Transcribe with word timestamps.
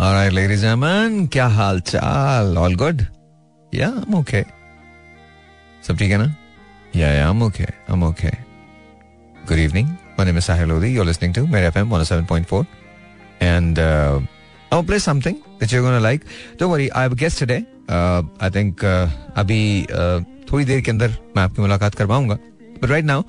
All 0.00 0.14
right, 0.14 0.32
ladies 0.32 0.62
and 0.64 0.80
gentlemen, 0.80 1.28
क्या 1.28 1.46
हाल 1.46 1.80
चाल? 1.80 2.54
All 2.56 2.74
good? 2.82 3.00
Yeah, 3.74 3.96
I'm 4.02 4.14
okay. 4.14 4.42
सब 5.86 5.96
ठीक 5.98 6.10
है 6.10 6.18
ना? 6.18 6.36
Yeah, 6.96 7.10
yeah, 7.16 7.26
I'm 7.30 7.42
okay. 7.46 7.68
I'm 7.88 8.02
okay. 8.06 8.32
Good 9.50 9.58
evening. 9.58 9.90
My 10.18 10.24
name 10.24 10.38
is 10.38 10.46
Sahil 10.46 10.70
Lodi. 10.70 10.90
You're 10.90 11.04
listening 11.04 11.34
to 11.34 11.46
Mera 11.46 11.70
FM 11.72 11.90
107.4. 11.90 12.66
And 13.40 13.78
uh, 13.78 14.20
I'll 14.72 14.82
play 14.82 14.98
something 14.98 15.42
that 15.58 15.70
you're 15.70 15.82
to 15.82 16.00
like. 16.00 16.24
Don't 16.56 16.70
worry, 16.70 16.90
I 16.92 17.02
have 17.02 17.12
a 17.12 17.20
guest 17.24 17.38
today. 17.38 17.66
Uh, 17.86 18.22
I 18.40 18.48
think 18.48 18.82
uh, 18.82 19.06
अभी 19.36 19.86
uh, 19.90 20.24
थोड़ी 20.52 20.64
देर 20.64 20.80
के 20.80 20.90
अंदर 20.90 21.16
मैं 21.36 21.42
आपकी 21.42 21.62
मुलाकात 21.62 21.94
करवाऊँगा. 21.94 22.38
But 22.80 22.88
right 22.88 23.04
now, 23.04 23.26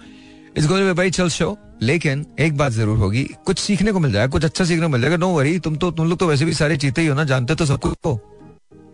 it's 0.55 0.67
going 0.67 0.79
to 0.79 0.85
be 0.85 0.91
a 0.91 0.99
very 1.03 1.11
chill 1.11 1.27
show. 1.27 1.57
लेकिन 1.81 2.25
एक 2.39 2.57
बात 2.57 2.71
ज़रूर 2.71 2.97
होगी, 2.97 3.23
कुछ 3.45 3.59
सीखने 3.59 3.91
को 3.91 3.99
मिल 3.99 4.11
जाएगा, 4.11 4.27
कुछ 4.27 4.43
अच्छा 4.45 4.65
सीखने 4.65 4.81
को 4.81 4.89
मिल 4.89 5.01
जाएगा। 5.01 5.17
नो 5.17 5.29
वरी 5.29 5.57
तुम 5.59 5.75
तो 5.75 5.91
तुम 5.91 6.09
लोग 6.09 6.19
तो 6.19 6.27
वैसे 6.27 6.45
भी 6.45 6.53
सारे 6.53 6.77
चीते 6.77 7.01
ही 7.01 7.07
हो 7.07 7.15
ना, 7.15 7.23
जानते 7.25 7.55
तो 7.55 7.65
सबको 7.65 7.93
को 8.03 8.19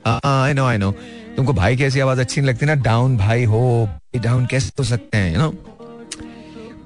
आई 0.07 0.53
नो 0.53 0.65
आई 0.65 0.77
नो 0.77 0.91
तुमको 1.37 1.53
भाई 1.53 1.75
की 1.77 1.83
ऐसी 1.83 1.99
आवाज़ 1.99 2.19
अच्छी 2.19 2.41
नहीं 2.41 2.49
लगती 2.49 2.65
ना 2.65 2.75
डाउन 2.83 3.17
भाई, 3.17 3.43
हो 3.45 3.89
डाउन 4.15 4.45
कैसे 4.45 4.71
हो 4.79 4.83
सकते 4.85 5.17
हैं 5.17 5.33
you 5.33 5.39
know 5.39 5.53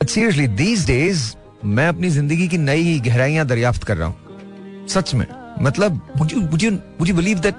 seriously 0.04 0.48
these 0.50 0.86
days 0.88 1.34
मैं 1.66 1.88
अपनी 1.88 2.10
ज़िंदगी 2.10 2.48
की 2.48 2.58
नई 2.58 3.00
गहराइयाँ 3.06 3.46
दरियाफ्त 3.48 3.84
कर 3.84 3.98
रहा 3.98 4.08
हूँ। 4.08 4.88
सच 4.90 5.14
में। 5.16 5.26
मतलब 5.62 6.02
मुझे 6.18 6.70
मुझे 6.70 7.14
बिलीव 7.14 7.40
दैट 7.40 7.56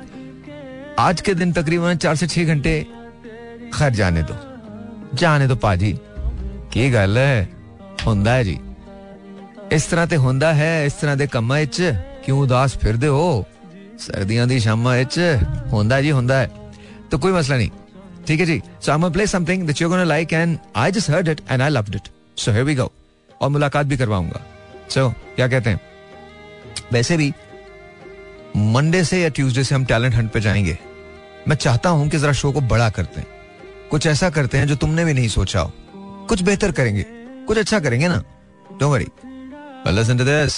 आज 1.01 1.21
के 1.21 1.35
दिन 1.35 1.53
तकरीबन 1.53 1.97
चार 1.97 2.17
से 2.17 2.27
छह 2.27 2.45
घंटे 2.45 2.81
खैर 3.75 3.93
जाने 3.95 4.23
दो। 4.23 4.35
जाने 5.17 5.47
दो 5.49 5.57
पाजी। 5.57 5.93
की 6.73 6.91
गल 6.91 7.19
है? 7.19 7.62
ਹੁੰਦਾ 8.06 8.34
ਹੈ 8.34 8.44
ਜੀ 8.44 8.58
ਇਸ 9.72 9.86
ਤਰ੍ਹਾਂ 9.86 10.08
ਤੇ 10.08 10.18
ਹੁੰਦਾ 10.18 10.54
ਹੈ 10.54 10.84
ਇਸ 10.86 10.94
ਤਰ੍ਹਾਂ 10.94 11.16
ਦੇ 11.18 11.28
ਕੰਮਾਂ 11.28 11.60
ਵਿੱਚ 11.60 11.94
ਕਿਉਂ 12.26 12.42
ਉਦਾਸ 12.42 12.78
ਫਿਰਦੇ 12.78 13.08
ਹੋ 13.08 13.44
ਸਰਦੀਆਂ 14.00 14.48
ਦੀ 14.48 14.60
ਸ਼ਾਮਾਂ 14.60 14.96
ਵਿੱਚ 14.98 15.20
ਹੁੰਦਾ 15.72 16.02
ਜੀ 16.02 16.12
ਹੁੰਦਾ 16.12 16.40
ਹੈ 16.40 16.50
तो 17.10 17.18
कोई 17.18 17.32
मसला 17.32 17.58
नहीं 17.58 17.70
ठीक 18.28 18.40
है 18.40 18.46
जी 18.46 18.62
so 18.82 18.92
I 18.94 19.10
play 19.12 19.26
something 19.28 19.66
that 19.68 19.82
you 19.82 19.90
gonna 19.90 20.04
like 20.06 20.34
and 20.34 20.58
I 20.78 20.92
just 20.92 21.10
heard 21.10 21.28
it 21.28 21.42
and 21.52 21.62
I 21.62 21.70
loved 21.70 21.96
it 21.96 22.10
so 22.38 22.52
here 22.52 22.64
we 22.64 22.76
go 22.76 22.92
और 23.42 23.50
मुलाकात 23.50 23.86
भी 23.86 23.98
करवाऊंगा 23.98 24.42
सो 24.90 25.00
so, 25.00 25.14
क्या 25.36 25.48
कहते 25.48 25.70
हैं 25.70 25.80
वैसे 26.94 27.18
भी 27.18 27.32
मंडे 28.68 29.04
से 29.04 29.22
या 29.22 29.30
ट्यूसडे 29.30 29.64
से 29.64 29.76
हम 29.76 29.86
टैलेंट 29.86 30.16
हंट 30.16 30.32
पे 30.32 30.40
जाएंगे 30.40 30.78
मैं 31.48 31.56
चाहता 31.58 31.90
हूं 31.90 32.08
कि 32.10 32.18
जरा 32.18 32.34
शो 32.36 32.52
को 32.52 32.62
बड़ा 32.68 32.90
करते 32.92 33.22
हैं 33.22 33.28
कुछ 33.92 34.08
ऐसा 34.08 34.30
करते 34.30 34.58
हैं 34.58 34.68
जो 34.68 34.76
तुमने 34.76 35.06
भी 35.06 35.14
नहीं 35.14 35.28
सोचा 35.30 35.60
हो 35.60 35.74
कुछ 36.30 36.42
बेहतर 36.42 36.72
करेंगे 36.72 37.06
कुछ 37.47 37.59
अच्छा 37.59 37.81
करेंगे 37.81 38.09
ना? 38.09 38.23
Don't 38.71 38.91
worry 38.93 39.07
listen 39.93 40.19
to 40.19 40.25
this 40.25 40.55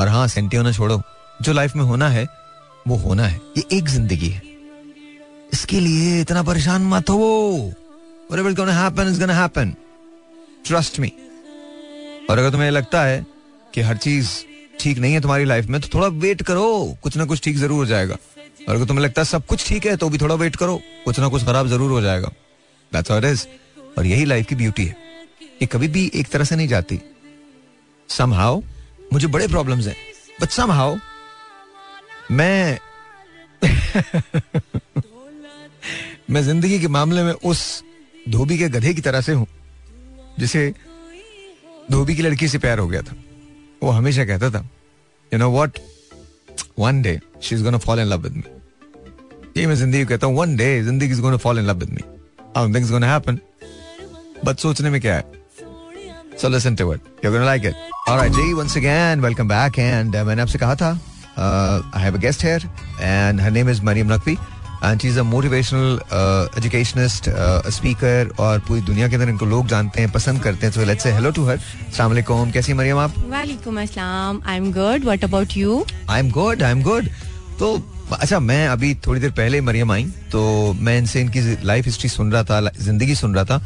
और 0.00 0.08
हाँ 0.08 0.26
सेंटी 0.28 0.56
होना 0.56 0.72
छोड़ो। 0.72 1.00
जो 1.42 1.52
लाइफ 1.52 1.76
में 1.76 1.84
होना 1.84 2.08
है, 2.08 2.26
वो 2.88 2.96
होना 2.96 3.24
है। 3.24 3.40
ये 3.56 3.64
एक 3.72 3.88
ज़िंदगी 3.88 4.28
है। 4.28 4.42
इसके 5.52 5.80
लिए 5.80 6.20
इतना 6.20 6.42
परेशान 6.42 6.82
मत 6.86 7.10
हो 7.10 7.72
whatever 8.30 8.52
is 8.52 8.60
और 12.30 12.38
अगर 12.38 12.50
तुम्हें 12.50 12.70
लगता 12.70 13.02
है 13.04 13.24
कि 13.74 13.80
हर 13.80 13.96
चीज़ 13.96 14.30
ठीक 14.80 14.98
नहीं 14.98 15.12
है 15.14 15.20
तुम्हारी 15.20 15.44
लाइफ 15.44 15.66
में 15.66 15.80
तो 15.80 15.88
थोड़ा 15.94 16.06
वेट 16.06 16.42
करो। 16.42 16.96
कुछ 17.02 17.16
ना 17.16 17.24
कुछ 17.24 17.42
ठीक 17.42 17.56
ज़रूर 17.56 17.78
हो 17.78 17.86
जाएगा। 17.86 18.16
और 18.68 18.74
अगर 18.74 18.84
तुम्हें 18.84 19.04
लगता 19.04 19.20
है 19.20 19.24
सब 19.24 19.46
कुछ 19.46 19.66
ठीक 19.68 19.86
है 19.86 19.96
तो 19.96 20.08
भी 20.08 20.18
थोड़ा 20.18 20.34
वेट 20.34 20.56
करो। 20.56 20.80
कुछ 21.04 21.18
ना 21.20 21.28
कुछ 21.28 21.44
खराब 21.44 21.68
ज़रूर 21.68 21.90
हो 21.90 22.00
जाएगा। 22.00 22.30
It 22.92 23.10
और 23.98 24.06
यही 24.06 24.24
लाइफ 24.24 24.46
की 24.46 24.54
ब्यूटी 24.54 24.84
है। 24.84 25.07
ये 25.62 25.66
कभी 25.66 25.88
भी 25.88 26.10
एक 26.14 26.28
तरह 26.28 26.44
से 26.44 26.56
नहीं 26.56 26.68
जाती। 26.68 27.00
समहाउ 28.08 28.60
मुझे 29.12 29.26
बड़े 29.26 29.46
प्रॉब्लम्स 29.48 29.86
हैं। 29.86 29.96
बट 30.40 30.48
समहाउ 30.50 30.96
मैं 32.30 32.78
मैं 36.30 36.42
ज़िंदगी 36.42 36.78
के 36.80 36.88
मामले 36.88 37.22
में 37.22 37.32
उस 37.32 37.60
धोबी 38.28 38.58
के 38.58 38.68
गधे 38.68 38.92
की 38.94 39.00
तरह 39.00 39.20
से 39.20 39.32
हूँ, 39.32 39.46
जिसे 40.38 40.72
धोबी 41.90 42.14
की 42.16 42.22
लड़की 42.22 42.48
से 42.48 42.58
प्यार 42.58 42.78
हो 42.78 42.86
गया 42.88 43.02
था। 43.02 43.14
वो 43.82 43.90
हमेशा 43.90 44.24
कहता 44.24 44.50
था 44.50 44.68
you 45.32 45.38
know 45.38 45.50
what 45.52 45.78
one 46.78 47.02
day 47.02 47.18
she 47.42 47.54
is 47.54 47.62
gonna 47.64 47.78
fall 47.78 48.00
in 48.00 48.06
love 48.06 48.20
with 48.22 48.32
me 48.32 49.60
ये 49.60 49.66
मैं 49.66 49.74
ज़िंदगी 49.74 50.04
कहता 50.04 50.26
हूँ 50.26 50.36
वन 50.38 50.56
डे 50.56 50.82
ज़िंदगी 50.82 51.10
is 51.12 51.20
gonna 51.20 51.36
fall 51.36 51.58
in 51.58 51.64
love 51.66 51.78
with 51.78 51.90
me 51.90 52.02
I 52.56 52.66
think 52.66 52.76
it's 52.76 52.90
gonna 52.90 53.12
happen 53.12 53.38
but 54.44 54.58
सोचने 54.58 54.90
में 54.90 55.00
क्या 55.00 55.14
है? 55.16 55.37
So 56.38 56.48
listen 56.48 56.76
to 56.76 56.92
it. 56.92 57.00
You're 57.20 57.32
going 57.32 57.42
to 57.42 57.46
like 57.46 57.64
it. 57.64 57.74
All 58.06 58.16
right, 58.16 58.32
Jay, 58.32 58.54
once 58.54 58.76
again, 58.76 59.20
welcome 59.20 59.48
back. 59.48 59.78
And 59.78 60.14
uh, 60.14 60.24
मैंने 60.24 60.42
आपसे 60.42 60.58
कहा 60.58 60.74
था, 60.82 60.90
uh, 61.36 61.82
I 61.92 61.98
have 61.98 62.14
a 62.14 62.20
guest 62.24 62.42
here, 62.42 62.60
and 63.00 63.40
her 63.40 63.50
name 63.50 63.68
is 63.68 63.82
Mariam 63.82 64.08
Naqvi. 64.08 64.38
And 64.80 65.02
she's 65.02 65.16
a 65.16 65.24
motivational 65.30 65.98
uh, 66.12 66.46
educationist, 66.56 67.26
uh, 67.26 67.62
a 67.64 67.72
speaker, 67.72 68.30
और 68.38 68.60
पूरी 68.68 68.80
दुनिया 68.90 69.08
के 69.08 69.16
अंदर 69.16 69.28
इनको 69.28 69.46
लोग 69.46 69.66
जानते 69.68 70.00
हैं, 70.00 70.10
पसंद 70.12 70.42
करते 70.42 70.66
हैं. 70.66 70.72
So 70.74 70.86
let's 70.90 71.02
say 71.02 71.12
hello 71.16 71.32
to 71.38 71.46
her. 71.48 71.58
Assalamu 71.90 72.16
alaikum. 72.16 72.52
कैसी 72.52 72.72
हैं 72.72 72.78
मरियम 72.78 72.98
आप? 72.98 73.14
वालेकुम 73.34 73.80
अस्सलाम. 73.82 74.40
I'm 74.54 74.70
good. 74.78 75.10
What 75.10 75.28
about 75.30 75.56
you? 75.62 75.84
I'm 76.08 76.30
good. 76.38 76.62
I'm 76.70 76.86
good. 76.90 77.10
तो 77.58 77.74
अच्छा 78.20 78.38
मैं 78.40 78.66
अभी 78.68 78.94
थोड़ी 79.06 79.20
देर 79.20 79.30
पहले 79.38 79.60
मरियम 79.60 79.92
आई 79.92 80.04
तो 80.32 80.72
मैं 80.86 80.96
इनसे 80.98 81.20
इनकी 81.20 81.40
लाइफ 81.66 81.84
हिस्ट्री 81.86 82.08
सुन 82.08 82.32
रहा 82.32 82.42
था 82.50 82.60
ज़िंदगी 82.78 83.14
सुन 83.14 83.34
रहा 83.34 83.44
था 83.44 83.60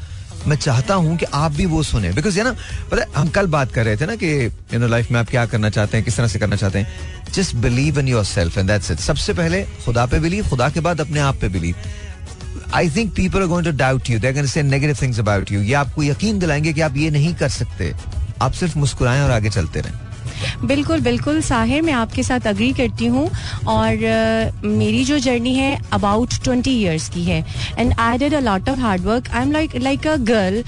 मैं 0.46 0.56
चाहता 0.56 0.94
हूँ 0.94 1.16
कि 1.16 1.26
आप 1.34 1.52
भी 1.52 1.66
वो 1.66 1.82
सुने। 1.82 2.12
बिकॉज़ 2.12 2.38
ये 2.38 2.44
ना 2.44 2.52
पता 2.90 3.04
हम 3.16 3.28
कल 3.28 3.46
बात 3.46 3.72
कर 3.72 3.84
रहे 3.84 3.96
थे 3.96 4.06
ना 4.06 4.16
कि 4.16 4.30
यू 4.46 4.78
नो 4.78 4.86
लाइफ 4.86 5.10
में 5.10 5.18
आप 5.20 5.28
क्या 5.30 5.46
करना 5.46 5.70
चाहते 5.70 5.96
हैं, 5.96 6.04
किस 6.04 6.16
तरह 6.16 6.28
से 6.28 6.38
करना 6.38 6.56
चाहते 6.56 6.78
हैं। 6.78 7.32
Just 7.32 7.54
believe 7.56 7.98
in 8.00 8.08
yourself 8.24 8.58
and 8.58 8.68
that's 8.68 8.90
it 8.90 8.98
सबसे 8.98 9.34
पहले 9.34 9.62
खुदा 9.84 10.06
पे 10.06 10.20
बिलीव 10.20 10.48
खुदा 10.48 10.68
के 10.68 10.80
बाद 10.80 11.00
अपने 11.00 11.20
आप 11.20 11.36
पे 11.40 11.48
believe 11.48 11.74
I 12.74 12.90
think 12.90 13.12
people 13.14 13.40
are 13.40 13.46
going 13.46 13.66
to 13.66 13.72
doubt 13.72 14.10
you 14.10 14.18
देर 14.18 14.46
से 14.46 14.62
नेगेटिव 14.62 14.96
थिंग्स 15.02 15.18
अबाउट 15.18 15.52
यू 15.52 15.60
ये 15.60 15.74
आपको 15.74 16.02
यकीन 16.02 16.38
दिलाएँगे 16.38 16.72
कि 16.72 16.80
आप 16.80 16.96
ये 16.96 17.10
नहीं 17.10 17.34
कर 17.34 17.48
सकते। 17.48 17.92
आप 18.42 18.52
सिर्फ़ 18.52 18.78
मुस्कुराएँ 18.78 19.22
और 19.22 19.30
आगे 19.30 19.50
चलते 19.50 19.80
रहें। 19.80 20.11
बिल्कुल 20.64 21.00
बिल्कुल 21.00 21.40
साहिर, 21.42 21.82
मैं 21.82 21.92
आपके 21.92 22.22
साथ 22.22 22.46
अग्री 22.46 22.72
करती 22.72 23.06
हूँ। 23.06 23.28
और 23.68 24.60
मेरी 24.64 25.04
जो 25.04 25.18
जर्नी 25.18 25.54
है 25.54 25.76
अबाउट 25.92 26.34
ट्वेंटी 26.44 26.70
ईयर्स 26.72 27.08
की 27.08 27.24
है। 27.24 27.44
And 27.78 27.94
I 27.98 28.18
did 28.18 28.34
a 28.34 28.40
lot 28.40 28.68
of 28.68 28.80
hard 28.80 29.02
work 29.04 29.30
I 29.30 29.42
am 29.42 29.52
like 29.52 29.76
like 29.78 30.06
a 30.06 30.16
girl 30.30 30.62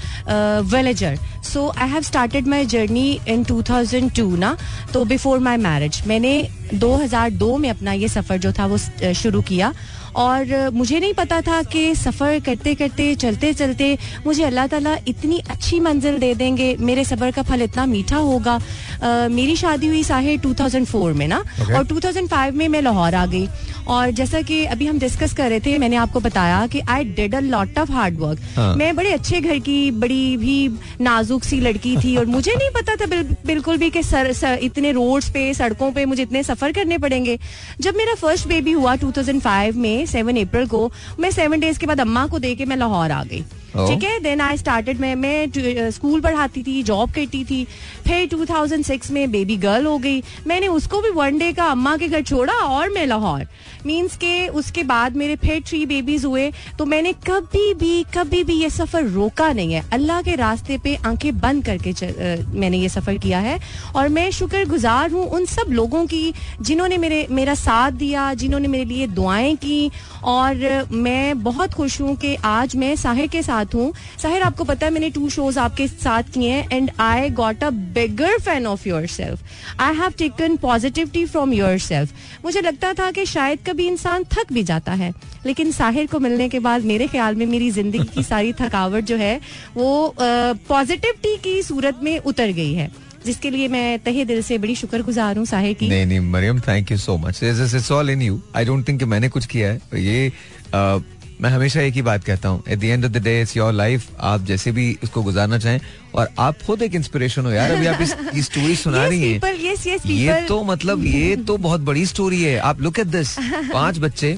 villager 0.67 1.17
so 1.45 1.67
I 1.69 1.89
have 1.89 2.01
started 2.03 2.47
my 2.47 2.65
journey 2.67 3.07
in 3.27 3.43
2002 3.45 4.37
ना? 4.37 4.55
तो 4.93 5.03
बिफोर 5.05 5.39
माई 5.39 5.57
मैरिज 5.59 6.01
मैंने 6.07 6.31
2002 6.75 7.57
में 7.57 7.69
अपना 7.69 7.91
ये 7.93 8.07
सफ़र 8.07 8.37
जो 8.37 8.51
था 8.51 8.65
वो 8.65 8.77
शुरू 9.13 9.41
किया। 9.41 9.73
और 10.15 10.69
मुझे 10.73 10.99
नहीं 10.99 11.13
पता 11.13 11.41
था 11.41 11.61
कि 11.63 11.95
सफ़र 11.95 12.39
करते 12.39 12.75
करते 12.75 13.15
चलते 13.15 13.53
चलते 13.53 13.97
मुझे 14.25 14.43
अल्लाह 14.43 14.67
ताला 14.67 14.97
इतनी 15.07 15.39
अच्छी 15.49 15.79
मंजिल 15.79 16.17
दे 16.17 16.33
देंगे। 16.33 16.75
मेरे 16.79 17.03
सफ़र 17.03 17.31
का 17.31 17.43
फल 17.43 17.61
इतना 17.61 17.85
मीठा 17.85 18.17
होगा। 18.17 18.59
uh, 18.59 19.29
मेरी 19.31 19.55
शादी 19.55 19.87
हुई 19.87 20.03
साहिर 20.03 20.39
2004 20.39 21.13
में 21.13 21.27
ना। 21.27 21.43
Okay. 21.43 21.75
और 21.75 21.83
2005 21.83 22.53
में 22.53 22.67
मैं 22.67 22.81
लाहौर 22.81 23.15
आ 23.15 23.25
गई। 23.25 23.47
और 23.87 24.11
जैसा 24.11 24.41
कि 24.41 24.63
अभी 24.65 24.85
हम 24.85 24.99
डिस्कस 24.99 25.33
कर 25.33 25.49
रहे 25.49 25.59
थे 25.59 25.77
मैंने 25.77 25.95
आपको 25.95 26.19
बताया 26.19 26.65
कि 26.67 26.79
I 26.79 27.03
did 27.03 27.35
a 27.35 27.39
lot 27.39 27.79
of 27.79 27.91
hard 27.91 28.17
work 28.19 28.75
मैं 28.77 28.95
बड़े 28.95 29.11
अच्छे 29.11 29.41
घर 29.41 29.59
की 29.59 29.91
बड़ी 29.91 30.37
भी 30.37 30.55
नाजुक 31.01 31.43
सी 31.43 31.59
लड़की 31.59 31.95
थी 31.97 32.15
और 32.17 32.25
मुझे 32.25 32.51
नहीं 32.51 32.69
पता 32.69 32.95
था 32.95 33.05
बिल, 33.05 33.23
बिल्कुल 33.45 33.77
भी 33.77 33.89
कि 33.89 34.03
सर, 34.03 34.31
सर 34.33 34.59
इतने 34.61 34.91
रोड्स 34.91 35.29
पे 35.29 35.53
सड़कों 35.53 35.91
पे 35.91 36.05
मुझे 36.05 36.23
इतने 36.23 36.43
सफ़र 36.43 36.71
करने 36.71 36.97
पड़ेंगे। 36.97 37.37
जब 37.81 37.95
मेरा 37.95 38.15
फ़र्स्ट 38.15 38.47
बेबी 38.47 38.71
हुआ 38.71 38.95
2005 38.95 39.75
में 39.75 40.04
सेवन 40.05 40.37
अप्रैल 40.37 40.67
को 40.67 40.91
मैं 41.19 41.31
सेवन 41.31 41.59
डेज़ 41.59 41.79
के 41.79 41.85
बाद 41.85 41.99
अम्मा 41.99 42.25
को 42.27 42.39
देके 42.39 42.65
मैं 42.65 42.77
लाहौर 42.77 43.11
आ 43.11 43.23
गई। 43.23 43.41
ठीक 43.77 44.03
है? 44.03 44.19
देन 44.19 44.41
आई 44.41 44.57
स्टार्टेड 44.57 44.99
मैं 44.99 45.15
मैं 45.15 45.91
स्कूल 45.91 46.21
पढ़ाती 46.21 46.63
थी 46.63 46.83
जॉब 46.83 47.11
करती 47.11 47.43
थी। 47.43 47.63
फिर 48.07 48.27
2006 48.27 49.11
में 49.11 49.31
बेबी 49.31 49.57
गर्ल 49.57 49.85
हो 49.85 49.97
गई। 49.97 50.23
मैंने 50.47 50.67
उसको 50.67 51.01
भी 51.01 51.09
वन 51.09 51.37
डे 51.37 51.51
का 51.53 51.65
अम्मा 51.65 51.95
के 51.97 52.07
घर 52.07 52.21
छोड़ा 52.21 52.53
और 52.53 52.89
मैं 52.89 53.05
लाहौर। 53.05 53.47
मीन्स 53.85 54.15
के 54.17 54.47
उसके 54.59 54.83
बाद 54.85 55.15
मेरे 55.17 55.35
फिर 55.37 55.61
थ्री 55.67 55.85
बेबीज 55.85 56.25
हुए 56.25 56.51
तो 56.79 56.85
मैंने 56.85 57.13
कभी 57.27 57.73
भी 57.75 58.03
कभी 58.13 58.43
भी 58.43 58.53
ये 58.55 58.69
सफ़र 58.69 59.07
रोका 59.09 59.51
नहीं 59.53 59.73
है। 59.73 59.83
अल्लाह 59.93 60.21
के 60.21 60.35
रास्ते 60.35 60.77
पे 60.83 60.95
आँखें 61.05 61.39
बंद 61.39 61.65
करके 61.65 61.91
आ, 61.91 62.35
मैंने 62.53 62.77
ये 62.77 62.89
सफ़र 62.89 63.17
किया 63.17 63.39
है। 63.39 63.59
और 63.95 64.09
मैं 64.09 64.29
शुक्रगुजार 64.31 65.11
हूँ 65.11 65.25
उन 65.27 65.45
सब 65.47 65.71
लोगों 65.71 66.05
की 66.05 66.33
जिन्होंने 66.61 66.97
मेरे 66.97 67.25
मेरा 67.31 67.53
साथ 67.55 67.91
दिया 67.93 68.33
जिन्होंने 68.35 68.67
मेरे 68.67 68.85
लिए 68.85 69.07
दुआएँ 69.09 69.55
की। 69.57 69.91
और 70.25 70.87
मैं 70.91 71.43
बहुत 71.43 71.73
खुश 71.73 71.99
हूँ 72.01 72.15
कि 72.17 72.35
आज 72.45 72.75
मैं 72.75 72.95
साहिर 72.95 73.27
के 73.27 73.41
साथ 73.43 73.75
हूँ। 73.75 73.91
साहिर 74.21 74.41
आपको 74.41 74.63
पता 74.63 74.85
है 74.85 74.91
मैंने 74.93 75.09
टू 75.09 75.29
शोज़ 75.29 75.59
आपके 75.59 75.87
साथ 75.87 76.31
किए 76.33 76.51
हैं 76.51 76.67
and 76.71 76.91
I 76.99 77.29
got 77.31 77.63
a 77.63 77.69
bigger 77.69 78.37
fan 78.39 78.65
of 78.67 78.87
yourself 79.07 79.81
I 79.81 79.95
have 79.95 80.13
taken 80.17 80.55
positivity 80.57 81.25
from 81.25 81.53
yourself 81.79 82.43
मुझे 82.45 82.61
लगता 82.61 82.93
था 82.93 83.09
कि 83.11 83.25
शायद 83.25 83.59
कभी 83.67 83.74
इंसान 83.83 84.23
थक 84.23 84.53
भी 84.53 84.63
जाता 84.63 84.93
है। 84.93 85.13
लेकिन 85.45 85.71
साहिर 85.71 86.07
को 86.07 86.19
मिलने 86.19 86.49
के 86.49 86.59
बाद 86.59 86.83
मेरे 86.83 87.07
ख्याल 87.07 87.35
में 87.35 87.45
मेरी 87.45 87.69
ज़िंदगी 87.71 88.07
की 88.15 88.23
सारी 88.23 88.53
थकावट 88.61 89.05
जो 89.05 89.15
है 89.17 89.39
वो 89.75 90.15
पॉजिटिविटी 90.19 91.35
की 91.43 91.61
सूरत 91.63 91.99
में 92.03 92.17
उतर 92.19 92.51
गई 92.51 92.73
है। 92.73 92.89
जिसके 93.25 93.49
लिए 93.49 93.67
मैं 93.67 93.99
तहे 93.99 94.25
दिल 94.25 94.41
से 94.41 94.57
बड़ी 94.57 94.75
शुक्रगुजार 94.75 95.37
हूँ 95.37 95.45
साहिर 95.45 95.73
की। 95.73 95.87
नहीं 95.89 96.05
नहीं 96.05 96.19
Maryam 96.19 96.59
thank 96.59 96.91
you 96.91 96.97
so 96.97 97.17
much 97.17 97.43
it's 97.43 97.91
all 97.91 98.09
in 98.09 98.21
you 98.21 98.41
I 98.55 98.65
don't 98.65 98.87
think 98.87 99.03
मैंने 99.03 99.29
कुछ 99.29 99.45
किया 99.45 99.69
है। 99.69 100.01
ये 100.03 100.31
uh, 100.67 101.01
मैं 101.41 101.49
हमेशा 101.49 101.81
एक 101.81 101.93
ही 101.93 102.01
बात 102.01 102.23
कहता 102.23 102.49
हूँ। 102.49 102.63
At 102.69 102.79
the 102.79 102.83
end 102.83 103.05
of 103.05 103.11
the 103.11 103.21
day 103.23 103.41
it's 103.41 103.55
your 103.57 103.73
life 103.73 104.07
आप 104.19 104.41
जैसे 104.41 104.71
भी 104.71 104.97
इसको 105.03 105.21
गुजारना 105.23 105.57
चाहें 105.59 105.79
और 106.15 106.29
आप 106.39 106.61
खुद 106.67 106.81
एक 106.81 106.95
इंस्पिरेशन 106.95 107.45
हो 107.45 107.51
यार 107.51 107.71
अभी 107.71 107.85
आप 107.85 108.01
इस 108.01 108.15
ये 108.35 108.41
स्टोरी 108.41 108.75
सुना 108.75 109.05
रही 109.07 109.39
people, 109.39 109.59
yes, 109.65 109.85
yes, 109.87 110.05
हैं 110.05 110.13
ये 110.15 110.41
तो 110.47 110.63
मतलब 110.63 111.05
ये 111.05 111.35
तो 111.35 111.57
बहुत 111.57 111.81
बड़ी 111.81 112.05
स्टोरी 112.05 112.41
है। 112.43 112.57
आप 112.59 112.81
लुक 112.81 112.99
एट 112.99 113.07
दिस 113.07 113.35
पाँच 113.73 113.97
बच्चे 113.99 114.37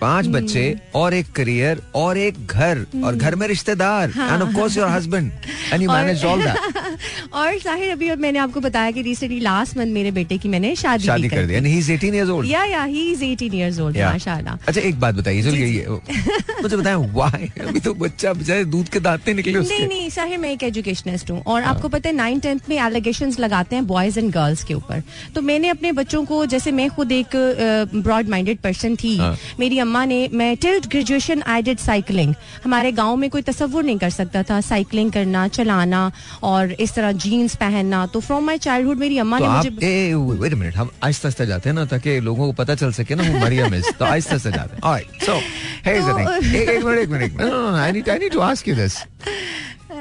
पाँच. 0.00 0.26
बच्चे 0.38 0.64
और 0.94 1.14
एक 1.14 1.32
करियर 1.32 1.82
और 1.94 2.18
एक 2.18 2.46
घर 2.46 2.84
और 3.04 3.16
घर 3.16 3.34
में 3.34 3.46
रिश्तेदार 3.48 4.12
and 4.18 4.42
of 4.42 4.54
course 4.54 4.76
your 4.76 4.88
husband 4.88 5.30
and 5.72 5.82
you 5.82 5.88
और- 5.90 5.98
मैनेज 5.98 6.24
ऑल 6.24 6.42
दैट 6.42 6.86
और 7.32 7.58
साहिर 7.58 7.90
अभी 7.92 8.08
अब 8.08 8.18
मैंने 8.18 8.38
आपको 8.38 8.60
बताया 8.60 8.90
कि 8.90 9.02
रिसेंटली 9.02 9.40
लास्ट 9.40 9.76
मंथ 9.76 9.92
मेरे 9.92 10.10
बेटे 10.10 10.38
की 10.38 10.48
मैंने 10.48 10.74
शादी, 10.76 11.06
शादी 11.06 11.28
कर 11.28 11.46
दी। 11.46 11.54
And 11.54 11.66
he 11.66 11.78
is 11.78 11.90
18 11.92 12.14
years 12.14 12.30
old 12.30 12.48
yeah 12.50 12.64
yeah 12.64 12.82
he 12.84 13.10
is 13.12 13.24
18 13.24 13.54
years 13.54 13.78
old 13.80 13.98
माशाल्लाह। 13.98 14.58
अच्छा 14.68 14.80
एक 14.80 15.00
बात 15.00 15.14
बताइए 15.14 15.42
चलिए 15.42 15.66
ये 15.66 15.86
मुझे 16.62 16.76
बताएँ 16.76 16.96
व्हाई 17.14 17.50
अभी 17.68 17.80
तो 17.80 17.94
बच्चा 17.94 18.32
बेचारे 18.32 18.64
दूध 18.64 18.88
के 18.88 19.00
दांत 19.00 19.20
नहीं 19.26 19.36
निकले 19.36 19.58
उसके। 19.58 19.78
नहीं 19.78 19.88
नहीं 19.88 20.10
साहिर 20.10 20.38
मैं 20.38 20.50
एक 20.52 20.64
एजुकेशनिस्ट 21.18 21.30
हूँ। 21.30 21.42
और 21.44 21.62
आपको 21.64 21.88
पता 21.88 22.08
है 22.08 22.14
नाइन 22.14 22.40
टेंथ 22.40 22.68
में 22.68 22.76
एलिगेशन 22.78 23.32
लगाते 23.40 23.76
हैं 23.76 23.86
बॉयज़ 23.86 24.18
एंड 24.18 24.30
गर्ल्स 24.32 24.64
के 24.64 24.74
ऊपर। 24.74 25.02
तो 25.34 25.42
मैंने 25.42 25.68
अपने 25.68 25.92
बच्चों 25.92 26.24
को 26.24 26.44
जैसे 26.46 26.72
मैं 26.72 26.88
खुद 26.90 27.12
एक 27.12 27.36
ब्रॉड 27.94 28.28
माइंडेड 28.28 28.58
पर्सन 28.58 28.96
थी। 28.96 29.16
हाँ। 29.16 29.36
मेरी 29.60 29.78
अम्मा 29.78 30.04
ने 30.04 30.28
मैं 30.32 30.56
till 30.56 30.80
graduation 30.86 31.42
I 31.46 31.62
did 31.62 31.78
cycling 31.78 32.34
हमारे 32.64 32.92
गाँव 32.92 33.16
में 33.16 33.28
कोई 33.30 33.42
तस्वुर 33.42 33.84
नहीं 33.84 33.98
कर 33.98 34.10
सकता 34.10 34.42
था 34.42 34.60
साइकिलिंग 34.62 35.12
करना 35.12 35.46
चलाना 35.50 36.10
और 36.42 36.72
इस 36.72 36.94
तरह 36.94 37.12
जीन्स 37.24 37.54
पहनना। 37.56 38.06
तो 38.06 38.20
फ्रॉम 38.20 38.44
माई 38.46 38.58
चाइल्डहुड 38.58 38.98
मेरी 38.98 39.18
अम्मा 39.18 39.38
तो 39.38 39.46
ने 39.46 40.14
मुझे 40.14 40.54
मिनट 40.54 40.76
हम 40.76 40.90
आहिस्ता 41.04 41.28
आहिस्ता 41.28 41.44
जाते 41.44 41.68
हैं 41.68 41.76
ना 41.76 41.84
ताकि 41.86 42.18
लोगों 42.20 42.46
को 42.46 42.52
पता 42.62 42.74
चल 42.74 42.92
सके 42.92 43.14
ना 43.14 43.22
वो 43.22 43.38
मरियम 43.40 43.74
इज़ 43.74 43.90
तो 43.98 44.04
आहिस्ता 44.04 44.32
आहिस्ता 44.32 44.50
जाते 44.50 44.76
हैं। 44.76 44.82
Alright 44.82 45.22
so 45.24 45.34
here 45.86 45.96
is 45.96 46.04
the 46.04 46.16
thing 46.18 46.68
एक 46.68 46.84
मिनट 46.84 46.98
एक 46.98 47.08
minute 47.10 47.76
I 47.76 47.92
need 47.92 48.08
I 48.10 48.18
need 48.18 48.32
to 48.32 48.40
ask 48.40 48.68
you 48.68 48.74
this 48.76 48.96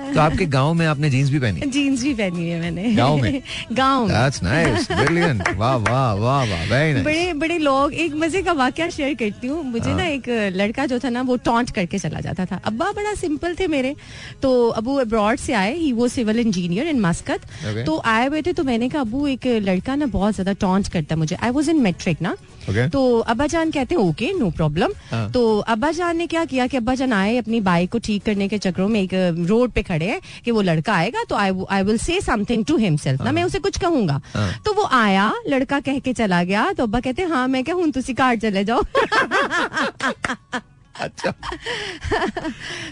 तो 0.07 0.19
आपके 0.21 0.45
गाँव 0.47 0.73
में 0.73 0.85
आपने 0.87 1.09
जीन्स 1.09 1.29
भी 1.29 1.39
पहनी? 1.39 1.69
जीन्स 1.71 2.03
भी 2.03 2.13
पहनी 2.13 2.49
है 2.49 2.59
मैंने। 2.61 2.93
गाँव 2.95 3.17
में? 3.17 3.41
गाँव 3.73 4.07
दैट्स 4.09 4.43
नाइस 4.43 4.87
ब्रिलियंट 4.91 5.49
वाह 5.57 5.75
वाह 5.77 6.13
वाह 6.13 6.43
वाह. 6.43 6.63
वेरी 6.65 6.93
नाइस 6.93 7.05
बड़े 7.05 7.33
बड़े 7.35 7.57
लोग 7.59 7.93
एक 7.95 8.15
मज़े 8.15 8.41
का 8.41 8.51
वाक्य 8.53 8.89
शेयर 8.91 9.13
करती 9.15 9.47
हूँ। 9.47 9.63
मुझे 9.63 9.89
हाँ। 9.89 9.97
ना 9.97 10.05
एक 10.07 10.29
लड़का 10.55 10.85
जो 10.85 10.99
था 10.99 11.09
ना 11.09 11.21
वो 11.21 11.35
टॉन्ट 11.45 11.71
करके 11.75 11.99
चला 11.99 12.19
जाता 12.19 12.45
था। 12.45 12.61
अब्बा 12.65 12.91
बड़ा 12.91 13.13
सिंपल 13.15 13.55
थे 13.59 13.67
मेरे। 13.67 13.95
तो 14.41 14.67
अबू 14.69 14.95
अब्रॉड 14.97 15.37
से 15.39 15.53
आए। 15.55 15.75
ही 15.77 15.91
वो 15.93 16.07
सिविल 16.09 16.39
इंजीनियर 16.39 16.87
इन 16.87 16.99
मस्कत 17.01 17.41
तो 17.85 17.97
आए 18.07 18.27
हुए 18.27 18.41
थे 18.41 18.53
तो 18.53 18.63
मैंने 18.63 18.89
कहा 18.89 19.01
अबू 19.01 19.25
एक 19.27 19.47
लड़का 19.63 19.95
ना 19.95 20.05
बहुत 20.07 20.33
ज़्यादा 20.33 20.53
टॉन्ट 20.61 20.87
करता 20.87 21.15
मुझे. 21.15 21.35
आई 21.35 21.49
वॉज़ 21.49 21.69
इन 21.69 21.81
मेट्रिक 21.81 22.21
ना। 22.21 22.35
Okay. 22.69 22.89
तो 22.91 23.19
अब्बा 23.31 23.45
जान 23.47 23.69
कहते 23.71 23.95
हैं 23.95 24.01
ओके 24.01 24.31
नो 24.39 24.49
प्रॉब्लम 24.51 24.93
हाँ। 25.11 25.29
तो 25.31 25.41
अब्बा 25.73 25.91
जान 25.91 26.17
ने 26.17 26.27
क्या 26.27 26.43
किया 26.45 26.65
कि 26.67 26.77
अब्बा 26.77 26.95
जान 26.95 27.13
आए 27.13 27.37
अपनी 27.37 27.61
बाइक 27.61 27.91
को 27.91 27.99
ठीक 28.07 28.23
करने 28.23 28.47
के 28.47 28.57
चक्रों 28.57 28.87
में 28.87 28.99
एक 29.01 29.13
रोड 29.49 29.71
पे 29.71 29.83
खड़े 29.83 30.05
हैं 30.05 30.19
कि 30.45 30.51
वो 30.51 30.61
लड़का 30.61 30.93
आएगा 30.93 31.23
तो 31.29 31.35
I 31.35 31.51
I 31.69 31.83
will 31.83 31.97
say 31.97 32.19
something 32.21 32.65
to 32.65 32.77
himself 32.77 33.21
ना 33.21 33.31
मैं 33.31 33.43
उसे 33.43 33.59
कुछ 33.59 33.77
कहूँगा। 33.79 34.21
हाँ। 34.33 34.51
तो 34.65 34.73
वो 34.73 34.83
आया 34.91 35.31
लड़का 35.47 35.79
कह 35.79 35.99
के 35.99 36.13
चला 36.13 36.43
गया। 36.43 36.71
तो 36.73 36.83
अब्बा 36.83 36.99
कहते 36.99 37.23
हाँ 37.23 37.47
मैं 37.47 37.63
क्या 37.63 37.75
हूँ 37.75 37.89
तुसी 37.91 38.13
कार 38.13 38.35
चले 38.39 38.63
जाओ। 38.63 38.83
अच्छा। 40.97 41.31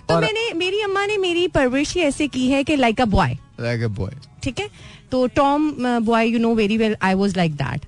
तो 0.09 0.19
मैंने 0.19 0.51
मेरी 0.53 0.81
अम्मा 0.81 1.05
ने 1.05 1.17
मेरी 1.17 1.47
परवरिश 1.47 1.93
ही 1.95 2.01
ऐसे 2.01 2.27
की 2.27 2.47
है 2.47 2.63
कि 2.63 2.75
like 2.75 3.01
a 3.01 3.05
boy 3.05 3.37
like 3.61 3.83
a 3.83 3.87
boy 3.99 4.11
ठीक 4.43 4.59
है? 4.59 4.69
तो 5.11 5.25
tomboy 6.05 6.27
you 6.27 6.39
know 6.39 6.53
very 6.55 6.77
well 6.77 6.95
I 7.01 7.13
was 7.13 7.37
like 7.37 7.55
that 7.55 7.85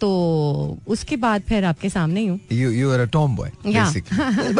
तो 0.00 0.78
उसके 0.86 1.16
बाद 1.16 1.42
फिर 1.42 1.64
आपके 1.64 1.90
सामने 1.90 2.26
हूँ 2.26 2.40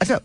अच्छा 0.00 0.20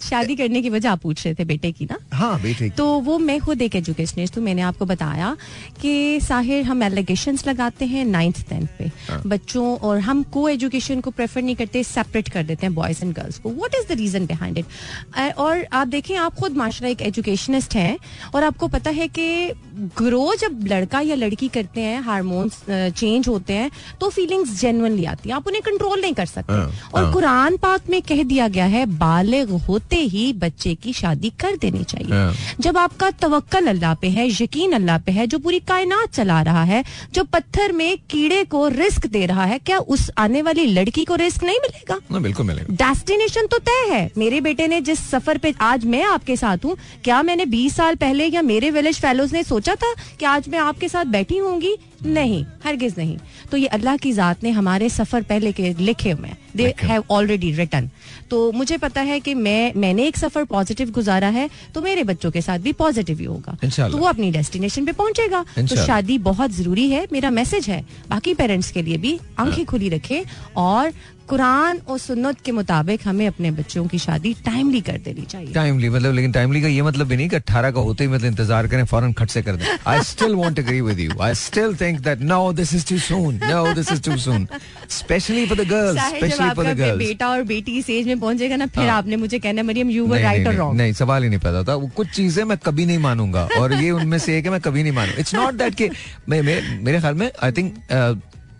शादी 0.00 0.36
करने 0.36 0.62
की 0.62 0.70
वजह 0.70 0.90
आप 0.90 1.00
पूछ 1.00 1.24
रहे 1.26 1.34
थे 1.34 1.44
बेटे 1.44 1.72
की 1.72 1.84
ना 1.84 1.98
हाँ 2.12 2.40
बेटे 2.42 2.64
की। 2.64 2.76
तो 2.76 2.86
वो 3.00 3.18
मैं 3.18 3.40
खुद 3.40 3.62
एक 3.62 3.76
एजुकेशनिस्ट 3.76 4.36
हूँ 4.36 4.44
मैंने 4.44 4.62
आपको 4.62 4.86
बताया 4.86 5.36
कि 5.80 6.20
साहिर 6.20 6.64
हम 6.64 6.82
एलिगेशन 6.82 7.38
लगाते 7.48 7.84
हैं 7.84 8.04
नाइन्थ 8.04 8.48
टेंथ 8.48 8.66
पे 8.78 8.90
हाँ. 9.08 9.22
बच्चों 9.26 9.76
और 9.78 9.98
हम 10.00 10.22
को 10.22 10.48
एजुकेशन 10.48 11.00
को 11.00 11.10
प्रेफर 11.10 11.42
नहीं 11.42 11.56
करते 11.56 11.82
सेपरेट 11.84 12.28
कर 12.28 12.42
देते 12.42 12.66
हैं 12.66 12.74
बॉयज़ 12.74 13.04
एंड 13.04 13.14
गर्ल्स 13.14 13.38
को 13.38 13.50
what 13.50 13.74
is 13.74 13.88
the 13.88 13.98
reason 13.98 14.26
behind 14.26 14.58
it 14.58 15.34
और 15.38 15.66
आप 15.72 15.86
देखें 15.88 16.14
आप 16.16 16.34
खुद 16.34 16.56
माशरा 16.56 16.88
एक 16.88 17.02
एजुकेशनिस्ट 17.02 17.74
हैं 17.74 17.98
और 18.34 18.44
आपको 18.44 18.68
पता 18.68 18.90
है 18.90 19.08
कि 19.08 19.52
ग्रो 19.98 20.34
जब 20.34 20.66
लड़का 20.66 21.00
या 21.00 21.14
लड़की 21.14 21.48
करते 21.48 21.80
हैं 21.80 22.00
हार्मोन्स 22.02 22.62
चेंज 22.70 23.28
होते 23.28 23.52
हैं 23.52 23.70
तो 24.00 24.08
फीलिंग्स 24.10 24.60
जेनुअनली 24.60 25.04
आती 25.04 25.28
हैं 25.28 25.36
आप 25.36 25.46
उन्हें 25.46 25.62
कंट्रोल 25.62 26.00
नहीं 26.00 26.14
कर 26.14 26.26
सकते 26.26 26.52
हाँ, 26.52 26.72
और 26.94 27.02
हाँ। 27.02 27.12
कुरान 27.12 27.56
पाक 27.56 27.90
में 27.90 28.00
कह 28.02 28.22
दिया 28.22 28.48
गया 28.48 28.64
है 28.66 28.84
बालिग 28.98 29.50
होते 29.68 29.87
ही 29.96 30.32
बच्चे 30.32 30.74
की 30.74 30.92
शादी 30.92 31.30
कर 31.40 31.56
देनी 31.56 31.84
चाहिए। 31.84 32.12
हाँ। 32.12 32.34
जब 32.60 32.78
आपका 32.78 33.10
तवक्कल 33.10 33.66
अल्लाह 33.66 33.94
पे 33.94 34.08
है 34.08 34.26
यकीन 34.30 34.72
अल्लाह 34.72 34.98
पे 34.98 35.12
है 35.12 35.26
जो 35.26 35.38
पूरी 35.38 35.58
कायनात 35.58 36.12
चला 36.12 36.40
रहा 36.42 36.62
है 36.64 36.82
जो 37.14 37.24
पत्थर 37.24 37.72
में 37.72 37.96
कीड़े 38.10 38.42
को 38.44 38.66
रिस्क 38.68 39.06
दे 39.06 39.24
रहा 39.26 39.44
है 39.44 39.58
क्या 39.58 39.78
उस 39.78 40.10
आने 40.18 40.42
वाली 40.42 40.66
लड़की 40.66 41.04
को 41.04 41.14
रिस्क 41.14 41.44
नहीं 41.44 41.58
मिलेगा? 41.58 41.98
ना 42.12 42.18
बिल्कुल 42.18 42.46
मिलेगा। 42.46 42.74
डेस्टिनेशन 42.74 43.46
तो 43.46 43.58
तय 43.60 43.86
है। 43.90 44.10
मेरे 44.18 44.40
बेटे 44.40 44.66
ने 44.68 44.80
जिस 44.80 45.00
सफ़र 45.10 45.38
पे 45.38 45.54
आज 45.60 45.84
मैं 45.86 46.02
आपके 46.04 46.36
साथ 46.36 46.64
हूँ 46.64 46.76
क्या 47.04 47.22
मैंने 47.22 47.46
20 47.46 47.76
साल 47.76 47.94
पहले 47.94 48.26
या 48.26 48.42
मेरे 48.42 48.70
विलेज 48.70 49.00
फेलोज 49.00 49.32
ने 49.32 49.42
सोचा 49.42 49.74
था 49.74 49.94
कि 50.20 50.24
आज 50.24 50.48
मैं 50.48 50.58
आपके 50.58 50.88
साथ 50.88 51.04
बैठी 51.04 51.38
होंगी? 51.38 51.76
नहीं 52.06 52.44
हरगिज 52.64 52.94
नहीं। 52.98 53.16
तो 53.50 53.56
ये 53.56 53.66
अल्लाह 53.68 53.96
की 53.96 54.12
जात 54.12 54.42
ने 54.44 54.50
हमारे 54.50 54.88
सफ़र 54.90 55.22
पहले 55.24 55.52
के 55.52 55.72
लिखे 55.74 56.10
हुए 56.10 56.30
दे 56.56 56.72
हैव 56.80 57.04
ऑलरेडी 57.10 57.52
रिटर्न 57.52 57.90
तो 58.30 58.40
मुझे 58.52 58.76
पता 58.78 59.00
है 59.00 59.18
कि 59.20 59.34
मैं 59.36 59.72
मैंने 59.76 60.06
एक 60.06 60.16
सफ़र 60.16 60.44
पॉजिटिव 60.46 60.90
गुजारा 60.90 61.28
है 61.28 61.48
तो 61.74 61.82
मेरे 61.82 62.04
बच्चों 62.04 62.30
के 62.30 62.40
साथ 62.42 62.58
भी 62.58 62.72
पॉजिटिव 62.74 63.18
ही 63.18 63.24
होगा। 63.24 63.56
तो 63.62 63.96
वो 63.96 64.06
अपनी 64.06 64.30
डेस्टिनेशन 64.30 64.86
पे 64.86 64.92
पहुंचेगा। 64.94 65.44
तो 65.58 65.76
शादी 65.76 66.18
बहुत 66.24 66.50
ज़रूरी 66.52 66.88
है 66.90 67.06
मेरा 67.12 67.30
मैसेज 67.32 67.68
है। 67.68 67.84
बाकी 68.08 68.34
पेरेंट्स 68.34 68.70
के 68.70 68.82
लिए 68.82 68.96
भी 68.96 69.18
आँखें 69.38 69.64
खुली 69.66 69.88
रखें 69.88 70.20
और 70.56 70.92
कुरान 71.28 71.78
और 71.88 71.98
सुन्नत 71.98 72.40
के 72.44 72.52
मुताबिक 72.52 73.00
हमें 73.06 73.26
अपने 73.26 73.50
बच्चों 73.50 73.84
की 73.86 73.98
शादी 73.98 74.32
टाइमली 74.44 74.80
कर 74.80 74.98
देनी 75.04 75.24
चाहिए। 75.30 75.52
टाइमली 75.54 75.88
मतलब 75.88 76.14
लेकिन 76.14 76.32
टाइमली 76.32 76.62
का 76.62 76.68
ये 76.68 76.82
मतलब 76.82 77.06
भी 77.06 77.16
नहीं 77.16 77.28
कि 77.28 77.36
अट्ठारह 77.36 77.70
का 77.70 77.80
होते 77.80 78.04
ही 78.04 78.10
मतलब 78.10 78.26
इंतज़ार 78.26 78.66
करें 78.66 78.84
फ़ौरन 78.84 79.12
खट 79.12 79.30
से 79.30 79.42
कर 79.42 79.56
दें। 79.56 79.66
I 79.86 80.02
still 80.10 80.34
want 80.34 80.58
agree 80.58 80.80
with 80.80 81.00
you 81.00 81.18
I 81.22 81.34
still 81.34 81.74
think 81.80 82.00
that 82.00 82.20
no 82.22 82.52
this 82.52 82.74
is 82.74 82.88
too 82.88 82.98
soon 83.08 83.40
no 83.44 83.72
this 83.74 83.92
is 83.92 84.02
too 84.02 84.16
soon 84.18 84.46
specially 84.90 85.44
for 85.46 85.64
the 85.64 85.68
girls 85.68 86.00
specially 86.06 86.48
for 86.50 86.64
the 86.64 86.76
girls 86.78 86.98
बेटा 86.98 87.28
और 87.28 87.42
बेटी 87.52 87.76
इस 87.78 87.90
एज 87.90 88.06
में 88.06 88.20
पहुंचेगा 88.20 88.56
ना 88.56 88.66
फिर 88.68 88.88
हाँ। 88.88 88.96
आपने 88.98 89.16
मुझे 89.16 89.38
कहना 89.38 89.62
मरियम 89.62 89.90
यू 89.90 90.06
वर 90.06 90.20
राइट 90.20 90.46
और 90.46 90.54
रॉन्ग 90.54 90.80
नहीं 90.80 90.92
सवाल 90.92 91.22
ही 91.22 91.28
नहीं 91.28 91.40
पैदा 91.40 91.58
होता। 91.58 91.74
वो 91.74 91.90
कुछ 91.96 92.10
चीज़ें 92.16 92.42
मैं 92.44 92.58
कभी 92.64 92.86
नहीं 92.86 92.98
मानूँगा 92.98 93.48
और 93.58 93.72
ये 93.74 93.90
उनमें 93.90 94.18
से 94.18 94.38
एक 94.38 94.44
है 94.44 94.50
मैं 94.50 94.60
कभी 94.60 94.82
नहीं 94.82 94.92
मानूँगा। 94.92 95.20
इट्स 95.20 95.34
नॉट 95.34 95.54
दैट 95.54 95.74
कि 95.74 95.90
मैं- 96.28 96.44
मेरे 96.84 97.00
ख्याल 97.00 97.14
में 97.14 97.30
आई 97.42 97.52
थिंक 97.52 97.74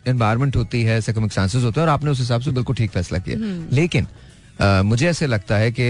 एनवायरमेंट 0.09 0.57
होती 0.57 0.83
है 0.83 1.01
सर्कमस्टांसेस 1.01 1.63
होते 1.65 1.81
हैं 1.81 1.87
और 1.87 1.93
आपने 1.93 2.11
उस 2.11 2.19
हिसाब 2.21 2.41
से 2.41 2.51
बिल्कुल 2.51 2.77
ठीक 2.77 2.91
फैसला 2.91 3.19
किया। 3.19 3.37
हम्म। 3.37 3.77
लेकिन 3.77 4.07
अ, 4.61 4.83
मुझे 4.83 5.07
ऐसे 5.09 5.27
लगता 5.27 5.57
है 5.57 5.71
कि 5.73 5.85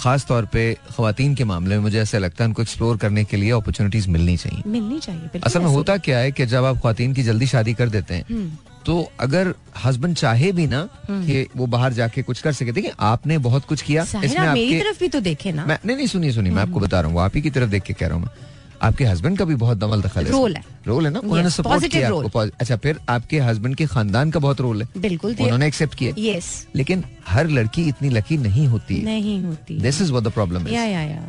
खास 0.00 0.24
तौर 0.26 0.44
पे 0.52 0.62
खातन 0.90 1.34
के 1.34 1.44
मामले 1.44 1.76
में 1.76 1.82
मुझे 1.82 1.98
ऐसा 2.00 2.18
लगता 2.18 2.44
है 2.44 2.48
उनको 2.48 2.62
एक्सप्लोर 2.62 2.96
करने 2.96 3.24
के 3.24 3.36
लिए 3.36 3.50
अपॉर्चुनिटीज़ 3.52 4.08
मिलनी 4.10 4.36
चाहिए। 4.36 4.62
मिलनी 4.66 4.98
चाहिए 5.00 5.40
असल 5.44 5.60
में 5.60 5.68
होता 5.70 5.96
क्या 6.06 6.18
है 6.18 6.30
कि 6.32 6.46
जब 6.46 6.64
आप 6.64 6.80
खातन 6.82 7.12
की 7.14 7.22
जल्दी 7.22 7.46
शादी 7.46 7.74
कर 7.74 7.88
देते 7.88 8.14
हैं 8.14 8.24
हम्म। 8.30 8.50
तो 8.86 8.96
अगर 9.20 9.52
हस्बैंड 9.84 10.14
चाहे 10.16 10.52
भी 10.52 10.66
ना 10.66 10.82
कि 11.10 11.46
वो 11.56 11.66
बाहर 11.66 11.92
जाके 11.92 12.22
कुछ 12.22 12.40
कर 12.42 12.52
सके 12.52 12.72
देखिए 12.72 12.92
आपने 13.12 13.38
बहुत 13.48 13.64
कुछ 13.68 13.82
किया 13.82 14.04
साहिर, 14.04 14.36
आप 14.38 14.54
मेरी 14.54 14.80
तरफ़ 14.80 15.00
भी 15.00 15.08
तो 15.08 15.20
देखे 15.20 15.52
ना। 15.52 15.66
मैं 15.66 15.78
नहीं 15.86 15.96
नहीं 15.96 16.06
सुनिए 16.06 16.32
सुनिए 16.32 16.52
मैं 16.52 16.62
आपको 16.62 16.80
बता 16.80 17.00
रहा 17.00 17.10
हूँ 17.10 17.20
आप 17.20 17.36
ही 17.36 17.42
की 17.42 17.50
तरफ़ 17.50 17.70
देख 17.70 17.82
के 17.82 17.92
कह 17.94 18.06
रहा 18.06 18.16
हूँ 18.16 18.24
मैं। 18.24 18.32
आपके 18.82 19.04
हस्बैंड 19.04 19.38
का 19.38 19.44
भी 19.44 19.54
बहुत 19.56 19.78
दमल 19.78 20.02
दखल 20.02 20.24
है 20.24 20.30
रोल 20.32 20.56
है। 20.56 20.62
रोल 20.86 21.06
है 21.06 21.10
ना? 21.12 21.18
उन्होंने 21.20 21.50
सपोर्ट 21.50 21.86
किया 21.86 22.08
आपको 22.08 22.38
अच्छा 22.38 22.76
फिर 22.76 22.98
आपके 23.08 23.38
हस्बैंड 23.40 23.74
के 23.76 23.86
खानदान 23.86 24.30
का 24.30 24.40
बहुत 24.40 24.60
रोल 24.60 24.82
है। 24.82 24.88
बिल्कुल 25.00 25.34
उन्होंने 25.40 25.66
एक्सेप्ट 25.66 25.94
किया। 25.94 26.12
यस 26.18 26.66
लेकिन 26.76 27.04
हर 27.28 27.48
लड़की 27.48 27.82
इतनी 27.88 28.08
लकी 28.08 28.36
नहीं 28.38 28.66
होती। 28.66 29.00
नहीं 29.04 29.42
होती। 29.42 29.78
This 29.80 30.00
is 30.02 30.12
the 30.12 30.30
problem 30.34 30.68
is 30.68 30.74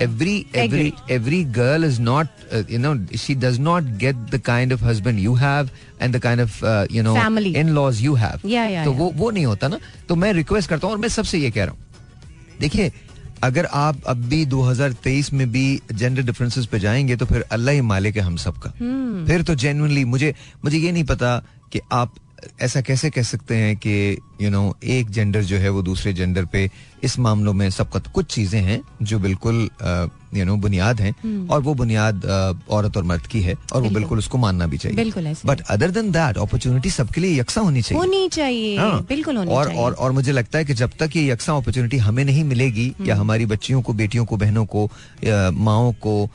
every 0.03 0.45
every 0.55 0.93
every 1.11 1.43
girl 1.57 1.85
is 1.85 2.01
not 2.01 2.27
you 2.71 2.79
know 2.79 2.95
she 3.17 3.35
does 3.35 3.59
not 3.59 3.83
get 3.99 4.15
the 4.31 4.41
kind 4.45 4.73
of 4.73 4.83
husband 4.85 5.19
you 5.19 5.33
have 5.35 5.69
and 6.01 6.15
the 6.15 6.19
kind 6.19 6.41
of 6.41 6.63
you 6.91 7.03
know 7.03 7.15
in 7.41 7.69
laws 7.69 8.01
you 8.01 8.13
have 8.15 8.83
तो 8.85 8.91
वो 8.93 9.11
वो 9.15 9.29
नहीं 9.31 9.45
होता 9.45 9.67
ना। 9.67 9.79
तो 10.09 10.15
मैं 10.15 10.33
request 10.33 10.69
करता 10.69 10.87
हूँ 10.87 10.95
और 10.95 11.01
मैं 11.01 11.09
सबसे 11.09 11.37
ये 11.39 11.51
कह 11.51 11.63
रहा 11.63 11.71
हूँ। 11.71 11.87
देखिये 12.59 12.91
अगर 13.43 13.65
आप 13.65 14.03
अब 14.07 14.17
भी 14.17 14.45
2023 14.45 15.33
में 15.33 15.51
भी 15.51 15.81
जेंडर 15.93 16.21
डिफरेंसेस 16.21 16.65
पे 16.65 16.79
जाएँगे 16.79 17.15
तो 17.15 17.25
फिर 17.25 17.41
अल्लाह 17.41 17.73
ही 17.75 17.81
मालिक 17.81 18.15
है 18.15 18.21
हम 18.21 18.35
सब 18.35 18.53
सबका 18.53 18.69
फिर 19.25 19.41
तो 19.41 19.55
जेनुअनली 19.55 20.05
मुझे 20.05 20.35
मुझे 20.63 20.77
ये 20.77 20.91
नहीं 20.91 21.03
पता 21.03 21.43
कि 21.71 21.79
आप 21.91 22.15
ऐसा 22.61 22.81
कैसे 22.81 23.09
कह 23.09 23.23
सकते 23.23 23.55
हैं 23.55 23.77
कि 23.77 24.17
यू 24.41 24.49
नो 24.49 24.75
एक 24.85 25.09
जेंडर 25.09 25.41
जो 25.43 25.57
है 25.57 25.69
वो 25.69 25.81
दूसरे 25.81 26.13
जेंडर 26.13 26.45
पे 26.45 26.69
इस 27.03 27.17
मामलों 27.19 27.53
में 27.53 27.69
सबका 27.69 27.99
कुछ 28.13 28.25
चीज़ें 28.25 28.61
हैं 28.61 28.81
जो 29.03 29.19
बिल्कुल 29.19 29.69
यू 30.33 30.45
नो 30.45 30.55
बुनियाद 30.57 30.99
हैं 31.01 31.13
हम्म। 31.13 31.49
और 31.49 31.61
वो 31.61 31.73
बुनियाद 31.73 32.21
uh, 32.21 32.69
औरत 32.69 32.97
और 32.97 33.03
मर्द 33.03 33.27
की 33.27 33.41
है 33.41 33.55
और 33.73 33.81
वो 33.81 33.89
बिल्कुल। 33.89 34.17
उसको 34.17 34.37
मानना 34.37 34.65
भी 34.67 34.77
चाहिए 34.77 34.95
बिल्कुल 34.95 35.33
but 35.45 35.61
other 35.69 35.91
than 35.91 36.11
that 36.11 36.37
opportunity 36.37 36.89
सबके 36.89 37.21
लिए 37.21 37.39
यकसा 37.39 37.61
होनी 37.61 37.81
चाहिए 37.81 37.99
होनी 37.99 38.27
चाहिए 38.29 38.77
हाँ। 38.77 39.05
बिल्कुल 39.09 39.37
होनी 39.37 39.51
और 39.51 39.65
चाहिए 39.65 39.81
और 39.81 39.93
और 39.93 40.11
मुझे 40.11 40.31
लगता 40.31 40.57
है 40.57 40.65
कि 40.65 40.73
जब 40.73 40.91
तक 40.99 41.15
ये 41.15 41.27
यकसा 41.27 41.55
अपॉर्चुनिटी 41.55 41.97
हमें 41.99 42.23
नहीं 42.25 42.43
मिलेगी 42.43 42.87
या 42.87 42.93
हम्म। 43.05 43.21
हमारी 43.21 43.45
बच्चियों 43.45 43.81
को 43.81 43.93
बेटियों 43.93 44.25
को 44.25 44.37
बहनों 44.37 44.65
को 44.65 44.89
माओ 45.59 45.91
को 46.01 46.29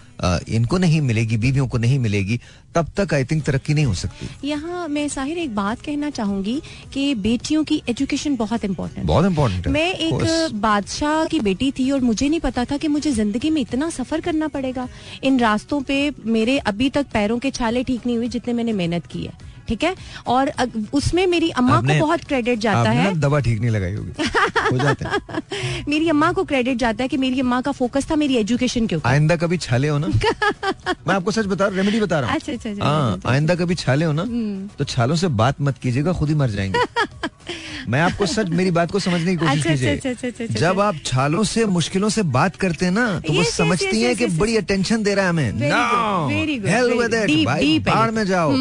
इनको 0.49 0.79
नहीं 0.79 1.01
मिलेगी 1.01 1.37
बीवियों 1.37 1.67
को 1.69 1.79
नहीं 1.79 1.99
मिलेगी 1.99 2.39
तब 2.75 2.87
तक 2.97 3.15
आई 3.15 3.25
थिंक 3.25 3.43
तरक्की 3.45 3.75
नहीं 3.75 3.85
हो 3.85 3.95
सकती 3.95 4.49
यहाँ 4.49 4.87
मैं 4.89 5.09
साहिर 5.09 5.39
एक 5.39 5.55
बात 5.55 5.81
कहना 5.81 6.11
चाहूँगी 6.11 6.61
कि 6.93 7.15
बेटियों 7.17 7.65
की 7.65 7.83
एजुकेशन 7.95 8.37
बहुत 8.37 8.65
इम्पोर्टेंट 8.65 9.07
बहुत 9.07 9.25
इम्पोर्टेंट 9.27 9.67
मैं 9.69 9.93
एक 10.03 10.55
बादशाह 10.61 11.25
की 11.27 11.41
बेटी 11.43 11.71
थी 11.73 11.91
और 11.91 12.01
मुझे 12.03 12.29
नहीं 12.29 12.41
पता 12.41 12.65
था 12.65 12.77
कि 12.77 12.89
मुझे 12.89 13.11
ज़िंदगी 13.13 13.51
में 13.51 13.61
इतना 13.63 13.91
सफ़र 13.93 14.21
करना 14.21 14.49
पड़ेगा। 14.51 14.89
इन 15.25 15.39
रास्तों 15.41 15.81
पे 15.83 15.99
मेरे 16.29 16.59
अभी 16.67 16.91
तक 16.91 17.07
पैरों 17.13 17.39
के 17.39 17.51
छाले 17.53 17.83
ठीक 17.85 18.07
नहीं 18.07 18.17
हुए 18.17 18.29
जितने 18.29 18.53
मैंने 18.53 18.73
मेहनत 18.75 19.07
की 19.07 19.23
है। 19.25 19.33
ठीक 19.69 19.85
है? 19.85 19.95
और 20.27 20.53
उसमें 20.93 21.27
मेरी 21.27 21.51
अम्मा 21.51 21.81
को 21.81 21.99
बहुत 22.01 22.25
क्रेडिट 22.25 22.59
जाता 22.59 22.91
है। 22.91 23.15
दवा 23.21 23.41
ठीक 23.41 23.61
नहीं 23.61 23.71
लगाई 23.71 23.95
होगी। 23.95 24.13
मेरी 25.91 26.09
अम्मा 26.09 26.33
को 26.33 26.45
क्रेडिट 26.45 26.79
जाता 26.79 27.03
है 27.05 27.09
कि 27.09 27.17
मेरी 27.17 27.41
अम्मा 27.41 27.61
का 27.61 27.73
फोकस 27.73 28.11
था 28.11 28.17
मेरी 28.17 28.37
एजुकेशन 28.37 28.87
के 28.87 28.97
ऊपर। 28.97 29.09
आइंदा 29.09 29.37
कभी 29.37 29.57
छाले 29.57 29.89
हो 29.89 29.99
ना? 29.99 30.07
मैं 31.09 31.15
आपको 31.15 31.31
सच 31.31 31.47
बता 31.47 31.67
रहा 31.67 31.77
रेमेडी 31.77 32.01
बता 32.01 32.21
रहा 32.21 32.31
हूँ। 32.31 32.37
अच्छा, 32.37 32.53
अच्छा, 32.53 32.71
अच्छा, 32.71 32.85
हाँ। 32.85 33.21
आइंदा 33.27 33.55
कभी 33.55 33.75
छाले 33.75 34.05
हो 34.05 34.13
ना 34.13 34.25
तो 34.79 34.85
छालों 34.85 35.17
से 35.17 35.29
बात 35.43 35.61
मत 35.61 35.79
कीजिएगा 35.79 36.13
खुद 36.13 36.29
ही 36.29 36.35
मर 36.35 36.51
जाएँगे। 36.51 36.79
मैं 37.89 38.01
आपको 38.01 38.27
सच 38.27 38.49
मेरी 38.49 38.71
बात 38.71 38.91
को 38.91 38.99
समझने 38.99 39.37
की 39.37 39.37
कोशिश 39.37 39.65
कीजिए। 39.67 40.47
जब 40.51 40.81
आप 40.81 40.97
छालों 41.07 41.43
से 41.45 41.65
मुश्किलों 41.67 42.09
से 42.09 42.23
बात 42.23 42.57
करते 42.57 42.85
हैं 42.85 42.93
ना 42.93 43.21
तो 43.21 43.33
वो 43.33 43.43
समझती 43.45 44.03
हैं 44.03 44.17
कि 44.17 44.27
बड़ी 44.27 44.57
अटेंशन 44.57 45.03
दे 45.03 45.15
रहा 45.15 45.25
है 45.25 45.31
हमें। 45.31 45.59
बाहर 47.85 48.11
में 48.11 48.25
जाओ। 48.27 48.53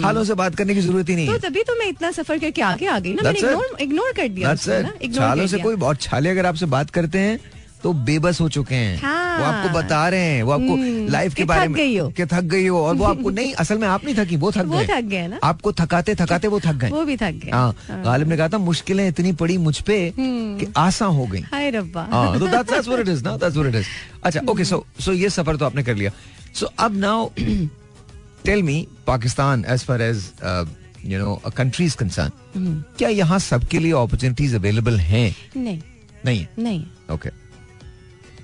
छालों 0.00 0.24
से 0.24 0.34
बात 0.34 0.51
करने 0.54 0.74
की 0.74 0.80
ज़रूरत 0.80 1.08
ही 1.08 1.16
नहीं 1.16 1.28
तो 1.28 1.38
तभी 1.38 1.62
तो 1.62 1.74
मैं 1.78 1.86
इतना 1.88 2.10
सफ़र 2.10 2.38
करके 2.38 2.62
आगे 2.62 2.86
आ 2.86 2.98
गई 2.98 3.14
ना 3.14 3.22
मैंने 3.22 3.38
इग्नोर 3.38 3.76
इग्नोर 3.80 4.12
कर 4.16 4.28
दिया 4.28 4.54
छालों 4.54 5.46
से 5.46 5.58
कोई 5.58 5.76
और 5.76 5.96
छाले 5.96 6.30
अगर 6.30 6.46
आपसे 6.46 6.66
बात 6.66 6.90
करते 6.90 7.18
हैं 7.18 7.40
तो 7.82 7.92
बेबस 7.92 8.40
हो 8.40 8.48
चुके 8.48 8.74
हैं। 8.74 8.98
हाँ। 8.98 9.38
वो 9.38 9.44
आपको 9.44 9.78
बता 9.78 10.08
रहे 10.08 10.20
हैं 10.20 10.42
वो 10.42 10.52
आपको 10.52 10.74
हम्म, 10.74 11.06
लाइफ 11.10 11.34
के 11.34 11.42
कि 11.42 11.46
बारे 11.48 11.64
थक 11.64 11.68
में 11.68 11.76
गई 11.76 11.96
हो। 11.98 12.08
कि 12.10 12.26
थक 12.26 12.42
गई 12.42 12.66
हो 12.66 12.80
और 12.86 12.94
वो 12.94 13.04
आपको 13.04 13.30
नहीं 13.38 13.52
असल 13.54 13.78
में 13.78 13.88
आप 13.88 14.04
नहीं 14.04 14.14
थकी 14.14 14.36
वो 14.36 14.52
थक 14.52 14.66
गए। 14.66 14.86
थक 14.86 15.04
गए 15.04 15.26
ना। 15.28 15.38
आपको 15.42 15.72
थकाते 15.72 16.14
थकाते 16.14 16.48
वो 16.48 16.60
थक 16.60 16.74
गए। 16.74 16.88
वो 16.88 17.04
भी 17.04 17.16
थक 17.16 17.32
गए। 17.32 17.50
हाँ 17.50 17.74
गालिब 18.04 18.28
ने 18.28 18.36
कहा 18.36 18.48
था 18.48 18.58
मुश्किलें 18.58 19.08
इतनी 19.08 19.32
पड़ी 19.32 19.58
मुझ 19.58 19.80
पे 19.80 20.12
हम्म। 20.18 20.58
कि 20.58 20.72
आसान 20.76 21.10
हो 21.10 21.26
गई। 21.26 21.40
हाय 21.40 21.70
रब्बा। 21.70 22.06
हाँ 22.12 22.38
तो 22.38 22.46
अच्छा 24.24 24.40
ओके 24.48 24.64
सो 24.64 24.86
सो 25.00 25.12
ये 25.12 25.30
सफ़र 25.30 25.56
तो 25.56 25.64
आपने 25.64 25.82
कर 25.82 25.94
लिया। 25.94 26.10
सो 26.54 26.66
अब 26.78 26.96
now 26.96 27.28
tell 28.44 28.62
me 28.62 28.86
Pakistan 29.06 29.64
as 29.68 29.84
far 29.84 30.02
as 30.02 30.30
you 31.06 31.18
know 31.18 31.34
a 31.44 31.50
country 31.50 31.84
is 31.86 31.96
concern 31.96 32.82
क्या 32.98 33.08
यहाँ 33.08 33.38
सबके 33.38 33.78
लिए 33.78 33.92
अपॉर्चुनिटीज़ 33.92 34.56
अवेलेबल 34.56 34.98
हैं? 35.00 35.34
नहीं। 35.56 35.80
नहीं 36.24 36.46
नहीं। 36.58 36.84
Okay 37.10 37.28
okay. 37.28 37.40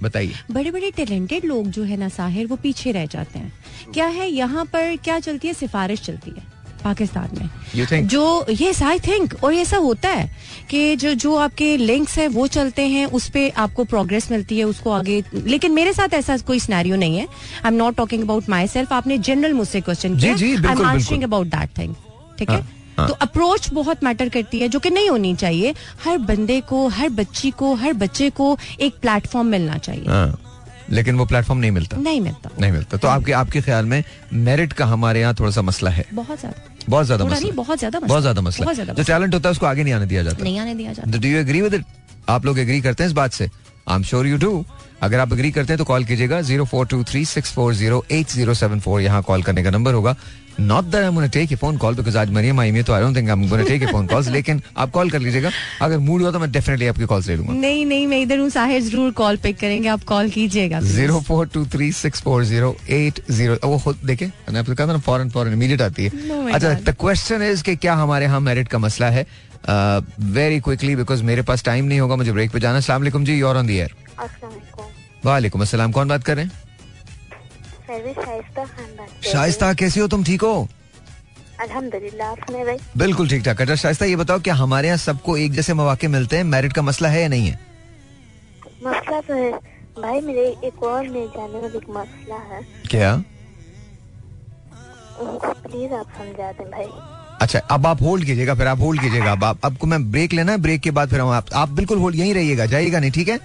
बताइए। 0.03 0.35
बड़े 0.51 0.71
बड़े 0.71 0.91
टैलेंटेड 0.91 1.45
लोग 1.45 1.67
जो 1.71 1.83
है 1.85 1.97
ना 1.97 2.09
साहिर 2.09 2.47
वो 2.47 2.57
पीछे 2.57 2.93
रह 2.93 3.07
जाते 3.07 3.39
हैं। 3.39 3.93
क्या 3.95 4.07
है 4.07 4.29
यहाँ 4.31 4.65
पर 4.65 4.97
क्या 4.97 5.19
चलती 5.21 5.49
है 5.49 5.55
सिफारिश 5.55 6.01
चलती 6.01 6.31
है? 6.31 6.43
पाकिस्तान 6.85 7.29
में। 7.39 7.49
You 7.75 7.87
think? 7.91 8.07
जो 8.07 8.47
ये 8.51 8.73
आई 8.85 8.99
थिंक 8.99 9.35
और 9.45 9.53
ये 9.53 9.61
ऐसा 9.61 9.77
होता 9.77 10.09
है 10.09 10.31
कि 10.71 10.97
जो 10.97 11.13
जो 11.15 11.35
आपके 11.37 11.77
लिंक्स 11.77 12.17
हैं 12.19 12.29
वो 12.29 12.47
चलते 12.47 12.87
हैं 12.89 13.05
उस 13.07 13.29
पर 13.29 13.51
आपको 13.57 13.85
प्रोग्रेस 13.85 14.31
मिलती 14.31 14.59
है 14.59 14.65
उसको 14.65 14.91
आगे 14.91 15.23
लेकिन 15.35 15.73
मेरे 15.73 15.93
साथ 15.93 16.15
ऐसा 16.15 16.37
कोई 16.47 16.59
सिनेरियो 16.61 16.97
नहीं 16.97 17.19
है। 17.19 17.27
I 17.65 17.69
am 17.69 17.75
not 17.75 17.97
talking 17.97 18.23
about 18.23 18.49
myself 18.67 18.93
आपने 18.93 19.19
जनरल 19.19 19.53
मुझसे 19.53 19.81
क्वेश्चन 19.81 20.19
किया। 20.19 20.35
I 20.35 20.73
am 20.73 20.85
answering 20.87 21.23
about 21.23 21.47
that 21.47 21.79
thing 21.79 21.95
ठीक 22.39 22.51
है? 22.51 22.57
हाँ, 22.57 22.69
हाँ। 22.99 23.09
तो 23.09 23.15
अप्रोच 23.15 23.71
बहुत 23.73 24.05
मैटर 24.05 24.29
करती 24.29 24.59
है 24.59 24.69
जो 24.69 24.79
कि 24.79 24.91
नहीं 24.91 25.09
होनी 25.11 25.35
चाहिए। 25.37 25.75
हर 26.05 26.19
बंदे 26.19 26.61
को 26.61 26.87
हर 26.89 27.09
बच्ची 27.11 27.51
को 27.51 27.75
हर 27.75 27.93
बच्चे 27.93 28.31
को 28.31 28.57
एक 28.81 28.99
प्लेटफॉर्म 29.03 29.47
मिलना 29.47 29.79
चाहिए। 29.79 30.09
हाँ। 30.09 30.41
लेकिन 30.91 31.17
वो 31.17 31.25
प्लेटफॉर्म 31.27 31.61
नहीं 31.61 31.71
मिलता। 31.71 31.97
नहीं 31.97 32.21
मिलता। 32.21 32.51
नहीं 32.61 32.73
मिलता। 32.73 32.97
तो 32.97 33.09
आपके 33.09 33.33
आपके 33.35 33.61
ख्याल 33.61 33.85
में 33.87 34.03
मेरिट 34.33 34.73
का 34.73 34.87
हमारे 34.87 35.21
यहाँ 35.21 35.35
थोड़ा 35.39 35.51
सा 35.51 35.63
मसला 35.63 35.91
है? 35.91 36.05
बहुत 36.15 36.41
ज़्यादा। 36.41 36.63
बहुत 36.89 37.07
ज़्यादा 37.07 37.25
मसला। 37.25 37.39
नहीं, 37.39 37.53
बहुत 37.53 37.79
ज़्यादा 37.79 38.01
बहुत 38.01 38.23
ज़्यादा 38.23 38.43
मसला। 38.43 38.73
जो 38.85 39.03
टैलेंट 39.03 39.35
होता 39.35 39.49
है 39.49 39.53
उसको 39.53 39.67
आगे 39.67 39.85
नहीं 39.85 39.95
आने 39.95 40.07
दिया 40.07 40.23
जाता। 40.23 40.45
नहीं 40.45 40.59
आने 40.59 40.75
दिया 40.75 40.93
जाता। 40.93 41.11
Do 41.11 41.29
you 41.29 41.39
agree 41.39 41.61
with 41.63 41.75
it 41.75 41.85
आप 42.29 42.47
लोग 42.47 42.59
एग्री 42.59 42.81
करते 42.81 43.03
हैं 43.03 43.09
इस 43.09 43.17
बात 43.17 43.33
से? 43.33 43.51
I 43.89 43.97
am 43.97 44.03
sure 44.05 44.27
you 44.27 44.37
do 44.39 44.65
अगर 45.03 45.19
आप 45.21 45.33
अग्री 45.33 45.51
करते 45.51 45.73
हैं 45.73 45.79
तो 45.79 45.85
कॉल 45.85 46.05
कीजिएगा 46.05 46.41
zero 46.43 46.65
four 46.65 46.87
two 46.87 47.03
three 47.05 47.25
six 47.27 47.53
four 47.55 47.75
zero 47.75 48.05
eight 48.13 48.29
zero 48.31 48.55
seven 48.55 48.81
four 48.81 49.01
यहाँ 49.01 49.23
कॉल 49.23 49.43
करने 49.43 49.63
का 49.63 49.71
नंबर 49.71 49.95
होगा। 49.95 50.17
Not 50.61 50.85
that 50.85 50.95
I 50.95 51.09
am 51.09 51.27
take 51.27 51.53
a 51.53 51.57
phone 51.57 51.77
call 51.79 51.95
because 51.95 52.17
आज 52.19 52.31
मरियम 52.33 52.61
आई 52.61 52.71
में 52.73 52.83
तो 52.85 52.93
I 52.93 53.01
don't 53.03 53.17
think 53.17 53.29
I 53.31 53.35
am 53.35 53.65
take 53.65 53.83
a 53.83 53.87
phone 53.87 54.07
calls 54.07 54.29
लेकिन 54.29 54.63
आप 54.77 54.91
कॉल 54.91 55.11
कर 55.11 55.19
लीजिएगा। 55.21 55.51
अगर 55.83 55.99
मूड 55.99 56.23
हुआ 56.23 56.31
तो 56.31 56.39
मैं 56.39 56.51
डेफिनेटली 56.53 56.87
आपकी 56.87 57.05
कॉल्स 57.05 57.29
ले 57.29 57.37
लूँगा। 57.37 57.53
नहीं 57.55 57.85
नहीं 57.87 58.07
मैं 58.07 58.21
इधर 58.21 58.39
हूँ 58.39 58.49
साहिर 58.51 58.83
ज़रूर 58.83 59.11
कॉल 59.21 59.37
पिक 59.43 59.59
करेंगे 59.59 59.89
आप 59.89 60.05
कॉल 60.05 60.31
कीजिएगा 60.31 60.81
zero 60.81 61.21
four 61.29 61.47
two 61.55 61.65
three 61.75 61.91
six 61.93 62.23
four 62.23 62.45
zero 62.45 62.77
eight 62.91 63.21
zero 63.31 63.59
वो 63.65 63.79
खुद 63.79 64.01
देखे 64.05 64.27
मैंने 64.27 64.59
आपको 64.59 64.75
कहा 64.75 64.87
था 64.87 64.93
ना 64.93 64.99
फॉरन 65.01 65.31
फॉरन 65.31 65.53
इमीडिएट 65.53 65.83
आती 65.83 66.09
Oh 66.09 66.47
है 66.47 66.53
अच्छा 66.53 66.73
द 66.75 66.97
क्वेश्चन 67.01 67.43
इज़ 67.43 67.63
कि 67.63 67.77
क्या 67.77 67.95
हमारे 67.95 68.25
यहाँ 68.25 68.41
मेरिट 68.41 68.69
का 68.69 68.79
मसला 68.79 69.11
है? 69.11 69.27
वेरी 69.69 70.61
क्विकली 70.61 70.97
बिकॉज़ 70.97 71.23
मेरे 71.23 71.43
पास 71.43 71.65
टाइम 71.65 71.85
नहीं 71.85 72.01
होगा 72.01 72.17
मुझे 72.17 72.33
ब्रेक 72.33 72.51
पे 72.51 72.61
जाना 72.61 72.77
अस्सलाम 72.79 73.01
वालेकुम 73.01 73.25
ji 73.25 73.39
your 73.39 73.57
on 73.57 73.67
the 73.67 73.71
air 73.71 73.95
वालेकुम 75.25 75.63
अस्सलाम 75.63 75.93
कौन 75.93 76.09
बात 76.09 76.25
कर 76.25 76.37
रहे 76.37 76.45
हैं? 76.45 76.53
शाइस्ता 79.25 79.73
कैसी 79.75 80.01
हो? 80.01 80.09
तुम 80.09 80.25
ठीक 80.25 80.43
हो। 80.43 80.69
अल्हम्दुलिल्लाह 81.61 82.35
भाई। 82.35 82.77
बिल्कुल 82.97 83.29
ठीक 83.29 83.45
ठाक। 83.45 83.61
अच्छा 83.61 83.75
शाइस्ता 83.75 84.05
ये 84.05 84.17
बताओ 84.17 84.41
क्या 84.41 84.55
हमारे 84.55 84.89
यहाँ 84.89 84.99
सबको 84.99 85.37
एक 85.37 85.53
जैसे 85.53 85.75
मौके 85.75 86.09
मिलते 86.09 86.37
हैं 86.37 86.45
मेरिट 86.47 86.73
का 86.73 86.83
मसला 86.83 87.09
है 87.09 87.23
या 87.23 87.29
नहीं 87.29 87.49
है? 87.49 87.59
मसला 88.87 89.21
तो 89.21 89.35
है। 89.35 89.51
भाई 89.99 90.21
मेरे 90.21 90.47
एक 90.65 90.83
और 90.83 91.03
नहीं 91.03 91.27
जाने 91.29 91.61
वाला 91.61 91.79
एक 91.79 91.89
मसला 91.91 92.37
है। 92.53 92.63
क्या? 92.91 93.17
प्लीज़ 95.21 95.93
आप 95.93 96.07
समझा 96.19 96.53
दें 96.53 96.71
भाई। 96.71 96.87
अच्छा 97.43 97.59
अब 97.71 97.87
आप 97.87 98.03
होल्ड 98.03 98.25
कीजिएगा 98.25 98.55
फिर 98.55 98.67
आप 98.67 98.81
होल्ड 98.81 99.01
कीजिएगा। 99.01 99.33
अब 99.33 99.45
आप 99.45 99.67
आपको 99.67 99.87
मैं 99.87 100.11
ब्रेक 100.13 100.33
लेना 100.33 100.53
है 100.53 100.59
ब्रेक 100.59 100.81
के 100.81 100.91
बाद 100.91 101.11
फिर 101.11 101.21
हम 101.21 101.29
आप, 101.31 101.47
आप 101.55 101.69
बिल्कुल 101.71 101.99
होल्ड 101.99 102.17
यहीं 102.17 102.35
रहिएगा 102.35 102.67
जाइएगा 102.67 103.01
नहीं 103.01 103.11
ठीक 103.11 103.29
है? 103.29 103.39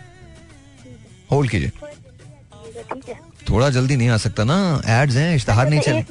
होल्ड 1.31 1.51
कीजिए। 1.51 1.71
थोड़ा 3.49 3.69
जल्दी 3.69 3.95
नहीं 3.97 4.09
आ 4.09 4.17
सकता 4.17 4.43
ना। 4.43 4.57
एड्स 5.01 5.15
हैं 5.15 5.35
इश्तहार 5.35 5.69
नहीं 5.69 5.79
चल 5.79 6.03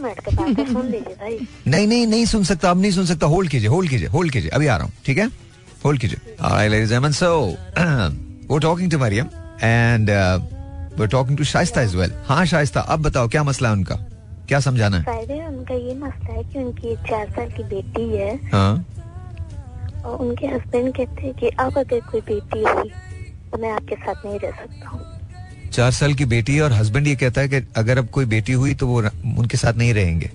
नहीं 1.69 1.87
नहीं 1.87 2.07
नहीं 2.07 2.25
सुन 2.27 2.45
सकता। 2.45 2.71
अब 2.71 2.81
नहीं 2.81 2.91
सुन 2.93 3.07
सकता। 3.07 3.27
होल्ड 3.27 3.51
कीजिए 3.51 3.69
होल्ड 3.69 3.91
कीजिए 3.91 4.09
होल्ड 4.09 4.33
कीजिए। 4.33 4.51
अभी 4.51 4.67
आ 4.67 4.77
रहा 4.77 4.87
हूँ 4.87 4.93
ठीक 5.07 5.19
है? 5.19 5.29
होल्ड 5.85 6.01
कीजिए। 6.01 6.37
And 6.41 6.89
gentlemen, 6.89 7.13
so 7.13 7.57
we're 8.49 8.61
talking 8.61 8.91
to 8.91 8.99
Mariam 8.99 9.31
and 9.63 10.11
uh, 10.11 10.41
we're 10.99 11.13
talking 11.15 11.37
to 11.37 11.45
Shaista 11.53 11.85
as 11.89 11.97
well. 11.97 12.11
हाँ 12.29 12.45
शाइस्ता 12.47 12.81
अब 12.81 13.03
बताओ 13.03 13.29
क्या 13.29 13.43
मसला 13.45 13.69
है 13.69 13.75
उनका? 13.75 13.95
क्या 14.49 14.61
समझाना 14.61 14.97
है? 14.97 15.05
उनका 15.49 15.75
ये 15.75 15.95
मसला 15.95 16.35
है 16.35 16.43
कि 16.45 16.59
उनकी 16.59 16.95
चार 17.09 17.31
साल 17.37 17.51
की 17.57 17.63
बेटी 17.75 18.09
है। 18.17 18.35
हाँ। 18.53 18.75
और 20.05 20.19
उनके 20.19 20.47
हस्बैंड 20.47 20.93
कहते 20.97 21.23
हैं 21.23 21.35
कि 21.35 21.49
अब 21.65 21.79
अगर 21.79 22.01
कोई 22.11 22.21
बेटी 22.21 22.63
हुई 22.63 22.91
तो 23.53 23.59
मैं 23.59 23.71
आपके 23.71 23.97
साथ 23.97 24.27
नहीं 24.27 24.39
रह 24.39 24.51
सकता 24.51 24.89
हूँ। 24.89 25.71
चार 25.73 25.91
साल 25.93 26.15
की 26.15 26.25
बेटी 26.27 26.55
है 26.57 26.63
और 26.63 26.73
हस्बैंड 26.73 27.07
ये 27.07 27.15
कहता 27.17 27.41
है 27.41 27.49
कि 27.49 27.67
अगर 27.77 27.99
अब 27.99 28.09
कोई 28.13 28.25
बेटी 28.27 28.53
हुई 28.53 28.75
तो 28.75 28.87
वो 28.87 29.03
उनके 29.39 29.57
साथ 29.57 29.75
नहीं 29.75 29.93
रहेंगे। 29.95 30.31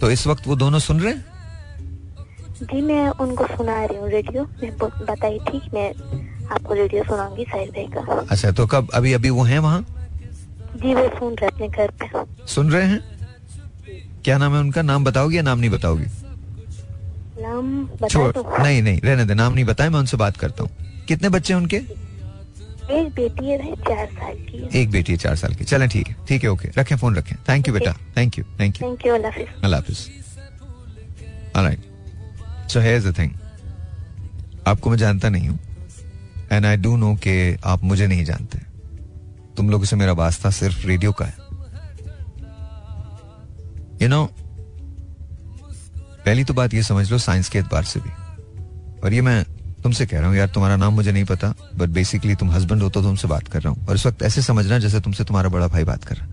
तो 0.00 0.10
इस 0.10 0.26
वक्त 0.26 0.46
वो 0.46 0.56
दोनों 0.56 0.78
सुन 0.78 1.00
रहे 1.00 1.12
हैं? 1.12 1.24
जी 2.62 2.80
मैं 2.82 3.08
उनको 3.24 3.46
सुना 3.46 3.84
रही 3.84 3.98
हूँ 3.98 4.08
रेडियो 4.10 4.42
मैं 4.62 4.70
बताई 4.78 5.38
ठीक 5.48 5.72
मैं 5.74 5.88
आपको 6.50 6.74
रेडियो 6.74 7.04
सुनाऊँगी 7.04 7.44
साहिर 7.44 7.70
भाई 7.70 7.86
का। 7.94 8.26
अच्छा 8.30 8.50
तो 8.52 8.66
कब 8.66 8.90
अभी 8.94 9.12
अभी 9.12 9.30
वो 9.30 9.42
हैं 9.44 9.58
वहाँ? 9.58 9.84
जी 10.76 10.94
वो 10.94 11.06
सुन 11.18 11.34
रहे 11.34 11.46
अपने 11.46 11.68
घर 11.68 11.90
पे। 12.00 12.46
सुन 12.46 12.70
रहे 12.70 12.86
हैं? 12.86 13.00
क्या 14.24 14.38
नाम 14.38 14.54
है 14.54 14.60
उनका? 14.60 14.82
नाम 14.82 15.04
बताओगी 15.04 15.36
या 15.36 15.42
नाम 15.42 15.58
नहीं 15.58 15.70
बताओगी? 15.70 16.04
नाम 17.40 17.84
बता 17.86 18.08
छोड़ 18.08 18.62
नहीं 18.62 18.82
नहीं 18.82 19.00
रहने 19.00 19.24
दे 19.24 19.34
नाम 19.34 19.52
नहीं 19.52 19.64
बताए 19.64 19.88
मैं 19.88 19.98
उनसे 19.98 20.16
बात 20.16 20.36
करता 20.36 20.62
हूँ। 20.62 20.70
कितने 21.10 21.28
बच्चे 21.28 21.54
उनके? 21.54 21.76
एक 21.76 23.08
बेटी 23.14 23.46
है 23.46 23.74
चार 23.78 24.06
साल 24.08 24.36
की। 24.46 24.68
एक 24.80 24.90
बेटी 24.90 25.12
है 25.12 25.18
चार 25.18 25.36
साल 25.36 25.54
की। 25.54 25.64
चलें 25.64 25.88
ठीक 25.88 26.08
है। 26.08 26.14
ठीक 26.28 26.44
है 26.44 26.50
ओके। 26.50 26.68
रखें 26.78 26.96
फ़ोन 26.96 27.16
रखें। 27.16 27.36
थैंक 27.48 27.68
यू 27.68 27.74
बेटा। 27.74 27.92
Thank 28.16 28.38
you 28.38 28.44
thank 28.60 28.80
you 28.80 28.88
thank 28.88 29.06
you 29.06 29.14
Allah 29.14 29.78
Hafiz 29.78 30.08
alright 31.56 32.70
so 32.70 32.80
here's 32.80 33.04
the 33.04 33.18
thing 33.18 33.30
आपको 34.68 34.90
मैं 34.90 34.96
जानता 34.98 35.28
नहीं 35.28 35.48
हूँ 35.48 35.58
एंड 36.52 36.66
आई 36.66 36.76
डू 36.76 36.96
नो 36.96 37.14
कि 37.26 37.56
आप 37.64 37.84
मुझे 37.84 38.06
नहीं 38.06 38.24
जानते। 38.24 38.58
तुम 39.56 39.70
लोगों 39.70 39.84
से 39.84 39.96
मेरा 39.96 40.12
वास्ता 40.14 40.50
सिर्फ़ 40.50 40.86
रेडियो 40.86 41.12
का 41.12 41.24
है। 41.24 41.34
यू 44.02 44.08
नो 44.08 44.24
पहली 46.24 46.44
तो 46.44 46.54
बात 46.54 46.74
ये 46.74 46.82
समझ 46.82 47.10
लो 47.12 47.18
साइंस 47.20 47.48
के 47.48 47.58
एतबार 47.58 47.84
से 47.84 48.00
भी। 48.00 48.10
और 49.00 49.12
ये 49.14 49.20
मैं 49.20 49.44
तुमसे 49.82 50.06
कह 50.06 50.18
रहा 50.18 50.28
हूँ, 50.28 50.36
यार, 50.36 50.48
तुम्हारा 50.48 50.76
नाम 50.76 50.94
मुझे 50.94 51.12
नहीं 51.12 51.24
पता 51.24 51.52
बट 51.76 51.88
बेसिकली 51.88 52.34
तुम 52.34 52.50
हस्बैंड 52.50 52.82
हो 52.82 52.88
तो 52.90 53.02
तुमसे 53.02 53.28
बात 53.28 53.48
कर 53.48 53.62
रहा 53.62 53.72
हूँ। 53.72 53.86
और 53.86 53.94
इस 53.94 54.06
वक्त 54.06 54.22
ऐसे 54.22 54.42
समझना 54.42 54.78
जैसे 54.78 55.00
तुमसे 55.00 55.24
तुम्हारा 55.24 55.48
बड़ा 55.48 55.68
भाई 55.68 55.84
बात 55.84 56.04
कर 56.04 56.16
रहा 56.16 56.26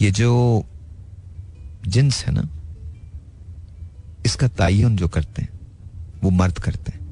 ये 0.00 0.10
जो 0.10 0.64
जिन्स 1.88 2.24
है 2.24 2.32
ना, 2.32 2.48
इसका 4.26 4.48
तयन 4.48 4.96
जो 4.96 5.08
करते 5.08 5.42
हैं, 5.42 5.48
वो 6.22 6.30
मर्द 6.30 6.58
करते 6.58 6.92
हैं। 6.92 7.04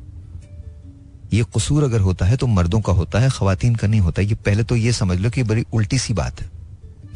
ये 1.32 1.44
कसूर 1.56 1.84
अगर 1.84 2.00
होता 2.00 2.26
है 2.26 2.36
तो 2.36 2.46
मर्दों 2.46 2.80
का 2.80 2.92
होता 2.92 3.18
है 3.18 3.28
खातन 3.30 3.74
का 3.74 3.86
नहीं 3.86 4.00
होता। 4.00 4.22
ये 4.22 4.34
पहले 4.36 4.64
तो 4.64 4.76
ये 4.76 4.92
समझ 4.92 5.18
लो 5.18 5.30
कि 5.30 5.42
बड़ी 5.42 5.64
उल्टी 5.72 5.98
सी 5.98 6.14
बात 6.14 6.40
है। 6.40 6.50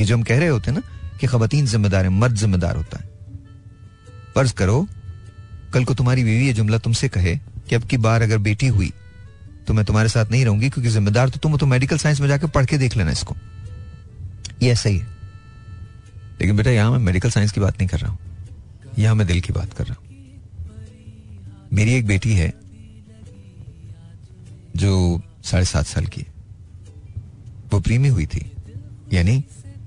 ये 0.01 0.05
जो 0.05 0.17
हम 0.17 0.23
कह 0.23 0.39
रहे 0.39 0.49
होते 0.49 0.71
हैं 0.71 0.79
ना 0.79 1.17
कि 1.19 1.27
खातन 1.27 1.67
जिम्मेदार 1.67 2.05
है, 2.05 2.11
मर्द 2.11 2.35
जिम्मेदार 2.35 2.77
होता 2.77 2.99
है। 2.99 3.07
फ़र्ज़ 4.35 4.55
करो 4.55 4.87
कल 5.75 5.85
को 5.85 5.95
तुम्हारी 5.95 6.25
बीवी 6.25 6.47
ये 6.47 6.53
जुमला 6.53 6.79
तुमसे 6.79 7.09
कहे 7.09 7.37
कि 7.69 7.75
अब 7.75 7.83
की 7.83 7.97
बार 7.97 8.23
अगर 8.23 8.39
बेटी 8.39 8.67
हुई 8.67 8.93
तो 9.67 9.75
मैं 9.75 9.85
तुम्हारे 9.85 10.09
साथ 10.09 10.31
नहीं 10.31 10.45
रहूँगी 10.45 10.69
क्योंकि 10.71 10.91
जिम्मेदार 10.91 11.29
तो 11.29 11.39
तुम 11.39 11.57
तो 11.57 11.67
मेडिकल 11.67 11.99
साइंस 11.99 12.21
में 12.21 12.29
जाकर 12.29 12.47
पढ़ 12.47 12.67
के 12.67 12.79
देख 12.79 12.97
लेना 12.97 13.11
इसको। 13.11 13.37
ये 14.63 14.71
ऐसा 14.73 14.89
ही 14.89 14.99
है। 14.99 15.07
लेकिन 16.41 16.57
बेटा, 16.57 16.71
यहाँ 16.71 16.91
मैं 16.91 16.99
मेडिकल 16.99 17.31
साइंस 17.31 17.53
की 17.53 17.61
बात 17.61 17.79
नहीं 17.79 17.89
कर 17.89 17.99
रहा 17.99 18.11
हूँ। 18.11 18.19
यहाँ 18.99 19.15
मैं 19.15 19.27
दिल 19.27 19.41
की 19.41 19.53
बात 19.53 19.73
कर 19.73 19.87
रहा 19.87 19.95
हूँ। 19.95 20.07
मेरी 21.73 21.95
एक 21.95 22.07
बेटी 22.07 22.33
है 22.33 22.53
जो 24.77 25.23
साढ़े 25.45 25.65
सात 25.65 25.87
साल 25.87 26.07
की 26.07 26.23
वो 27.73 27.81
प्रीमी 27.81 28.09
हुई 28.09 28.27
थी, 28.27 28.51
यानी 29.13 29.45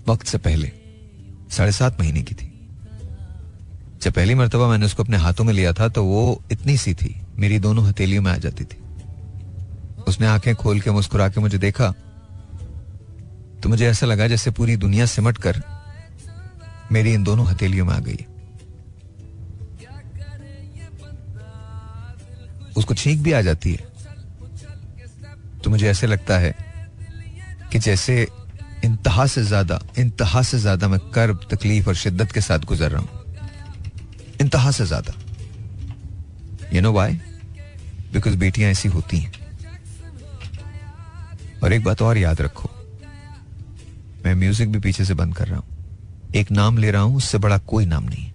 वक्त 0.08 0.28
से 0.28 0.38
पहले, 0.38 0.72
साढ़े 1.52 1.72
सात 1.72 2.00
महीने 2.00 2.22
की 2.22 2.36
थी। 2.36 2.51
जब 4.02 4.14
पहली 4.14 4.36
मरतबा 4.36 4.68
मैंने 4.68 4.86
उसको 4.86 5.04
अपने 5.04 5.18
हाथों 5.18 5.44
में 5.44 5.54
लिया 5.54 5.74
था 5.74 5.88
तो 5.88 6.04
वो 6.06 6.44
इतनी 6.52 6.78
सी 6.78 6.94
थी। 6.94 7.16
मेरी 7.36 7.60
दोनों 7.60 7.86
हथेलियों 7.86 8.22
में 8.22 8.32
आ 8.32 8.36
जाती 8.38 8.64
थी। 8.64 8.78
उसने 10.08 10.28
आँखें 10.28 10.56
खोल 10.56 10.80
के 10.82 10.92
मुस्कुरा 10.92 11.28
के 11.30 11.42
मुझे 11.42 11.58
देखा 11.58 11.92
तो 13.64 13.70
मुझे 13.70 13.86
ऐसा 13.88 14.06
लगा 14.06 14.28
जैसे 14.28 14.52
पूरी 14.52 14.76
दुनिया 14.78 15.06
सिमट 15.06 15.38
कर 15.38 15.62
मेरी 16.92 17.14
इन 17.14 17.24
दोनों 17.24 17.46
हथेलियों 17.48 17.86
में 17.86 17.94
आ 17.94 18.00
गई। 18.00 18.26
उसको 22.78 22.94
छींक 22.94 23.22
भी 23.22 23.32
आ 23.32 23.42
जाती 23.42 23.72
है। 23.72 23.90
तो 25.64 25.70
मुझे 25.70 25.88
ऐसे 25.90 26.08
लगता 26.08 26.38
है 26.38 26.56
कि 27.72 27.80
जैसे 27.80 28.22
इंतहा 28.84 29.26
से 29.28 29.44
ज़्यादा, 29.44 29.80
इंतहा 29.98 30.42
से 30.42 30.60
ज़्यादा 30.60 30.88
मैं 30.88 31.00
कर्ब, 31.12 31.48
तकलीफ़ 31.52 31.88
और 31.88 31.96
शिद्दत 31.96 32.32
के 32.32 32.42
साथ 32.42 32.60
गुजर 32.66 32.92
रहा 32.92 33.02
हूँ। 33.02 33.21
इंतहा 34.42 34.72
से 34.72 34.86
ज़्यादा। 34.86 35.14
यू 36.74 36.82
नो 36.82 36.92
वाई 36.94 37.14
बिकॉज़ 38.14 38.38
बेटियाँ 38.38 38.72
ऐसी 38.72 38.90
होती 38.90 39.18
हैं। 39.18 39.32
और 41.64 41.74
एक 41.74 41.84
बात 41.84 42.02
और 42.02 42.18
याद 42.18 42.42
रखो। 42.42 42.70
मैं 44.26 44.34
म्यूज़िक 44.36 44.72
भी 44.72 44.80
पीछे 44.80 45.06
से 45.06 45.14
बंद 45.14 45.36
कर 45.36 45.48
रहा 45.48 45.60
हूँ। 45.60 46.34
एक 46.36 46.52
नाम 46.52 46.78
ले 46.78 46.92
रहा 46.92 47.02
हूँ, 47.02 47.16
उससे 47.16 47.38
बड़ा 47.38 47.58
कोई 47.58 47.86
नाम 47.86 48.04
नहीं 48.04 48.30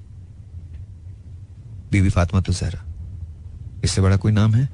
बीबी 1.90 2.10
फातिमा 2.10 2.40
तो 2.42 2.52
जहरा। 2.52 2.82
इससे 3.84 4.00
बड़ा 4.00 4.16
कोई 4.16 4.32
नाम 4.32 4.54
है? 4.54 4.68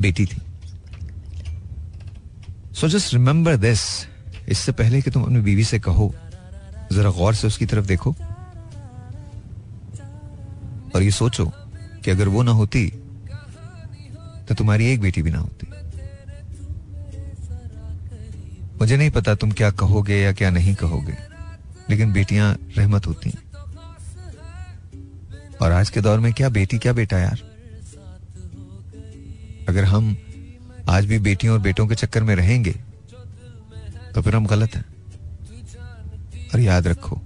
बेटी 0.00 0.26
थी। 0.26 0.40
सो 2.74 2.88
जस्ट 2.88 3.12
रिमेंबर 3.14 3.56
दिस 3.56 3.80
इससे 4.48 4.72
पहले 4.72 5.00
कि 5.02 5.10
तुम 5.10 5.22
अपनी 5.22 5.40
बीवी 5.40 5.64
से 5.64 5.78
कहो, 5.78 6.14
जरा 6.92 7.10
गौर 7.10 7.34
से 7.34 7.46
उसकी 7.46 7.66
तरफ़ 7.66 7.86
देखो। 7.86 8.14
और 10.94 11.02
ये 11.02 11.10
सोचो 11.12 11.46
कि 12.04 12.10
अगर 12.10 12.28
वो 12.28 12.42
ना 12.42 12.52
होती 12.52 12.86
तो 14.48 14.54
तुम्हारी 14.54 14.86
एक 14.86 15.00
बेटी 15.00 15.22
भी 15.22 15.30
ना 15.30 15.38
होती। 15.38 15.66
मुझे 18.80 18.96
नहीं 18.96 19.10
पता 19.10 19.34
तुम 19.34 19.50
क्या 19.52 19.70
कहोगे 19.72 20.16
या 20.16 20.32
क्या 20.32 20.50
नहीं 20.50 20.74
कहोगे, 20.74 21.16
लेकिन 21.90 22.12
बेटियाँ 22.12 22.54
रहमत 22.76 23.06
होती 23.06 23.30
हैं। 23.30 23.42
और 25.58 25.72
आज 25.72 25.90
के 25.90 26.00
दौर 26.00 26.20
में 26.20 26.32
क्या 26.32 26.48
बेटी, 26.50 26.78
क्या 26.78 26.92
बेटा 26.92 27.18
यार? 27.18 27.42
अगर 29.68 29.84
हम 29.84 30.16
आज 30.88 31.06
भी 31.06 31.18
बेटियों 31.20 31.54
और 31.54 31.60
बेटों 31.60 31.86
के 31.86 31.94
चक्कर 31.94 32.22
में 32.22 32.34
रहेंगे 32.36 32.72
तो 34.14 34.22
फिर 34.22 34.36
हम 34.36 34.46
गलत 34.46 34.74
हैं। 34.76 34.84
और 36.54 36.60
याद 36.60 36.86
रखो 36.86 37.20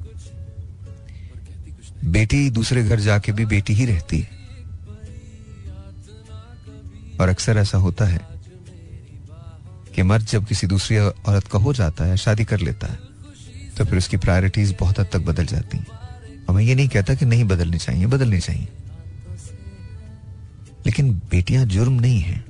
बेटी 2.08 2.48
दूसरे 2.50 2.82
घर 2.84 3.00
जाके 3.00 3.32
भी 3.32 3.44
बेटी 3.46 3.74
ही 3.74 3.86
रहती 3.86 4.18
है। 4.18 4.36
और 7.20 7.28
अक्सर 7.28 7.56
ऐसा 7.56 7.78
होता 7.78 8.04
है 8.04 8.20
कि 9.94 10.02
मर्द 10.02 10.26
जब 10.26 10.46
किसी 10.46 10.66
दूसरी 10.66 10.98
औरत 10.98 11.46
का 11.46 11.58
हो 11.58 11.72
जाता 11.72 12.04
है, 12.04 12.16
शादी 12.16 12.44
कर 12.44 12.60
लेता 12.60 12.86
है 12.86 12.98
तो 13.76 13.84
फिर 13.84 13.98
उसकी 13.98 14.16
प्रायोरिटीज 14.16 14.74
बहुत 14.80 14.98
हद 15.00 15.08
तक 15.12 15.20
बदल 15.20 15.46
जाती 15.46 15.78
हैं। 15.78 15.86
और 16.48 16.54
मैं 16.54 16.62
ये 16.62 16.74
नहीं 16.74 16.88
कहता 16.88 17.14
कि 17.14 17.26
नहीं 17.26 17.44
बदलनी 17.44 17.78
चाहिए 17.78 18.06
बदलनी 18.06 18.40
चाहिए। 18.40 18.68
लेकिन 20.86 21.12
बेटियाँ 21.30 21.64
जुर्म 21.66 21.92
नहीं 21.92 22.20
है, 22.20 22.44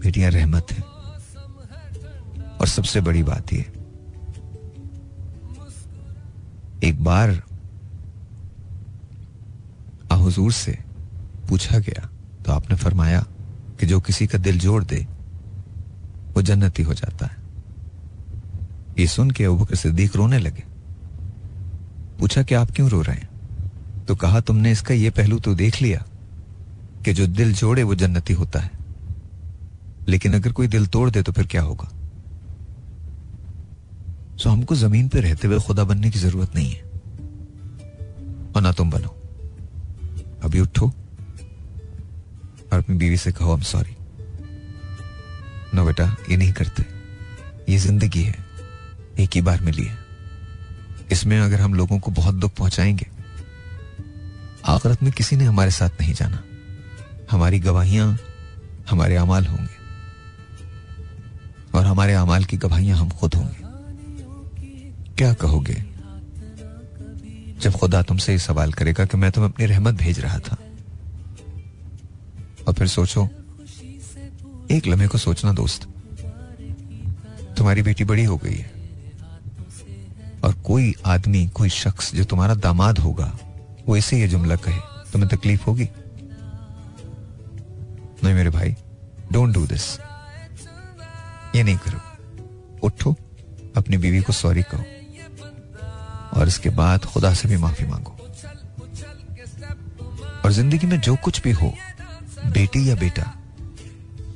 बेटियाँ 0.00 0.30
रहमत 0.30 0.72
है। 0.72 0.82
और 2.60 2.66
सबसे 2.66 3.00
बड़ी 3.00 3.22
बात 3.22 3.52
यह 3.52 3.64
एक 6.84 7.02
बार 7.04 7.42
हुजूर 10.26 10.52
से 10.52 10.78
पूछा 11.48 11.78
गया 11.78 12.10
तो 12.46 12.52
आपने 12.52 12.76
फरमाया 12.76 13.26
कि 13.80 13.86
जो 13.86 14.00
किसी 14.00 14.26
का 14.26 14.38
दिल 14.38 14.58
जोड़ 14.58 14.84
दे, 14.84 15.06
वो 16.34 16.42
जन्नती 16.42 16.82
हो 16.82 16.94
जाता 16.94 17.26
है। 17.26 17.36
ये 18.98 19.06
सुन 19.06 19.30
के 19.30 19.44
अबू 19.44 19.56
बकर 19.56 19.74
सिद्दीक 19.74 20.16
रोने 20.16 20.38
लगे। 20.38 20.64
पूछा 22.18 22.42
कि 22.42 22.54
आप 22.54 22.70
क्यों 22.70 22.90
रो 22.90 23.02
रहे 23.02 23.16
हैं? 23.16 23.28
तो 24.04 24.14
कहा, 24.16 24.40
तुमने 24.40 24.72
इसका 24.72 24.94
यह 24.94 25.10
पहलू 25.10 25.38
तो 25.38 25.54
देख 25.54 25.82
लिया 25.82 26.04
कि 27.04 27.12
जो 27.12 27.26
दिल 27.26 27.54
जोड़े, 27.54 27.82
वो 27.82 27.94
जन्नती 27.94 28.34
होता 28.34 28.60
है। 28.60 28.70
लेकिन 30.08 30.34
अगर 30.34 30.52
कोई 30.52 30.66
दिल 30.66 30.86
तोड़ 30.86 31.10
दे 31.10 31.22
तो 31.22 31.32
फिर 31.32 31.46
क्या 31.46 31.62
होगा? 31.62 31.88
सो 34.38 34.50
हमको 34.50 34.74
ज़मीन 34.74 35.08
पर 35.08 35.18
रहते 35.18 35.48
हुए 35.48 35.58
खुदा 35.58 35.84
बनने 35.84 36.10
की 36.10 36.18
ज़रूरत 36.18 36.54
नहीं 36.54 36.72
है। 36.72 36.82
और 38.56 38.62
ना 38.62 38.72
तुम 38.72 38.90
बनो। 38.90 39.25
अभी 40.44 40.60
उठो। 40.60 40.86
और 42.72 42.78
अपनी 42.78 42.96
बीवी 42.96 43.16
से 43.16 43.32
कहो 43.32 43.50
आई 43.50 43.56
एम 43.56 43.62
सॉरी 43.62 43.96
नो 45.74 45.84
बेटा, 45.84 46.16
ये 46.30 46.36
नहीं 46.36 46.52
करते। 46.52 46.84
ये 47.72 47.78
ज़िंदगी 47.78 48.22
है। 48.22 48.44
एक 49.18 49.30
ही 49.34 49.40
बार 49.42 49.60
मिली 49.60 49.84
है। 49.84 49.98
इसमें 51.12 51.40
अगर 51.40 51.60
हम 51.60 51.74
लोगों 51.74 51.98
को 51.98 52.10
बहुत 52.10 52.34
दुख 52.34 52.54
पहुंचाएँगे, 52.54 53.06
आखिरत 54.64 55.02
में 55.02 55.12
किसी 55.12 55.36
ने 55.36 55.44
हमारे 55.44 55.70
साथ 55.70 55.90
नहीं 56.00 56.14
जाना। 56.14 56.42
हमारी 57.30 57.58
गवाहियाँ 57.58 58.18
हमारे 58.90 59.16
अमाल 59.16 59.46
होंगे। 59.46 59.76
और 61.78 61.86
हमारे 61.86 62.12
अमाल 62.14 62.44
की 62.44 62.56
गवाहियाँ 62.56 62.98
हम 62.98 63.10
खुद 63.10 63.34
होंगे। 63.34 63.66
क्या 65.14 65.32
कहोगे? 65.34 65.85
जब 67.60 67.72
खुदा 67.72 68.02
तुमसे 68.02 68.32
ये 68.32 68.38
सवाल 68.38 68.72
करेगा 68.72 69.04
कि 69.04 69.16
मैं 69.16 69.32
तुम्हें 69.32 69.52
अपनी 69.52 69.66
रहमत 69.66 69.94
भेज 69.94 70.20
रहा 70.20 70.38
था। 70.38 70.56
और 72.68 72.74
फिर 72.74 72.86
सोचो, 72.86 73.28
एक 74.70 74.86
लम्हे 74.86 75.08
को 75.08 75.18
सोचना 75.18 75.52
दोस्त, 75.52 75.88
तुम्हारी 77.56 77.82
बेटी 77.82 78.04
बड़ी 78.04 78.24
हो 78.24 78.36
गई 78.36 78.54
है। 78.54 78.72
और 80.44 80.54
कोई 80.54 80.94
आदमी, 81.06 81.46
कोई 81.46 81.68
शख्स 81.68 82.14
जो 82.14 82.24
तुम्हारा 82.24 82.54
दामाद 82.54 82.98
होगा, 82.98 83.38
वो 83.86 83.96
इसे 83.96 84.20
ये 84.20 84.28
जुमला 84.28 84.56
कहे, 84.56 84.78
तुम्हें 85.12 85.36
तकलीफ़ 85.36 85.64
होगी? 85.64 85.88
नहीं 88.24 88.34
मेरे 88.34 88.50
भाई 88.50 88.76
डोंट 89.32 89.54
डू 89.54 89.66
दिस 89.66 89.98
ये 91.56 91.62
नहीं 91.62 91.76
करो। 91.76 92.00
उठो, 92.82 93.16
अपनी 93.76 93.96
बीवी 93.96 94.20
को 94.20 94.32
सॉरी 94.32 94.62
कहो। 94.62 94.84
और 96.34 96.48
इसके 96.48 96.70
बाद 96.70 97.04
खुदा 97.04 97.34
से 97.34 97.48
भी 97.48 97.56
माफ़ी 97.56 97.86
मांगो। 97.86 98.16
और 100.44 100.52
ज़िंदगी 100.52 100.86
में 100.86 101.00
जो 101.00 101.16
कुछ 101.16 101.42
भी 101.42 101.52
हो, 101.52 101.74
बेटी 102.46 102.90
या 102.90 102.94
बेटा, 102.94 103.36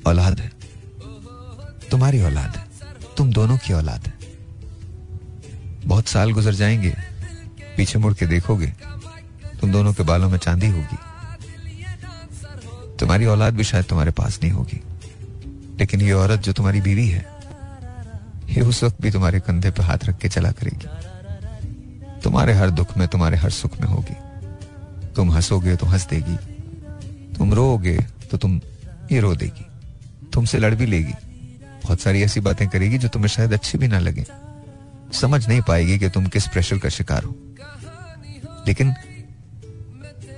औलाद 0.07 0.41
है। 0.41 0.53
तुम्हारी 1.91 2.23
औलाद 2.23 2.57
है। 2.57 2.67
तुम 3.17 3.33
दोनों 3.33 3.59
की 3.59 3.73
औलाद 3.73 4.07
है। 4.07 4.15
बहुत 5.85 6.09
साल 6.09 6.33
गुजर 6.33 6.55
जाएँगे, 6.55 6.97
पीछे 7.77 7.99
मुड़ 7.99 8.15
के 8.15 8.27
देखोगे, 8.27 8.67
तुम 9.61 9.73
दोनों 9.73 9.93
के 9.93 10.03
बालों 10.03 10.31
में 10.31 10.39
चांदी 10.39 10.67
होगी। 10.67 10.97
तुम्हारी 12.97 13.27
औलाद 13.27 13.55
भी 13.55 13.65
शायद 13.65 13.85
तुम्हारे 13.85 14.11
पास 14.11 14.41
नहीं 14.43 14.53
होगी। 14.53 14.83
लेकिन 15.81 16.01
ये 16.01 16.13
औरत 16.13 16.41
जो 16.41 16.53
तुम्हारी 16.53 16.81
बीवी 16.81 17.09
है, 17.09 17.27
ये 18.49 18.61
उस 18.61 18.85
वक्त 18.85 18.97
भी 19.01 19.11
तुम्हारे 19.11 19.41
कंधे 19.41 19.71
पर 19.71 19.83
हाथ 19.83 19.99
रख 20.05 20.19
के 20.19 20.29
चला 20.29 20.51
करेगी। 20.51 21.00
तुम्हारे 22.25 22.53
हर 22.53 22.71
दुख 22.71 22.97
में, 22.97 23.09
तुम्हारे 23.09 23.37
हर 23.37 23.51
सुख 23.51 23.81
में 23.81 23.89
होगी। 23.89 24.17
तुम 25.17 25.31
हंसोगे 25.33 25.77
तो 25.77 25.87
हंस 25.87 26.07
देगी। 26.09 26.37
तुम 27.35 27.55
रोओगे 27.55 27.99
तो 28.31 28.37
तुम 28.37 28.61
ये 29.13 29.21
रो 29.21 29.35
देगी। 29.35 29.67
तुमसे 30.33 30.59
लड़ 30.59 30.75
भी 30.75 30.87
लेगी। 30.87 31.13
बहुत 31.85 32.01
सारी 32.01 32.23
ऐसी 32.23 32.41
बातें 32.41 32.69
करेगी 32.69 32.99
जो 32.99 33.09
तुम्हें 33.09 33.29
शायद 33.29 33.53
अच्छी 33.53 33.79
भी 33.79 33.89
ना 33.89 33.99
लगे। 33.99 34.27
समझ 35.13 35.49
नहीं 35.49 35.61
पाएगी 35.61 35.99
कि 35.99 36.09
तुम 36.09 36.27
किस 36.27 36.47
प्रेशर 36.49 36.79
का 36.79 36.89
शिकार 36.89 37.25
हो। 37.25 37.37
लेकिन 38.67 38.95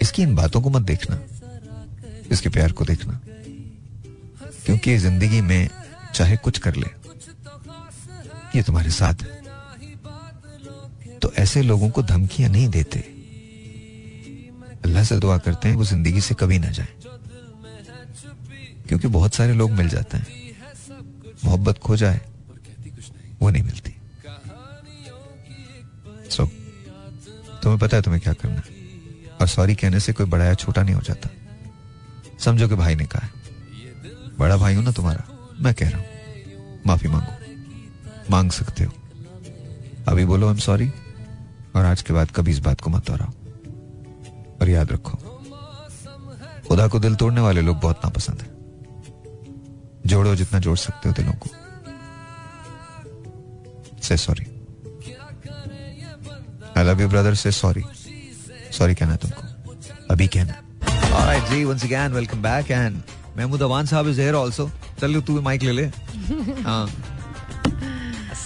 इसकी 0.03 0.23
इन 0.23 0.35
बातों 0.35 0.63
को 0.63 0.71
मत 0.71 0.83
देखना। 0.83 1.21
इसके 2.31 2.49
प्यार 2.49 2.73
को 2.73 2.85
देखना। 2.85 3.21
क्योंकि 4.67 4.99
ज़िंदगी 4.99 5.41
में 5.41 5.69
चाहे 6.15 6.37
कुछ 6.37 6.59
कर 6.59 6.77
ले, 6.77 6.87
ये 8.57 8.63
तुम्हारे 8.63 8.91
साथ 8.91 9.15
है। 9.23 9.42
ऐसे 11.43 11.63
लोगों 11.63 11.91
को 11.91 12.03
धमकियाँ 12.03 12.51
नहीं 12.51 12.69
देते। 12.69 12.99
अल्लाह 14.85 15.05
से 15.05 15.19
दुआ 15.19 15.39
करते 15.39 15.69
हैं, 15.69 15.77
वो 15.77 15.85
ज़िंदगी 15.85 16.21
से 16.21 16.35
कभी 16.35 16.59
ना 16.59 16.71
जाए। 16.71 16.89
क्योंकि 18.89 19.09
बहुत 19.09 19.35
सारे 19.35 19.55
लोग 19.55 19.71
मिल 19.71 19.89
जाते 19.89 20.17
हैं। 20.17 20.27
मोहब्बत 21.45 21.79
खो 21.79 21.97
जाए, 21.97 22.21
वो 23.41 23.51
नहीं 23.51 23.63
मिलती। 23.63 23.95
सो 26.31 26.47
तुम्हें 27.63 27.79
पता 27.79 27.97
है 27.97 28.03
तुम्हें 28.03 28.23
क्या 28.23 28.33
करना 28.33 28.55
है? 28.55 28.65
और 29.41 29.47
सॉरी 29.47 29.75
कहने 29.75 30.01
से 30.01 30.13
कोई 30.13 30.27
बड़ा 30.27 30.45
या 30.45 30.55
छोटा 30.55 30.83
नहीं 30.83 30.95
हो 30.95 31.01
जाता। 31.01 31.31
समझो 32.39 32.69
कि 32.69 32.75
भाई 32.75 32.95
ने 32.95 33.05
कहा 33.05 33.27
है। 33.27 33.33
बड़ा 34.39 34.57
भाई 34.57 34.75
हूँ 34.75 34.85
ना 34.85 34.93
तुम्हारा? 34.93 35.55
मैं 35.61 35.75
कह 35.75 35.91
रहा 35.91 35.99
हूँ। 35.99 36.07
माफ़ी 36.87 37.09
मांगो। 37.09 37.33
मांग 38.31 38.51
सकते 38.51 38.85
हो। 38.85 38.93
अभी 40.09 40.25
बोलो 40.25 40.47
आई 40.47 40.53
एम 40.53 40.59
सॉरी 40.59 40.91
और 41.77 41.85
आज 41.85 42.03
के 42.03 42.13
बाद 42.13 42.31
कभी 42.31 42.51
इस 42.51 42.59
बात 42.59 42.81
को 42.81 42.91
मत 42.91 43.07
दोहराओ। 43.07 43.33
और 44.63 44.69
याद 44.69 44.93
रखो 44.93 45.19
खुदा 46.69 46.87
को 46.89 46.99
दिल 46.99 47.15
तोड़ने 47.15 47.41
वाले 47.41 47.61
लोग 47.61 47.81
बहुत 47.81 48.01
नापसंद 48.05 48.41
है। 48.41 48.49
जोड़ो 50.07 50.35
जितना 50.37 50.59
जोड़ 50.59 50.77
सकते 50.79 51.09
हो 51.09 51.15
दिलों 51.15 51.33
को। 51.33 51.49
Say 54.03 54.17
sorry 54.17 54.47
I 56.77 56.85
love 56.85 57.01
you 57.01 57.09
brother 57.09 57.35
say 57.35 57.53
sorry 57.53 57.85
sorry 58.73 58.95
कहना 58.95 59.17
तुमको। 59.17 59.43
अभी 60.11 60.27
कहना। 60.27 60.55
Alright, 61.13 61.51
ji 61.51 61.65
once 61.65 61.85
again 61.85 62.11
welcome 62.17 62.43
back 62.45 62.71
and 62.71 62.95
Mahmood 63.37 63.63
Awan 63.63 63.87
साहब 63.87 64.09
इज़ 64.09 64.21
here 64.21 64.37
also 64.41 64.69
चल 65.01 65.21
तू 65.21 65.41
माइक 65.41 65.63
ले 65.63 65.73
ले। 65.73 65.85
हाँ। 66.63 66.87
वालेकुम 66.87 67.92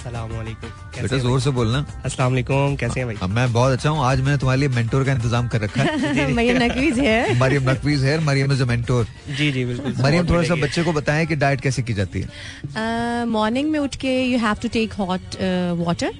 बेटा 0.06 1.16
ज़ोर 1.18 1.40
से 1.40 1.50
बोलना। 1.50 1.84
अस्सलाम 2.04 2.30
वालेकुम 2.32 2.74
कैसे 2.76 3.00
हैं 3.00 3.06
भाई? 3.08 3.28
मैं 3.28 3.52
बहुत 3.52 3.72
अच्छा 3.72 3.90
हूँ। 3.90 4.04
आज 4.06 4.20
मैंने 4.20 4.36
तुम्हारे 4.38 4.60
लिए 4.60 4.68
मेंटोर 4.68 5.04
का 5.04 5.12
इंतज़ाम 5.12 5.48
कर 5.48 5.60
रखा 5.60 5.82
है। 5.82 6.32
मरियम 6.34 6.62
नकवीज 6.62 6.98
है। 6.98 7.38
मरियम 7.40 7.70
नकवीज 7.70 8.04
है 8.04 8.18
मरियम 8.24 8.52
इज़ 8.52 8.62
मेंटोर 8.64 9.06
जी 9.28 9.50
जी 9.52 9.64
बिल्कुल। 9.64 9.94
मरियम 10.02 10.28
थोड़ा 10.28 10.42
सा 10.42 10.54
बच्चे 10.62 10.82
को 10.82 10.92
बताएँ 10.92 11.26
कि 11.26 11.36
डाइट 11.36 11.60
कैसे 11.60 11.82
की 11.82 11.94
जाती 11.94 12.20
है। 12.20 13.24
मॉर्निंग 13.28 13.70
में 13.70 13.78
उठ 13.80 13.96
के 13.96 14.20
you 14.22 14.38
have 14.38 14.56
to 14.62 14.68
take 14.78 14.92
hot 14.94 15.36
water 15.80 16.14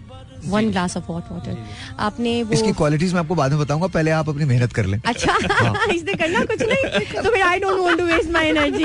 one 0.46 0.70
glass 0.70 0.96
of 0.96 1.04
hot 1.04 1.32
water 1.32 1.56
आपने 2.00 2.42
वो 2.42 2.52
इसकी 2.52 2.72
क्वालिटीज 2.72 3.12
मैं 3.14 3.20
आपको 3.20 3.34
बाद 3.34 3.52
में 3.52 3.60
बताऊँगा। 3.60 3.86
पहले 3.94 4.10
आप 4.10 4.28
अपनी 4.28 4.44
मेहनत 4.44 4.72
कर 4.72 4.86
लें। 4.86 5.00
अच्छा 5.04 5.36
इसने 5.94 6.14
करना 6.14 6.44
कुछ 6.44 6.62
नहीं। 6.62 7.22
तो 7.22 7.30
फिर 7.30 7.42
I 7.42 7.58
don't 7.60 7.80
want 7.80 7.98
to 7.98 8.04
waste 8.06 8.30
my 8.30 8.48
energy 8.48 8.84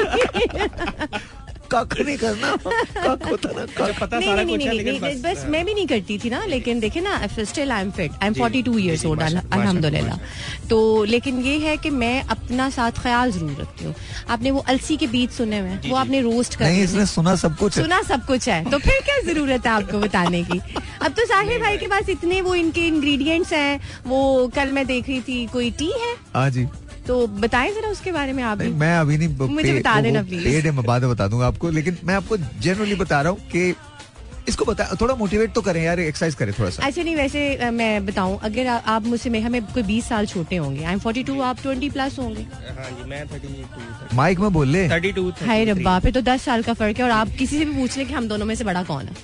कख 1.74 2.00
नहीं 2.00 2.18
करना। 2.18 2.56
कख 2.56 3.30
होता 3.30 3.50
ना 3.52 3.66
कख। 3.68 4.00
पता 4.00 4.18
नहीं 4.18 4.30
सारा 4.30 4.44
नहीं 4.44 4.58
कुछ 4.58 4.58
नहीं 4.58 4.68
है 4.68 4.74
नहीं 4.74 4.84
लेकिन 4.84 5.04
नहीं, 5.04 5.22
बस। 5.24 5.46
मैं 5.50 5.64
भी 5.66 5.74
नहीं 5.74 5.88
करती 5.88 6.18
थी 6.20 6.30
ना 6.30 6.44
लेकिन 6.46 6.80
देखे 6.80 7.02
ना 7.02 7.20
still 7.30 7.72
I 7.72 7.82
am 7.82 7.92
fit 7.92 8.12
I 8.12 8.28
am 8.28 8.34
ji, 8.34 8.42
42 8.42 8.78
years 8.80 9.06
old 9.06 9.22
अल्हम्दुलिल्लाह। 9.22 10.18
तो 10.70 11.04
लेकिन 11.06 11.40
ये 11.42 11.58
है 11.60 11.76
कि 11.78 11.90
मैं 11.92 12.22
अपना 12.30 12.70
साथ 12.70 13.02
ख्याल 13.04 13.32
ज़रूर 13.32 13.56
रखती 13.62 13.86
हूँ। 13.86 13.94
आपने 14.30 14.52
वो 14.52 14.60
अलसी 14.68 14.98
के 14.98 15.08
बीज 15.08 15.30
सुने 15.32 15.60
हुए 15.60 15.70
हैं? 15.70 15.90
वो 15.90 15.96
आपने 15.98 16.22
रोस्ट 16.22 16.56
कर 16.56 16.66
नहीं 16.66 16.84
इसने 16.84 17.06
सुना 17.08 17.36
सब 17.36 17.58
कुछ 17.58 17.78
है। 17.78 17.84
सुना 17.84 18.02
सब 18.04 18.26
कुछ 18.26 18.50
है। 18.50 18.64
तो 18.72 18.78
फिर 18.80 19.00
क्या 19.06 19.20
ज़रूरत 19.24 19.66
है 19.66 19.72
आपको 19.72 20.00
बताने 20.00 20.44
की? 20.44 20.60
अब 21.02 21.12
तो 21.12 21.26
साहिर 21.26 21.60
भाई 21.62 21.78
के 21.78 21.88
पास 21.88 22.10
इतने 22.10 22.42
वो 22.42 22.56
इनके 22.56 22.86
इंग्रेडिएंट्स 22.88 23.54
हैं। 23.54 23.80
वो 24.08 24.48
कल 24.56 24.72
मैं 24.72 24.86
देख 24.88 25.10
रही 25.10 25.22
थी 25.22 25.46
कोई 25.54 25.72
टी 25.80 25.92
है? 26.00 26.16
हाँ 26.36 26.50
जी। 26.50 26.68
तो 27.08 27.26
बताएँ 27.28 27.72
जरा 27.74 27.90
उसके 27.90 28.12
बारे 28.12 28.34
में 28.34 28.44
आप 28.44 28.58
भी। 28.58 28.64
नहीं 28.66 28.74
मैं 28.80 28.96
अभी 28.98 29.18
नहीं 29.18 29.48
मुझे 29.50 29.74
बता 29.80 30.00
देना, 30.02 30.20
है 30.20 30.72
मैं 30.72 30.84
बाद 30.86 31.02
में 31.02 31.12
बता 31.12 31.28
दूँगा 31.28 31.48
आपको 31.48 31.70
लेकिन 31.70 31.98
मैं 32.04 32.16
आपको 32.16 32.38
जनरली 32.38 32.96
बता 32.96 33.22
रहा 33.22 33.32
हूँ 33.32 33.50
कि 33.52 33.74
इसको 34.50 34.66
बता 34.66 34.88
थोड़ा 35.02 35.16
मोटिवेट 35.16 35.52
तो 35.54 35.62
करें 35.62 35.82
यार 35.84 36.00
एक्सरसाइज 36.00 36.36
करें 36.36 36.54
थोड़ा 36.60 36.70
सा। 36.70 36.84
अच्छा 36.86 37.04
नहीं 37.04 37.16
वैसे 37.16 37.44
अ, 37.56 37.70
मैं 37.72 38.06
बताऊँ 38.06 38.40
अगर 38.44 38.68
आ, 38.68 38.76
आप 38.78 39.06
मुझसे 39.06 39.30
मैं 39.30 39.42
हमें 39.42 39.62
कोई 39.64 39.84
20 39.84 40.08
साल 40.10 40.26
छोटे 40.26 40.56
होंगे 40.58 40.84
आई 40.84 40.94
एम 40.94 41.00
42 41.00 41.42
आप 41.42 41.58
20 41.66 41.92
प्लस 41.94 42.18
होंगे। 42.20 42.42
हाँ 42.78 42.90
जी 42.92 43.10
मैं 43.10 43.26
थर्टी 43.28 43.48
टू 43.48 44.16
माइक 44.16 44.40
में 44.40 44.52
बोल 44.54 44.68
ले। 44.68 44.88
थर्टी 44.90 45.12
टू 45.12 45.30
हाय 45.42 45.66
रब्बा 45.66 46.00
पे 46.00 46.12
तो 46.12 46.22
10 46.32 46.42
साल 46.46 46.64
का 46.64 46.74
फ़र्क 46.74 46.98
है 46.98 47.04
और 47.04 47.12
आप 47.12 47.30
किसी 47.40 47.58
से 47.58 47.66
भी 47.66 47.80
पूछ 47.80 47.98
लें 47.98 48.08
कि 48.08 48.14
हम 48.14 48.28
दोनों 48.28 48.46
में 48.46 48.56
से 48.56 48.64
बड़ा 48.64 48.84
कौन 48.84 49.06
है। 49.06 49.16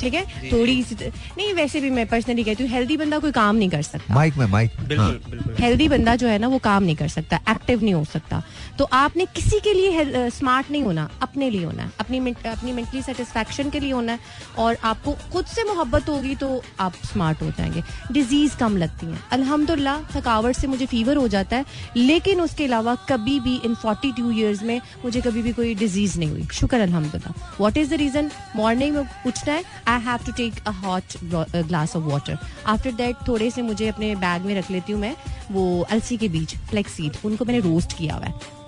ठीक 0.00 0.14
है? 0.14 0.24
थोड़ी 0.52 0.82
सी 0.82 0.94
नहीं 1.04 1.52
वैसे 1.54 1.80
भी 1.80 1.90
मैं 1.90 2.06
पर्सनली 2.06 2.44
कहती 2.44 2.64
हूँ 2.64 2.70
हेल्दी 2.72 2.96
बंदा 2.96 3.18
कोई 3.18 3.32
काम 3.32 3.56
नहीं 3.56 3.68
कर 3.70 3.82
सकता। 3.82 4.14
माइक 4.14 4.36
में 4.36 4.46
माइक 4.46 4.70
बिल्कुल 4.80 5.06
हाँ। 5.06 5.30
बिल्कुल। 5.30 5.54
हेल्दी 5.60 5.88
बंदा 5.88 6.14
जो 6.16 6.26
है 6.28 6.38
ना 6.38 6.48
वो 6.48 6.58
काम 6.64 6.82
नहीं 6.82 6.96
कर 6.96 7.08
सकता 7.08 7.40
एक्टिव 7.50 7.82
नहीं 7.82 7.94
हो 7.94 8.04
सकता। 8.12 8.42
तो 8.80 8.84
आपने 8.92 9.24
किसी 9.26 9.58
के 9.60 9.72
लिए 9.74 10.28
स्मार्ट 10.30 10.70
नहीं 10.70 10.82
होना, 10.82 11.08
अपने 11.22 11.48
लिए 11.50 11.64
होना 11.64 11.82
है। 11.82 11.90
अपनी 12.00 12.18
अपनी 12.48 12.72
मेंटली 12.72 13.00
सेटिस्फेक्शन 13.02 13.70
के 13.70 13.80
लिए 13.80 13.90
होना 13.92 14.12
है 14.12 14.18
और 14.58 14.76
आपको 14.84 15.12
खुद 15.32 15.46
से 15.46 15.64
मोहब्बत 15.64 16.08
होगी 16.08 16.34
तो 16.34 16.48
आप 16.80 16.94
स्मार्ट 17.06 17.42
हो 17.42 17.50
जाएँगे। 17.50 17.82
डिज़ीज़ 18.12 18.56
कम 18.58 18.76
लगती 18.76 19.06
हैं। 19.06 19.20
अल्हम्दुलिल्लाह, 19.32 20.00
थकावट 20.12 20.56
से 20.56 20.66
मुझे 20.66 20.86
फीवर 20.86 21.16
हो 21.16 21.26
जाता 21.28 21.56
है, 21.56 21.64
लेकिन 21.96 22.40
उसके 22.40 22.64
अलावा 22.64 22.94
कभी 23.08 23.38
भी 23.40 23.56
इन 23.58 23.74
42 23.74 24.12
टू 24.16 24.30
ईयर्स 24.30 24.62
में 24.62 24.80
मुझे 25.04 25.20
कभी 25.20 25.42
भी 25.42 25.52
कोई 25.52 25.74
डिज़ीज़ 25.74 26.18
नहीं 26.18 26.30
हुई। 26.30 26.46
शुक्र 26.52 26.80
अलहमदुल्ला 26.80 27.32
what 27.60 27.76
is 27.76 27.90
the 27.90 27.98
reason 28.02 28.30
morning 28.56 28.96
में 28.96 29.02
उठना 29.26 29.52
है। 29.52 29.64
I 29.88 30.00
have 30.00 30.24
to 30.26 30.32
take 30.32 30.62
a 30.66 30.72
hot 30.78 31.18
glass 31.24 31.96
of 31.96 32.04
water 32.04 32.38
after 32.66 32.92
that 32.92 33.28
थोड़े 33.28 33.50
से 33.50 33.62
मुझे 33.62 33.88
अपने 33.88 34.14
बैग 34.16 34.46
में 34.46 34.54
रख 34.58 34.70
लेती 34.70 34.92
हूँ 34.92 35.00
मैं, 35.00 35.14
वो 35.50 35.80
अलसी 35.82 36.16
के 36.16 36.28
बीज 36.28 36.56
फ्लेक्स 36.70 36.92
सीड 36.92 37.16
उनको 37.24 37.44
मैंने 37.44 37.60
रोस्ट 37.60 37.98
किया 37.98 38.14
हुआ 38.14 38.24
है। 38.24 38.58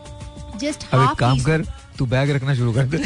जस्ट 0.59 0.83
अब 0.85 1.01
एक 1.01 1.07
हाफ़ 1.07 1.19
काम 1.19 1.41
कर 1.43 1.65
तू 1.99 2.07
बैग 2.07 2.31
रखना 2.31 2.55
शुरू 2.55 2.73
कर 2.73 2.85
दे। 2.85 2.99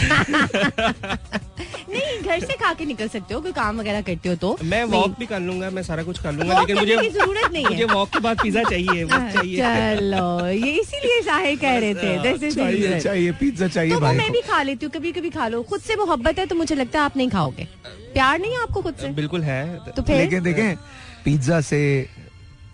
नहीं 1.88 2.20
घर 2.20 2.40
से 2.40 2.52
खा 2.54 2.72
के 2.74 2.84
निकल 2.84 3.08
सकते 3.08 3.34
हो 3.34 3.40
कोई 3.40 3.52
काम 3.52 3.80
वगैरह 3.80 4.00
करते 4.02 4.28
हो 4.28 4.34
तो। 4.34 4.56
मैं 4.64 4.82
वॉक 4.84 5.18
भी 5.18 5.26
कर 5.26 5.40
लूँगा 5.40 5.70
मैं 5.70 5.82
सारा 5.82 6.02
कुछ 6.02 6.18
कर 6.22 6.32
लूँगा 6.32 6.58
लेकिन 6.60 6.78
मुझे 6.78 6.96
ज़रूरत 7.10 7.52
नहीं 7.52 7.64
है। 7.64 7.70
मुझे 7.70 7.84
वॉक 7.84 8.08
के 8.08 8.18
बाद 8.18 8.40
पिज्जा 8.42 8.62
चाहिए 8.62 9.06
चाहिए। 9.06 9.56
चलो 9.56 10.46
ये 10.46 10.72
इसीलिए 10.72 11.20
साहिर 11.22 11.56
कह 11.58 11.78
रहे 11.78 11.94
थे 11.94 12.16
the 12.38 12.54
चाहिए 12.54 13.00
चाहिए 13.00 13.32
पिज्जा 13.40 13.68
चाहिए 13.68 13.94
तो 13.94 14.00
भाई 14.00 14.16
मैं 14.16 14.30
भी 14.32 14.40
खा 14.42 14.62
लेती 14.62 14.86
हूँ 14.86 14.92
कभी 14.92 15.12
कभी 15.12 15.30
खा 15.30 15.48
लो। 15.48 15.62
खुद 15.62 15.80
से 15.80 15.96
मोहब्बत 15.96 16.38
है 16.38 16.46
तो 16.46 16.54
मुझे 16.54 16.74
लगता 16.74 16.98
है 16.98 17.04
आप 17.04 17.16
नहीं 17.16 17.28
खाओगे। 17.30 17.68
प्यार 18.12 18.38
नहीं 18.38 18.52
है 18.52 18.62
आपको 18.62 18.82
खुद 18.82 18.94
से? 19.00 19.08
बिल्कुल 19.14 19.42
है। 19.42 19.64
तो 19.86 20.02
फिर? 20.02 20.16
लेकिन 20.16 20.42
देखें 20.42 20.76
पिज्जा 21.24 21.60
से 21.60 21.80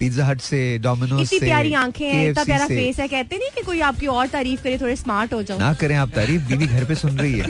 पिज्जा 0.02 0.24
हट 0.26 0.40
से 0.40 0.60
डोमिनोज 0.82 1.20
इतनी 1.22 1.38
से 1.38 1.44
प्यारी 1.44 1.72
आँखें 1.78 2.06
हैं 2.06 2.30
इतना 2.30 2.44
प्यारा 2.44 2.66
फेस 2.66 2.98
है 3.00 3.06
कहते 3.08 3.36
नहीं 3.38 3.50
कि 3.56 3.62
कोई 3.62 3.80
आपकी 3.88 4.06
और 4.10 4.26
तारीफ़ 4.28 4.62
करे 4.62 4.78
थोड़े 4.78 4.96
स्मार्ट 4.96 5.34
हो 5.34 5.42
जाओ। 5.42 5.58
ना 5.58 5.72
करें 5.80 5.94
आप 5.96 6.10
तारीफ़ 6.16 6.42
बीवी 6.48 6.66
घर 6.66 6.84
पे 6.84 6.94
सुन 6.94 7.18
रही 7.18 7.38
है। 7.38 7.46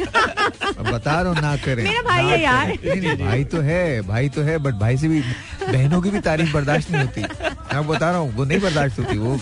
बता 0.90 1.20
रहा 1.20 1.32
हूँ 1.32 1.40
ना 1.40 1.56
करें। 1.64 1.82
मेरा 1.84 2.02
भाई 2.02 2.24
है 2.26 2.40
यार। 2.42 2.68
नहीं 2.68 3.00
नहीं 3.00 3.16
भाई 3.18 3.44
तो 3.54 3.60
है 3.62 4.00
भाई 4.08 4.28
तो 4.28 4.42
है 4.42 4.58
बट 4.58 4.74
भाई 4.80 4.96
से 4.98 5.08
भी 5.08 5.20
बहनों 5.62 6.00
की 6.02 6.10
भी 6.10 6.20
तारीफ़ 6.20 6.52
बर्दाश्त 6.54 6.90
नहीं 6.90 7.02
होती। 7.02 7.22
मैं 7.22 7.86
बता 7.88 8.10
रहा 8.10 8.18
हूँ 8.18 8.34
वो 8.36 8.44
नहीं 8.44 8.60
बर्दाश्त 8.60 8.98
होती 8.98 9.18
वो 9.18 9.38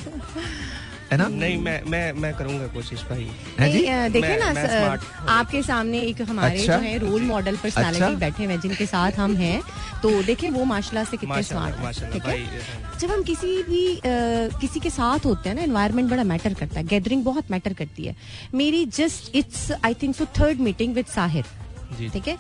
है 1.13 1.17
ना? 1.19 1.27
नहीं 1.29 1.57
मैं 1.63 1.81
मैं 1.91 2.13
मैं 2.23 2.33
करूँगा 2.37 2.67
कोशिश 2.75 3.03
भाई। 3.11 3.27
है 3.59 3.71
जी? 3.73 3.81
नहीं, 3.89 4.11
देखिए 4.11 4.37
ना 4.39 4.53
मैं 4.53 4.99
आपके 5.37 5.63
सामने 5.63 6.01
एक 6.11 6.21
हमारे 6.29 6.59
अच्छा? 6.59 6.77
जो 6.77 6.83
है 6.83 6.97
रोल 6.99 7.23
मॉडल 7.31 7.57
पर्सनालिटी 7.63 8.05
अच्छा? 8.05 8.19
बैठे 8.19 8.45
हुए 8.45 8.57
जिनके 8.67 8.87
साथ 8.87 9.19
हम 9.19 9.35
हैं। 9.37 9.61
तो 10.03 10.11
देखिए 10.23 10.51
वो 10.51 10.65
माशाल्लाह 10.65 11.05
से 11.05 11.17
कितने 11.17 11.43
स्मार्ट 11.43 12.13
ठीक 12.13 12.27
है? 12.27 12.37
जब 13.01 13.11
हम 13.11 13.23
किसी 13.23 13.63
भी 13.63 13.85
अ, 13.97 14.59
किसी 14.61 14.81
के 14.81 14.91
साथ 14.91 15.27
होते 15.27 15.49
हैं 15.49 15.57
ना 15.57 15.63
एनवायरनमेंट 15.63 16.11
बड़ा 16.11 16.25
मैटर 16.25 16.55
करता 16.61 16.81
है 16.81 16.87
गैदरिंग 16.87 17.25
बहुत 17.25 17.51
मैटर 17.51 17.73
करती 17.81 18.05
है। 18.05 18.15
मेरी 18.55 18.85
just 19.01 19.37
it's 19.37 19.71
I 19.85 19.95
think 20.03 20.17
so 20.17 20.25
third 20.41 20.61
meeting 20.69 20.95
with 20.95 21.07
Sahir 21.15 21.45
ठीक 21.99 22.29
है? 22.29 22.37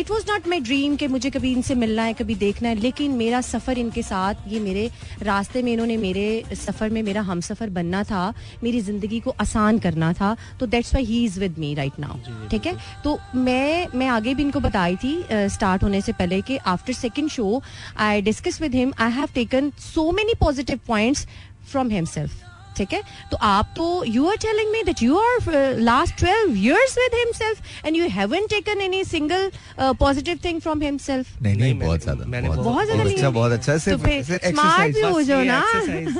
It 0.00 0.10
was 0.10 0.24
not 0.30 0.48
my 0.48 0.60
dream 0.60 0.96
कि 0.96 1.06
मुझे 1.08 1.30
कभी 1.30 1.52
इनसे 1.52 1.74
मिलना 1.74 2.02
है 2.02 2.12
कभी 2.14 2.34
देखना 2.36 2.68
है 2.68 2.74
लेकिन 2.76 3.12
मेरा 3.16 3.40
सफ़र 3.40 3.78
इनके 3.78 4.02
साथ 4.02 4.48
ये 4.48 4.60
मेरे 4.60 4.88
रास्ते 5.22 5.62
में 5.62 5.72
इन्होंने 5.72 5.96
मेरे 5.96 6.56
सफ़र 6.56 6.90
में 6.90 7.02
मेरा 7.02 7.20
हम 7.22 7.40
सफ़र 7.40 7.70
बनना 7.70 8.02
था 8.04 8.32
मेरी 8.62 8.80
ज़िंदगी 8.80 9.20
को 9.20 9.34
आसान 9.40 9.78
करना 9.78 10.12
था 10.12 10.36
तो 10.60 10.66
that's 10.66 10.94
why 10.94 11.04
he 11.04 11.24
is 11.24 11.40
with 11.40 11.58
me 11.58 11.74
right 11.74 11.98
now 11.98 12.48
ठीक 12.50 12.66
है? 12.66 12.76
तो 13.04 13.18
मैं 13.36 13.86
मैं 13.94 14.08
आगे 14.08 14.34
भी 14.34 14.42
इनको 14.42 14.60
बताई 14.60 14.96
थी 14.96 15.14
स्टार्ट 15.50 15.82
होने 15.82 16.00
से 16.00 16.12
पहले 16.12 16.40
कि 16.42 16.56
after 16.68 16.92
second 16.94 17.30
show 17.30 17.62
I 18.00 18.22
discuss 18.22 18.60
with 18.62 18.74
him 18.74 18.92
I 19.00 19.12
have 19.12 19.28
taken 19.34 19.72
so 19.84 20.10
many 20.12 20.34
positive 20.40 20.80
points 20.86 21.26
from 21.70 21.90
himself 21.90 22.47
ठीक 22.78 22.92
है? 22.92 23.02
तो 23.30 23.36
आप 23.42 23.72
तो 23.76 23.86
you 24.06 24.28
are 24.30 24.36
telling 24.42 24.70
me 24.72 24.82
that 24.84 25.02
you 25.02 25.18
are 25.18 25.78
last 25.80 26.16
twelve 26.18 26.56
years 26.58 26.94
with 27.00 27.14
himself 27.16 27.56
and 27.84 27.96
you 27.98 28.06
haven't 28.10 28.48
taken 28.52 28.80
any 28.84 29.02
single 29.10 29.44
uh, 29.48 29.92
positive 30.02 30.38
thing 30.46 30.60
from 30.66 30.80
himself. 30.86 31.32
नहीं 31.42 31.56
नहीं 31.56 31.78
बहुत 31.80 32.02
ज़्यादा 32.02 32.24
बहुत 32.40 32.58
बहुत 32.58 32.86
ज़्यादा 32.86 33.04
बहुत 33.04 33.12
अच्छा 33.12 33.30
बहुत 33.30 33.52
अच्छा 33.52 33.72
तो 33.72 33.78
सिर्फ़ 33.78 34.46
स्मार्ट 34.46 34.94
भी 34.94 35.00
हो 35.02 35.22
जाओ 35.22 35.42
ना। 35.44 35.60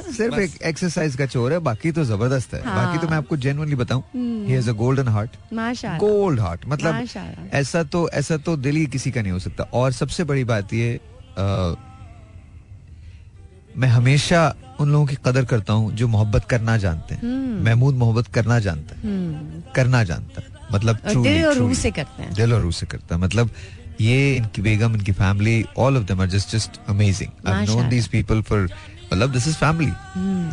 सिर्फ़ 0.18 0.38
एक 0.40 0.62
एक्सरसाइज 0.70 1.16
का 1.16 1.26
चोर 1.26 1.52
है 1.52 1.58
बाकी 1.68 1.92
तो 1.92 2.04
ज़बरदस्त 2.04 2.54
है। 2.54 2.62
हाँ। 2.64 2.76
बाकी 2.76 2.98
तो 2.98 3.10
मैं 3.10 3.16
आपको 3.16 3.36
जेनुअनली 3.46 3.76
बताऊँ 3.76 4.02
he 4.14 4.52
has 4.52 4.70
a 4.70 4.72
golden 4.82 5.08
heart 5.16 5.36
माशाल्लाह। 5.52 5.98
गोल्ड 6.00 6.40
हार्ट 6.40 6.66
मतलब 6.68 6.92
ऐसा 7.54 7.82
तो 7.92 8.08
ऐसा 8.20 8.36
तो 8.46 8.56
दिल 8.58 8.76
ही 8.76 8.86
किसी 8.96 9.10
का 9.10 9.22
नहीं 9.22 9.32
हो 9.32 9.38
सकता। 9.38 9.64
और 9.72 9.92
सबसे 9.92 10.24
बड़ी 10.24 10.44
बात 10.44 10.72
ये 10.74 10.98
मैं 13.76 13.88
हमेशा 13.88 14.40
उन 14.80 14.92
लोगों 14.92 15.06
की 15.06 15.16
कदर 15.26 15.44
करता 15.44 15.72
हूँ 15.72 15.92
जो 15.92 16.08
मोहब्बत 16.08 16.44
करना 16.44 16.76
जानते 16.76 17.14
हैं। 17.14 17.62
महमूद 17.64 17.94
मोहब्बत 17.94 18.26
करना 18.26 18.58
जानता 18.58 18.94
है। 18.94 19.02
हम्म, 19.02 19.72
करना 19.74 20.02
जानता 20.04 20.40
है। 20.40 20.56
मतलब 20.72 20.98
दिल 21.06 21.44
और 21.46 21.54
रूह 21.54 21.74
से 21.74 21.90
करते 21.90 22.22
हैं। 22.22 22.34
दिल 22.34 22.54
और 22.54 22.60
रूह 22.60 22.72
से 22.72 22.86
करता 22.86 23.14
है। 23.14 23.20
मतलब 23.20 23.50
ये 24.00 24.34
इनकी 24.36 24.62
बेगम 24.62 24.94
इनकी 24.94 25.12
family 25.12 25.64
all 25.78 25.96
of 25.96 26.04
them 26.04 26.20
are 26.20 26.28
just 26.28 26.52
just 26.52 26.80
amazing 26.88 27.48
I 27.48 27.66
known. 27.66 27.88
These 27.88 28.06
people 28.08 28.42
for 28.42 28.68
मतलब 29.12 29.32
दिस 29.32 29.48
इज़ 29.48 29.56
फैमिली 29.56 29.92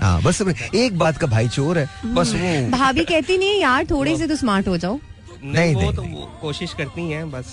हाँ 0.02 0.22
बस 0.22 0.42
एक 0.76 0.98
बात 0.98 1.18
का 1.18 1.28
भाई 1.28 1.48
चोर 1.48 1.78
है। 1.80 1.90
बस 2.06 2.34
वो। 2.36 2.70
भाभी 2.72 3.04
कहती 3.06 3.38
नहीं 3.38 3.60
यार 3.62 3.86
थोड़े 3.86 4.18
से 4.18 4.28
तो 4.28 4.36
स्मार्ट 4.36 4.68
हो 4.68 4.78
जाओ। 4.78 5.00
नहीं, 5.44 5.54
नहीं 5.54 5.74
वो 5.76 5.82
नहीं, 5.82 5.94
तो 5.94 6.02
नहीं। 6.02 6.14
वो 6.14 6.38
कोशिश 6.42 6.74
करती 6.74 7.10
हैं 7.10 7.30
बस 7.32 7.46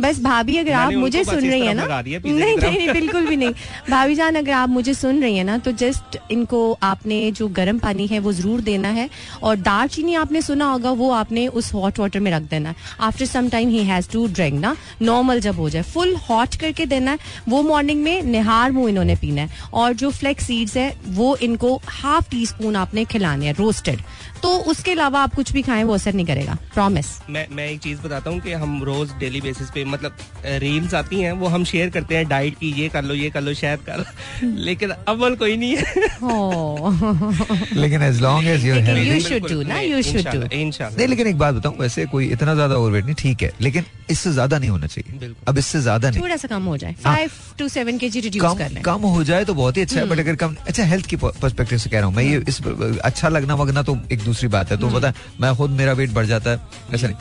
बस। 0.00 0.20
भाभी 0.20 0.56
अगर 0.56 0.72
आप 0.72 0.92
मुझे 0.92 1.22
सुन 1.24 1.40
रही 1.40 1.60
है 1.60 1.74
ना? 1.74 1.86
नहीं 2.02 2.56
नहीं 2.56 2.92
बिल्कुल 2.92 3.26
भी 3.26 3.36
नहीं। 3.36 3.52
भाभी 3.90 4.14
जान 4.14 4.34
अगर 4.34 4.52
आप 4.52 4.68
मुझे 4.68 4.94
सुन 4.94 5.20
रही 5.22 5.36
है 5.36 5.44
ना 5.44 5.56
तो 5.58 5.72
जस्ट 5.74 6.18
इनको 6.30 6.60
आपने 6.82 7.30
जो 7.30 7.48
गर्म 7.50 7.78
पानी 7.78 8.06
है 8.06 8.18
वो 8.18 8.32
ज़रूर 8.32 8.60
देना 8.60 8.88
है। 8.90 9.08
और 9.42 9.56
दालचीनी 9.58 10.14
आपने 10.14 10.42
सुना 10.42 10.70
होगा 10.70 10.90
वो 10.92 11.10
आपने 11.12 11.46
उस 11.48 11.72
हॉट 11.74 11.98
वाटर 11.98 12.20
में 12.20 12.30
रख 12.32 12.42
देना 12.42 12.68
है। 12.68 12.76
After 13.00 13.26
some 13.26 13.48
time 13.48 13.68
he 13.68 13.84
has 13.84 14.10
to 14.12 14.26
drink 14.28 14.60
ना। 14.60 14.76
नॉर्मल 15.02 15.40
जब 15.40 15.56
हो 15.56 15.68
जाए। 15.70 15.82
फुल 15.84 16.14
हॉट 16.30 16.54
करके 16.54 16.86
देना 16.86 17.10
है। 17.10 17.18
वो 17.48 17.62
मॉर्निंग 17.62 18.02
में 18.02 18.22
निहार 18.22 18.72
मुँह 18.72 18.88
इन्होंने 18.90 19.16
पीना 19.16 19.42
है। 19.42 19.62
और 19.74 19.92
जो 19.94 20.10
फ्लेक्स 20.10 20.46
सीड्स 20.46 20.76
है 20.76 20.92
वो 21.08 21.34
इनको 21.42 21.76
हाफ़ 21.88 22.30
टी 22.30 22.46
स्पून 22.46 22.76
आपने 22.76 23.04
खिलाने 23.04 23.46
हैं 23.46 23.54
रोस्टेड 23.54 24.00
तो 24.44 24.56
उसके 24.70 24.92
अलावा 24.92 25.20
आप 25.22 25.34
कुछ 25.34 25.52
भी 25.52 25.62
खाएँ 25.62 25.84
वो 25.84 25.94
असर 25.94 26.14
नहीं 26.14 26.26
करेगा. 26.26 26.56
प्रॉमिस 26.74 27.06
मैं 27.30 27.46
मैं 27.56 27.68
एक 27.68 27.80
चीज़ 27.80 28.00
बताता 28.00 28.30
हूँ 28.30 28.40
कि 28.40 28.52
हम 28.52 28.82
रोज 28.84 29.12
डेली 29.20 29.40
बेसिस 29.40 29.70
पे 29.70 29.84
मतलब 29.84 30.16
रील्स 30.62 30.94
आती 30.94 31.20
हैं 31.20 31.32
वो 31.42 31.48
हम 31.48 31.64
शेयर 31.64 31.90
करते 31.90 32.16
हैं 32.16 32.26
डाइट 32.28 32.58
की 32.58 32.72
ये 32.72 32.88
कर 32.88 33.02
लो 33.04 33.14
ये 33.14 33.30
कर 33.30 33.40
लो 33.40 33.54
शायद 33.54 33.80
कर 33.88 34.04
लेकिन 34.66 34.90
अव्वल 34.90 35.34
कोई 35.36 35.56
नहीं 35.56 35.76
है. 35.76 35.82
लेकिन 37.80 38.02
as 38.02 38.20
long 38.22 38.48
as 38.48 38.64
you're 38.66 38.76
you 38.76 38.84
healthy 38.86 39.20
should 39.20 39.42
ना, 39.68 39.80
should 40.02 40.28
do. 40.34 40.52
इंशाल्लाह. 40.52 40.96
नहीं 40.96 41.08
लेकिन 41.08 41.26
एक 41.26 41.38
बात 41.38 41.54
बताऊँ 41.54 41.76
वैसे 41.78 42.06
कोई 42.06 42.28
इतना 42.32 42.54
ज़्यादा 42.54 42.74
ओवरवेट 42.76 43.04
नहीं 43.04 43.14
ठीक 43.18 43.42
है 43.42 43.52
लेकिन 43.60 43.84
इससे 44.10 44.32
ज़्यादा 44.32 44.58
नहीं 44.58 44.70
होना 44.70 44.86
चाहिए। 44.86 45.32
अब 45.48 45.58
इससे 45.58 45.80
ज़्यादा 45.80 46.10
नहीं। 46.10 46.22
थोड़ा 46.22 46.36
सा 46.36 46.48
कम 46.48 46.62
हो 46.64 46.76
जाए। 46.76 46.94
हाँ। 47.04 47.14
फाइव 47.14 47.30
टू 47.58 47.68
सेवन 47.68 47.98
के 47.98 48.08
जी 48.10 48.20
रिड्यूस 48.20 48.42
कम 48.42 48.58
कर 48.58 48.70
लें। 48.70 48.82
कम 48.82 49.00
हो 49.16 49.22
जाए 49.24 49.44
तो 49.44 49.54
बहुत 49.54 49.76
ही 49.76 49.82
अच्छा 49.82 50.00
है 50.00 50.06
बट 50.08 50.18
अगर 50.18 50.34
कम 50.36 50.56
अच्छा 50.66 50.84
हेल्थ 50.84 51.06
की 51.06 51.16
पर्सपेक्टिव 51.16 51.78
से 51.78 51.90
कह 51.90 51.98
रहा 51.98 52.06
हूँ 52.06 52.14
मैं 52.16 52.24
ये 52.24 52.42
इस 52.48 52.60
अच्छा 53.04 53.28
लगना 53.28 53.54
वगना 53.54 53.82
तो 53.82 53.92
एक 54.12 54.18
दूसरी 54.24 54.33
बात 54.48 54.70
है 54.70 54.76
तो 54.76 54.88
पता 54.88 55.08
है 55.08 55.14
मैं 55.40 55.54
खुद 55.56 55.70
मेरा 55.70 55.92
वेट 55.92 56.10
बढ़ 56.10 56.26
जाता 56.26 56.50
है। 56.50 56.60
ऐसा 56.94 57.06
नहीं। 57.06 57.16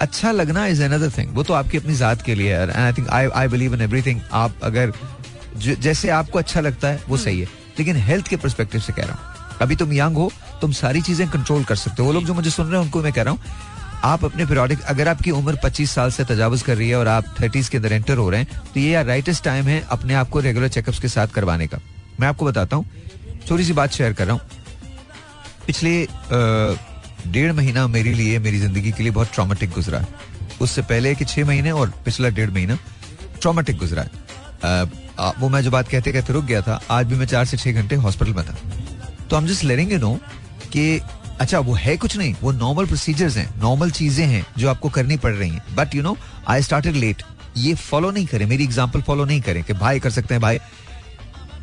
अच्छा 0.00 0.30
लगना 0.32 0.66
इज़ 0.66 0.82
अनदर 0.82 1.10
थिंग 1.18 1.34
वो 1.34 1.42
तो 1.42 1.54
आपकी 1.54 1.78
अपनी 1.78 1.94
जात 1.94 2.22
के 2.22 2.34
लिए 2.34 2.56
है 2.56 2.84
I 2.84 2.92
think 2.92 3.08
I 3.08 3.28
I 3.34 3.48
believe 3.48 3.74
in 3.74 3.80
everything 3.80 4.20
आप 4.32 4.54
अगर 4.62 4.92
ज- 5.56 5.76
जैसे 5.80 6.08
आपको 6.10 6.38
अच्छा 6.38 6.60
लगता 6.60 6.88
है 6.88 7.02
वो 7.08 7.16
सही 7.16 7.40
है। 7.40 7.46
लेकिन 7.78 7.96
हेल्थ 7.96 8.28
के 8.28 8.36
परस्पेक्टिव 8.36 8.80
से 8.80 8.92
कह 8.92 9.02
रहा 9.02 9.12
हूँ। 9.12 9.58
अभी 9.62 9.76
तुम 9.76 9.92
यंग 9.92 10.16
हो 10.16 10.30
तुम 10.60 10.72
सारी 10.72 11.02
चीज़ें 11.02 11.28
कंट्रोल 11.30 11.64
कर 11.64 11.76
सकते 11.76 12.02
हो। 12.02 12.06
वो 12.08 12.12
लोग 12.12 12.24
जो 12.24 12.34
मुझे 12.34 12.50
सुन 12.50 12.66
रहे 12.66 12.76
हैं 12.76 12.84
उनको 12.84 13.02
मैं 13.02 13.12
कह 13.12 13.22
रहा 13.22 13.32
हूँ 13.34 13.40
आप 14.04 14.24
अपने 14.24 14.46
पीरियोडिक 14.46 14.80
अगर 14.82 15.08
आपकी 15.08 15.30
उम्र 15.30 15.56
25 15.64 15.90
साल 15.90 16.10
से 16.10 16.24
तजावज 16.24 16.62
कर 16.62 16.76
रही 16.76 16.88
है 16.88 16.96
और 16.96 17.08
आप 17.08 17.24
थर्टीज 17.40 17.68
के 17.68 17.76
अंदर 17.76 17.92
एंटर 17.92 18.16
हो 18.16 18.30
रहे 18.30 18.40
हैं 18.40 18.60
तो 18.74 18.80
ये 18.80 19.02
राइटेस्ट 19.02 19.44
टाइम 19.44 19.64
है 19.64 19.80
अपने 19.90 20.14
आप 20.14 20.28
को 20.28 20.40
रेगुलर 20.40 20.68
चेकअप्स 20.68 20.98
के 20.98 21.08
साथ 21.08 21.28
करवाने 21.28 21.66
का। 21.66 21.78
मैं 22.20 22.28
आपको 22.28 22.44
बताता 22.46 22.76
हूँ 22.76 22.84
थोड़ी 23.50 23.64
सी 23.64 23.72
बात 23.72 23.92
शेयर 23.92 24.12
कर 24.12 24.26
रहा 24.26 24.32
हूँ। 24.32 24.63
पिछले 25.66 26.06
डेढ़ 27.32 27.52
महीना 27.52 27.86
मेरे 27.88 28.12
लिए 28.14 28.38
मेरी 28.38 28.58
ज़िंदगी 28.60 28.92
के 28.92 29.02
लिए 29.02 29.12
बहुत 29.12 29.32
ट्रॉमेटिक 29.34 29.70
गुजरा 29.70 29.98
है। 29.98 30.08
उससे 30.60 30.82
पहले 30.84 31.14
के 31.14 31.24
छह 31.24 31.44
महीने 31.46 31.70
और 31.72 31.92
पिछला 32.04 32.28
डेढ़ 32.30 32.50
महीना 32.50 32.78
ट्रॉमेटिक 33.40 33.78
गुजरा 33.78 34.02
है। 34.02 34.10
आ, 35.18 35.30
वो 35.30 35.48
मैं 35.48 35.62
जो 35.62 35.70
बात 35.70 35.88
कहते 35.88 36.12
कहते 36.12 36.32
रुक 36.32 36.44
गया 36.44 36.60
था 36.62 36.80
आज 36.90 37.06
भी 37.06 37.16
मैं 37.16 37.26
चार 37.26 37.44
से 37.44 37.56
छह 37.56 37.72
घंटे 37.72 37.96
हॉस्पिटल 37.96 38.32
में 38.32 38.44
था। 38.44 38.56
तो 39.30 39.36
हम 39.36 39.46
जस्ट 39.46 39.64
लेटिंग 39.64 39.92
यू 39.92 39.98
नो 39.98 40.14
कि 40.72 41.00
अच्छा 41.40 41.58
वो 41.58 41.74
है 41.74 41.96
कुछ 41.96 42.16
नहीं 42.16 42.34
वो 42.42 42.52
नॉर्मल 42.52 42.86
प्रोसीजर्स 42.86 43.36
हैं 43.36 43.48
नॉर्मल 43.60 43.90
चीज़ें 43.90 44.24
हैं 44.26 44.44
जो 44.58 44.68
आपको 44.70 44.88
करनी 44.88 45.16
पड़ 45.16 45.32
रही 45.32 45.50
हैं। 45.50 45.74
But 45.76 45.94
you 45.94 46.02
know 46.02 46.16
I 46.48 46.62
started 46.62 46.96
late 46.96 47.22
ये 47.56 47.74
फॉलो 47.74 48.10
नहीं 48.10 48.26
करें 48.26 48.46
मेरी 48.46 48.64
एग्जांपल 48.64 49.02
फॉलो 49.02 49.24
नहीं 49.24 49.40
करें 49.40 49.62
कि 49.64 49.72
भाई 49.74 50.00
कर 50.00 50.10
सकते 50.10 50.34
हैं 50.34 50.40
भाई 50.42 50.58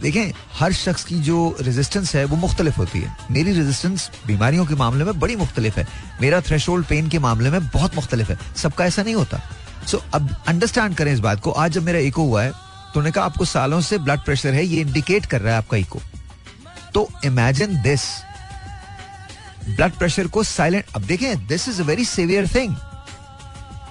देखें 0.01 0.31
हर 0.53 0.73
शख्स 0.73 1.03
की 1.03 1.15
जो 1.19 1.55
रेजिस्टेंस 1.61 2.15
है 2.15 2.23
वो 2.25 2.35
मुख्तलिफ़ 2.35 2.75
होती 2.75 2.99
है। 2.99 3.15
मेरी 3.31 3.51
रेजिस्टेंस 3.53 4.09
बीमारियों 4.27 4.65
के 4.65 4.75
मामले 4.75 5.03
में 5.03 5.19
बड़ी 5.19 5.35
मुख्तलिफ़ 5.35 5.79
है। 5.79 5.87
मेरा 6.21 6.41
थ्रेश 6.41 6.65
पेन 6.69 7.09
के 7.09 7.19
मामले 7.19 7.49
में 7.49 7.67
बहुत 7.67 7.95
मुख्तलिफ़ 7.95 8.31
है। 8.31 8.37
सबका 8.57 8.85
ऐसा 8.85 9.03
नहीं 9.03 9.15
होता। 9.15 9.41
सो 9.87 9.97
so, 9.97 10.03
अब 10.13 10.35
अंडरस्टैंड 10.47 10.95
करें 10.95 11.11
इस 11.13 11.19
बात 11.19 11.39
को। 11.39 11.51
आज 11.51 11.71
जब 11.71 11.83
मेरा 11.83 11.99
इको 11.99 12.23
हुआ 12.23 12.43
है 12.43 12.49
तो 12.49 12.99
उन्होंने 12.99 13.11
कहा 13.11 13.25
आपको 13.25 13.45
सालों 13.45 13.81
से 13.81 13.97
ब्लड 13.97 14.19
प्रेशर 14.19 14.53
है 14.53 14.65
ये 14.65 14.81
इंडिकेट 14.81 15.25
कर 15.25 15.41
रहा 15.41 15.53
है 15.53 15.57
आपका 15.57 15.77
इको 15.77 15.99
तो 16.93 17.07
इमेजिन 17.25 17.81
दिस 17.81 18.01
ब्लड 19.67 19.91
प्रेशर 19.91 20.27
को 20.27 20.43
साइलेंट 20.43 20.85
अब 20.95 21.01
देखें 21.01 21.47
this 21.47 21.67
is 21.69 21.81
a 21.81 21.85
very 21.85 22.05
severe 22.05 22.47
thing 22.47 22.75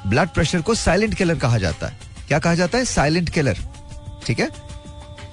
blood 0.07 0.29
pressure 0.29 0.61
को 0.61 0.75
साइलेंट 0.75 1.15
किलर 1.15 1.39
कहा 1.39 1.59
जाता 1.59 1.87
है। 1.87 1.99
क्या 2.29 2.39
कहा 2.39 2.55
जाता 2.55 2.79
है? 2.79 2.85
साइलेंट 2.85 3.31
किलर 3.31 3.59
ठीक 4.27 4.41
है? 4.41 4.49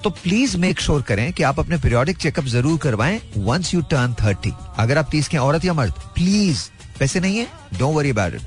तो 0.04 0.10
प्लीज़ 0.12 0.56
मेक 0.56 0.80
श्योर 0.80 1.02
करें 1.02 1.32
कि 1.32 1.42
आप 1.42 1.58
अपने 1.60 1.76
पीरियोडिक 1.78 2.16
चेकअप 2.16 2.44
ज़रूर 2.46 2.78
करवाएँ 2.78 3.20
वंस 3.36 3.72
यू 3.74 3.80
टर्न 3.90 4.14
थर्टी 4.14 4.52
अगर 4.78 4.98
आप 4.98 5.08
तीस 5.10 5.28
के 5.28 5.38
औरत 5.38 5.64
या 5.64 5.72
मर्द 5.74 5.92
प्लीज़ 6.14 6.62
पैसे 6.98 7.20
नहीं 7.20 7.38
है 7.38 7.46
don't 7.78 7.96
worry 7.96 8.10
about 8.10 8.34
it 8.34 8.42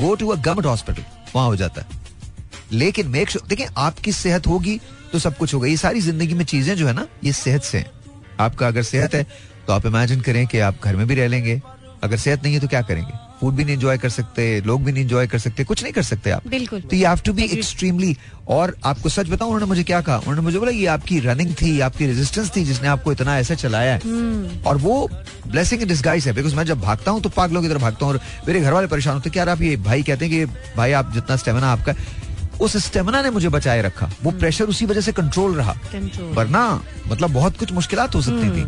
go 0.00 0.14
to 0.14 0.28
a 0.28 0.36
government 0.36 0.66
hospital 0.66 1.04
वहाँ 1.34 1.46
हो 1.48 1.56
जाता 1.56 1.80
है. 1.80 1.96
लेकिन 2.72 3.08
मेक 3.08 3.30
श्योर 3.30 3.46
देखिए, 3.48 3.66
आपकी 3.76 4.12
सेहत 4.12 4.46
होगी 4.46 4.80
तो 5.12 5.18
सब 5.18 5.36
कुछ 5.36 5.54
होगा। 5.54 5.66
ये 5.68 5.76
सारी 5.76 6.00
ज़िंदगी 6.00 6.34
में 6.34 6.44
चीज़ें 6.44 6.74
जो 6.76 6.86
है 6.86 6.92
ना, 6.92 7.06
ये 7.24 7.32
सेहत 7.34 7.62
से 7.62 7.78
हैं। 7.78 7.90
आपका 8.40 8.66
अगर 8.66 8.82
सेहत 8.82 9.14
है 9.14 9.22
तो 9.66 9.72
आप 9.72 9.86
इमेजिन 9.86 10.20
करें 10.20 10.46
कि 10.46 10.58
आप 10.60 10.84
घर 10.84 10.96
में 10.96 11.06
भी 11.06 11.14
रह 11.14 11.28
लेंगे। 11.28 11.60
अगर 12.02 12.16
सेहत 12.18 12.42
नहीं 12.42 12.54
है 12.54 12.60
तो 12.60 12.68
क्या 12.68 12.82
करेंगे? 12.82 13.12
फ़ूड 13.40 13.54
भी 13.54 13.64
नहीं 13.64 13.74
एंजॉय 13.74 13.98
कर 13.98 14.08
सकते 14.10 14.44
लोग 14.66 14.84
भी 14.84 14.92
नहीं 14.92 15.04
एंजॉय 15.04 15.26
कर 15.26 15.38
सकते 15.38 15.64
कुछ 15.64 15.82
नहीं 15.82 15.92
कर 15.92 16.02
सकते 16.02 16.30
आप। 16.30 16.46
बिल्कुल। 16.48 16.80
तो 16.80 16.96
you 16.96 17.06
have 17.08 17.20
to 17.26 17.32
be 17.32 17.44
extremely 17.44 18.16
और 18.48 18.74
आपको 18.84 19.08
सच 19.08 19.28
बताऊँ 19.28 19.50
उन्होंने 19.50 19.66
मुझे 19.66 19.84
क्या 19.84 20.00
कहा? 20.00 20.16
उन्होंने 20.16 20.40
मुझे 20.40 20.58
बोला 20.58 20.70
ये 20.70 20.86
आपकी 20.88 21.18
रनिंग 21.20 21.54
थी 21.54 21.78
आपकी 21.80 22.06
रेजिस्टेंस 22.06 22.50
थी 22.56 22.64
जिसने 22.64 22.88
आपको 22.88 23.12
इतना 23.12 23.38
ऐसा 23.38 23.54
चलाया 23.56 23.94
है। 23.94 24.62
और 24.62 24.76
वो 24.78 25.08
ब्लेसिंग 25.46 25.82
इन 25.82 25.88
डिस्गाइज 25.88 26.26
है 26.26 26.32
बिकॉज़ 26.34 26.56
मैं 26.56 26.64
जब 26.64 26.80
भागता 26.80 27.10
हूँ 27.10 27.22
तो 27.22 27.28
पागलों 27.28 27.62
की 27.62 27.68
तरह 27.68 27.78
भागता 27.78 28.06
हूँ 28.06 28.14
और 28.14 28.20
मेरे 28.48 28.60
घर 28.60 28.72
वाले 28.72 28.86
परेशान 28.86 29.14
होते 29.14 29.30
यार 29.36 29.48
आप 29.48 29.62
ये 29.62 29.76
भाई 29.82 30.02
कहते 30.02 30.26
हैं 30.26 30.34
कि 30.34 30.72
भाई 30.76 30.92
आप 30.92 31.12
जितना 31.14 31.36
स्टेमिना 31.36 31.72
आपका 31.72 31.94
उस 32.60 32.76
स्टेमिना 32.84 33.20
ने 33.22 33.30
मुझे 33.30 33.48
बचाए 33.48 33.82
रखा। 33.82 34.10
वो 34.22 34.30
प्रेशर 34.30 34.64
उसी 34.64 34.86
वजह 34.86 35.00
से 35.00 35.12
कंट्रोल 35.12 35.54
रहा। 35.54 35.72
वरना 36.34 36.62
मतलब 37.08 37.32
बहुत 37.32 37.58
कुछ 37.58 37.72
मुश्किलात 37.72 38.14
हो 38.14 38.22
सकती 38.22 38.50
थी। 38.50 38.64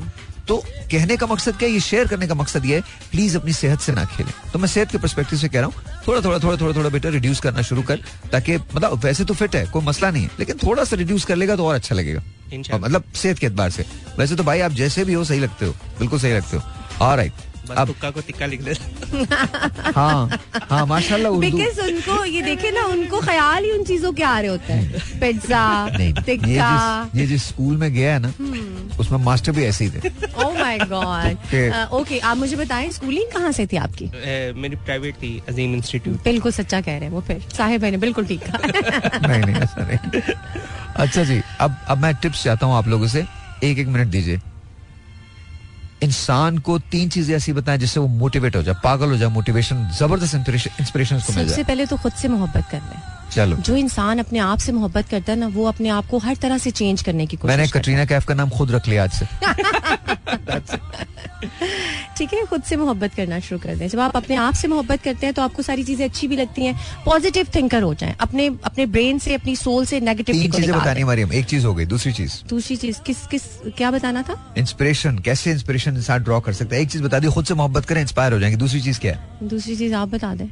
तो 0.50 0.56
कहने 0.90 1.16
का 1.16 1.26
मकसद 1.26 1.56
क्या 1.56 1.68
है? 1.68 1.74
ये 1.74 1.80
शेयर 1.80 2.06
करने 2.08 2.26
का 2.26 2.34
मकसद 2.34 2.64
ये 2.66 2.76
है 2.76 2.82
प्लीज़ 3.10 3.36
अपनी 3.38 3.52
सेहत 3.52 3.80
से 3.80 3.92
ना 3.92 4.04
खेलें। 4.06 4.32
तो 4.52 4.58
मैं 4.58 4.68
सेहत 4.68 4.90
के 4.90 4.98
परस्पेक्टिव 4.98 5.38
से 5.38 5.48
कह 5.48 5.60
रहा 5.60 5.66
हूँ 5.66 6.02
थोड़ा 6.06 6.20
थोड़ा 6.20 6.38
थोड़ा 6.38 6.56
थोड़ा 6.56 6.74
थोड़ा 6.76 6.88
बेटा 6.90 7.08
रिड्यूस 7.08 7.40
करना 7.40 7.62
शुरू 7.62 7.82
कर 7.82 8.00
ताकि 8.32 8.56
मतलब 8.56 9.04
वैसे 9.04 9.24
तो 9.24 9.34
फिट 9.34 9.54
है 9.56 9.64
कोई 9.66 9.84
मसला 9.84 10.10
नहीं 10.10 10.22
है 10.22 10.30
लेकिन 10.38 10.56
थोड़ा 10.58 10.84
सा 10.84 10.96
रिड्यूस 10.96 11.24
कर 11.24 11.36
लेगा 11.36 11.56
तो 11.56 11.66
और 11.66 11.74
अच्छा 11.74 11.94
लगेगा। 11.94 12.22
मतलब 12.76 13.04
सेहत 13.16 13.38
के 13.38 13.46
एतबार 13.46 13.70
से। 13.70 13.84
वैसे 14.18 14.36
तो 14.36 14.44
भाई 14.44 14.60
आप 14.60 14.72
जैसे 14.72 15.04
भी 15.04 15.12
हो 15.12 15.24
सही 15.24 15.40
लगते 15.40 15.66
हो। 15.66 15.72
बिल्कुल 15.98 16.20
सही 16.20 16.32
लगते 16.32 16.56
हो। 16.56 17.06
और 17.06 17.18
बस 17.70 17.86
तुक्का 17.86 18.10
को 18.10 18.20
टिक्का 18.26 18.46
लिख 18.46 18.62
दे 18.62 18.72
हाँ 19.96 20.38
हाँ 20.70 20.84
माशाल्लाह 20.86 21.32
उर्दू। 21.32 21.40
बिकॉज़ 21.40 21.80
उनको 21.80 22.24
ये 22.24 22.42
देखे 22.42 22.70
ना 22.70 22.82
उनको 22.86 23.20
ख्याल 23.20 23.64
ही 23.64 23.70
उन 23.72 23.84
चीज़ों 23.84 24.12
के 24.12 24.22
आ 24.22 24.38
रहे 24.40 24.50
होते 24.50 24.72
हैं। 24.72 25.18
पिज्जा 25.20 25.62
टिक्का। 26.26 26.70
ये 27.16 27.26
जिस 27.26 27.46
स्कूल 27.48 27.76
में 27.76 27.92
गया 27.94 28.12
है 28.14 28.18
ना 28.22 28.32
उसमें 29.00 29.18
मास्टर 29.24 29.52
भी 29.52 29.64
ऐसे 29.64 29.84
ही 29.84 29.90
थे। 29.90 30.08
ओह 30.44 30.58
माय 30.58 30.78
गॉड 30.92 31.92
ओके 32.00 32.18
आप 32.18 32.36
मुझे 32.36 32.56
बताएँ 32.56 32.90
स्कूलिंग 32.92 33.30
कहाँ 33.32 33.52
से 33.52 33.66
थी 33.66 33.76
आपकी? 33.76 34.10
मेरी 34.60 34.76
प्राइवेट 34.86 35.14
थी 35.22 35.32
अजीम 35.48 35.74
इंस्टीट्यूट 35.74 36.22
बिल्कुल 36.24 36.52
सच्चा 36.52 36.80
कह 36.80 36.96
रहे 36.98 37.04
हैं 37.04 37.12
वो 37.12 37.20
फिर। 37.28 37.40
साहिब 37.56 37.80
भाई 37.80 37.90
ने 37.90 37.96
बिल्कुल 38.06 38.26
ठीक 38.26 38.42
कहा। 38.46 39.28
नहीं 39.28 39.42
नहीं 39.42 39.54
नहीं। 39.54 40.22
अच्छा 40.96 41.22
जी 41.24 41.40
अब 41.60 41.76
अब 41.88 41.98
मैं 42.02 42.14
टिप्स 42.22 42.42
चाहता 42.44 42.66
हूँ 42.66 42.74
आप 42.76 42.88
लोगों 42.88 43.06
से। 43.08 43.24
एक 43.64 43.78
एक 43.78 43.88
मिनट 43.88 44.06
दीजिए। 44.08 44.40
इंसान 46.02 46.58
को 46.58 46.78
तीन 46.90 47.08
चीज़ें 47.08 47.34
ऐसी 47.36 47.52
बताएँ 47.52 47.78
जिससे 47.78 48.00
वो 48.00 48.06
मोटिवेट 48.24 48.56
हो 48.56 48.62
जाए 48.62 48.74
पागल 48.84 49.10
हो 49.10 49.16
जाए 49.16 49.28
मोटिवेशन 49.30 49.88
ज़बरदस्त 49.98 50.34
इंस्पिरेशन 50.34 51.20
को 51.26 51.32
मिल 51.32 51.48
सबसे 51.48 51.64
पहले 51.64 51.86
तो 51.86 51.96
खुद 51.96 52.12
से 52.12 52.28
मोहब्बत 52.28 52.68
कर 52.70 52.78
लें। 52.78 53.00
चलो। 53.32 53.56
जो 53.56 53.76
इंसान 53.76 54.18
अपने 54.18 54.38
आप 54.38 54.58
से 54.58 54.72
मोहब्बत 54.72 55.08
करता 55.08 55.32
है 55.32 55.38
ना 55.38 55.48
वो 55.48 55.64
अपने 55.68 55.88
आप 55.88 56.06
को 56.10 56.18
हर 56.18 56.36
तरह 56.36 56.58
से 56.58 56.70
चेंज 56.70 57.02
करने 57.02 57.26
की 57.26 57.36
कोशिश 57.36 57.56
मैंने 57.56 57.68
कटरीना 57.70 58.04
कैफ 58.04 58.24
का 58.26 58.34
नाम 58.34 58.50
खुद 58.50 58.70
रख 58.70 58.88
लिया 58.88 59.04
आज 59.04 59.12
से। 59.12 59.26
ठीक 62.16 62.32
है 62.34 62.44
खुद 62.46 62.62
से 62.62 62.76
मोहब्बत 62.76 63.14
करना 63.14 63.38
शुरू 63.40 63.58
कर 63.60 63.76
दें। 63.76 63.86
जब 63.88 64.00
आप 64.00 64.16
अपने 64.16 64.36
आप 64.36 64.54
से 64.54 64.68
मोहब्बत 64.68 65.02
करते 65.02 65.26
हैं 65.26 65.34
तो 65.34 65.42
आपको 65.42 65.62
सारी 65.62 65.84
चीज़ें 65.84 66.04
अच्छी 66.06 66.28
भी 66.28 66.36
लगती 66.36 66.64
हैं 66.64 66.74
पॉजिटिव 67.04 67.46
थिंकर 67.54 67.82
हो 67.82 67.94
जाएँ। 67.94 68.14
अपने 68.20 68.46
अपने 68.64 68.86
ब्रेन 68.86 69.18
से 69.18 69.34
अपनी 69.34 69.56
सोल 69.56 69.84
से 69.86 70.00
नेगेटिव 70.00 70.34
तीन 70.34 70.50
चीज़ें 70.52 70.74
बतानी 70.78 71.04
मरियम 71.04 71.32
एक 71.32 71.44
चीज़ 71.44 71.66
हो 71.66 71.74
गई 71.74 71.84
दूसरी 71.86 72.12
चीज़। 72.12 72.32
दूसरी 72.48 72.76
चीज़ 72.76 73.00
किस 73.06 73.26
किस 73.26 73.42
क्या 73.76 73.90
बताना 73.90 74.22
था? 74.22 74.54
इंस्पिरेशन 74.58 75.18
कैसे 75.18 75.50
इंस्पिरेशन 75.50 75.96
इंसान 75.96 76.22
ड्रॉ 76.22 76.40
कर 76.40 76.52
सकता 76.52 76.76
है? 76.76 76.82
एक 76.82 76.90
चीज़ 76.90 77.02
बता 77.02 77.18
दी 77.18 77.28
खुद 77.28 77.44
से 77.44 77.54
मोहब्बत 77.54 77.84
करें 77.84 78.00
इंस्पायर 78.02 78.32
हो 78.32 78.38
जाएँगे। 78.40 78.56
दूसरी 78.56 78.80
चीज़ 78.80 79.00
क्या 79.00 79.12
है? 79.12 79.48
दूसरी 79.48 79.76
चीज़ 79.76 79.94
आप 79.94 80.08
बता 80.08 80.34
दें। 80.34 80.48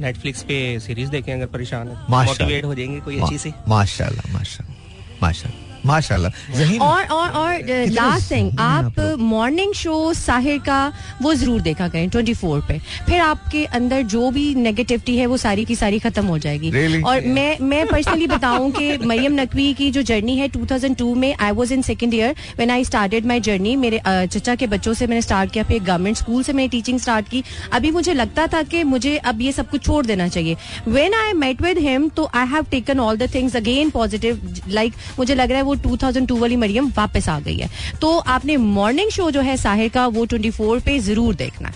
नेटफ्लिक्स 0.00 0.42
पे 0.42 0.56
सीरीज़ 0.80 1.10
देखें 1.10 1.32
अगर 1.34 1.46
परेशान 1.52 1.88
है। 1.88 1.96
मोटिवेट 2.10 2.64
हो 2.64 2.74
जाएँगे 2.74 3.00
कोई 3.00 3.20
अच्छी 3.20 3.38
सी 3.38 3.52
माशाल्लाह 3.68 4.32
माशाल्लाह 4.32 5.22
माशाल्लाह 5.22 5.65
माशाल्लाह। 5.86 6.78
और 6.86 7.04
और 7.04 7.30
और 7.30 7.58
लास्ट 7.90 8.30
थिंग 8.30 8.50
आप 8.60 9.00
मॉर्निंग 9.18 9.72
शो 9.74 10.12
साहिर 10.14 10.58
का 10.58 10.80
वो 11.22 11.34
ज़रूर 11.34 11.60
देखा 11.60 11.88
करें 11.88 12.08
24 12.10 12.60
पे। 12.68 12.78
फिर 13.06 13.20
आपके 13.20 13.64
अंदर 13.78 14.02
जो 14.14 14.30
भी 14.30 14.54
नेगेटिविटी 14.54 15.16
है 15.16 15.26
वो 15.26 15.36
सारी 15.36 15.64
की 15.64 15.74
सारी 15.76 15.98
खत्म 15.98 16.26
हो 16.26 16.38
जाएगी। 16.38 16.70
Really? 16.70 17.02
और 17.04 17.20
yeah. 17.20 17.34
मैं 17.34 17.58
मैं 17.68 17.86
पर्सनली 17.86 18.26
बताऊँ 18.26 18.70
कि 18.72 18.96
मरियम 19.12 19.40
नकवी 19.40 19.72
की 19.74 19.90
जो 19.90 20.02
जर्नी 20.02 20.36
है 20.36 20.48
2002 20.50 21.14
में 21.16 21.34
I 21.40 21.50
was 21.52 21.72
in 21.72 21.82
second 21.82 22.14
year 22.14 22.34
when 22.56 22.70
I 22.70 22.84
started 22.84 23.26
my 23.26 23.40
journey 23.40 23.74
मेरे 23.76 23.98
अ, 23.98 24.24
चचा 24.26 24.54
के 24.54 24.66
बच्चों 24.66 24.94
से 24.94 25.06
मैंने 25.06 25.22
स्टार्ट 25.22 25.52
किया 25.52 25.64
फिर 25.64 25.82
गवर्नमेंट 25.82 26.16
स्कूल 26.16 26.42
से 26.42 26.52
मैंने 26.52 26.68
टीचिंग 26.68 26.98
स्टार्ट 27.00 27.28
की। 27.28 27.42
अभी 27.72 27.90
मुझे 27.90 28.14
लगता 28.14 28.46
था 28.54 28.62
कि 28.62 28.82
मुझे 28.84 29.16
अब 29.16 29.40
ये 29.42 29.52
सब 29.52 29.70
कुछ 29.70 29.84
छोड़ 29.86 30.04
देना 30.06 30.28
चाहिए। 30.28 30.56
When 30.88 31.14
I 31.14 31.32
met 31.32 31.62
with 31.62 31.78
him 31.78 32.08
तो 32.16 32.28
I 32.34 32.46
have 32.46 32.66
taken 32.70 33.00
all 33.00 33.16
the 33.16 33.28
things 33.34 33.56
again 33.56 33.90
positive 33.90 34.54
like 34.68 34.94
मुझे 35.18 35.34
लग 35.34 35.48
रहा 35.48 35.58
है 35.58 35.64
वो 35.64 35.74
2002 35.78 36.38
वाली 36.38 36.56
मरियम 36.56 36.92
वापस 36.96 37.28
आ 37.28 37.38
गई 37.40 37.56
है। 37.56 37.68
तो 38.00 38.16
आपने 38.18 38.56
मॉर्निंग 38.56 39.10
शो 39.10 39.30
जो 39.30 39.40
है 39.40 39.56
साहिर 39.56 39.88
का, 39.88 40.06
वो 40.08 40.26
24 40.26 40.80
पे 40.80 40.98
ज़रूर 41.00 41.34
देखना 41.34 41.72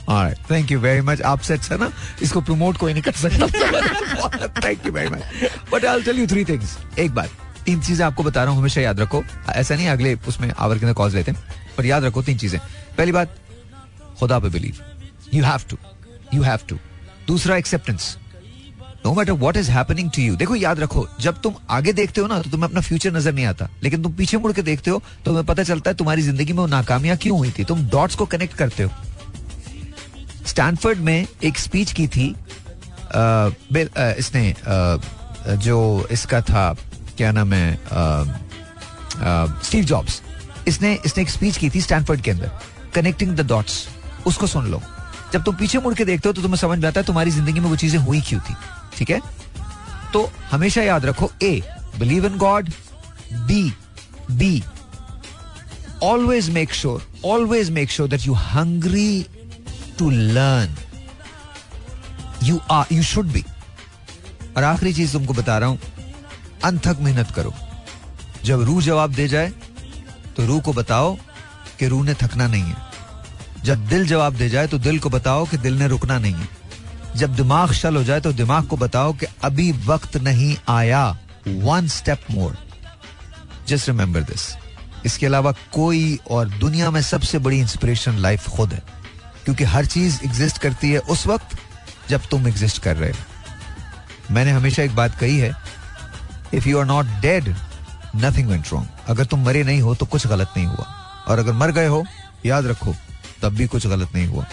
thank 0.50 0.70
you 0.72 0.80
very 0.82 1.02
much. 1.06 1.22
आपसे 1.22 1.54
अच्छा 1.54 1.76
ना, 1.76 1.90
इसको 2.22 2.40
प्रमोट 2.40 2.76
कोई 2.76 2.92
नहीं 2.92 3.02
कर 3.02 3.12
सकता। 3.12 3.46
Thank 4.60 4.86
you 4.86 4.92
very 4.92 5.08
much 5.08 5.22
but 5.72 5.84
I 5.84 6.02
tell 6.02 6.18
you 6.18 6.26
three 6.26 6.44
things 6.44 6.76
एक 6.98 7.10
बात, 7.14 7.30
तीन 7.64 7.80
चीज़ें 7.80 8.04
आपको 8.06 8.22
बता 8.22 8.44
रहा 8.44 8.52
हूँ, 8.52 8.60
हमेशा 8.60 8.80
याद 8.80 9.00
रखो। 9.00 9.22
ऐसा 9.50 9.74
नहीं, 9.74 9.88
अगले 9.88 10.14
उसमें 10.28 10.50
आवर 10.50 10.78
के 10.78 10.86
अंदर 10.86 10.94
कॉल्स 10.94 11.14
लेते 11.14 11.30
हैं। 11.30 11.38
पर 11.76 11.86
याद 11.86 12.04
रखो 12.04 12.22
तीन 12.22 12.38
चीज़ें। 12.38 12.60
पहली 12.98 13.12
बात, 13.12 13.36
खुदा 14.20 14.38
पे 14.38 14.48
believe 14.48 14.80
you 15.34 15.44
have 15.44 15.60
to 15.70 15.76
you 16.34 16.42
have 16.42 16.58
to 16.68 16.78
दूसरा 17.26 17.56
acceptance 17.56 18.16
no 19.04 19.12
matter 19.14 19.32
what 19.32 19.56
is 19.56 19.70
happening 19.70 20.10
to 20.10 20.22
you 20.22 20.36
देखो 20.36 20.54
याद 20.56 20.80
रखो 20.80 21.06
जब 21.20 21.40
तुम 21.42 21.54
आगे 21.70 21.92
देखते 21.92 22.20
हो 22.20 22.26
ना 22.26 22.40
तो 22.42 22.50
तुम्हें 22.50 22.68
अपना 22.68 22.80
फ्यूचर 22.80 23.12
नज़र 23.12 23.32
नहीं 23.32 23.44
आता। 23.46 23.68
लेकिन 23.82 24.02
तुम 24.02 24.12
पीछे 24.14 24.38
मुड़ 24.38 24.52
के 24.52 24.62
देखते 24.62 24.90
हो 24.90 24.98
तो 24.98 25.24
तुम्हें 25.24 25.44
पता 25.46 25.62
चलता 25.62 25.90
है 25.90 25.96
तुम्हारी 25.96 26.22
ज़िंदगी 26.22 26.52
में 26.52 26.58
वो 26.60 26.66
नाकामियाँ 26.68 27.16
क्यों 27.16 27.38
हुई 27.38 27.50
थी? 27.58 27.64
तुम 27.64 27.86
डॉट्स 27.90 28.14
को 28.14 28.26
कनेक्ट 28.26 28.54
करते 28.56 28.82
हो। 28.82 28.90
स्टैनफर्ड 30.46 30.98
में 30.98 31.26
एक 31.44 31.58
स्पीच 31.58 31.92
की 31.92 32.06
थी 32.08 32.34
बिल 33.14 33.88
अ, 33.88 34.10
इसने 34.18 34.50
अ, 34.50 35.54
जो 35.56 36.06
इसका 36.12 36.40
था 36.42 36.72
क्या 37.16 37.32
नाम 37.32 37.52
है 37.52 37.78
स्टीव 39.64 39.84
जॉब्स 39.84 40.20
इसने 40.68 40.92
इसने 41.06 41.22
एक 41.22 41.30
स्पीच 41.30 41.56
की 41.56 41.70
थी 41.70 41.80
स्टैनफोर्ड 41.80 42.20
के 42.20 42.30
अंदर 42.30 42.50
कनेक्टिंग 42.94 43.34
द 43.36 43.46
डॉट्स 43.48 43.86
उसको 44.26 44.46
सुन 44.46 44.66
लो। 44.70 44.80
जब 45.32 45.42
तुम 45.44 45.54
पीछे 45.56 45.78
मुड़ 45.78 45.94
के 45.94 46.04
देखते 46.04 46.28
हो 46.28 46.32
तो 46.32 46.42
तुम्हें 46.42 46.58
समझ 46.58 46.78
में 46.78 46.86
आता 46.88 47.00
है 47.00 47.06
तुम्हारी 47.06 47.30
ज़िंदगी 47.30 47.60
में 47.60 47.68
वो 47.68 47.76
चीज़ें 47.76 47.98
हुई 48.00 48.20
क्यों 48.20 48.40
थी। 48.40 48.54
ठीक 48.96 49.10
है? 49.10 49.20
तो 50.12 50.30
हमेशा 50.50 50.82
याद 50.82 51.04
रखो 51.06 51.30
a 51.42 51.60
believe 51.98 52.26
in 52.26 52.36
God 52.38 52.70
be 53.46 53.62
be 54.32 54.62
always 56.02 56.50
make 56.50 56.74
sure 56.74 57.06
always 57.26 57.70
make 57.70 57.90
sure 57.90 58.08
that 58.08 58.26
you 58.26 58.34
hungry 58.46 59.22
to 59.98 60.10
learn 60.10 60.76
you 62.42 62.60
are 62.70 62.92
you 62.92 63.02
should 63.04 63.32
be 63.32 63.44
और 64.56 64.64
आखिरी 64.64 64.92
चीज़ 64.94 65.12
तुमको 65.12 65.32
बता 65.32 65.58
रहा 65.58 65.68
हूँ, 65.68 65.78
अनथक 66.64 66.96
मेहनत 67.00 67.30
करो। 67.30 67.54
जब 68.44 68.62
रूह 68.62 68.80
जवाब 68.82 69.12
दे 69.14 69.26
जाए 69.28 69.52
तो 70.36 70.46
रूह 70.46 70.60
को 70.60 70.72
बताओ 70.72 71.16
कि 71.78 71.86
रूह 71.88 72.04
ने 72.04 72.14
थकना 72.14 72.46
नहीं 72.46 72.62
है। 72.62 72.76
जब 73.64 73.86
दिल 73.88 74.06
जवाब 74.06 74.34
दे 74.34 74.48
जाए 74.48 74.66
तो 74.66 74.78
दिल 74.78 74.98
को 74.98 75.10
बताओ 75.10 75.44
कि 75.46 75.56
दिल 75.58 75.78
ने 75.78 75.88
रुकना 75.88 76.18
नहीं 76.18 76.34
है। 76.34 76.48
जब 77.16 77.34
दिमाग 77.34 77.72
शल 77.72 77.96
हो 77.96 78.04
जाए 78.04 78.20
तो 78.20 78.32
दिमाग 78.32 78.66
को 78.66 78.76
बताओ 78.76 79.12
कि 79.12 79.26
अभी 79.44 79.70
वक्त 79.86 80.16
नहीं 80.16 80.56
आया। 80.68 81.18
One 81.48 81.88
step 81.88 82.24
more 82.30 82.56
just 83.68 83.88
remember 83.88 84.20
this 84.20 84.54
इसके 85.06 85.26
अलावा 85.26 85.52
कोई 85.72 86.18
और 86.30 86.48
दुनिया 86.48 86.90
में 86.90 87.00
सबसे 87.02 87.38
बड़ी 87.38 87.58
इंस्पिरेशन 87.58 88.16
लाइफ 88.16 88.48
खुद 88.48 88.72
है। 88.72 88.82
क्योंकि 89.44 89.64
हर 89.64 89.86
चीज़ 89.86 90.20
एग्जिस्ट 90.24 90.58
करती 90.58 90.90
है 90.90 90.98
उस 90.98 91.26
वक्त 91.26 91.56
जब 92.10 92.20
तुम 92.30 92.48
एग्जिस्ट 92.48 92.82
कर 92.82 92.96
रहे 92.96 93.10
हो। 93.10 94.34
मैंने 94.34 94.50
हमेशा 94.50 94.82
एक 94.82 94.94
बात 94.96 95.18
कही 95.18 95.38
है 95.38 95.52
if 96.54 96.68
you 96.68 96.78
are 96.78 96.86
not 96.86 97.06
dead 97.20 97.54
nothing 98.16 98.48
went 98.48 98.72
wrong 98.72 98.88
अगर 99.08 99.24
तुम 99.24 99.44
मरे 99.44 99.62
नहीं 99.64 99.80
हो 99.80 99.94
तो 99.94 100.06
कुछ 100.06 100.26
गलत 100.26 100.52
नहीं 100.56 100.66
हुआ। 100.66 100.86
और 101.28 101.38
अगर 101.38 101.52
मर 101.52 101.70
गए 101.70 101.86
हो, 101.86 102.04
याद 102.46 102.66
रखो, 102.66 102.94
तब 103.42 103.48
भी 103.48 103.66
कुछ 103.66 103.86
गलत 103.86 104.14
नहीं 104.14 104.26
हुआ। 104.26 104.44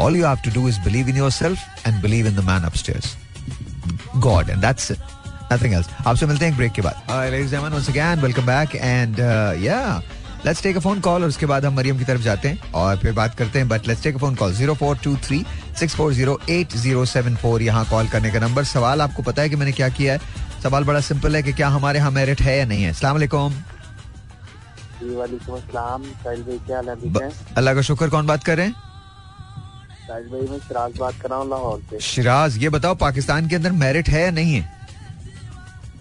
All 0.00 0.16
you 0.16 0.26
have 0.26 0.36
to 0.44 0.50
do 0.50 0.68
is 0.68 0.80
believe 0.80 1.08
in 1.08 1.16
yourself 1.30 1.86
and 1.86 2.00
believe 2.02 2.26
in 2.26 2.36
the 2.36 2.40
man 2.40 2.62
upstairs 2.62 3.16
God 4.16 4.50
and 4.50 4.60
that's 4.60 4.90
it 4.90 4.98
nothing 5.52 5.74
else 5.74 5.86
आपसे 6.06 6.26
मिलते 6.26 6.44
हैं 6.44 6.52
एक 6.52 6.56
ब्रेक 6.56 6.72
के 6.72 6.82
बाद. 6.82 7.02
Ladies 7.30 7.54
and 7.54 7.64
once 7.64 7.88
again 7.90 8.20
welcome 8.20 8.46
back 8.46 8.74
and 8.74 9.18
yeah 9.64 10.02
let's 10.46 10.62
take 10.62 10.76
a 10.76 10.80
phone 10.80 11.00
call 11.00 11.22
और 11.22 11.28
उसके 11.28 11.46
बाद 11.46 11.64
हम 11.64 11.74
मरियम 11.74 11.98
की 11.98 12.04
तरफ़ 12.04 12.20
जाते 12.22 12.48
हैं 12.48 12.72
और 12.72 12.96
फिर 12.98 13.12
बात 13.12 13.34
करते 13.34 13.58
हैं 13.58 13.68
but 13.68 13.86
let's 13.88 14.02
take 14.02 14.14
a 14.14 14.18
phone 14.18 14.34
call 14.34 14.52
zero 14.54 14.74
four 14.74 14.98
two 15.04 15.16
three 15.16 15.44
six 15.78 15.94
four 15.94 16.12
zero 16.12 16.40
eight 16.50 16.76
zero 16.76 17.04
seven 17.04 17.36
four 17.36 17.62
यहाँ 17.62 17.84
कॉल 17.90 18.08
करने 18.08 18.30
का 18.30 18.38
नंबर 18.38 18.64
सवाल 18.64 19.02
आपको 19.02 19.22
पता 19.22 19.42
है 19.42 19.48
कि 19.48 19.56
मैंने 19.56 19.72
क्या 19.72 19.88
किया 19.88 20.12
है? 20.12 20.18
सवाल 20.62 20.84
बड़ा 20.84 21.00
सिंपल 21.00 21.36
है 21.36 21.42
कि 21.42 21.52
क्या 21.52 21.68
हमारे 21.68 21.98
यहाँ 21.98 22.10
मेरिट 22.10 22.40
है 22.42 22.58
या 22.58 22.64
नहीं 22.64 22.82
है? 22.82 22.90
अस्सलाम 22.90 23.12
वालेकुम। 23.12 23.52
जी 25.02 25.14
वालेकुम 25.16 25.56
अस्सलाम। 25.56 26.02
साहिल 26.02 26.42
भाई 26.42 26.58
क्या 26.66 26.76
हाल 26.76 26.94
ठीक 26.94 27.12
ब- 27.12 27.32
अल्लाह 27.56 27.74
का 27.74 27.80
शुक्र 27.80 28.08
कौन 28.08 28.26
बात 28.26 28.44
कर 28.44 28.56
रहे 28.56 28.66
हैं? 28.66 28.74
भाई 30.08 30.46
मैं 30.48 30.58
सिराज 30.58 30.96
बात 30.98 31.14
कर 31.20 31.28
रहा 31.30 31.38
हूँ 31.38 31.48
लाहौर 31.50 31.80
से। 31.90 31.98
शिराज 32.00 32.56
ये 32.62 32.68
बताओ 32.68 32.94
पाकिस्तान 32.94 33.48
के 33.48 33.56
अंदर 33.56 33.72
मेरिट 33.72 34.08
है 34.08 34.22
या 34.22 34.30
नहीं 34.30 34.54
है? 34.54 34.62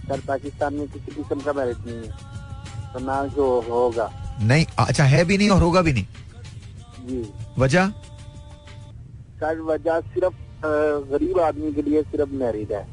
सर 0.07 0.19
पाकिस्तान 0.27 0.73
में 0.73 0.87
किसी 0.87 1.11
किस्म 1.11 1.39
का 1.39 1.53
मेरिट 1.53 1.77
नहीं 1.87 1.97
है। 1.97 2.91
तो 2.93 2.99
ना 2.99 3.25
जो 3.35 3.45
होगा। 3.69 4.09
नहीं 4.41 4.65
अच्छा 4.79 5.03
है 5.03 5.23
भी 5.25 5.37
नहीं 5.37 5.49
और 5.49 5.61
होगा 5.61 5.81
भी 5.81 5.93
नहीं। 5.93 6.05
जी। 6.99 7.23
वजह? 7.57 7.87
सर 9.39 9.61
वजह 9.61 9.99
सिर्फ़ 10.13 10.35
गरीब 11.11 11.39
आदमी 11.39 11.73
के 11.73 11.81
लिए 11.81 12.03
सिर्फ़ 12.03 12.29
मैरिड 12.33 12.71
है। 12.71 12.83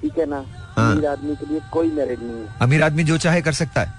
ठीक 0.00 0.18
है 0.18 0.26
ना? 0.26 0.44
हाँ। 0.76 0.92
अमीर 0.92 1.06
आदमी 1.06 1.36
के 1.36 1.46
लिए 1.46 1.60
कोई 1.72 1.90
मैरिड 1.90 2.22
नहीं 2.22 2.36
है। 2.36 2.58
अमीर 2.62 2.82
आदमी 2.82 3.04
जो 3.04 3.18
चाहे 3.18 3.42
कर 3.42 3.52
सकता 3.54 3.80
है। 3.80 3.98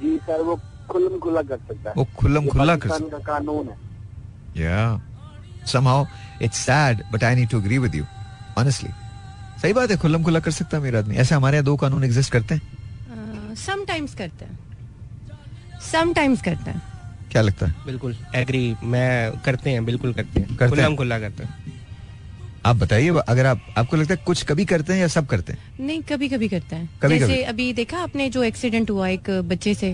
जी 0.00 0.16
सर 0.26 0.42
वो 0.42 0.60
खुल्लम 0.90 1.18
खुला 1.18 1.42
कर 1.42 1.58
सकता 1.68 1.88
है। 1.90 1.94
वो 1.96 2.06
खुल्लम 2.18 2.42
ये 2.42 2.48
खुल्ला 2.48 2.76
कर 2.76 2.88
पाकिस्तान 2.88 3.10
का 3.10 3.32
कानून 3.32 3.68
है। 3.68 3.76
Yeah. 4.56 5.11
Somehow 5.66 6.06
it's 6.42 6.68
sad, 6.68 6.98
but 6.98 7.20
I 7.20 7.36
need 7.36 7.50
to 7.50 7.54
agree 7.54 7.78
with 7.78 7.92
you. 7.92 8.04
Honestly. 8.58 8.90
सही 9.62 9.72
बात 9.72 9.90
है 9.90 9.96
खुल्लम 9.96 10.22
खुल्ला 10.22 10.40
कर 10.40 10.50
सकता 10.50 10.76
है 10.76 10.82
मेरा 10.82 10.98
आदमी। 10.98 11.14
ऐसे 11.14 11.34
हमारे 11.34 11.56
यहाँ 11.56 11.64
दो 11.64 11.76
कानून 11.76 12.04
एग्जिस्ट 12.04 12.32
करते 12.32 12.54
हैं। 12.54 12.62
समटाइम्स 13.54 14.14
करते 14.14 14.44
हैं। 14.44 14.58
समटाइम्स 15.92 16.42
करते 16.42 16.70
हैं। 16.70 16.82
क्या 17.30 17.42
लगता 17.42 17.66
है? 17.66 17.74
बिल्कुल 17.86 18.16
एग्री 18.34 18.74
मैं 18.84 19.40
करते 19.40 19.70
हैं 19.70 19.84
बिल्कुल 19.84 20.12
करते 20.12 20.40
हैं। 20.40 20.56
करते? 20.56 20.76
खुल्लम 20.76 20.96
खुल्ला 20.96 21.18
करते 21.18 21.44
हैं। 21.44 21.54
आप 22.66 22.76
बताइए 22.76 23.08
अगर 23.28 23.46
आप 23.46 23.74
आपको 23.78 23.96
लगता 23.96 24.14
है 24.14 24.20
कुछ 24.26 24.42
कभी 24.42 24.64
करते 24.64 24.92
हैं 24.92 25.00
या 25.00 25.06
सब 25.06 25.26
करते 25.26 25.52
हैं? 25.52 25.86
नहीं 25.86 26.02
कभी 26.02 26.28
कभी 26.28 26.48
करते 26.48 26.76
हैं। 26.76 26.90
कभी- 27.02 27.18
जैसे 27.18 27.32
कभी। 27.32 27.42
अभी 27.42 27.72
देखा 27.72 27.98
आपने 27.98 28.30
जो 28.30 28.42
एक्सीडेंट 28.42 28.90
हुआ 28.90 29.08
एक 29.08 29.30
बच्चे 29.30 29.74
से? 29.74 29.92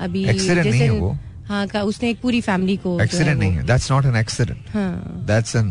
अभी 0.00 0.26
Accident 0.26 0.66
नहीं 0.66 0.80
है 0.80 0.90
वो। 0.90 1.18
हाँ 1.48 1.66
का 1.66 1.82
उसने 1.82 2.10
एक 2.10 2.20
पूरी 2.20 2.40
फैमिली 2.40 2.76
को 2.76 3.00
एक्सीडेंट 3.00 3.38
नहीं 3.38 3.52
है। 3.52 3.66
दैट्स 3.66 3.90
नॉट 3.92 4.06
एन 4.06 4.16
एक्सीडेंट 4.16 4.70
हाँ। 4.74 5.24
That's 5.26 5.56
an 5.56 5.70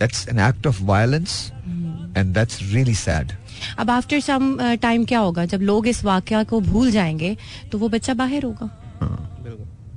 that's 0.00 0.26
an 0.28 0.38
act 0.40 0.66
of 0.66 0.82
violence 0.84 1.52
and 2.16 2.34
that's 2.34 2.58
really 2.62 2.94
sad 2.96 3.32
अब 3.78 3.90
आफ्टर 3.90 4.20
सम 4.20 4.56
टाइम 4.82 5.04
क्या 5.04 5.18
होगा? 5.18 5.44
जब 5.44 5.60
लोग 5.62 5.86
इस 5.88 6.04
वाक्य 6.04 6.44
को 6.44 6.60
भूल 6.62 6.90
जाएँगे 6.90 7.36
तो 7.72 7.78
वो 7.78 7.88
बच्चा 7.88 8.14
बाहर 8.14 8.44
होगा। 8.44 8.70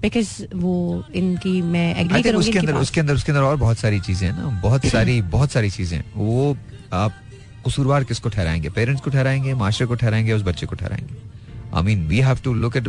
बिकॉज़ 0.02 0.32
वो 0.56 1.04
इनकी 1.16 1.62
मैं 1.64 1.96
एग्री 1.96 2.22
करूँगी 2.22 2.48
उसके 2.48 2.60
अंदर 2.60 2.74
उसके 2.76 3.02
अंदर 3.02 3.14
उसके 3.14 3.32
अंदर 3.32 3.44
और 3.44 3.56
बहुत 3.58 3.78
सारी 3.78 4.00
चीज़ें 4.00 4.28
हैं 4.28 4.36
ना। 4.38 4.60
बहुत 4.62 4.86
सारी 4.86 5.22
बहुत 5.34 5.52
सारी 5.52 5.70
चीज़ें 5.70 6.04
वो 6.16 6.58
आप 6.94 7.14
कसूरवार 7.68 8.04
किसको 8.04 8.30
ठहराएँगे? 8.30 8.70
पेरेंट्स 8.70 9.04
को 9.04 9.10
ठहराएँगे? 9.10 9.54
माशरे 9.54 9.88
को 9.88 9.96
ठहराएँगे? 9.96 10.34
उस 10.34 10.42
बच्चे 10.42 10.66
को 10.66 10.76
ठहराएँगे? 10.76 11.16
I 11.74 11.84
mean 11.84 12.08
we 12.08 12.20
have 12.22 12.40
to 12.44 12.54
look 12.54 12.78
at 12.78 12.88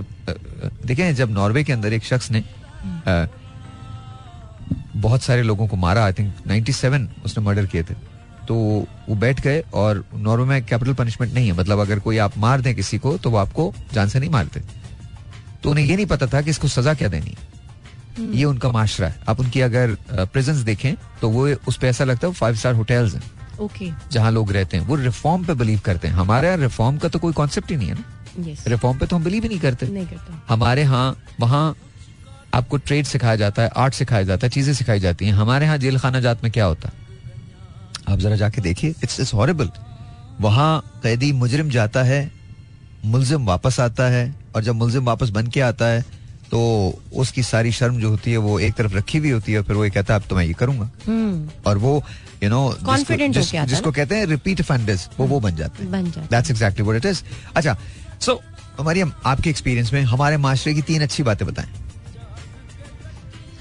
देखें 0.86 1.14
जब 1.14 1.30
नॉर्वे 1.30 1.64
के 1.64 1.72
अंदर 1.72 1.92
एक 1.92 2.04
शख्स 2.04 2.30
ने 2.30 2.42
uh, 2.42 3.26
बहुत 4.96 5.22
सारे 5.22 5.42
लोगों 5.42 5.66
को 5.68 5.76
मारा 5.76 6.04
आई 6.04 6.12
थिंक 6.12 6.34
97 6.48 7.24
उसने 7.24 7.44
मर्डर 7.44 7.66
किए 7.66 7.82
थे 7.82 7.94
तो 8.48 8.54
वो 9.08 9.14
बैठ 9.16 9.40
गए 9.40 9.62
और 9.74 10.04
नॉर्वे 10.14 10.44
में 10.44 10.64
कैपिटल 10.64 10.94
पनिशमेंट 10.94 11.32
नहीं 11.34 11.46
है। 11.46 11.52
मतलब 11.56 11.78
अगर 11.78 11.98
कोई 11.98 12.18
आप 12.18 12.36
मार 12.38 12.60
दें 12.60 12.74
किसी 12.74 12.98
को 12.98 13.16
तो 13.18 13.30
वो 13.30 13.36
आपको 13.38 13.72
जान 13.92 14.08
से 14.08 14.20
नहीं 14.20 14.30
मारते। 14.30 14.60
तो 15.62 15.70
उन्हें 15.70 15.84
ये 15.86 15.96
नहीं 15.96 16.06
पता 16.06 16.26
था 16.26 16.42
कि 16.42 16.50
इसको 16.50 16.68
सजा 16.68 16.94
क्या 16.94 17.08
देनी 17.08 17.30
है। 17.30 18.26
ये 18.36 18.44
उनका 18.44 18.68
माशरा 18.72 19.08
है। 19.08 19.20
आप 19.28 19.40
उनकी 19.40 19.60
अगर 19.60 19.96
प्रेजेंस 20.12 20.56
देखें 20.58 20.94
तो 21.20 21.30
वो 21.30 21.46
उस 21.68 21.76
पे 21.76 21.88
ऐसा 21.88 22.04
लगता 22.04 22.26
है 22.26 22.32
फाइव 22.34 22.54
स्टार 22.54 22.74
होटल्स 22.74 23.14
हैं। 23.14 23.22
ओके 23.60 23.90
जहाँ 24.12 24.30
लोग 24.32 24.52
रहते 24.52 24.76
हैं। 24.76 24.86
वो 24.86 24.96
रिफॉर्म 24.96 25.44
पे 25.44 25.54
बिलीव 25.54 25.80
करते 25.84 26.08
हैं। 26.08 26.14
हमारे 26.14 26.48
यहाँ 26.48 26.58
रिफॉर्म 26.58 26.98
का 26.98 27.08
तो 27.08 27.18
कोई 27.18 27.32
कॉन्सेप्ट 27.32 27.70
ही 27.70 27.76
नहीं 27.76 27.88
है 27.88 27.94
ना। 27.94 28.13
रिफॉर्म 28.36 28.98
पे 28.98 29.06
तो 29.06 29.16
हम 29.16 29.24
बिलीव 29.24 29.42
ही 29.42 29.48
नहीं 29.48 29.58
करते। 29.60 29.86
नहीं 29.86 30.06
करता। 30.06 30.40
हमारे 30.48 30.82
यहाँ 30.82 31.16
वहाँ 31.40 31.74
आपको 32.54 32.76
ट्रेड 32.76 33.06
सिखाया 33.06 33.36
जाता 33.36 33.62
है 33.62 33.70
आर्ट 33.76 33.94
सिखाया 33.94 34.22
जाता 34.22 34.46
है 34.46 34.50
चीज़ें 34.50 34.72
सिखाई 34.74 35.00
जाती 35.00 35.26
हैं। 35.26 35.32
हमारे 35.32 35.66
यहाँ 35.66 35.78
जेल 35.78 35.98
खाना 35.98 36.20
जात 36.20 36.42
में 36.44 36.52
क्या 36.52 36.64
होता 36.64 36.88
है? 36.88 36.94
आप 38.08 38.18
जरा 38.18 38.36
जाके 38.36 38.60
देखिए 38.60 38.94
इट्स 39.02 39.20
इज़ 39.20 39.34
हॉरेबल 39.34 39.70
वहाँ 40.40 41.00
कैदी 41.02 41.32
मुजरिम 41.32 41.70
जाता 41.70 42.02
है 42.02 42.30
मुलजिम 43.04 43.46
वापस 43.46 43.80
आता 43.80 44.08
है 44.08 44.34
और 44.56 44.62
जब 44.62 44.74
मुलजिम 44.74 45.04
वापस 45.04 45.30
बन 45.30 45.46
के 45.46 45.60
आता 45.60 45.86
है 45.86 46.04
तो 46.54 46.60
उसकी 47.12 47.42
सारी 47.42 47.72
शर्म 47.72 47.96
जो 48.00 48.10
होती 48.10 48.30
है 48.30 48.36
वो 48.36 48.58
एक 48.60 48.74
तरफ़ 48.74 48.94
रखी 48.94 49.18
हुई 49.18 49.30
होती 49.30 49.52
है 49.52 49.62
फिर 49.62 49.76
वो 49.76 49.84
ये 49.84 49.90
कहता 49.90 50.14
है 50.14 50.20
अब 50.20 50.26
तो 50.30 50.36
मैं 50.36 50.44
ये 50.44 50.52
करूँगा। 50.52 50.90
हम्म। 51.06 51.50
और 51.66 51.78
वो 51.78 52.02
यू 52.42 52.50
नो 52.50 52.76
है 52.88 53.66
जिसको 53.66 53.92
कहते 53.92 54.14
हैं 54.14 54.26
रिपीट 54.26 54.60
ऑफेंडर्स 54.60 55.08
वो 55.18 55.26
वो 55.26 55.40
बन 55.40 55.56
जाते 55.56 55.84
हैं। 55.84 56.28
That's 56.30 56.50
exactly 56.50 56.84
what 56.84 56.96
it 56.96 57.06
is 57.06 57.22
अच्छा 57.56 57.76
सो 58.20 58.40
मरियम 58.80 59.12
आपके 59.26 59.50
एक्सपीरियंस 59.50 59.92
में 59.92 60.02
हमारे 60.02 60.36
माशरे 60.36 60.74
की 60.74 60.82
तीन 60.82 61.02
अच्छी 61.02 61.22
बातें 61.22 61.46
बताएँ। 61.48 61.68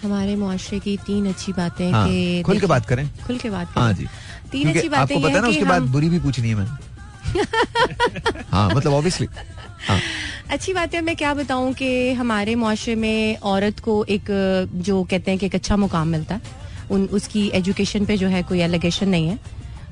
हमारे 0.03 0.35
मुआशरे 0.35 0.79
की 0.79 0.97
तीन 0.97 1.27
अच्छी 1.29 1.53
बातें 1.53 1.91
हाँ, 1.91 2.07
कि 2.07 2.41
खुल 2.41 2.59
के 2.59 2.67
बात 2.67 2.85
करें। 2.85 3.09
खुल 3.27 3.37
के 3.37 3.49
बात 3.49 3.73
करें। 3.73 3.83
हाँ 3.83 3.93
जी। 3.93 4.07
तीन 4.51 4.73
अच्छी 4.73 4.89
बातें 4.89 5.15
आपको 5.15 5.19
पता 5.19 5.35
है 5.35 5.41
ना 5.41 5.47
हैं 5.47 5.49
उसके 5.49 5.65
बाद 5.65 5.81
बुरी 5.81 6.09
भी 6.09 6.19
पूछनी 6.19 6.49
है 6.49 6.55
मैंने 6.55 6.71
हाँ 8.51 8.69
मतलब 8.69 8.93
ऑब्वियसली 8.93 9.27
हाँ। 9.87 9.99
अच्छी 10.51 10.73
बात 10.73 10.93
है 10.93 11.01
मैं 11.01 11.15
क्या 11.15 11.33
बताऊँ 11.33 11.73
कि 11.73 12.11
हमारे 12.13 12.55
मुआशरे 12.55 12.95
में 12.95 13.37
औरत 13.51 13.79
को 13.79 14.03
एक 14.09 14.25
जो 14.87 15.03
कहते 15.03 15.31
हैं 15.31 15.39
कि 15.39 15.45
एक 15.45 15.55
अच्छा 15.55 15.77
मुकाम 15.77 16.07
मिलता 16.07 16.35
है। 16.35 16.41
उन 16.91 17.05
उसकी 17.13 17.47
एजुकेशन 17.55 18.05
पे 18.05 18.17
जो 18.17 18.27
है 18.27 18.41
कोई 18.43 18.59
एलिगेशन 18.61 19.09
नहीं 19.09 19.27
है। 19.27 19.39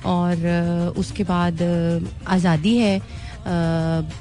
और 0.06 0.93
उसके 0.97 1.24
बाद 1.24 1.62
आज़ादी 2.28 2.78
है 2.78 2.99
अ, 2.99 4.12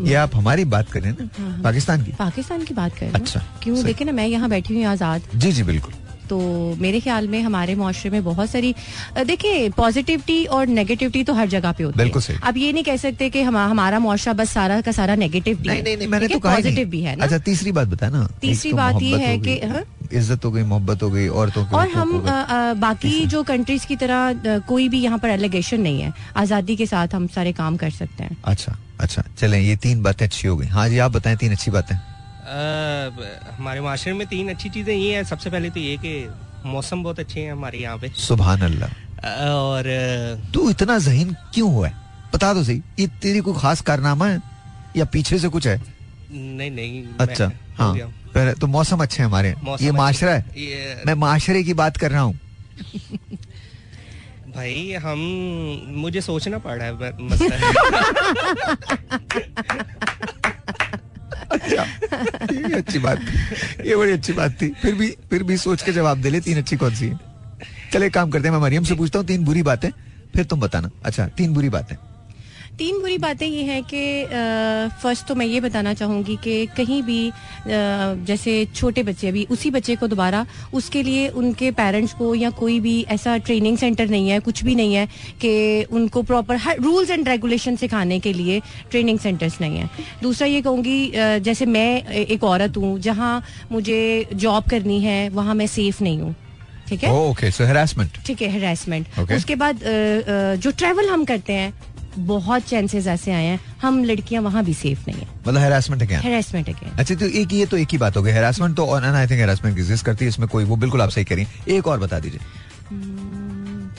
ये 0.00 0.14
आप 0.14 0.34
हमारी 0.36 0.64
बात 0.64 0.90
करें 0.90 1.10
ना? 1.10 1.28
पाकिस्तान 1.64 2.04
की? 2.04 2.12
पाकिस्तान 2.18 2.62
की 2.64 2.74
बात 2.74 2.94
करें 2.98 3.12
अच्छा, 3.12 3.40
क्यों? 3.62 3.82
देखे 3.84 4.04
ना 4.04 4.12
मैं 4.12 4.26
यहाँ 4.26 4.48
बैठी 4.50 4.74
हुई 4.74 4.82
हूँ 4.82 4.92
आज़ाद। 4.92 5.22
जी 5.36 5.52
जी 5.52 5.62
बिल्कुल। 5.62 5.92
तो 6.32 6.38
मेरे 6.80 7.00
ख्याल 7.00 7.28
में 7.28 7.40
हमारे 7.42 7.74
मुआशरे 7.76 8.10
में 8.10 8.22
बहुत 8.24 8.50
सारी 8.50 8.74
देखिए 9.26 9.68
पॉजिटिविटी 9.76 10.44
और 10.48 10.66
नेगेटिविटी 10.68 11.24
तो 11.24 11.34
हर 11.34 11.48
जगह 11.48 11.72
पे 11.72 11.84
होती 11.84 12.28
है। 12.28 12.38
अब 12.42 12.56
ये 12.56 12.72
नहीं 12.72 12.84
कह 12.84 12.96
सकते 12.96 13.28
कि 13.30 13.42
हम 13.42 13.56
हमारा 13.56 13.98
मुआशरा 13.98 14.32
बस 14.34 14.50
सारा 14.50 14.80
का 14.80 14.92
सारा 14.92 15.14
नेगेटिव 15.16 15.62
नहीं 15.66 15.82
नहीं 15.82 15.96
नहीं 15.96 16.08
मैंने 16.08 16.28
तो 16.28 16.38
पॉजिटिव 16.40 16.88
भी 16.88 17.00
है 17.02 17.16
ना? 17.16 17.24
अच्छा 17.24 17.38
तीसरी 17.40 17.72
बात 17.72 17.88
बता 17.88 18.08
ना। 18.08 18.26
तीसरी 18.40 18.70
तो 18.70 18.76
बात 18.76 19.02
ये 19.02 19.18
है 19.18 19.38
कि, 19.38 19.58
हाँ? 19.66 19.82
इज़्ज़त 20.12 20.44
हो 20.44 20.50
गई 20.50 20.62
मोहब्बत 20.64 21.02
हो 21.02 21.10
गई 21.10 21.26
औरतों 21.40 21.64
के 21.64 21.76
और 21.76 21.88
हम 21.88 22.22
बाकी 22.80 23.26
जो 23.26 23.42
कंट्रीज़ 23.42 23.86
की 23.86 23.96
तरह 23.96 24.60
कोई 24.68 24.88
भी 24.88 25.00
यहाँ 25.00 25.18
पर 25.18 25.28
एलिगेशन 25.30 25.80
नहीं 25.80 26.00
है। 26.00 26.12
आज़ादी 26.36 26.76
के 26.76 26.86
साथ 26.86 27.14
हम 27.14 27.26
सारे 27.34 27.52
काम 27.52 27.76
कर 27.76 27.90
सकते 27.90 28.24
हैं। 28.24 28.36
अच्छा 28.44 28.76
अच्छा 29.00 29.24
चलें 29.38 29.60
ये 29.60 29.76
तीन 29.76 30.02
बातें 30.02 30.26
अच्छी 30.26 30.48
हो 30.48 30.56
गई। 30.56 30.66
हाँ 30.68 30.88
जी 30.88 30.98
आप 30.98 31.12
बताएँ 31.12 31.36
तीन 31.36 31.52
अच्छी 31.52 31.70
बातें। 31.70 31.96
हमारे 32.52 33.80
माशरे 33.80 34.12
में 34.12 34.26
तीन 34.26 34.48
अच्छी 34.50 34.68
चीज़ें 34.68 34.94
ये 34.94 35.14
है। 35.16 35.24
सबसे 35.24 35.50
पहले 35.50 35.70
तो 35.70 35.80
ये 35.80 35.96
कि 35.96 36.12
मौसम 36.66 37.02
बहुत 37.02 37.18
अच्छे 37.20 37.40
हैं 37.40 37.52
हमारे 37.52 37.78
यहाँ 37.78 37.98
पे। 37.98 38.08
सुबहान 38.18 38.60
अल्लाह 38.60 38.90
और 39.48 39.84
तू 40.54 40.70
इतना 40.70 40.98
जहीन 40.98 41.32
क्यों 41.54 41.72
हुआ 41.74 41.88
है? 41.88 41.94
बता 42.34 42.52
दो 42.54 42.64
सही। 42.64 42.82
ये 43.00 43.06
तेरी 43.22 43.40
कोई 43.40 43.54
खास 43.60 43.80
कारनामा 43.80 44.26
है? 44.28 44.40
या 44.96 45.04
पीछे 45.04 45.38
से 45.38 45.48
कुछ 45.48 45.66
है? 45.66 45.80
नहीं 46.32 46.70
नहीं 46.70 47.04
अच्छा 47.20 47.50
हाँ 47.78 47.94
पहले 48.34 48.52
तो 48.54 48.66
मौसम 48.66 49.02
अच्छे 49.02 49.22
हैं 49.22 49.28
हमारे। 49.28 49.54
ये 49.82 49.90
माशरा 49.92 50.32
है। 50.32 50.44
ये 50.56 51.02
मैं 51.06 51.14
माशरे 51.14 51.62
की 51.64 51.74
बात 51.74 51.96
कर 51.96 52.10
रहा 52.10 52.20
हूँ। 52.20 52.38
भाई 54.56 54.92
हम 55.02 55.18
मुझे 55.96 56.20
सोचना 56.20 56.58
पड़ 56.58 56.78
रहा 56.78 56.86
है 56.86 56.92
मसला 57.22 57.56
अच्छा। 61.52 61.82
ये 62.68 62.74
अच्छी 62.74 62.98
बात 62.98 63.18
थी। 63.18 63.88
ये 63.88 63.96
बड़ी 63.96 64.12
अच्छी 64.12 64.32
बात 64.32 64.50
थी। 64.62 64.68
फिर 64.68 64.94
भी 64.94 65.16
फिर 65.30 65.42
भी 65.42 65.56
सोच 65.56 65.82
के 65.82 65.92
जवाब 65.92 66.18
दे 66.18 66.30
ले, 66.30 66.40
तीन 66.40 66.58
अच्छी 66.58 66.76
कौन 66.76 66.94
सी 66.94 67.08
है? 67.08 67.18
चले 67.92 68.10
काम 68.10 68.30
करते 68.30 68.48
हैं, 68.48 68.54
मैं 68.54 68.62
मरियम 68.62 68.84
से 68.84 68.94
पूछता 68.94 69.18
हूँ, 69.18 69.26
तीन 69.26 69.44
बुरी 69.44 69.62
बातें, 69.62 69.90
फिर 70.34 70.44
तुम 70.44 70.60
बताना। 70.60 70.90
अच्छा 71.04 71.26
तीन 71.26 71.54
बुरी 71.54 71.68
बातें। 71.68 71.96
तीन 72.78 72.98
बुरी 73.00 73.16
बातें 73.18 73.46
ये 73.46 73.62
हैं 73.62 73.82
कि 73.84 74.02
फ़र्स्ट 75.02 75.26
तो 75.26 75.34
मैं 75.34 75.46
ये 75.46 75.60
बताना 75.60 75.92
चाहूँगी 75.94 76.36
कि 76.44 76.54
कहीं 76.76 77.02
भी 77.02 77.28
अ, 77.28 77.34
जैसे 78.26 78.54
छोटे 78.74 79.02
बच्चे 79.02 79.28
अभी 79.28 79.44
उसी 79.50 79.70
बच्चे 79.70 79.96
को 79.96 80.06
दोबारा 80.08 80.44
उसके 80.74 81.02
लिए 81.02 81.28
उनके 81.42 81.70
पेरेंट्स 81.70 82.12
को 82.18 82.34
या 82.34 82.50
कोई 82.60 82.78
भी 82.80 82.94
ऐसा 83.10 83.36
ट्रेनिंग 83.38 83.76
सेंटर 83.78 84.08
नहीं 84.08 84.28
है 84.30 84.38
कुछ 84.48 84.62
भी 84.64 84.74
नहीं 84.74 84.94
है 84.94 85.06
कि 85.40 85.52
उनको 85.92 86.22
प्रॉपर 86.32 86.56
हर 86.64 86.80
रूल्स 86.82 87.10
एंड 87.10 87.28
रेगुलेशन 87.28 87.76
सिखाने 87.76 88.18
के 88.20 88.32
लिए 88.32 88.60
ट्रेनिंग 88.90 89.18
सेंटर्स 89.18 89.60
नहीं 89.60 89.78
है। 89.78 89.88
दूसरा 90.22 90.46
ये 90.48 90.62
कहूँगी 90.62 91.12
जैसे 91.44 91.66
मैं 91.66 92.02
एक 92.14 92.44
औरत 92.44 92.76
हूँ 92.76 92.98
जहाँ 93.00 93.32
मुझे 93.72 94.00
जॉब 94.34 94.64
करनी 94.70 95.00
है 95.00 95.28
वहाँ 95.38 95.54
मैं 95.54 95.66
सेफ़ 95.76 96.02
नहीं 96.02 96.20
हूँ 96.20 96.34
ठीक 96.88 97.04
है? 97.04 97.10
ओके 97.12 97.50
सो 97.50 97.64
हेरासमेंट 97.64 98.18
ठीक 98.26 98.42
है 98.42 98.48
हेरासमेंट 98.50 99.18
उसके 99.32 99.54
बाद 99.56 99.80
जो 100.62 100.70
ट्रेवल 100.70 101.08
हम 101.08 101.24
करते 101.24 101.52
हैं 101.52 101.72
बहुत 102.16 102.62
चांसेस 102.68 103.06
ऐसे 103.06 103.32
आए 103.32 103.44
हैं 103.44 103.60
हम 103.82 104.02
लड़कियाँ 104.04 104.42
वहाँ 104.42 104.64
भी 104.64 104.74
सेफ़ 104.74 105.00
नहीं 105.08 105.20
है। 105.20 105.26
मतलब 105.38 105.60
हेरासमेंट 105.60 106.02
है 106.02 106.08
क्या 106.08 106.18
हेरासमेंट 106.20 106.68
अगेन 106.68 106.98
अच्छा 106.98 107.14
तो 107.14 107.26
एक 107.26 107.52
ये 107.52 107.66
तो 107.66 107.76
एक 107.76 107.92
ही 107.92 107.98
बात 107.98 108.16
हो 108.16 108.22
गई। 108.22 108.32
हेरासमेंट 108.32 108.76
तो 108.76 108.86
और 108.86 109.04
आई 109.04 109.26
थिंक 109.26 109.40
हेरासमेंट 109.40 109.78
एग्जिस्ट 109.78 110.04
करती 110.06 110.24
है 110.24 110.28
इसमें 110.28 110.48
कोई 110.48 110.64
वो 110.64 110.76
बिल्कुल 110.76 111.02
आप 111.02 111.10
सही 111.10 111.24
करें 111.24 111.46
एक 111.68 111.86
और 111.86 111.98
बता 112.00 112.18
दीजिए। 112.18 112.40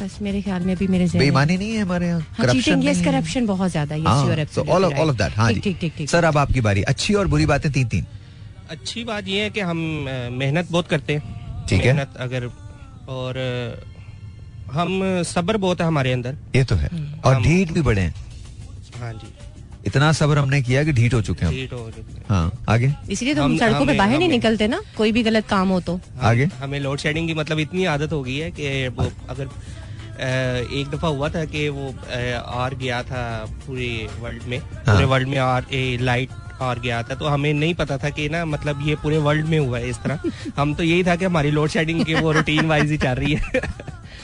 बस 0.01 0.17
मेरे 0.21 0.41
ख्याल 0.41 0.63
में 0.63 0.75
भी 0.77 0.87
मेरे 0.87 1.05
बेईमानी 1.17 1.57
नहीं 1.57 1.71
है 1.71 1.81
हमारे 1.81 2.07
यहाँ? 2.07 2.45
चीटिंग 2.51 2.85
यस 2.85 3.03
करप्शन 3.05 3.45
बहुत 3.45 3.71
ज़्यादा 3.71 3.95
हाँ 3.95 4.23
of 4.23 4.29
right. 4.29 4.99
all 4.99 5.09
of 5.09 5.17
that 5.17 5.37
हाँ 5.37 5.53
ठीक 5.53 5.77
ठीक 5.81 5.93
ठीक 5.97 6.09
सर 6.09 6.23
अब 6.23 6.37
आपकी 6.37 6.61
बारी। 6.61 6.81
अच्छी 6.83 7.13
और 7.13 7.27
बुरी 7.27 7.45
बातें 7.45 7.71
तीन 7.71 7.87
तीन। 7.87 8.05
अच्छी 8.69 9.03
बात 9.03 9.27
ये 9.27 9.41
है 9.43 9.49
कि 9.49 9.59
हम 9.61 9.77
मेहनत 10.33 10.71
बहुत 10.71 10.87
करते 10.87 11.13
हैं। 11.13 11.65
ठीक 11.69 11.81
है। 11.81 11.93
मेहनत 11.93 12.17
अगर 12.19 12.49
और 13.09 13.37
हम 14.73 15.23
सब्र 15.23 15.57
बहुत 15.57 15.81
है 15.81 15.87
हमारे 15.87 16.11
अंदर। 16.11 16.35
ये 16.55 16.63
तो 16.63 16.75
है। 16.75 16.89
और 17.25 17.33
हम- 17.33 17.45
ढीठ 17.45 17.71
भी 17.71 17.81
बड़े 17.81 18.01
हैं। 18.01 18.15
हाँ 18.99 19.13
जी। 19.13 19.27
इतना 19.87 20.11
सब्र 20.11 20.37
हमने 20.37 20.61
किया 20.61 20.83
कि 20.83 20.91
ढीठ 20.91 21.13
हो 21.13 21.21
चुके 21.21 21.45
हैं 21.45 21.67
हो 21.67 21.91
हैं। 21.97 22.25
हाँ 22.29 22.63
आगे? 22.69 22.93
इसलिए 23.09 23.35
तो 23.35 23.43
हम 23.43 23.51
हम- 23.51 23.59
सड़कों 23.59 23.85
पे 23.85 23.93
बाहर 23.93 24.17
नहीं 24.17 24.29
निकलते 24.29 24.67
ना 24.67 24.81
कोई 24.97 25.11
भी 25.11 25.23
गलत 25.23 25.47
काम 25.47 25.69
हो 25.69 25.79
तो। 25.79 25.99
आगे? 26.21 26.45
हमें 26.45 26.79
लोड 26.79 26.99
शेडिंग 26.99 27.27
की 27.27 27.33
मतलब 27.33 27.59
इतनी 27.59 27.85
आदत 27.85 28.11
हो 28.11 28.23
गई 28.23 28.37
है 28.37 28.51
कि 28.51 28.87
वो 28.87 29.11
अगर 29.29 29.49
एक 30.73 30.89
दफ़ा 30.91 31.07
हुआ 31.07 31.29
था 31.29 31.45
कि 31.45 31.69
वो 31.69 31.95
आर 32.45 32.75
गया 32.75 33.03
था 33.03 33.45
पूरे 33.67 34.07
वर्ल्ड 34.19 34.43
में। 34.43 34.57
हाँ। 34.57 34.95
पूरे 34.95 35.05
वर्ल्ड 35.05 35.27
में 35.27 35.37
आर 35.37 35.65
ए, 35.73 35.97
लाइट 36.01 36.29
आर 36.61 36.79
गया 36.79 37.03
था। 37.03 37.15
तो 37.15 37.27
हमें 37.27 37.53
नहीं 37.53 37.73
पता 37.73 37.97
था 37.97 38.09
कि 38.09 38.29
ना 38.29 38.45
मतलब 38.45 38.87
ये 38.87 38.95
पूरे 38.95 39.17
वर्ल्ड 39.17 39.45
में 39.45 39.59
हुआ 39.59 39.77
है 39.77 39.89
इस 39.89 39.97
तरह। 39.97 40.19
हम 40.57 40.73
तो 40.73 40.83
यही 40.83 41.03
था 41.03 41.15
कि 41.15 41.25
हमारी 41.25 41.51
लोड 41.51 41.69
शेडिंग 41.69 42.05
की 42.05 42.13
वो 42.13 42.31
रूटीन 42.31 42.65
वाइज 42.65 42.91
ही 42.91 42.97
चल 42.97 43.09
रही 43.09 43.33
है। 43.33 43.61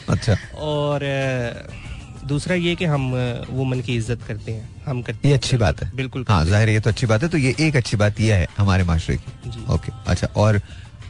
अच्छा। 0.09 0.35
और 0.59 1.05
दूसरा 2.27 2.55
ये 2.55 2.75
कि 2.75 2.85
हम 2.85 3.11
वुमन 3.49 3.81
की 3.81 3.95
इज़्ज़त 3.95 4.23
करते 4.27 4.51
हैं 4.51 4.69
हम 4.85 5.01
करते 5.01 5.27
ये 5.27 5.33
अच्छी 5.33 5.57
बात 5.57 5.81
है। 5.83 5.91
बिल्कुल 5.95 6.25
हाँ 6.29 6.43
ज़ाहिर 6.45 6.69
ये 6.69 6.79
तो 6.79 6.89
अच्छी 6.89 7.07
बात 7.07 7.23
है 7.23 7.29
तो 7.29 7.37
ये 7.37 7.55
एक 7.59 7.75
अच्छी 7.75 7.97
बात 7.97 8.19
यह 8.21 8.35
है 8.35 8.47
हमारे 8.57 8.83
माशरे 8.83 9.15
की। 9.17 9.65
ओके 9.73 9.91
अच्छा 10.07 10.27
और 10.37 10.61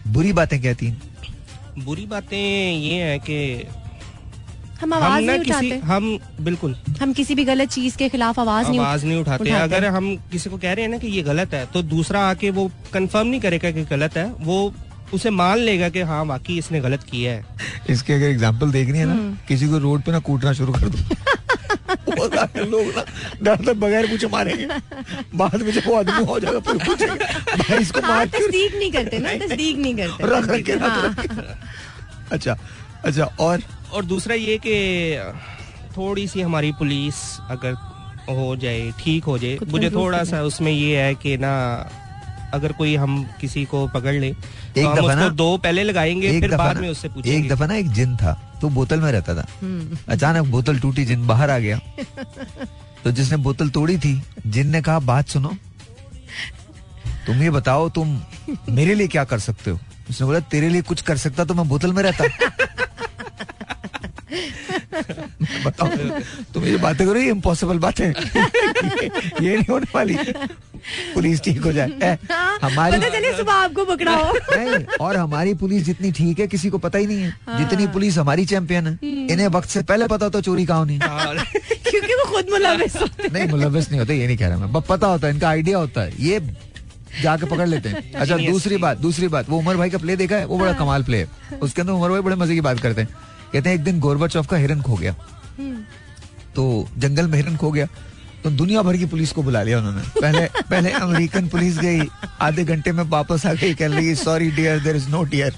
बुरी 0.07 0.33
बातें 0.33 0.59
क्या 0.61 0.73
थी? 0.73 0.95
बुरी 1.79 2.05
बातें 2.07 2.37
ये 2.37 3.01
है 3.01 3.19
कि 3.19 3.67
हम 4.81 4.93
आवाज़ 4.93 5.23
नहीं 5.23 5.39
किसी 5.39 5.49
उठाते। 5.51 5.85
हम 5.85 6.19
बिल्कुल। 6.41 6.75
हम 7.01 7.13
किसी 7.13 7.35
भी 7.35 7.43
गलत 7.45 7.69
चीज़ 7.69 7.97
के 7.97 8.07
खिलाफ 8.09 8.39
आवाज़ 8.39 8.67
नहीं 8.69 8.79
आवाज़ 8.79 9.05
नहीं 9.05 9.19
उठाते। 9.21 9.43
उठाते। 9.43 9.63
अगर 9.63 9.85
हम 9.87 10.15
किसी 10.31 10.49
को 10.49 10.57
कह 10.57 10.73
रहे 10.73 10.85
हैं 10.85 10.91
ना 10.91 10.97
कि 10.97 11.07
ये 11.09 11.21
गलत 11.23 11.53
है 11.53 11.65
तो 11.73 11.81
दूसरा 11.85 12.21
आके 12.27 12.49
वो 12.51 12.69
कंफर्म 12.93 13.27
नहीं 13.27 13.41
करेगा 13.41 13.71
कि 13.71 13.83
गलत 13.87 14.17
है 14.17 14.25
वो 14.41 14.73
उसे 15.13 15.29
मान 15.31 15.57
लेगा 15.59 15.89
कि 15.89 16.01
हाँ 16.01 16.23
वाकई 16.25 16.57
इसने 16.57 16.79
गलत 16.81 17.03
किया 17.03 17.33
है 17.33 17.43
इसके 17.89 18.13
अगर 18.13 18.25
एग्ज़ाम्पल 18.25 18.71
देखनी 18.71 18.97
है 18.99 19.05
ना 19.05 19.13
हम्म। 19.13 19.37
किसी 19.47 19.67
को 19.67 19.77
रोड 19.77 20.01
पे 20.01 20.11
ना 20.11 20.19
कूटना 20.19 20.53
शुरू 20.53 20.73
कर 20.73 20.89
दो 20.89 20.97
लोग 22.19 22.87
ना 22.95 23.03
डर 23.43 23.73
बगैर 23.73 24.07
पूछे 24.07 24.27
मारेंगे 24.27 24.65
बाद 25.35 25.61
में 25.61 25.71
जब 25.71 25.87
वो 25.87 25.95
आदमी 25.95 26.25
हो 26.25 26.39
जाएगा 26.39 26.59
फिर 26.59 26.77
पूछेंगे 26.85 27.77
इसको 27.77 28.01
हाँ 28.01 28.09
मार 28.09 28.27
तस्दीक 28.27 28.75
नहीं 28.75 28.91
करते 28.91 29.19
ना 29.19 29.33
तस्दीक 29.37 29.77
नहीं 29.77 29.95
करते 29.95 30.23
रख 30.25 30.81
हाँ। 30.81 31.03
रख 31.05 31.19
के। 31.19 31.31
अच्छा 32.35 32.57
अच्छा 33.05 33.25
और 33.39 33.61
और 33.93 34.05
दूसरा 34.05 34.35
ये 34.35 34.57
कि 34.65 34.75
थोड़ी 35.97 36.27
सी 36.27 36.41
हमारी 36.41 36.71
पुलिस 36.71 37.15
अगर 37.49 37.73
हो 38.29 38.55
जाए 38.55 38.91
ठीक 38.99 39.23
हो 39.23 39.37
जाए 39.37 39.57
मुझे 39.67 39.89
थोड़ा 39.89 40.23
सा 40.23 40.41
उसमें 40.43 40.71
ये 40.71 41.01
है 41.01 41.13
कि 41.15 41.37
ना 41.37 41.53
अगर 42.53 42.71
कोई 42.71 42.95
हम 42.95 43.23
किसी 43.41 43.65
को 43.65 43.87
पकड़ 43.87 44.13
ले 44.13 44.33
तो 44.33 44.87
हम 44.87 45.05
उसको 45.05 45.29
दो 45.29 45.57
पहले 45.57 45.83
लगाएँगे 45.83 46.27
एक 46.27 46.41
फिर 46.41 46.55
बाद 46.55 46.77
में 46.77 46.89
उससे 46.89 47.07
पूछेंगे। 47.07 47.37
एक 47.37 47.53
दफ़ा 47.53 47.65
ना 47.65 47.75
एक 47.75 47.89
जिन 47.89 48.17
था 48.17 48.57
तो 48.61 48.69
बोतल 48.69 48.99
में 48.99 49.11
रहता 49.11 49.35
था। 49.35 49.47
हम्म। 49.61 49.97
अचानक 50.09 50.47
बोतल 50.47 50.79
टूटी 50.79 51.05
जिन 51.05 51.27
बाहर 51.27 51.49
आ 51.49 51.59
गया। 51.59 51.79
तो 53.03 53.11
जिसने 53.11 53.37
बोतल 53.37 53.69
तोड़ी 53.69 53.97
थी 53.97 54.23
जिन 54.47 54.67
ने 54.67 54.81
कहा 54.81 54.99
बात 54.99 55.27
सुनो 55.27 55.49
तुम 57.25 57.41
ये 57.41 57.49
बताओ 57.49 57.89
तुम 57.89 58.21
मेरे 58.69 58.95
लिए 58.95 59.07
क्या 59.07 59.23
कर 59.23 59.39
सकते 59.39 59.71
हो? 59.71 59.79
उसने 60.09 60.27
बोला 60.27 60.39
तेरे 60.39 60.69
लिए 60.69 60.81
कुछ 60.81 61.01
कर 61.01 61.17
सकता 61.17 61.45
तो 61.45 61.53
मैं 61.53 61.67
बोतल 61.67 61.93
में 61.93 62.03
रहता। 62.03 62.23
बताओ 65.65 65.87
तुम 66.53 66.63
ये 66.65 66.77
बातें 66.77 67.05
करो 67.07 67.19
ये 67.19 67.29
इम्पॉसिबल 67.29 67.79
बात 67.79 67.99
है। 67.99 68.09
ये 68.09 69.55
नहीं 69.55 69.65
होने 69.69 69.87
वाली। 69.95 70.15
पुलिस 71.13 71.41
ठीक 71.43 71.61
हो 71.63 71.71
जाए। 71.73 72.17
हमारी 72.61 72.97
पता 72.97 73.09
चले 73.09 73.35
सुबह 73.37 73.53
आपको 73.53 73.85
पकड़ा 73.85 74.15
हो। 74.15 74.33
नहीं 74.51 74.85
और 75.01 75.17
हमारी 75.17 75.53
पुलिस 75.61 75.83
जितनी 75.85 76.11
ठीक 76.11 76.39
है 76.39 76.47
किसी 76.47 76.69
को 76.69 76.77
पता 76.77 76.97
ही 76.97 77.07
नहीं 77.07 77.21
है। 77.21 77.57
जितनी 77.57 77.87
पुलिस 77.93 78.17
हमारी 78.17 78.45
चैंपियन 78.45 78.87
है 78.87 78.97
इन्हें 79.33 79.47
वक्त 79.57 79.69
से 79.69 79.83
पहले 79.83 80.07
पता 80.07 80.25
होता 80.25 80.41
चोरी 80.41 80.65
कहाँ 80.65 80.85
नहीं 80.85 80.99
क्योंकि 81.89 82.13
वो 82.13 82.25
खुद 82.31 82.49
मुलविस 82.51 82.95
नहीं 83.33 83.47
मुलविस 83.47 83.89
नहीं 83.91 83.99
होता 83.99 84.13
ये 84.13 84.27
नहीं 84.27 84.37
कह 84.37 84.47
रहा 84.47 84.57
मैं। 84.65 84.81
पता 84.89 85.07
होता 85.07 85.27
है 85.27 85.33
इनका 85.33 85.49
आइडिया 85.49 85.77
होता 85.77 86.01
है। 86.01 86.13
ये 86.23 86.39
जाके 87.21 87.45
पकड़ 87.45 87.67
लेते 87.67 87.89
हैं। 87.89 88.11
अच्छा 88.21 88.37
दूसरी 88.37 88.77
बात 88.77 88.97
दूसरी 88.97 89.27
बात। 89.27 89.49
वो 89.49 89.57
उमर 89.57 89.77
भाई 89.77 89.89
का 89.89 89.97
प्ले 89.97 90.15
देखा 90.15 90.35
है? 90.35 90.45
वो 90.45 90.57
बड़ा 90.59 90.73
कमाल 90.73 91.03
प्ले 91.03 91.17
है। 91.17 91.57
उसके 91.61 91.81
अंदर 91.81 91.93
उमर 91.93 92.09
भाई 92.09 92.21
बड़े 92.21 92.35
मज़े 92.35 92.53
की 92.55 92.61
बात 92.61 92.79
करते 92.79 93.01
हैं। 93.01 93.09
कहते 93.53 93.69
हैं, 93.69 93.75
एक 93.75 93.83
दिन 93.83 93.99
गोरबाचौफ 93.99 94.47
का 94.47 94.57
हिरन 94.57 94.81
खो 94.81 94.95
गया। 94.95 95.15
तो 96.55 96.87
जंगल 96.97 97.27
में 97.27 97.37
हिरन 97.37 97.55
खो 97.57 97.71
गया। 97.71 97.87
तो 98.43 98.49
दुनिया 98.49 98.81
भर 98.81 98.97
की 98.97 99.05
पुलिस 99.05 99.31
को 99.31 99.43
बुला 99.43 99.61
लिया 99.63 99.77
उन्होंने। 99.77 100.01
पहले 100.21 100.45
पहले 100.69 100.91
अमेरिकन 100.91 101.47
पुलिस 101.47 101.77
गई, 101.77 102.01
आधे 102.41 102.63
घंटे 102.65 102.91
में 102.91 103.03
वापस 103.03 103.45
आ 103.45 103.53
गई 103.53 103.73
कह 103.73 103.87
लगी 103.87 104.15
sorry 104.15 104.49
dear 104.51 104.79
there 104.79 104.95
is 104.95 105.09
no 105.09 105.23
dear 105.23 105.57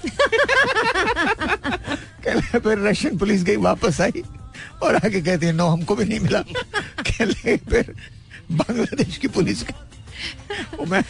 कहने 2.24 2.58
फिर 2.58 2.78
रशियन 2.78 3.18
पुलिस 3.18 3.42
गई, 3.44 3.56
वापस 3.56 4.00
आई। 4.00 4.22
और 4.82 4.96
आगे 4.96 5.20
कहती 5.20 5.46
है 5.46 5.52
नो 5.52 5.66
हमको 5.68 5.96
भी 5.96 6.04
नहीं 6.04 6.20
मिला। 6.20 6.40
कहने 6.40 7.56
फिर 7.56 7.94
बांग्लादेश 8.52 9.16
की 9.16 9.28
पुलिस 9.28 9.62
गई। 9.62 9.91
वो 10.78 10.84
मैं 10.86 11.02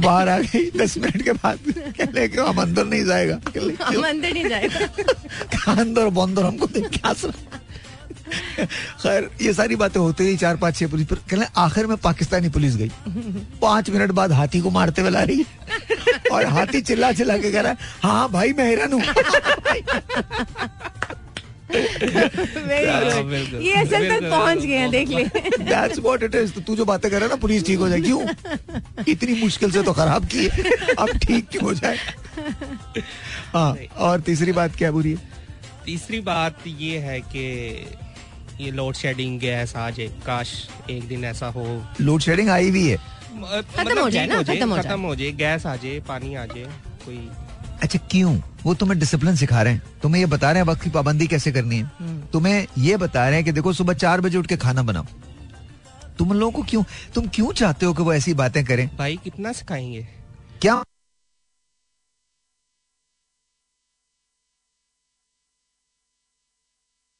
बाहर 0.00 0.28
आ 0.28 0.38
गई 0.38 0.70
दस 0.78 0.96
मिनट 0.98 1.22
के 1.22 1.32
बाद 1.32 1.58
कहने 1.98 2.28
कि 2.28 2.38
हम 2.38 2.60
अंदर 2.62 2.84
नहीं 2.86 3.04
जाएगा। 3.04 3.40
हम 3.84 4.02
अंदर 4.04 4.32
नहीं 4.32 4.48
जाएगा। 4.48 5.72
अंदर 5.72 6.08
बंदर 6.18 6.44
हमको 6.44 6.66
देख 6.66 6.88
के 6.88 7.08
हंस 7.08 7.24
रहा 7.24 7.60
खैर 9.02 9.28
ये 9.42 9.52
सारी 9.52 9.76
बातें 9.76 9.98
होते 10.00 10.24
ही 10.24 10.36
चार 10.36 10.56
पाँच 10.56 10.76
छह 10.76 10.86
पुलिस 10.90 11.06
पर 11.06 11.16
कहने 11.30 11.46
आखिर 11.56 11.86
में 11.86 11.96
पाकिस्तानी 12.04 12.48
पुलिस 12.48 12.76
गई। 12.76 12.90
पाँच 13.62 13.90
मिनट 13.90 14.10
बाद 14.18 14.32
हाथी 14.32 14.60
को 14.60 14.70
मारते 14.70 15.02
हुए 15.02 15.10
ला 15.10 15.22
रही 15.22 15.38
है। 15.38 16.28
और 16.32 16.46
हाथी 16.56 16.80
चिल्ला 16.80 17.12
चिल्ला 17.12 17.36
के 17.38 17.52
कह 17.52 17.60
रहा 17.60 17.72
है 17.72 17.78
हाँ 18.02 18.28
भाई 18.30 18.52
मैं 18.58 18.64
हैरान 18.68 18.92
हूँ 18.92 19.00
वेरी 19.00 19.10
हाँ, 19.10 19.24
गुड 19.36 19.72
बिल्कुल। 19.72 21.55
ये 23.62 23.72
असल 23.74 24.08
तक 24.10 24.30
पहुँच 24.30 24.58
गए 24.64 24.88
देख 24.90 25.08
ले 25.08 25.24
That's 25.70 25.98
what 26.06 26.22
it 26.28 26.34
is. 26.40 26.52
तो 26.54 26.60
तू 26.66 26.76
जो 26.76 26.84
बातें 26.84 27.10
कर 27.10 27.16
रहा 27.16 27.24
है 27.24 27.30
ना 27.30 27.36
पुलिस 27.42 27.66
ठीक 27.66 27.78
हो 27.78 27.88
जाए 27.88 28.00
क्यों? 28.00 28.20
इतनी 29.08 29.34
मुश्किल 29.42 29.70
से 29.70 29.82
तो 29.82 29.92
खराब 29.92 30.26
की 30.34 30.46
है। 30.46 30.70
अब 30.98 31.08
ठीक 31.26 31.48
क्यों 31.50 31.62
हो 31.64 31.72
जाए? 31.74 31.98
हाँ 33.54 33.72
और 34.08 34.20
तीसरी 34.28 34.52
बात 34.52 34.76
क्या 34.76 34.90
बुरी 34.92 35.12
है 35.12 35.34
तीसरी 35.86 36.20
बात 36.28 36.56
ये 36.66 36.98
है 36.98 37.20
कि 37.34 37.44
ये 38.60 38.70
लोड 38.72 38.94
शेडिंग 38.94 39.38
गैस 39.40 39.74
आ 39.76 39.88
जाए 39.98 40.08
काश 40.26 40.52
एक 40.90 41.06
दिन 41.08 41.24
ऐसा 41.24 41.46
हो। 41.56 41.66
लोड 42.00 42.20
शेडिंग 42.20 42.48
आई 42.50 42.70
भी 42.70 42.86
है। 42.88 42.96
खत्म 42.96 43.98
हो 44.00 44.08
जाए 44.10 44.26
ना, 44.26 44.42
खत्म 44.42 44.68
हो 44.70 44.76
जाए। 44.76 44.84
खत्म 44.84 45.00
हो 45.00 45.14
जाए। 45.16 45.30
गैस 45.42 45.66
आ 45.66 45.74
जाए 45.82 45.98
पानी 46.08 46.34
आ 46.34 46.44
जाए 46.54 46.64
कोई 47.04 47.16
अच्छा 47.82 47.98
क्यों? 48.10 48.36
वो 48.62 48.74
तुम्हें 48.74 48.98
डिसिप्लिन 48.98 49.36
सिखा 49.36 49.62
रहे 49.62 49.72
हैं। 49.72 50.00
तुम्हें 50.02 50.20
ये 50.20 50.26
बता 50.26 50.50
रहे 50.52 50.62
हैं 50.62 50.68
वक्त 50.68 50.82
की 50.82 50.90
पाबंदी 50.90 51.26
कैसे 51.26 51.52
करनी 51.52 51.76
है। 51.76 52.30
तुम्हें 52.30 52.66
ये 52.78 52.96
बता 52.96 53.26
रहे 53.28 53.34
हैं 53.34 53.44
कि 53.44 53.52
देखो 53.52 53.72
सुबह 53.72 53.94
चार 53.94 54.20
बजे 54.20 54.38
उठ 54.38 54.46
के 54.46 54.56
खाना 54.56 54.82
बनाओ। 54.82 55.04
तुम 56.18 56.32
लोगों 56.32 56.52
को 56.52 56.62
क्यों? 56.62 56.82
तुम 57.14 57.28
क्यों 57.28 57.52
चाहते 57.52 57.86
हो 57.86 57.94
कि 57.94 58.02
वो 58.02 58.12
ऐसी 58.12 58.34
बातें 58.34 58.64
करें? 58.64 58.88
भाई 58.96 59.16
कितना 59.24 59.52
सिखाएँगे? 59.52 60.02
क्या? 60.60 60.82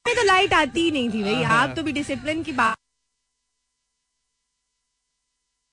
तो 0.04 0.22
लाइट 0.24 0.52
आती 0.54 0.80
ही 0.80 0.90
नहीं 0.90 1.10
थी 1.10 1.22
भाई। 1.22 1.42
आप 1.52 1.72
तो 1.76 1.82
भी 1.82 1.92
डिसिप्लिन 1.92 2.42
की 2.42 2.52
बात 2.52 2.76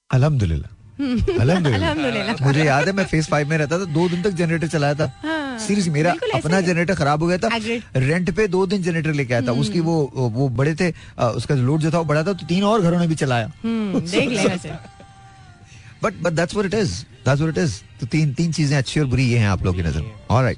अल्हम्दुलिल्लाह। 0.09 0.82
मुझे 0.99 2.63
याद 2.63 2.87
है 2.87 2.91
मैं 2.93 3.05
फेस 3.05 3.27
फाइव 3.29 3.49
में 3.49 3.57
रहता 3.57 3.79
था 3.79 3.85
दो 3.93 4.07
दिन 4.09 4.21
तक 4.23 4.29
जनरेटर 4.31 4.67
चलाया 4.67 4.93
था। 4.95 5.11
हाँ, 5.23 5.57
सीरियस 5.59 5.87
मेरा 5.87 6.13
अपना 6.33 6.59
जनरेटर 6.61 6.95
खराब 6.95 7.23
हो 7.23 7.27
गया 7.27 7.37
था। 7.37 7.49
रेंट 7.97 8.29
पे 8.35 8.47
दो 8.47 8.65
दिन 8.65 8.81
जनरेटर 8.83 9.13
लेके 9.13 9.33
आया 9.33 9.47
था। 9.47 9.51
उसकी 9.61 9.79
वो 9.79 9.95
वो 10.15 10.49
बड़े 10.51 10.75
थे 10.75 10.89
उसका 11.19 11.55
लोड 11.55 11.81
जो 11.81 11.91
था 11.91 11.97
वो 11.97 12.05
बड़ा 12.05 12.23
था 12.23 12.33
तो 12.33 12.45
तीन 12.45 12.63
और 12.63 12.81
घरों 12.81 12.99
ने 12.99 13.07
भी 13.07 13.15
चलाया। 13.15 13.51
हम्म, 13.63 13.99
but 16.03 16.13
but 16.21 16.33
that's 16.33 16.55
what 16.55 16.65
it 16.65 16.73
is 16.73 16.93
that's 17.25 17.41
what 17.41 17.57
it 17.57 17.63
is 17.63 17.79
तो 17.99 18.05
तीन 18.07 18.33
तीन 18.33 18.51
चीज़ें 18.51 18.77
अच्छी 18.77 18.99
और 18.99 19.05
बुरी 19.07 19.25
ये 19.25 19.37
हैं 19.37 19.47
आप 19.47 19.63
लोगों 19.65 19.77
की 19.77 19.83
नज़र। 19.89 20.03
ऑलराइट 20.31 20.57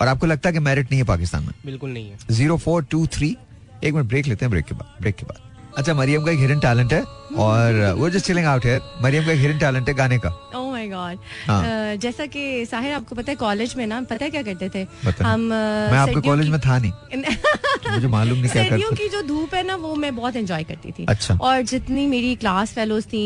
और 0.00 0.08
आपको 0.08 0.26
लगता 0.26 0.48
है 0.48 0.52
कि 0.52 0.58
मेरिट 0.60 0.90
नहीं 0.90 1.00
है 1.00 1.06
पाकिस्तान 1.06 1.42
में? 1.44 1.52
बिल्कुल 1.66 1.90
नहीं 1.90 2.10
है। 2.10 2.16
ज़ीरो 2.30 2.56
फोर 2.58 2.84
टू 2.90 3.06
थ्री 3.06 3.36
एक 3.84 3.94
मिनट 3.94 4.06
ब्रेक 4.08 4.26
लेते 4.26 4.44
हैं 4.44 4.50
ब्रेक 4.50 4.64
के 4.64 4.74
बाद 4.74 4.96
ब्रेक 5.00 5.16
के 5.16 5.26
बाद। 5.26 5.48
अच्छा 5.78 5.94
मरियम 5.94 6.24
का 6.24 6.30
एक 6.30 6.38
हिडन 6.38 6.58
टैलेंट 6.60 6.92
है 6.92 7.02
और 7.38 7.74
वो 7.98 8.08
जस्ट 8.10 8.26
चिलिंग 8.26 8.46
आउट 8.46 8.64
है। 8.66 8.78
मरियम 9.02 9.24
का 9.26 9.32
एक 9.32 9.38
हिडन 9.40 9.58
टैलेंट 9.58 9.88
है 9.88 9.94
गाने 9.94 10.18
का। 10.18 10.28
ओह 10.56 10.70
माय 10.70 10.86
गॉड 10.88 11.18
हाँ। 11.46 11.96
जैसा 11.96 12.26
कि 12.26 12.64
साहिर 12.70 12.92
आपको 12.94 13.14
पता 13.14 13.30
है 13.32 13.36
कॉलेज 13.36 13.74
में 13.76 13.86
ना 13.86 14.00
पता 14.10 14.24
है 14.24 14.30
क्या 14.30 14.42
करते 14.42 14.68
थे? 14.68 14.82
हम 15.22 15.46
अ, 15.50 15.54
मैं 15.92 15.98
आपके 15.98 16.20
कॉलेज 16.20 16.48
में 16.48 16.58
था 16.60 16.78
नहीं। 16.78 17.22
मुझे 17.90 18.06
मालूम 18.08 18.38
नहीं 18.38 18.50
क्या 18.50 18.62
सर्दियों 18.64 18.90
करते 18.90 19.02
की 19.02 19.08
जो 19.08 19.22
धूप 19.22 19.54
है 19.54 19.62
ना 19.66 19.76
वो 19.76 19.94
मैं 19.96 20.14
बहुत 20.16 20.36
एंजॉय 20.36 20.64
करती 20.64 20.92
थी। 20.98 21.06
अच्छा। 21.08 21.34
और 21.34 21.62
जितनी 21.72 22.06
मेरी 22.06 22.34
क्लास 22.36 22.72
फेलोज 22.72 23.06
थी 23.06 23.22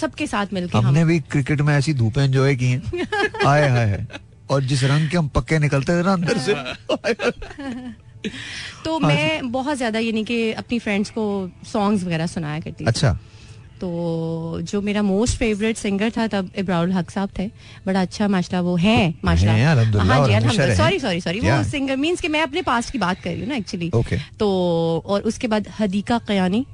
सबके 0.00 0.26
साथ 0.26 0.52
मिलके 0.52 0.78
हम 0.78 0.86
हमने 0.86 1.04
भी 1.04 1.18
क्रिकेट 1.30 1.60
में 1.60 1.74
ऐसी 1.76 1.94
धूप 1.94 2.18
एंजॉय 2.18 2.54
की 2.56 2.66
हैं। 2.66 2.82
आए 3.46 3.68
हाय 3.68 3.88
हाय 3.88 4.06
और 4.50 4.62
जिस 4.62 4.84
रंग 4.84 5.08
के 5.10 5.16
हम 5.16 5.28
पक्के 5.34 5.58
निकलते 5.58 6.00
थे 6.00 6.06
ना 6.06 6.12
अंदर 6.12 6.38
से 6.38 6.54
तो 8.84 8.98
हाँ 8.98 9.08
मैं 9.08 9.50
बहुत 9.52 9.76
ज़्यादा 9.76 9.98
यानी 9.98 10.24
कि 10.24 10.52
अपनी 10.52 10.78
फ्रेंड्स 10.78 11.10
को 11.10 11.24
सॉन्ग्स 11.72 12.04
वगैरह 12.04 12.26
सुनाया 12.26 12.60
करती 12.60 12.84
अच्छा। 12.84 13.12
तो 13.80 13.88
जो 14.62 14.80
मेरा 14.82 15.02
मोस्ट 15.02 15.36
फेवरेट 15.38 15.76
सिंगर 15.76 16.10
था 16.10 16.26
तब 16.26 16.50
इब्राउल 16.58 16.92
हक 16.92 17.10
साहब 17.10 17.30
थे। 17.38 17.46
बड़ा 17.86 18.00
अच्छा 18.02 18.28
माशा 18.28 18.60
वो 18.60 18.76
है 18.76 19.14
माशा 19.24 19.50
हैं, 19.50 19.74
रहें। 20.66 20.76
सॉरी 20.76 20.98
सॉरी 20.98 21.20
सॉरी 21.20 21.40
वो 21.40 21.62
सिंगर 21.70 21.96
मींस 21.96 22.20
कि 22.20 22.28
मैं 22.28 22.42
अपने 22.42 22.62
पास्ट 22.62 22.90
की 22.90 22.98
बात 22.98 23.20
कर 23.20 23.30
रही 23.30 23.40
हूँ 23.40 23.48
ना 23.48 23.54
एक्चुअली 23.54 23.90
Okay. 23.94 24.18
तो 24.38 24.48
और 25.06 25.22
उसके 25.22 25.46
बाद 25.46 25.68
हदीका 25.80 26.18
कयानी 26.28 26.66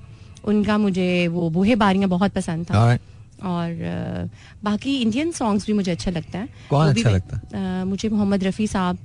उनका 0.44 0.78
मुझे 0.78 1.26
वो 1.28 1.51
बूहे 1.51 1.74
बारियाँ 1.76 2.09
बहुत 2.09 2.32
पसंद 2.32 2.66
था। 2.70 2.74
और 3.42 4.28
बाकी 4.64 4.96
इंडियन 5.03 5.30
सॉन्ग्स 5.32 5.66
भी 5.66 5.72
मुझे 5.72 5.90
अच्छा 5.92 6.11
लगता 6.11 6.38
है। 6.38 6.48
कौन 6.70 6.88
अच्छा 6.88 7.11
लगता 7.11 7.36
अ, 7.36 7.84
मुझे 7.84 8.09
मोहम्मद 8.09 8.44
रफी 8.44 8.66
साहब 8.66 8.98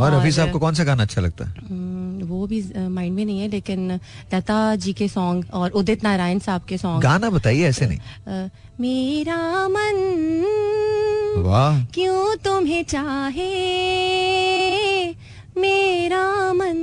और 0.00 0.14
रफी 0.14 0.32
साहब 0.32 0.50
को 0.52 0.58
कौन 0.58 0.74
सा 0.74 0.84
गाना 0.84 1.02
अच्छा 1.02 1.20
लगता 1.20 1.44
है? 1.44 1.54
हम्म, 1.70 2.26
वो 2.28 2.46
भी 2.46 2.62
माइंड 2.76 3.14
में 3.16 3.24
नहीं 3.24 3.40
है 3.40 3.48
लेकिन 3.48 3.90
लता 4.34 4.58
जी 4.76 4.92
के 4.92 5.08
सॉन्ग 5.08 5.44
और 5.54 5.70
उदित 5.70 6.04
नारायण 6.04 6.38
साहब 6.38 6.62
के 6.68 6.78
सॉन्ग 6.78 7.02
गाना 7.02 7.30
बताइए 7.30 7.68
ऐसे 7.68 7.86
नहीं। 7.86 8.48
मेरा 8.80 9.68
मन 9.68 9.98
वाह। 11.46 11.84
क्यों 11.94 12.36
तुम्हें 12.36 12.82
चाहे? 12.84 13.50
मेरा 15.58 16.52
मन 16.52 16.76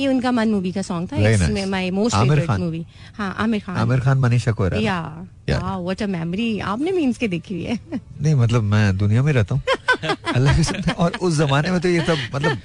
ये 0.00 0.06
उनका 0.08 0.30
मन 0.32 0.48
मूवी 0.50 0.72
का 0.72 0.82
सॉन्ग 0.82 1.12
था 1.12 1.16
इसमें 1.30 1.64
माय 1.66 1.90
मोस्ट 1.90 2.16
फेवरेट। 2.16 2.50
मूवी 2.60 2.84
हाँ 3.16 3.34
आमिर 3.38 3.60
खान 3.60 3.76
आमिर 3.76 4.00
खान 4.00 4.18
मनीषा 4.18 4.52
कोइराला 4.52 4.82
या. 4.82 5.76
व्हाट 5.76 6.02
अ 6.02 6.06
मेमोरी 6.06 6.48
आपने 6.72 6.92
मीम्स 6.92 7.18
के 7.18 7.28
देखी 7.28 7.54
हुई 7.54 7.64
है। 7.64 7.78
नहीं 8.22 8.34
मतलब 8.34 8.62
मैं 8.72 8.96
दुनिया 8.98 9.22
में 9.22 9.32
रहता 9.32 9.54
हूँ। 9.54 9.62
अल्लाह 10.34 10.62
की 10.62 10.92
और 10.92 11.16
उस 11.20 11.36
जमाने 11.38 11.70
में 11.70 11.80
तो 11.80 11.88
ये 11.88 12.04
सब 12.06 12.18
मतलब 12.34 12.58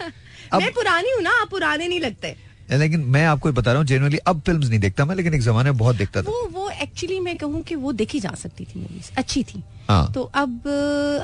मैं 0.56 0.72
पुरानी 0.74 1.12
हूँ 1.12 1.22
ना 1.24 1.32
आप 1.42 1.50
पुराने 1.52 1.88
नहीं 1.88 2.00
लगते। 2.00 2.36
लेकिन 2.70 3.01
मैं 3.07 3.26
आपको 3.26 3.51
बता 3.51 3.72
रहा 3.72 3.80
हूँ 3.80 3.88
जेनुअली 3.88 4.18
अब 4.18 4.41
फिल्म्स 4.45 4.70
नहीं 4.70 4.80
देखता 4.80 5.05
मैं 5.05 5.16
लेकिन 5.16 5.34
एक 5.34 5.41
जमाने 5.41 5.72
में 5.72 5.78
बहुत 5.78 5.95
देखता 5.95 6.22
था। 6.22 6.32
वो 6.32 6.49
वो 6.53 6.70
एक्चुअली 6.82 7.20
मैं 7.20 7.36
कहूँ 7.38 7.61
कि 7.63 7.76
वो 7.76 7.91
देखी 7.93 8.20
जा 8.20 8.34
सकती 8.38 8.66
थी 8.66 8.80
मूवीज़ 8.80 9.11
अच्छी 9.18 9.43
थी। 9.43 9.63
हाँ। 9.89 10.11
तो 10.13 10.22
अब 10.36 10.61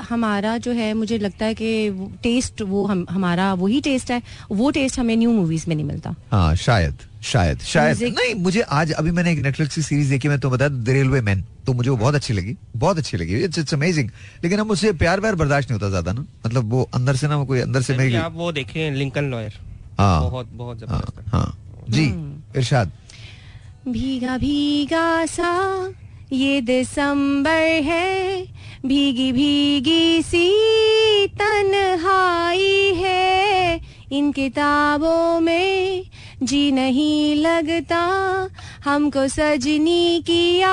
हमारा 0.09 0.57
जो 0.57 0.71
है 0.71 0.93
मुझे 0.93 1.17
लगता 1.17 1.45
है 1.45 1.53
कि 1.53 2.17
टेस्ट 2.23 2.61
वो 2.63 2.85
हम 2.85 3.05
हमारा 3.09 3.53
वही 3.55 3.79
टेस्ट 3.81 4.11
है 4.11 4.21
वो 4.51 4.69
टेस्ट 4.71 4.99
हमें 4.99 5.15
न्यू 5.17 5.31
मूवीज़ 5.31 5.65
में 5.67 5.75
नहीं 5.75 5.85
मिलता। 5.85 6.15
हाँ 6.31 6.55
शायद 6.57 7.09
शायद 7.23 7.59
शायद। 7.61 8.01
नहीं 8.03 8.33
मुझे 8.35 8.61
आज 8.61 8.91
अभी 8.91 9.11
मैंने 9.11 9.31
एक 9.31 9.39
नेटफ्लिक्स 9.39 9.75
की 9.75 9.81
सीरीज़ 9.81 10.09
देखी 10.09 10.27
मैं 10.27 10.39
तो 10.39 10.49
बताया 10.49 10.69
द 10.69 10.89
रेलवे 10.89 11.21
मैन 11.21 11.43
तो 11.65 11.73
मुझे 11.73 11.89
वो 11.89 11.97
बहुत 11.97 12.15
अच्छी 12.15 12.33
लगी 12.33 12.55
बहुत 12.75 12.97
अच्छी 12.97 13.17
लगी। 13.17 13.43
इट्स 13.43 13.59
इट्स 13.59 13.73
अमेजिंग 13.73 14.09
लेकिन 14.43 14.59
अब 14.59 14.67
मुझसे 14.67 14.91
प्यार 14.93 15.19
व्यार 15.21 15.35
बर्दाश्त 15.35 15.69
नहीं 15.69 15.79
होता 15.79 15.89
ज़्यादा 15.89 16.11
ना। 16.11 16.25
मतलब 16.45 16.69
वो 16.71 16.89
अंदर 16.93 17.15
से 17.15 17.27
ना 17.27 17.37
वो 17.37 17.45
कोई 17.45 17.59
अंदर 17.59 17.81
से 17.81 17.97
मेरी 17.97 18.15
आप 18.15 18.33
वो 18.35 18.51
देखें 18.51 18.91
लिंकन 18.91 19.31
लॉयर 19.31 19.59
बहुत 20.01 20.47
बहुत 20.53 20.89
हाँ 20.89 20.99
ज़बरदस्त 20.99 21.33
हाँ। 21.33 21.57
जी 21.89 22.05
इरशाद। 22.57 22.91
भीगा 23.87 24.37
भीगा 24.37 25.25
सा 25.25 25.93
ये 26.33 26.61
दिसंबर 26.61 27.81
है। 27.83 28.45
भीगी 28.85 29.31
भीगी 29.31 30.21
सी 30.21 31.27
तन्हाई 31.27 32.93
है। 32.97 33.81
इन 34.11 34.31
किताबों 34.31 35.39
में 35.39 36.03
जी 36.43 36.71
नहीं 36.71 37.35
लगता 37.35 38.49
हमको 38.85 39.27
सजनी 39.27 40.21
की 40.21 40.57
याद 40.57 40.71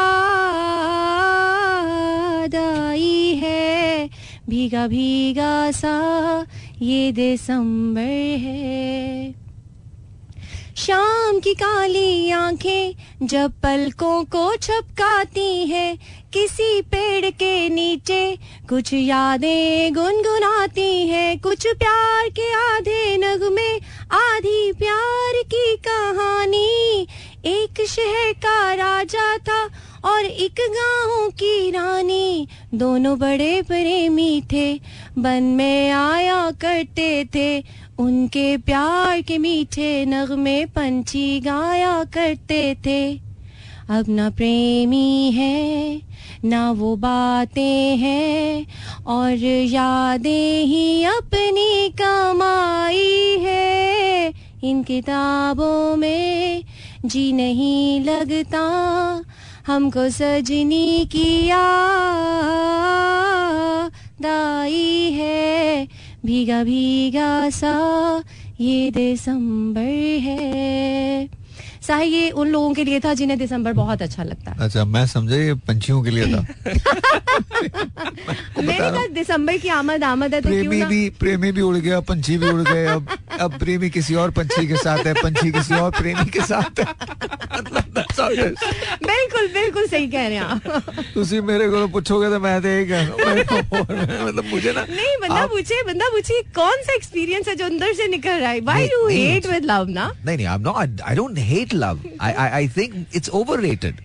आई 2.55 3.41
है। 3.43 4.11
भीगा 4.49 4.87
भीगा 4.87 5.70
सा 5.70 6.47
ये 6.83 7.12
दिसंबर 7.12 8.39
है। 8.39 9.35
शाम 10.76 11.39
की 11.41 11.55
काली 11.55 12.31
आँखें 12.31 12.95
जब 13.26 13.53
पलकों 13.53 14.24
को 14.24 14.57
छपकाती 14.57 15.66
हैं, 15.66 15.99
किसी 16.33 16.83
पेड़ 16.83 17.31
के 17.31 17.68
नीचे 17.68 18.39
कुछ 18.68 18.95
यादें 18.95 19.95
गुनगुनाती 19.95 21.09
हैं, 21.09 21.39
कुछ 21.39 21.66
प्यार 21.66 22.29
के 22.29 22.53
आधे 22.53 23.16
नगमे 23.16 23.76
आधी 24.12 24.72
प्यार 24.72 25.43
की 25.55 25.76
कहानी। 25.76 27.07
एक 27.45 27.87
शहर 27.87 28.33
का 28.33 28.74
राजा 28.74 29.37
था 29.39 29.68
और 30.05 30.24
एक 30.24 30.55
गाँव 30.61 31.30
की 31.30 31.70
रानी, 31.70 32.49
दोनों 32.74 33.18
बड़े 33.18 33.62
प्रेमी 33.62 34.42
थे। 34.53 34.80
बन 35.18 35.42
में 35.42 35.90
आया 35.90 36.51
करते 36.51 37.28
थे, 37.34 37.64
उनके 37.99 38.57
प्यार 38.57 39.20
के 39.20 39.38
मीठे 39.38 40.07
नगमे 40.07 40.64
पंछी 40.64 41.40
गाया 41.40 42.05
करते 42.05 42.76
थे। 42.86 43.28
अब 43.90 44.05
ना 44.09 44.30
प्रेमी 44.30 45.32
है, 45.32 46.01
ना 46.44 46.70
वो 46.70 46.96
बातें 46.96 47.96
हैं, 47.96 48.66
और 49.07 49.32
यादें 49.64 50.64
ही 50.64 51.05
अपनी 51.05 51.88
कमाई 51.88 53.38
है। 53.40 54.32
इन 54.64 54.82
किताबों 54.82 55.96
में 55.96 56.64
जी 57.05 57.32
नहीं 57.32 58.01
लगता 58.01 58.64
हमको 59.68 60.10
सजनी 60.10 61.08
किया 61.12 61.62
दाई 64.22 65.12
है। 65.12 65.88
भीगा 66.26 66.64
भीगा 66.64 67.50
सा 67.50 67.74
ये 68.60 68.90
दिसंबर 68.90 70.20
है। 70.20 71.38
चाहे 71.89 72.05
ये 72.05 72.30
उन 72.30 72.49
लोगों 72.49 72.72
के 72.74 72.84
लिए 72.84 73.01
था 73.01 73.12
जिन्हें 73.14 73.39
दिसंबर 73.39 73.72
बहुत 73.72 74.03
अच्छा 74.03 74.22
लगता 74.22 74.51
है। 74.53 74.57
अच्छा 74.64 74.84
मैं 74.84 75.07
समझा 75.07 75.36
ये 75.36 75.55
पंछियों 75.68 76.03
के 76.03 76.11
लिए 76.11 76.26
था। 76.34 76.41
मेरे 78.59 78.91
पास 78.91 79.09
दिसंबर 79.14 79.57
की 79.59 79.68
आमद 79.68 80.05
आमद 80.05 80.34
है 80.34 80.41
तो 80.41 80.49
प्रेमी 80.49 80.82
भी 80.84 81.09
प्रेमी 81.20 81.53
भी 81.53 81.61
उड़ 81.61 81.76
गया 81.76 82.01
पंछी 82.11 82.36
भी 82.39 82.49
उड़ 82.49 82.62
गए 82.62 82.84
अब 82.86 83.09
अब 83.41 83.59
प्रेमी 83.59 83.91
किसी 83.91 84.14
और 84.14 84.30
पंछी 84.39 84.66
के 84.66 84.76
साथ 84.76 85.07
है 85.07 85.14
पंछी 85.22 85.51
किसी 85.53 85.74
और 85.74 85.91
प्रेमी 85.99 86.26
के 86.30 86.41
साथ 86.53 86.80
है। 86.80 86.86
बिल्कुल 88.18 89.47
बिल्कुल 89.55 89.86
सही 89.86 90.07
कह 90.11 90.26
रहे 90.26 90.36
हैं 90.36 90.43
आप। 90.43 90.61
तुम 91.14 91.47
मेरे 91.47 91.68
को 91.70 91.86
पूछोगे 91.89 92.28
तो 92.30 92.39
मैं 92.41 92.61
तो 92.62 92.68
यही 92.68 92.84
कह 92.86 93.03
मतलब 94.24 94.45
मुझे 94.51 94.72
ना 94.72 94.84
नहीं 94.91 95.16
बंदा 95.22 95.47
पूछे 95.47 95.82
बंदा 95.86 96.09
पूछे 96.12 96.41
कौन 96.55 96.82
सा 96.86 96.95
एक्सपीरियंस 96.95 97.49
है 97.49 97.55
जो 97.57 97.64
अंदर 97.64 97.93
से 97.95 98.07
निकल 98.09 98.41
रहा 98.41 98.51
है? 98.51 98.61
Why 98.61 98.84
you 98.84 99.07
hate 99.09 99.47
with 99.47 99.64
love 99.64 99.86
ना? 99.91 100.11
नहीं 100.26 100.36
नहीं 100.36 100.47
I 101.07 101.14
don't 101.16 101.39
hate 101.39 101.74
don't 101.79 102.20
I 102.20 102.33
I 102.33 102.68
think 102.68 103.07
it's 103.14 103.29
overrated 103.61 104.01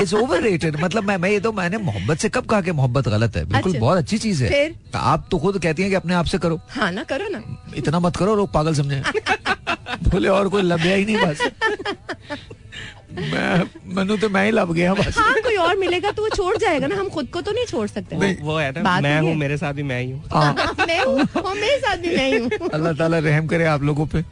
it's 0.00 0.14
overrated 0.40 0.80
मतलब 0.80 1.04
मैं 1.04 1.16
मैं 1.16 1.30
ये 1.30 1.40
तो 1.40 1.52
मैंने 1.52 1.78
मोहब्बत 1.78 2.18
से 2.18 2.28
कब 2.28 2.46
कहा 2.46 2.60
कि 2.60 2.72
मोहब्बत 2.72 3.08
गलत 3.08 3.36
है? 3.36 3.44
बिल्कुल 3.44 3.72
अच्छा। 3.72 3.80
बहुत 3.80 3.98
अच्छी 3.98 4.18
चीज़ 4.18 4.44
है। 4.44 4.50
फिर? 4.50 4.74
आप 4.94 5.28
तो 5.30 5.38
खुद 5.38 5.58
कहती 5.58 5.82
हैं 5.82 5.90
कि 5.90 5.94
अपने 5.94 6.14
आप 6.14 6.24
से 6.24 6.38
करो। 6.38 6.60
हाँ 6.68 6.92
ना 6.92 7.02
करो 7.02 7.28
ना। 7.28 7.72
इतना 7.76 8.00
मत 8.00 8.16
करो 8.16 8.34
लोग 8.34 8.52
पागल 8.52 8.74
समझे। 8.74 9.02
बोले 10.08 10.28
और 10.28 10.48
कोई 10.48 10.62
लभ्या 10.62 10.94
ही 10.94 11.04
नहीं 11.04 11.16
बस। 11.16 11.38
मैं 13.14 13.94
मनु 13.96 14.16
तो 14.16 14.28
मैं 14.28 14.44
ही 14.44 14.50
लभ 14.50 14.72
गया 14.74 14.94
बस। 14.94 15.18
हाँ 15.18 15.34
कोई 15.42 15.56
और 15.64 15.76
मिलेगा 15.78 16.10
तो 16.10 16.22
वो 16.22 16.28
छोड़ 16.28 16.56
जाएगा 16.56 16.86
ना 16.86 16.96
हम 16.96 17.08
खुद 17.16 17.28
को 17.32 17.40
तो 17.40 17.52
नहीं 17.52 17.64
छोड़ 17.66 17.86
सकते। 17.88 18.16
नहीं। 18.16 18.36
वो 18.42 18.56
है 18.58 18.70
ना 18.82 19.00
मैं 19.00 19.20
हूँ 19.20 19.34
मेरे 19.36 19.56
साथ 19.56 19.72
भी 19.72 19.82
मैं 19.90 20.00
ही 20.02 20.10
हूँ। 20.10 20.22
हाँ 20.32 20.74
मैं 20.88 21.00
हूँ 21.04 21.16
मेरे 21.54 21.78
साथ 21.78 21.96
भी 21.96 22.14
नहीं 22.16 22.38
हूँ 22.40 22.68
अल्लाह 22.72 22.92
ताला 22.98 23.18
रहम 23.28 23.46
करे 23.46 23.64
आप 23.74 23.82
लोगों 23.82 24.06
पे। 24.14 24.24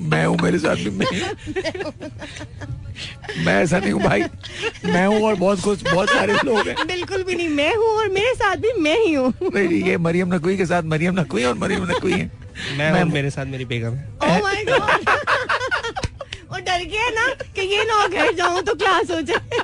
मैं 0.00 0.24
हूँ 0.26 0.36
मेरे 0.42 0.58
साथ 0.58 0.76
भी 0.84 0.90
मैं 0.98 1.06
मैं 3.44 3.54
ऐसा 3.62 3.78
नहीं 3.78 3.92
हूँ 3.92 4.02
भाई। 4.02 4.22
मैं 4.84 5.06
हूँ 5.06 5.20
और 5.26 5.34
बहुत 5.36 5.60
कुछ 5.64 5.82
बहुत 5.84 6.08
सारे 6.10 6.32
लोग 6.44 6.68
हैं। 6.68 6.86
बिल्कुल 6.86 7.22
भी 7.22 7.34
नहीं 7.34 7.48
मैं 7.48 7.74
हूँ 7.76 7.88
और 7.98 8.08
मेरे 8.18 8.34
साथ 8.34 8.56
भी 8.64 8.72
मैं 8.82 8.96
ही 9.04 9.12
हूँ। 9.14 9.32
ये 9.56 9.96
मरियम 10.06 10.34
नकवी 10.34 10.56
के 10.56 10.66
साथ 10.66 10.82
मरियम 10.94 11.20
नकवी 11.20 11.44
और 11.44 11.54
मरियम 11.58 11.84
नकवी 11.90 12.12
है। 12.12 12.30
मैं 12.78 12.92
मैं- 12.92 13.12
मेरे 13.12 13.30
साथ 13.30 13.46
मेरी 13.46 13.64
बेगम 13.64 13.94
है। 13.94 14.40
गॉड 16.60 16.68
वो 16.68 16.78
डर 16.78 16.84
गया 16.84 17.08
ना 17.10 17.26
कि 17.54 17.60
ये 17.60 17.84
ना 17.84 18.06
घर 18.06 18.32
जाऊँ 18.34 18.62
तो 18.62 18.74
क्लास 18.74 19.10
हो 19.10 19.20
जाए? 19.20 19.60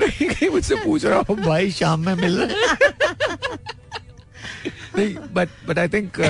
नहीं, 0.00 0.28
कहीं 0.28 0.48
मुझसे 0.50 0.74
पूछ 0.74 1.04
रहा 1.04 1.22
हूँ। 1.28 1.36
भाई 1.36 1.70
शाम 1.70 2.00
में 2.06 2.14
मिल 2.14 2.48
नहीं 4.96 5.14
but 5.34 5.48
but 5.68 5.78
I 5.78 5.88
think 5.88 6.20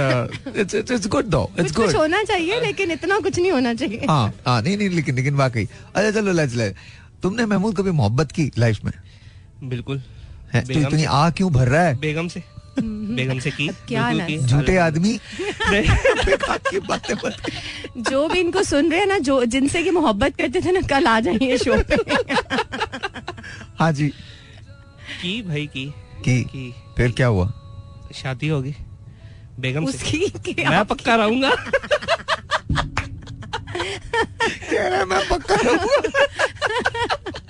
it's 0.56 0.74
it's 0.74 0.90
it's 0.90 1.06
good 1.06 1.24
though 1.24 1.50
it's 1.58 1.72
कुछ 1.72 1.76
कुछ 1.76 1.86
गुड 1.86 1.96
होना 1.96 2.22
चाहिए 2.22 2.60
लेकिन 2.60 2.90
इतना 2.90 3.18
कुछ 3.18 3.38
नहीं 3.38 3.52
होना 3.52 3.74
चाहिए। 3.74 4.06
हाँ 4.08 4.32
हाँ 4.46 4.62
नहीं 4.62 4.76
नहीं 4.76 4.88
लेकिन 4.88 5.14
लेकिन 5.14 5.34
वाकई। 5.34 5.68
अच्छा 5.94 6.10
चलो 6.10 6.32
लेट्स 6.32 6.54
ले 6.54 6.68
तुमने 7.22 7.46
महमूद 7.46 7.76
कभी 7.76 7.90
मोहब्बत 7.90 8.32
की 8.32 8.50
लाइफ 8.58 8.84
में? 8.84 8.92
बिल्कुल। 9.62 10.02
है 10.54 10.64
तो 10.64 10.72
इतनी 10.72 11.04
आ 11.04 11.30
क्यों 11.30 11.52
भर 11.52 11.68
रहा 11.68 11.82
है? 11.82 11.94
बेगम 11.98 12.28
से। 12.28 12.42
बेगम 12.80 13.38
से 13.38 13.50
की। 13.50 14.38
झूठे 14.38 14.76
आदमी 14.76 15.20
नहीं, 15.40 15.88
बेकार 16.26 16.58
की। 16.58 16.80
बातें 16.80 17.14
मत 17.14 17.36
जो 17.96 18.28
भी 18.28 18.40
इनको 18.40 18.62
सुन 18.62 18.90
रहे 18.90 19.00
हैं 19.00 19.06
ना 19.06 19.18
जो 19.18 19.44
जिनसे 19.44 19.82
की 19.82 19.90
मोहब्बत 19.90 20.36
करते 20.36 20.60
थे 20.60 20.72
ना 20.72 20.80
कल 20.80 21.06
आ 21.06 21.20
जाइए 21.20 21.58
शो 21.58 21.82
पे। 21.82 21.94
हाँ 23.78 23.92
जी। 23.92 24.08
की 25.22 25.42
भाई 25.42 25.66
की। 25.66 25.86
की। 26.24 26.44
की। 26.44 26.74
फिर 26.96 27.12
क्या 27.12 27.26
हुआ? 27.26 27.52
शादी 28.14 28.48
होगी। 28.48 28.74
बेगम 29.60 29.84
उसकी 29.84 30.18
क्या 30.18 30.70
मैं 30.70 30.84
पक्का 30.84 31.14
रहूँगा। 31.14 31.50
कह 34.70 34.88
रहा 34.88 35.04
मैं 35.04 35.28
पक्का 35.28 35.54
रहूँगा। 35.54 36.26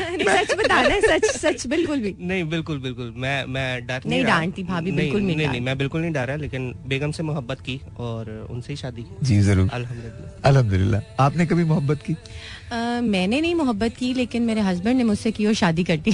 सच 0.00 0.54
बताना 0.58 0.88
है 0.88 1.00
सच 1.00 1.24
सच 1.36 1.66
बिल्कुल 1.66 2.00
भी। 2.00 2.14
नहीं 2.20 2.44
बिल्कुल 2.50 2.78
बिल्कुल। 2.80 3.12
मैं 3.16 3.44
मैं 3.46 3.86
डर 3.86 4.02
नहीं 4.06 4.24
डांटती 4.24 4.62
भाभी, 4.64 4.92
बिल्कुल 4.92 5.20
नहीं 5.22 5.36
नहीं 5.36 5.48
नहीं 5.48 5.60
मैं 5.60 5.76
बिल्कुल 5.78 6.00
नहीं 6.00 6.12
डरा 6.12 6.36
लेकिन 6.36 6.72
बेगम 6.88 7.10
से 7.12 7.22
मोहब्बत 7.22 7.60
की 7.60 7.80
और 8.00 8.30
उनसे 8.50 8.72
ही 8.72 8.76
शादी 8.76 9.02
की। 9.02 9.26
जी 9.26 9.40
ज़रूर। 9.40 9.68
अल्हम्दुलिल्लाह। 9.72 10.48
अल्हम्दुलिल्लाह। 10.50 11.24
आपने 11.24 11.46
कभी 11.46 11.64
मोहब्बत 11.64 12.02
की? 12.06 12.16
मैंने 13.10 13.40
नहीं 13.40 13.54
मोहब्बत 13.54 13.96
की 13.98 14.12
लेकिन 14.14 14.42
मेरे 14.42 14.60
हस्बैंड 14.70 14.96
ने 14.96 15.04
मुझसे 15.04 15.30
की 15.32 15.46
और 15.46 15.54
शादी 15.62 15.84
कर 15.84 15.96
दी। 15.98 16.12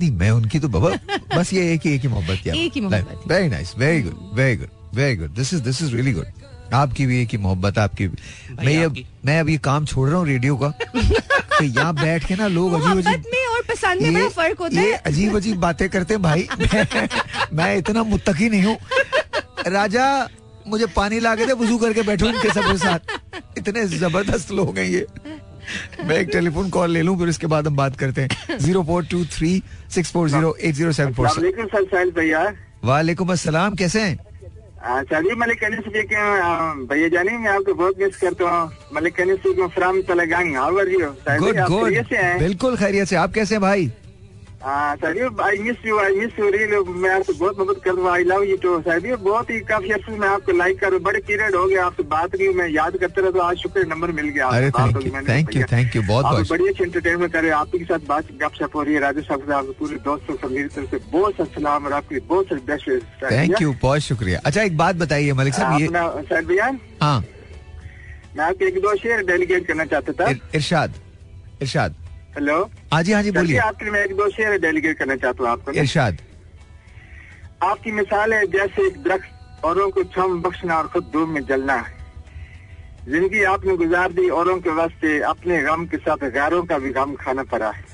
नहीं 0.00 0.10
मैं 0.18 0.30
उनकी 0.30 0.58
तो 0.58 0.68
बाबा 0.68 0.90
बस 1.36 1.52
ये 1.52 1.72
एक 1.72 1.86
ही 1.86 1.94
एक 1.94 2.02
ही 2.02 2.08
मोहब्बत 2.08 2.40
किया 2.42 2.54
एक 2.56 2.72
ही 2.74 2.80
मोहब्बत। 2.80 3.32
Very 3.32 3.48
nice 3.48 3.74
very 3.78 4.02
good 4.02 4.18
very 4.34 4.56
good 4.56 4.70
very 4.94 5.16
good 5.16 5.34
this 5.36 5.52
is 5.54 5.62
this 5.62 5.82
is 5.82 5.94
really 5.94 6.12
good 6.12 6.26
आपकी 6.74 7.06
भी 7.06 7.20
एक 7.22 7.28
ही 7.32 7.38
मोहब्बत 7.38 7.78
आपकी 7.78 8.06
भी। 8.08 8.16
मैं 8.66 8.76
अब 8.76 8.90
आपकी। 8.90 9.06
मैं 9.24 9.38
अब 9.40 9.48
ये 9.48 9.56
काम 9.58 9.84
छोड़ 9.86 10.08
रहा 10.08 10.18
हूँ 10.18 10.26
रेडियो 10.26 10.56
का 10.56 10.68
तो 11.58 11.64
यहाँ 11.64 11.94
बैठ 11.94 12.26
के 12.26 12.36
ना 12.36 12.46
लोग 12.48 12.72
अजीब 12.72 12.98
अजीब 12.98 13.24
में 13.32 13.46
और 13.46 13.62
पसंद 13.68 14.02
में 14.02 14.12
बड़ा 14.14 14.28
फ़र्क 14.28 14.58
होता 14.60 14.80
है। 14.80 14.92
अजीब 14.92 15.36
अजीब 15.36 15.56
बातें 15.60 15.88
करते 15.88 16.14
हैं 16.14 16.22
भाई। 16.22 16.48
मैं, 16.60 17.08
मैं 17.52 17.76
इतना 17.76 18.02
मुत्तकी 18.02 18.48
नहीं 18.48 18.62
हूँ। 18.64 18.76
राजा 19.66 20.28
मुझे 20.68 20.86
पानी 20.86 21.20
ला 21.20 21.34
के 21.36 21.46
दे 21.46 21.52
वज़ू 21.52 21.78
करके 21.78 22.02
बैठो 22.02 22.26
इनके 22.26 22.48
सबके 22.48 22.76
साथ। 22.78 23.58
इतने 23.58 23.84
ज़बरदस्त 23.86 24.50
लोग 24.52 24.78
हैं 24.78 24.86
ये। 24.86 25.06
मैं 26.04 26.16
एक 26.16 26.28
टेलीफोन 26.32 26.70
कॉल 26.70 26.90
ले 26.90 27.02
लूँ 27.02 27.18
फिर 27.18 27.28
इसके 27.28 27.46
बाद 27.46 27.66
हम 27.66 27.76
बात 27.76 27.96
करते 27.96 28.22
हैं। 28.22 28.58
Zero 28.58 28.82
four 28.84 29.04
two 29.06 29.24
three 29.36 29.62
six 29.94 30.12
four 30.12 30.28
zero 30.30 30.56
eight 30.60 30.74
zero 30.74 30.92
seven 30.92 31.12
four 31.14 31.28
वालेकुम 32.84 33.32
अस्सलाम 33.32 33.74
कैसे 33.74 34.00
हैं? 34.00 34.18
चलिए 34.80 35.34
मलिक 35.34 35.58
कि 36.04 36.16
भैया 36.86 37.08
जानी 37.08 37.36
मैं 37.36 37.50
आपको 37.50 37.74
बहुत 37.74 37.98
मिस 37.98 38.16
करता 38.16 38.50
हूँ। 38.50 38.70
मलिक 38.94 39.14
कहने 39.16 39.36
से 39.36 39.66
from 39.68 40.00
Telangana 40.02 40.60
how 40.60 40.78
are 40.78 40.88
you 40.88 40.98
good 40.98 41.58
good 41.68 41.92
हैं। 42.12 42.38
बिल्कुल 42.38 42.76
खैरियत 42.76 43.08
से। 43.08 43.16
आप 43.16 43.32
कैसे 43.34 43.58
हैं 44.66 44.96
भाई 45.00 45.48
I 45.48 45.58
miss 45.62 45.84
you 45.86 45.98
I 45.98 46.14
miss 46.14 46.38
you 46.38 46.48
real 46.50 46.72
मैं 47.02 47.10
आपसे 47.10 47.32
बहुत 47.32 47.58
मोहब्बत 47.58 47.82
करता 47.84 48.00
हूँ 48.00 48.10
आई 48.10 48.24
लव 48.24 48.42
यू 48.44 48.56
टू 48.62 48.80
साहिब 48.82 49.18
बहुत 49.24 49.50
ही 49.50 49.60
काफ़ी 49.68 49.90
अर्से 49.90 50.12
से 50.12 50.18
मैं 50.18 50.28
आपको 50.28 50.52
लाइक 50.52 50.78
कर 50.80 50.96
बड़े 50.98 51.20
पीरियड 51.26 51.54
हो 51.54 51.64
गया 51.66 51.84
आपसे 51.86 52.02
बात 52.14 52.34
नहीं 52.34 52.48
मैं 52.54 52.68
याद 52.68 52.96
करते 52.96 53.20
रहा 53.20 53.30
तो 53.30 53.40
आज 53.40 53.56
शुक्र 53.56 53.86
नंबर 53.86 54.12
मिल 54.12 54.28
गया 54.28 54.46
अरे 54.48 54.70
थैंक 54.70 55.54
यू 55.56 55.62
थैंक 55.72 55.96
यू 55.96 56.02
बहुत 56.02 56.24
आप 56.24 56.46
बड़ी 56.50 56.68
अच्छी 56.68 56.84
एंटरटेनमेंट 56.84 57.32
कर 57.32 57.42
रहे 57.42 57.50
आपके 57.50 57.84
साथ 57.84 58.06
बात 58.08 58.32
गपशप 58.42 58.74
हो 58.74 58.82
रही 58.82 58.94
है 58.94 59.00
राजू 59.00 59.20
साहब 59.20 59.50
आपके 59.52 59.72
पूरे 59.78 59.96
दोस्तों 60.04 60.36
से 60.36 60.54
मेरी 60.54 60.68
तरफ़ 60.68 60.90
से 60.90 61.00
बहुत 61.12 61.34
सा 61.34 61.44
सलाम 61.44 61.86
और 61.86 61.92
आपकी 61.92 62.20
बहुत 62.20 62.46
सारी 62.46 62.60
बेस्ट 62.66 62.90
थैंक 63.22 63.62
यू? 63.62 63.74
बहुत 63.82 64.00
शुक्रिया। 64.00 64.40
अच्छा 64.44 64.62
एक 64.62 64.76
बात 64.76 64.96
बताइए 64.96 65.32
मलिक 65.32 65.54
साहब 65.54 65.80
ये 65.80 66.40
भैया? 66.42 66.72
हाँ। 67.02 67.20
मैं 68.36 68.44
आपके 68.44 68.64
एक 68.64 68.80
दो 68.82 68.94
शेयर 68.96 69.24
डेलीगेट 69.26 69.66
करना 69.66 69.84
चाहता 69.84 70.12
था। 70.12 70.30
इर- 70.30 70.54
इरशाद 70.54 70.94
इरशाद। 71.62 71.94
हेलो 72.36 72.56
हाँ 72.92 73.02
जी 73.02 73.12
हाँ 73.12 73.22
जी 73.22 73.30
बोलिए। 73.32 73.58
आपके 73.58 73.90
मैं 73.90 74.04
एक 74.04 74.14
दो 74.16 74.28
शेयर 74.30 74.58
डेलीगेट 74.60 74.98
करना 74.98 75.16
चाहता 75.16 75.42
हूँ 75.42 75.50
आपको 75.50 75.72
इरशाद। 75.72 76.18
आपकी 77.62 77.92
मिसाल 77.92 78.32
है 78.32 78.46
जैसे 78.52 78.86
एक 78.86 79.02
दरख्त 79.02 79.64
औरों 79.64 79.88
को 79.90 80.02
छम 80.14 80.40
बख्शना 80.42 80.76
और 80.78 80.86
खुद 80.88 81.10
धूप 81.12 81.28
में 81.28 81.40
जलना। 81.46 81.76
ज़िंदगी 83.08 83.42
आपने 83.52 83.76
गुजार 83.76 84.12
दी 84.12 84.28
औरों 84.38 84.58
के 84.60 84.70
वास्ते 84.76 85.18
अपने 85.30 85.62
गम 85.62 85.86
के 85.86 85.96
साथ 85.96 86.28
गैरों 86.30 86.62
का 86.64 86.78
भी 86.78 86.90
गम 86.92 87.14
खाना 87.20 87.42
पड़ा 87.52 87.70
है। 87.70 87.86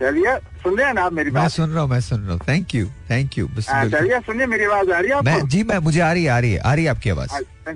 चलिए 0.00 0.36
सुन 0.62 0.76
रहे 0.76 0.86
हैं 0.86 0.94
ना 0.94 1.02
आप 1.02 1.12
मेरी 1.12 1.30
मैं 1.30 1.42
बात? 1.42 1.50
सुन 1.50 1.70
रहा 1.70 1.82
हूँ 1.82 1.90
मैं 1.90 2.00
सुन 2.00 2.20
रहा 2.20 2.32
हूँ। 2.32 2.40
थैंक 2.48 2.74
यू 2.74 2.86
थैंक 3.10 3.38
यू 3.38 3.46
हाँ। 3.68 3.84
चलिए 3.88 4.20
सुनिए 4.26 4.46
मेरी 4.46 4.64
आवाज़ 4.64 4.90
आ 4.90 4.98
रही 4.98 5.10
है 5.10 5.20
मैं 5.22 5.48
जी 5.48 5.62
मैं 5.64 5.78
मुझे 5.88 6.00
आ 6.00 6.12
रही 6.12 6.24
है 6.24 6.30
आ 6.30 6.38
रही 6.38 6.52
है 6.52 6.58
आ 6.60 6.74
रही 6.74 6.84
है 6.84 6.90
आपकी 6.90 7.10
आवाज़। 7.10 7.30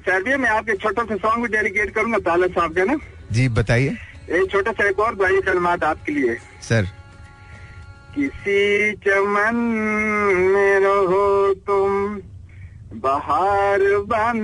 चलिए 0.06 0.36
मैं 0.36 0.50
आपके 0.50 0.76
छोटा 0.76 1.04
सा 1.04 1.16
सॉन्ग 1.16 1.42
भी 1.42 1.56
डेडिकेट 1.56 1.94
करूँगा 1.94 2.18
ताला 2.30 2.46
साहब 2.48 2.76
का 2.76 2.84
ना। 2.84 2.98
जी 3.32 3.48
बताइए। 3.58 3.96
एक 4.32 4.50
छोटा 4.50 4.72
सा 4.72 4.88
एक 4.88 5.00
और 5.00 5.14
दुआई 5.14 5.40
कलमात 5.40 5.84
आपके 5.84 6.12
लिए। 6.12 6.36
सर। 6.60 6.86
किसी 8.14 8.92
चमन 8.92 9.56
में 10.54 10.80
रहो 10.80 11.54
तुम 11.54 12.20
बहार 13.00 13.78
बन 13.82 14.38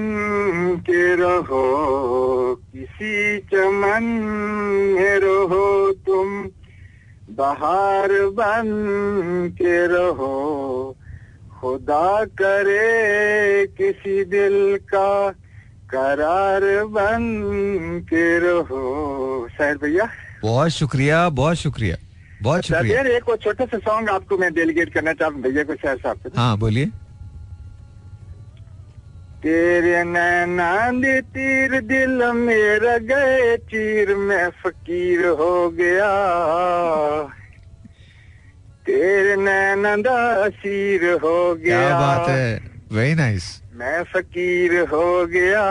के 0.80 1.16
रहो। 1.16 2.54
किसी 2.54 3.38
चमन 3.38 4.02
में 4.96 5.18
रहो 5.18 5.92
तुम 5.92 6.46
बहार 7.30 8.08
बन 8.12 8.68
के 9.54 9.86
रहो। 9.86 10.96
खुदा 11.60 12.24
करे 12.24 13.66
किसी 13.66 14.24
दिल 14.24 14.78
का 14.94 15.34
करार 15.90 16.62
बन 16.86 17.22
के 18.04 18.26
रहो। 18.38 19.48
शायद 19.58 19.76
भैया। 19.82 20.08
बहुत 20.42 20.70
शुक्रिया 20.70 21.28
बहुत 21.28 21.56
शुक्रिया 21.56 21.96
बहुत 22.42 22.62
शुक्रिया। 22.62 23.02
एक 23.16 23.28
वो 23.28 23.36
छोटा 23.36 23.64
सा 23.64 23.78
सॉन्ग 23.78 24.08
आपको 24.10 24.38
मैं 24.38 24.52
डेलीगेट 24.54 24.92
करना 24.94 25.12
चाहता 25.12 25.34
हूँ 25.34 25.42
भैया 25.42 25.62
को 25.64 25.74
शायर 25.74 25.96
साहब 25.96 26.32
हाँ 26.36 26.56
बोलिए। 26.58 26.86
तेरे 29.42 30.02
नैना 30.04 30.90
दे 30.92 31.20
तीर 31.34 31.80
दिल 31.80 32.22
मेरा 32.34 32.96
गए 33.08 33.56
चीर 33.70 34.14
मैं 34.16 34.48
फकीर 34.62 35.26
हो 35.40 35.70
गया। 35.70 36.12
तेरे 38.86 39.36
नैना 39.36 39.96
दा 39.96 40.16
असीर 40.44 41.04
हो 41.24 41.54
गया। 41.54 41.78
क्या 41.78 41.98
बात 41.98 42.28
है 42.28 42.60
वेरी 42.92 43.14
नाइस 43.14 43.46
मैं 43.78 44.02
फकीर 44.04 44.72
हो 44.88 45.26
गया, 45.26 45.64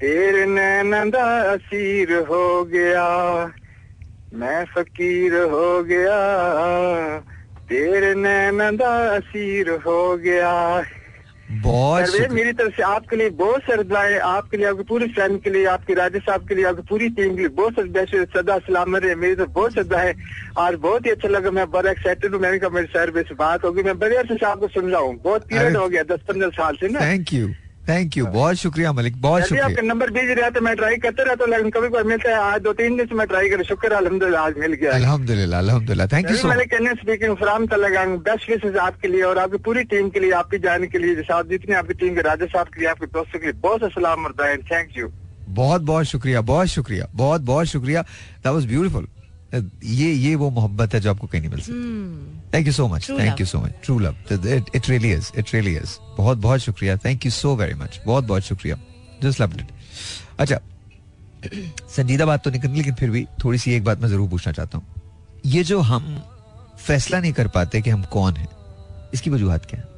तेरे 0.00 0.46
नैना 0.46 1.04
दा 1.04 1.26
असीर 1.52 2.12
हो 2.26 2.64
गया। 2.64 3.04
मैं 4.32 4.64
फकीर 4.64 5.34
हो 5.50 5.68
गया, 5.82 6.18
तेरे 7.68 8.14
नैना 8.14 8.70
दा 8.70 8.90
असीर 9.16 9.70
हो 9.86 10.00
गया। 10.16 10.52
बहुत 11.62 12.30
मेरी 12.30 12.52
तरफ़ 12.52 12.76
से 12.76 12.82
आपके 12.82 13.16
लिए 13.16 13.30
बहुत 13.30 13.62
सारी 13.62 13.82
दुआएँ 13.82 14.18
आपके 14.18 14.56
लिए 14.56 14.66
आपकी 14.66 14.82
पूरी 14.82 15.06
फैमिली 15.08 15.38
के 15.40 15.50
लिए 15.50 15.64
आपके 15.66 15.94
राजे 15.94 16.18
साहब 16.18 16.46
के 16.48 16.54
लिए 16.54 16.64
आपकी 16.64 16.82
पूरी 16.82 17.08
टीम 17.08 17.34
के 17.34 17.40
लिए 17.40 17.48
बहुत 17.48 17.72
सारी 17.72 18.24
सदा 18.34 18.58
सलाम 18.58 18.96
रहे 18.96 19.14
मेरी 19.14 19.34
तरफ़ 19.34 19.50
बहुत 19.50 19.72
सदा 19.72 19.98
है 19.98 20.14
आज 20.58 20.74
बहुत 20.74 21.06
ही 21.06 21.10
अच्छा 21.10 21.28
लगा 21.28 21.50
मैं 21.50 21.70
बड़ा 21.70 21.90
एक्साइटेड 21.90 22.34
हूँ 22.34 22.40
मैंने 22.40 22.58
कहा 22.58 22.70
मेरे 22.70 22.86
शहर 22.86 23.22
से 23.22 23.34
बात 23.34 23.64
होगी। 23.64 23.82
मैं 23.82 23.98
बड़े 23.98 24.16
अच्छे 24.16 24.34
से 24.34 24.46
आपको 24.46 24.68
सुन 24.68 24.90
रहा 24.90 25.00
हूँ। 25.00 25.20
बहुत 25.24 25.46
पीरियड 25.48 25.76
हो 25.76 25.88
गया 25.88 26.02
दस 26.02 26.20
पंद्रह 26.28 26.48
साल 26.48 26.76
से 26.76 26.88
ना। 26.88 27.00
थैंक 27.00 27.32
यू 27.32 27.48
थैंक 27.88 28.16
यू 28.16 28.26
बहुत 28.26 28.56
शुक्रिया 28.56 28.92
मलिक 28.92 29.16
बहुत 29.22 29.42
शुक्रिया। 29.42 29.64
आपका 29.64 29.82
नंबर 29.82 30.10
भेज 30.10 30.30
रहा 30.38 30.48
तो 30.50 30.60
मैं 30.60 30.74
ट्राई 30.76 30.96
करते 30.98 31.24
रहता 31.24 31.44
हूँ 31.44 31.50
लेकिन 31.50 31.70
कभी 31.70 31.88
कभी 31.88 32.08
मिलता 32.08 32.30
है। 32.30 32.36
आज 32.44 32.60
दो 32.62 32.72
तीन 32.74 32.96
दिन 32.96 33.06
से 33.06 33.14
मैं 33.14 33.26
ट्राई 33.26 33.48
कर 33.48 33.62
शुक्र 33.64 33.92
अल्हम्दुलिल्लाह 33.92 34.42
आज 34.42 34.54
मिल 34.58 34.72
गया। 34.74 34.92
अल्हम्दुलिल्लाह 34.92 35.60
अल्हम्दुलिल्लाह 35.60 36.06
थैंक 36.12 36.30
यू 36.30 36.36
मच 36.48 36.66
कहने 36.70 36.94
speaking 37.00 37.34
from 37.36 37.66
Talagang 37.74 38.16
best 38.28 38.48
wishes 38.50 38.76
आपके 38.84 39.08
लिए 39.08 39.22
और 39.30 39.38
आपकी 39.38 39.58
पूरी 39.66 39.84
टीम 39.92 40.08
के 40.10 40.20
लिए 40.20 40.30
आपकी 40.38 40.58
जाने 40.64 40.86
के 40.86 40.98
लिए 40.98 41.26
आप 41.32 41.48
जितनी 41.48 41.74
आपकी 41.76 41.94
टीम 41.94 42.14
के 42.14 42.22
राजा 42.28 42.46
साहब 42.46 42.68
के 42.68 42.80
लिए 42.80 42.88
आपके 42.90 43.06
दोस्तों 43.18 43.40
के 43.40 43.46
लिए 43.46 43.60
बहुत 43.62 43.92
सलाम 43.92 44.24
और 44.26 44.34
थैंक 44.72 44.96
यू 44.98 45.10
बहुत 45.60 45.82
बहुत 45.82 46.06
शुक्रिया 46.06 46.40
बहुत 46.48 46.68
शुक्रिया 46.68 47.08
बहुत 47.14 47.40
बहुत 47.52 47.66
शुक्रिया। 47.68 48.02
दैट 48.02 48.52
वाज 48.52 48.66
ब्यूटीफुल 48.66 49.06
ये 49.54 50.12
ये 50.12 50.34
वो 50.34 50.50
मोहब्बत 50.50 50.94
है 50.94 51.00
जो 51.00 51.10
आपको 51.10 51.26
कहीं 51.26 51.40
नहीं 51.40 51.50
मिल 51.50 51.60
सकती। 51.60 52.52
Thank 52.54 52.66
you 52.66 52.72
so 52.72 52.86
much 52.88 53.08
thank 53.10 53.40
you 53.40 53.46
so 53.46 53.60
much 53.60 53.72
true 53.84 53.98
love 53.98 54.16
it 54.74 54.88
really 54.88 55.12
is 55.12 55.30
it 55.38 55.54
really 55.54 55.74
is 55.76 55.96
बहुत 56.18 56.38
बहुत 56.38 56.60
शुक्रिया। 56.60 56.96
Thank 57.04 57.24
you 57.26 57.30
so 57.32 57.54
very 57.56 57.74
much 57.74 58.00
बहुत 58.06 58.24
बहुत 58.24 58.42
शुक्रिया। 58.42 58.76
जस्ट 59.22 59.40
लव्ड 59.40 59.60
इट 59.60 59.68
अच्छा 60.40 60.58
संजीदा 61.96 62.26
बात 62.26 62.44
तो 62.44 62.50
नहीं 62.50 62.60
करनी 62.60 62.76
लेकिन 62.76 62.94
फिर 62.94 63.10
भी 63.10 63.24
थोड़ी 63.44 63.58
सी 63.58 63.72
एक 63.72 63.84
बात 63.84 64.00
मैं 64.00 64.08
ज़रूर 64.08 64.28
पूछना 64.28 64.52
चाहता 64.52 64.78
हूँ। 64.78 64.86
ये 65.46 65.64
जो 65.64 65.80
हम 65.82 66.22
फैसला 66.78 67.20
नहीं 67.20 67.32
कर 67.32 67.48
पाते 67.48 67.80
कि 67.82 67.90
हम 67.90 68.02
कौन 68.12 68.36
हैं 68.36 68.48
इसकी 69.14 69.30
वजूहत 69.30 69.64
क्या 69.64 69.80
है? 69.80 69.88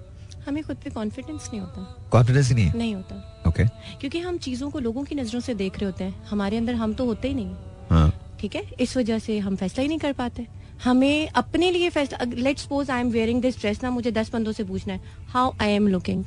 हमें 0.47 0.63
खुद 0.65 0.77
पे 0.77 0.91
कॉन्फिडेंस 0.91 1.49
नहीं 1.49 1.61
होता। 1.61 2.09
कॉन्फिडेंस 2.11 2.51
नहीं 2.53 2.65
है? 2.65 2.77
नहीं 2.79 2.95
होता। 2.95 3.43
Okay 3.47 3.65
okay. 3.65 3.99
क्योंकि 4.01 4.21
हम 4.21 4.39
चीज़ों 4.39 4.71
को 4.71 4.79
लोगों 4.79 5.05
की 5.05 5.15
नज़रों 5.15 5.41
से 5.41 5.55
देख 5.55 5.79
रहे 5.79 5.87
होते 5.87 6.05
हैं। 6.05 6.25
हमारे 6.27 6.57
अंदर 6.57 6.75
हम 6.75 6.95
तो 6.95 7.05
होते 7.05 7.29
ही 7.29 7.35
नहीं। 7.35 7.55
हाँ। 7.91 8.13
ठीक 8.41 8.57
है? 8.57 8.63
इस 8.81 8.97
वजह 8.97 9.19
से 9.19 9.39
हम 9.39 9.57
फैसला 9.57 9.83
ही 9.83 9.89
नहीं 9.89 9.99
कर 9.99 10.13
पाते। 10.13 10.47
हमें 10.85 11.29
अपने 11.35 11.71
लिए 11.71 11.91
फैसला 11.91 12.25
let 12.35 12.59
suppose 12.59 12.91
I 12.93 13.01
am 13.01 13.11
wearing 13.11 13.41
this 13.43 13.59
dress 13.61 13.83
ना, 13.83 13.91
मुझे 13.91 14.11
दस 14.11 14.33
बंदों 14.33 14.53
से 14.53 14.65
पूछना 14.65 14.95
है 14.95 15.01
हाउ 15.37 15.53
आई 15.63 15.71
एम 15.73 15.89
लुकिंग 15.89 16.25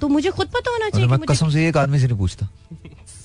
तो 0.00 0.08
मुझे 0.08 0.30
खुद 0.30 0.46
पता 0.54 0.70
होना 0.70 0.88
चाहिए 0.90 1.08
मैं 1.08 1.18
कसम 1.28 1.50
से 1.50 1.68
एक 1.68 1.76
आदमी 1.76 1.98
से 1.98 2.06
नहीं 2.06 2.18
पूछता। 2.18 2.48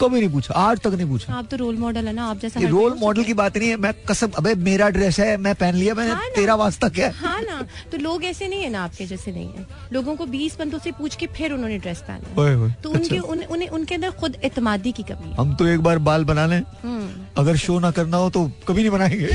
कभी 0.02 0.20
नहीं 0.20 0.30
पूछा 0.30 0.54
आज 0.60 0.80
तक 0.84 0.94
नहीं 0.94 1.08
पूछा। 1.08 1.34
आप 1.34 1.48
तो 1.52 1.58
रोल 1.58 1.78
मॉडल 1.80 2.08
है 2.08 2.14
ना 2.14 2.24
आप 2.30 2.40
जैसा 2.40 2.60
रोल 2.70 2.94
मॉडल 3.00 3.24
की 3.24 3.34
बात 3.34 3.58
नहीं 3.58 3.70
है 3.70 3.76
मैं 3.78 3.94
कसम 4.10 4.32
अबे 4.38 4.54
मेरा 4.64 4.90
ड्रेस 4.98 5.20
है 5.20 5.38
मैं 5.38 5.54
पहन 5.56 5.76
लिया 5.76 5.94
मैंने 5.96 6.12
हाँ 6.12 6.30
तेरा 6.36 6.56
वास्ता 6.62 6.90
क्या 6.98 7.08
है। 7.08 7.14
हाँ 7.18 7.42
ना 7.42 7.62
तो 7.92 7.98
लोग 7.98 8.24
ऐसे 8.26 8.48
नहीं 8.48 8.62
है 8.64 8.70
ना 8.70 8.84
आपके 8.84 9.06
जैसे 9.06 9.32
नहीं 9.32 9.48
है। 9.50 9.66
लोगों 9.94 10.16
को 10.16 10.26
बीस 10.36 10.58
बंदों 10.60 10.80
से 10.80 10.92
पूछ 11.00 11.16
के 11.16 11.28
फिर 11.38 11.54
उन्होंने 11.54 11.78
ड्रेस 11.80 12.02
पहना 12.08 12.74
तो 12.84 12.90
उनके 12.90 13.16
अच्छा। 13.18 13.28
उन, 13.32 13.44
उन्हें 13.44 13.70
उनके 13.70 13.96
अंदर 13.96 14.12
खुद 14.22 14.36
इतमादी 14.44 14.92
की 14.92 15.04
कमी 15.04 15.34
हम 15.40 15.56
तो 15.56 15.68
एक 15.68 15.80
बार 15.84 16.00
बाल 16.10 16.24
बना 16.26 16.46
लें। 16.46 16.62
हम्म। 16.84 17.08
अगर 17.38 17.56
शो 17.58 17.80
ना 17.80 17.92
करना 17.92 18.18
हो 18.18 18.30
तो 18.30 18.40
कभी 18.68 18.82
नहीं 18.82 18.92
बनाएँगे। 18.92 19.28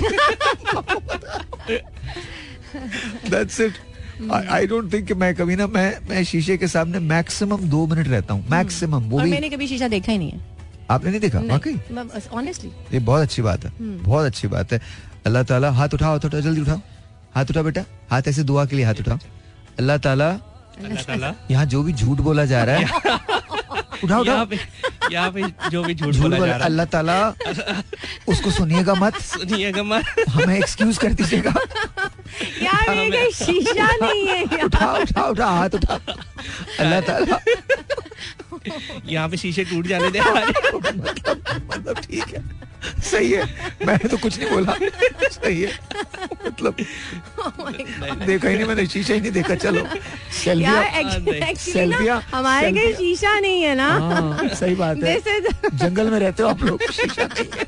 That's 3.30 3.60
it 3.60 3.74
I 4.28 4.66
don't 4.66 4.92
think 4.92 5.12
मैं 5.16 5.34
कभी 5.34 5.56
ना 5.56 5.66
मैं 5.66 5.88
मैं 6.08 6.22
शीशे 6.30 6.56
के 6.58 6.68
सामने 6.68 6.98
मैक्सिमम 7.12 7.68
दो 7.70 7.86
मिनट 7.86 8.08
रहता 8.08 8.34
हूँ 8.34 8.44
मैक्सिमम 8.50 9.08
वो 9.10 9.20
भी 9.20 9.30
मैंने 9.30 9.48
कभी 9.50 9.66
शीशा 9.66 9.88
देखा 9.88 10.12
ही 10.12 10.18
नहीं 10.18 10.30
है। 10.30 10.40
आपने 10.90 11.10
नहीं 11.10 11.20
देखा? 11.20 11.40
वाकई? 11.50 11.74
ऑनेस्टली 12.32 12.70
ये 12.92 12.98
बहुत 12.98 13.22
अच्छी 13.22 13.42
बात 13.42 13.64
है 13.64 13.72
बहुत 13.80 14.26
अच्छी 14.26 14.48
बात 14.48 14.72
है। 14.72 14.80
अल्लाह 15.26 15.42
ताला 15.50 15.70
हाथ 15.80 15.94
उठाओ 15.94 16.12
हाथ 16.12 16.24
उठाओ 16.26 16.40
जल्दी 16.40 16.60
उठाओ। 16.60 16.80
हाथ 17.34 17.50
उठाओ 17.50 17.64
बेटा 17.64 17.84
हाथ 18.10 18.28
ऐसे 18.28 18.42
दुआ 18.44 18.64
के 18.66 18.76
लिए 18.76 18.84
हाथ 18.84 19.00
उठाओ। 19.00 19.18
अल्लाह 19.78 19.96
ताला 20.06 20.28
यहाँ 21.50 21.66
जो 21.66 21.82
भी 21.82 21.92
झूठ 21.92 22.20
बोला 22.28 22.44
जा 22.52 22.62
रहा 22.64 22.76
है 22.76 22.84
उठाओ 24.04 24.20
उठाओ। 24.20 24.46
यहाँ 25.12 25.30
पे 25.32 25.42
जो 25.70 25.82
भी 25.84 25.94
झूठ 25.94 26.16
बोला 26.16 26.36
बोला 26.36 26.46
जा 26.46 26.46
रहा 26.46 26.56
है। 26.56 26.64
अल्लाह 26.64 26.86
ताला 26.92 27.18
उसको 28.28 28.50
सुनिएगा 28.50 28.94
मत। 28.94 29.20
सुनिएगा 29.32 29.82
मत। 29.82 30.04
हमें 30.28 30.56
एक्सक्यूज 30.56 30.98
कर 30.98 31.12
दीजिएगा। 31.20 31.54
यार 32.62 32.94
ये 32.96 33.10
कोई 33.10 33.30
शीशा 33.32 33.88
नहीं 34.02 34.26
है 34.28 34.64
उठा 34.64 34.92
उठा 34.98 35.24
उठा 35.28 35.46
हाथ 35.46 35.74
उठा 35.74 35.94
अल्लाह 36.80 37.00
ताला। 37.08 37.38
यहाँ 39.06 39.28
पे 39.28 39.36
शीशे 39.36 39.64
टूट 39.64 39.86
जाने 39.86 40.10
दे 40.10 40.20
मतलब 40.30 41.60
मतलब 41.70 41.98
ठीक 41.98 42.34
है। 42.34 42.42
सही 43.10 43.30
है। 43.32 43.44
मैंने 43.86 44.08
तो 44.08 44.16
कुछ 44.16 44.38
नहीं 44.38 44.50
बोला। 44.50 44.74
सही 45.32 45.60
है। 45.62 45.72
मतलब 46.46 46.76
देखा 48.26 48.48
ही 48.48 48.54
नहीं 48.56 48.66
मैंने 48.66 48.86
शीशा 48.86 49.14
ही 49.14 49.20
नहीं 49.20 49.32
देखा। 49.32 49.54
चलो 49.54 49.84
सेल्फिया। 50.44 51.54
सेल्फिया- 51.54 52.22
हमारे 52.34 52.72
कहीं 52.72 52.94
शीशा 52.94 53.38
नहीं 53.40 53.62
है 53.62 53.74
ना। 53.74 53.88
हाँ 53.88 54.48
सही 54.60 54.74
बात 54.74 54.96
है। 55.04 55.18
जंगल 55.74 56.10
में 56.10 56.18
रहते 56.20 56.42
हो 56.42 56.48
आप 56.48 56.62
लोग 56.62 56.82
शीशा 56.92 57.24
नहीं 57.24 57.48
है। 57.58 57.64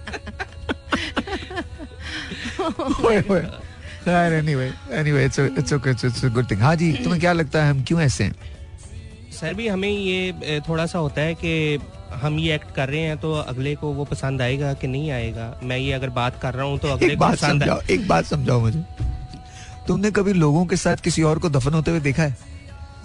ओए, 3.07 3.23
ओए। 3.31 3.43
यार 4.09 4.33
anyway 4.33 4.71
anyway 4.93 5.25
it's 5.25 5.39
it's 5.39 5.73
okay 5.73 5.91
it's 5.91 6.25
a 6.25 6.29
good 6.29 6.51
thing 6.51 6.61
हाँ 6.61 6.75
जी 6.77 6.93
तुम्हें 6.95 7.21
क्या 7.21 7.33
लगता 7.33 7.63
है 7.65 7.71
हम 7.71 7.83
क्यों 7.85 8.01
ऐसे 8.01 8.25
हैं? 8.25 8.35
सर 9.41 9.55
भी 9.55 9.69
हमें 9.69 9.89
ये 9.89 10.61
थोड़ा 10.69 10.87
सा 10.87 10.99
होता 10.99 11.21
है 11.21 11.35
कि 11.35 11.79
हम 12.23 12.39
ये 12.39 12.55
एक्ट 12.55 12.75
कर 12.75 12.89
रहे 12.89 13.01
हैं 13.01 13.17
तो 13.19 13.33
अगले 13.35 13.75
को 13.75 13.93
वो 13.93 14.05
पसंद 14.05 14.43
आएगा 14.43 14.73
कि 14.75 14.87
नहीं 14.87 15.11
आएगा? 15.11 15.61
मैं 15.63 15.77
ये 15.79 15.93
अगर 15.93 16.11
बात 16.11 16.41
कर 16.43 16.55
रहा 16.55 16.67
हूँ 16.67 16.79
तो 16.79 16.89
अगले 16.89 17.13
एक 17.13 17.19
को 17.19 17.25
बात 17.25 17.33
पसंद 17.33 17.63
समझाओ 17.63 17.81
एक 17.91 18.07
बात 18.09 18.25
समझाओ 18.25 18.61
मुझे। 18.61 18.85
तुमने 19.87 20.11
कभी 20.11 20.33
लोगों 20.33 20.65
के 20.67 20.77
साथ 20.77 20.97
किसी 21.05 21.23
और 21.23 21.39
को 21.39 21.49
दफन 21.51 21.75
होते 21.75 21.91
हुए 21.91 22.01
देखा 22.01 22.23
है? 22.23 22.37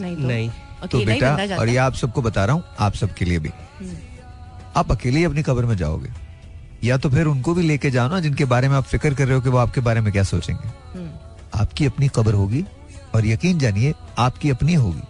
नहीं 0.02 0.16
तो। 0.16 0.22
नहीं। 0.22 0.50
तो 0.92 1.06
बेटा 1.06 1.36
और 1.60 1.70
ये 1.70 1.78
आप 1.78 1.94
सबको 1.96 2.22
बता 2.22 2.46
रहा 2.46 2.56
हूँ 2.56 2.64
आप 2.80 2.94
सबके 2.96 3.26
लिए 3.26 3.40
भी। 3.40 3.52
आप 4.76 4.92
अकेले 4.92 5.18
ही 5.18 5.24
अपनी 5.26 5.44
कब्र 5.44 5.66
में 5.66 5.76
जाओगे। 5.78 6.10
या 6.84 6.98
तो 6.98 7.10
फिर 7.10 7.26
उनको 7.26 7.54
भी 7.54 7.64
लेके 7.64 7.92
जाओ 7.92 8.10
ना 8.10 8.20
जिनके 8.20 8.46
बारे 8.46 8.70
में 8.70 8.76
आप 8.76 8.84
फ़िक्र 8.84 9.14
कर 9.14 9.26
रहे 9.26 9.36
हो 9.36 9.42
कि 9.42 9.50
वो 9.50 9.58
आपके 9.58 9.82
बारे 9.82 10.02
में 10.02 10.12
क्या 10.14 10.24
सोचेंगे। 10.24 10.68
हम्म, 10.68 11.10
आपकी 11.54 11.86
अपनी 11.86 12.08
कब्र 12.08 12.34
होगी 12.34 12.64
और 13.16 13.26
यकीन 13.26 13.60
जानिए 13.60 13.94
आपकी 14.18 14.50
अपनी 14.50 14.74
होगी। 14.74 15.02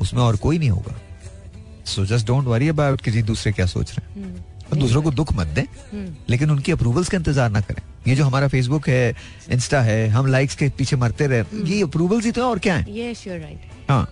उसमें 0.00 0.22
और 0.22 0.36
कोई 0.36 0.58
नहीं 0.58 0.70
होगा। 0.70 0.94
So 1.86 2.06
just 2.06 2.26
don't 2.26 2.44
worry 2.44 2.68
about 2.68 3.00
कि 3.00 3.10
जी 3.10 3.22
दूसरे 3.22 3.52
क्या 3.52 3.66
सोच 3.66 3.92
रहे 3.92 4.10
हैं। 4.10 4.24
हम्म, 4.24 4.42
और 4.72 4.78
दूसरों 4.78 5.02
को 5.02 5.10
दुख 5.10 5.32
मत 5.32 5.46
दें। 5.46 5.62
हम्म, 5.62 6.14
लेकिन 6.28 6.50
उनकी 6.50 6.72
अप्रूवल्स 6.72 7.08
का 7.08 7.18
इंतज़ार 7.18 7.50
ना 7.50 7.60
करें। 7.60 7.82
ये 8.08 8.16
जो 8.16 8.24
हमारा 8.24 8.48
फेसबुक 8.48 8.88
है 8.88 9.16
इंस्टा 9.50 9.80
है 9.80 10.08
हम 10.08 10.26
लाइक्स 10.26 10.54
के 10.54 10.68
पीछे 10.68 10.96
मरते 10.96 11.26
रहे। 11.26 11.44
ये 11.64 11.82
अप्रूवल्स 11.82 12.24
ही 12.24 12.32
तो 12.32 12.42
है 12.42 12.48
और 12.48 12.58
क्या 12.58 12.74
है? 12.74 12.86
Yes 12.86 13.26
you're 13.26 13.40
right. 13.42 13.90
हाँ। 13.90 14.08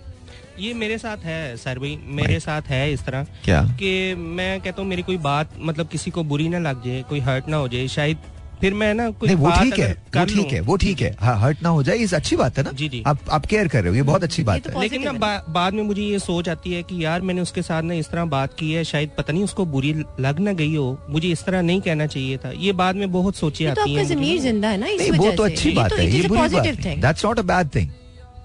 ये 0.59 0.75
मेरे 0.75 0.99
साथ 0.99 1.25
है 1.25 1.57
सर 1.57 1.79
भाई 1.79 1.99
मेरे 2.17 2.39
साथ 2.41 2.69
है 2.69 2.93
इस 2.93 3.05
तरह 3.05 3.27
क्या? 3.45 3.63
कि 3.81 4.15
मैं 4.15 4.61
कहता 4.61 4.83
हूँ 4.83 4.89
मेरी 4.91 5.03
कोई 5.03 5.17
बात 5.25 5.57
मतलब 5.61 5.89
किसी 5.89 6.11
को 6.11 6.25
बुरी 6.25 6.49
ना 6.49 6.59
लग 6.71 6.85
जाए 6.85 7.03
कोई 7.09 7.21
हर्ट 7.23 7.49
ना 7.49 7.57
हो 7.57 7.69
जाए 7.69 7.89
शायद 7.89 8.31
फिर 8.61 8.75
मैं 8.75 8.93
ना 8.95 9.09
कोई 9.11 9.35
वो 9.35 9.51
ठीक 9.53 9.79
है 9.79 9.89
वो 10.17 10.25
ठीक 10.25 10.53
है 10.53 10.61
वो 10.61 10.77
ठीक 10.77 11.01
है। 11.03 11.11
हाँ, 11.21 11.37
हर्ट 11.41 11.63
ना 11.63 11.69
हो 11.69 11.83
जाए 11.83 11.97
ये 11.97 12.07
अच्छी 12.17 12.37
बात 12.37 12.59
है 12.59 12.65
ना? 12.65 12.71
जी, 12.73 12.89
जी। 12.89 13.03
आप 13.07 13.19
आप 13.31 13.47
केयर 13.47 13.69
कर 13.69 13.83
रहे 13.83 13.89
हो 13.89 13.97
ये 13.97 14.03
बहुत 14.03 14.23
अच्छी 14.25 14.43
बात 14.43 14.63
तो 14.65 14.71
है। 14.71 14.81
लेकिन 14.81 15.03
ना 15.05 15.13
बा, 15.13 15.37
बाद 15.49 15.75
में 15.75 15.83
मुझे 15.83 16.03
ये 16.03 16.19
सोच 16.19 16.49
आती 16.49 16.73
है 16.73 16.83
कि 16.83 17.05
यार 17.05 17.21
मैंने 17.21 17.41
उसके 17.41 17.63
साथ 17.63 17.83
ना 17.83 17.95
इस 17.95 18.09
तरह 18.11 18.25
बात 18.37 18.55
की 18.59 18.73
है 18.73 18.85
शायद 18.85 19.11
पता 19.19 19.33
नहीं 19.33 19.45
उसको 19.45 19.67
बुरी 19.67 19.93
लग 20.21 20.39
ना 20.39 20.53
गई 20.53 20.75
हो 20.75 20.87
मुझे 21.11 21.29
इस 21.29 21.45
तरह 21.45 21.63
नहीं 21.63 21.81
कहना 21.81 22.07
चाहिए 22.07 22.37
था। 22.37 22.53
ये 22.59 22.73
बाद 22.73 22.97
में 22.97 23.11
बहुत 23.13 23.37
सोची 23.37 23.65
तो 23.65 23.71
आती 23.71 23.95
है 23.95 24.05
जमीर 24.05 24.41
ज़िंदा 24.41 24.69
है 24.69 24.77
ना 24.77 24.87
इस 24.87 25.11
वो 25.11 25.31
तो 25.33 25.43
अच्छी 25.43 25.71
बात 25.73 25.91
तो 25.91 25.97
है 25.97 26.11
ये 26.11 26.29
बुरी 26.29 26.49
बात 26.49 26.67
that's 26.87 27.25
not 27.25 27.39
a 27.39 27.43
bad 27.43 27.75
thing 27.75 27.89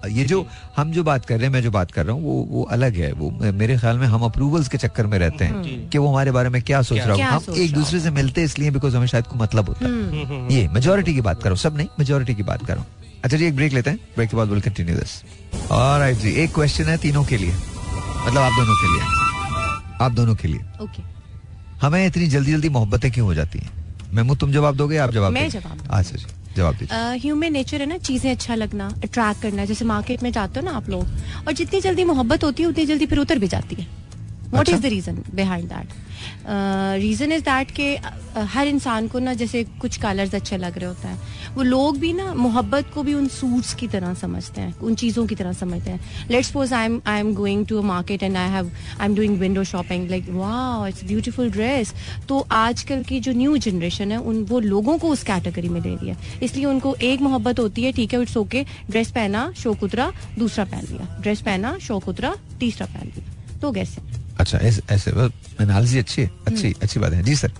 ये 0.08 0.24
जो 0.24 0.46
हम 0.76 0.90
जो 0.92 1.02
बात 1.04 1.24
कर 1.24 1.34
रहे 1.34 1.44
हैं 1.44 1.52
मैं 1.52 1.62
जो 1.62 1.70
बात 1.70 1.90
कर 1.90 2.06
रहा 2.06 2.14
हूँ 2.14 2.22
वो 2.24 2.34
वो 2.50 2.62
अलग 2.72 2.96
है 2.96 3.12
वो 3.12 3.30
मेरे 3.52 3.76
ख्याल 3.78 3.98
में 3.98 4.06
हम 4.06 4.22
अप्रूवल्स 4.22 4.68
के 4.68 4.78
चक्कर 4.78 5.06
में 5.06 5.18
रहते 5.18 5.44
हैं 5.44 5.88
कि 5.90 5.98
वो 5.98 6.08
हमारे 6.08 6.30
बारे 6.30 6.48
में 6.48 6.60
क्या 6.62 6.82
सोच 6.82 6.98
रहा 6.98 7.34
हो। 7.34 7.40
हम 7.48 7.54
एक 7.56 7.72
दूसरे 7.74 8.00
से 8.00 8.10
मिलते 8.10 8.42
इसलिए 8.42 8.70
बिकॉज़ 8.70 8.96
हमें 8.96 9.06
शायद 9.06 9.26
कोई 9.26 9.38
मतलब 9.38 9.68
होता। 9.68 9.84
है 9.84 9.90
हम्म, 9.92 10.24
हम्म, 10.26 10.50
ये 10.52 10.68
मेजोरिटी 10.68 11.14
की 11.14 11.20
बात 11.20 11.42
करो 11.42 11.56
सब 11.56 11.76
नहीं 11.76 11.88
मेजोरिटी 11.98 12.34
की 12.34 12.42
बात 12.42 12.66
करो। 12.66 12.84
अच्छा 13.24 13.36
जी 13.36 13.46
एक 13.46 13.56
ब्रेक 13.56 13.72
लेते 13.72 13.90
हैं। 13.90 13.98
ब्रेक 14.16 14.30
के 14.30 14.36
बाद 14.36 14.48
विल 14.48 14.60
कंटिन्यू 14.60 14.96
दिस 14.96 15.22
ऑलराइट 15.70 16.16
जी 16.16 16.30
एक 16.30 16.54
क्वेश्चन 16.54 16.84
है 16.84 16.96
तीनों 16.96 17.24
के 17.24 17.36
लिए। 17.36 17.50
मतलब 17.50 18.38
आप 18.38 18.52
दोनों 18.52 18.76
के 18.76 18.92
लिए। 18.92 19.96
आप 20.04 20.12
दोनों 20.12 20.34
के 20.34 20.48
लिए। 20.48 20.60
ओके 20.82 21.02
हमें 21.80 22.06
इतनी 22.06 22.26
जल्दी 22.26 22.52
जल्दी 22.52 22.68
मोहब्बतें 22.68 23.10
क्यों 23.12 23.26
हो 23.26 23.34
जाती 23.34 23.58
हैं? 23.58 23.70
मेमू 24.14 24.34
तुम 24.34 24.52
जवाब 24.52 24.76
दोगे 24.76 24.96
आप 24.96 25.10
जवाब 25.10 25.32
मैं? 25.32 25.48
जवाब 25.50 25.88
अच्छा 25.90 26.16
जी। 26.16 26.26
जवाब 26.60 26.74
दीजिए। 26.76 27.18
ह्यूमन 27.18 27.52
नेचर 27.52 27.80
है 27.80 27.86
ना, 27.88 27.96
चीज़ें 28.00 28.30
अच्छा 28.30 28.54
लगना 28.54 28.88
अट्रैक्ट 29.04 29.42
करना, 29.42 29.64
जैसे 29.64 29.84
मार्केट 29.86 30.22
में 30.22 30.30
जाते 30.32 30.60
हो 30.60 30.66
ना 30.66 30.76
आप 30.76 30.90
लोग, 30.90 31.04
और 31.46 31.52
जितनी 31.54 31.80
जल्दी 31.80 32.04
मोहब्बत 32.06 32.44
होती 32.44 32.62
है, 32.62 32.68
उतनी 32.68 32.86
जल्दी 32.86 33.06
फिर 33.06 33.18
उतर 33.18 33.38
भी 33.38 33.48
जाती 33.48 33.74
है। 33.74 33.99
What. 34.52 34.68
Is 34.68 34.80
the 34.80 34.86
reason 34.86 35.22
behind 35.34 35.68
that 35.68 35.98
reason 37.00 37.32
is 37.32 37.42
that 37.42 37.70
के 37.70 37.94
अ, 37.96 38.10
हर 38.54 38.66
इंसान 38.68 39.06
को 39.08 39.18
ना 39.18 39.32
जैसे 39.34 39.62
कुछ 39.80 39.96
कलर्स 39.98 40.34
अच्छे 40.34 40.56
लग 40.56 40.78
रहे 40.78 40.86
होते 40.86 41.08
हैं। 41.08 41.18
वो 41.54 41.62
लोग 41.62 41.98
भी 41.98 42.12
ना 42.12 42.32
मोहब्बत 42.34 42.90
को 42.94 43.02
भी 43.02 43.14
उन 43.14 43.28
सूट्स 43.28 43.72
की 43.74 43.86
तरह 43.88 44.14
समझते 44.14 44.60
हैं 44.60 44.74
उन 44.80 44.94
चीज़ों 44.94 45.26
की 45.26 45.34
तरह 45.34 45.52
समझते 45.52 45.90
हैं। 45.90 46.28
Let's 46.30 46.48
suppose 46.48 46.74
I 46.74 46.86
am 46.86 47.00
I 47.06 47.20
am 47.20 47.32
going 47.34 47.66
to 47.66 47.78
a 47.78 47.82
market 47.82 48.22
and 48.22 48.36
I 48.36 48.48
have 48.50 48.70
I 49.00 49.06
am 49.06 49.14
doing 49.14 49.38
window 49.38 49.64
shopping 49.64 50.08
like 50.10 50.28
वाह 50.30 50.86
इट्स 50.88 51.04
ब्यूटीफुल 51.04 51.50
ड्रेस 51.50 51.94
तो 52.28 52.38
आजकल 52.52 53.02
की 53.02 53.20
जो 53.20 53.32
न्यू 53.32 53.56
जनरेशन 53.58 54.12
है 54.12 54.18
उन 54.20 54.44
वो 54.50 54.60
लोगों 54.60 54.98
को 54.98 55.08
उस 55.08 55.22
कैटेगरी 55.24 55.68
में 55.68 55.82
दे 55.82 55.94
रही 55.94 56.08
है। 56.08 56.16
इसलिए 56.42 56.64
उनको 56.66 56.94
एक 57.02 57.20
मोहब्बत 57.20 57.58
होती 57.60 57.82
है 57.82 57.92
ठीक 57.92 58.14
है 58.14 58.22
इट्स 58.22 58.36
ओके 58.36 58.64
ड्रेस 58.90 59.10
पहना 59.10 59.50
शोक 59.62 59.82
उतरा 59.82 60.12
दूसरा 60.38 60.64
पहन 60.64 60.86
लिया। 60.90 61.18
ड्रेस 61.20 61.40
पहना 61.40 61.76
शोक 61.82 62.08
उतरा 62.08 62.34
तीसरा 62.60 62.86
पहन 62.86 63.12
लिया। 63.16 63.58
तो 63.60 63.72
कैसे? 63.72 64.08
अच्छा 64.40 64.58
ऐसे 64.58 64.82
ऐसे 64.90 65.10
एनालिसिस 65.62 65.98
अच्छी 65.98 66.22
है? 66.22 66.30
अच्छी 66.46 66.66
हम्म। 66.66 66.80
अच्छी 66.82 67.00
बात 67.00 67.12
है। 67.12 67.22
जी 67.22 67.34
सर। 67.34 67.52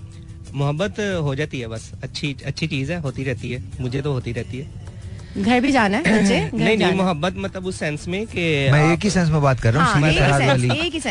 मोहब्बत 0.53 0.95
हो 1.23 1.35
जाती 1.35 1.59
है 1.59 1.67
बस। 1.67 1.91
अच्छी 2.03 2.35
अच्छी 2.45 2.67
चीज़ 2.67 2.91
है 2.91 2.99
होती 2.99 3.23
रहती 3.23 3.51
है। 3.51 3.63
मुझे 3.81 4.01
तो 4.01 4.13
होती 4.13 4.31
रहती 4.31 4.57
है। 4.57 4.91
घर 5.37 5.59
भी 5.61 5.71
जाना 5.71 5.97
है 5.97 6.21
मुझे 6.21 6.49
नहीं 6.53 6.77
नहीं 6.77 6.93
मोहब्बत 6.93 7.33
मतलब 7.37 7.65
उस 7.65 7.79
सेंस 7.79 8.07
में 8.07 8.25
कि 8.27 8.69
मैं 8.71 8.93
एक 8.93 9.03
ही 9.03 9.09
सेंस 9.09 9.29
में 9.29 9.41
बात 9.41 9.59
कर 9.59 9.73
रहा 9.73 9.83
हूँ 9.83 9.93
हाँ, 9.93 10.47
वाली। 10.47 10.67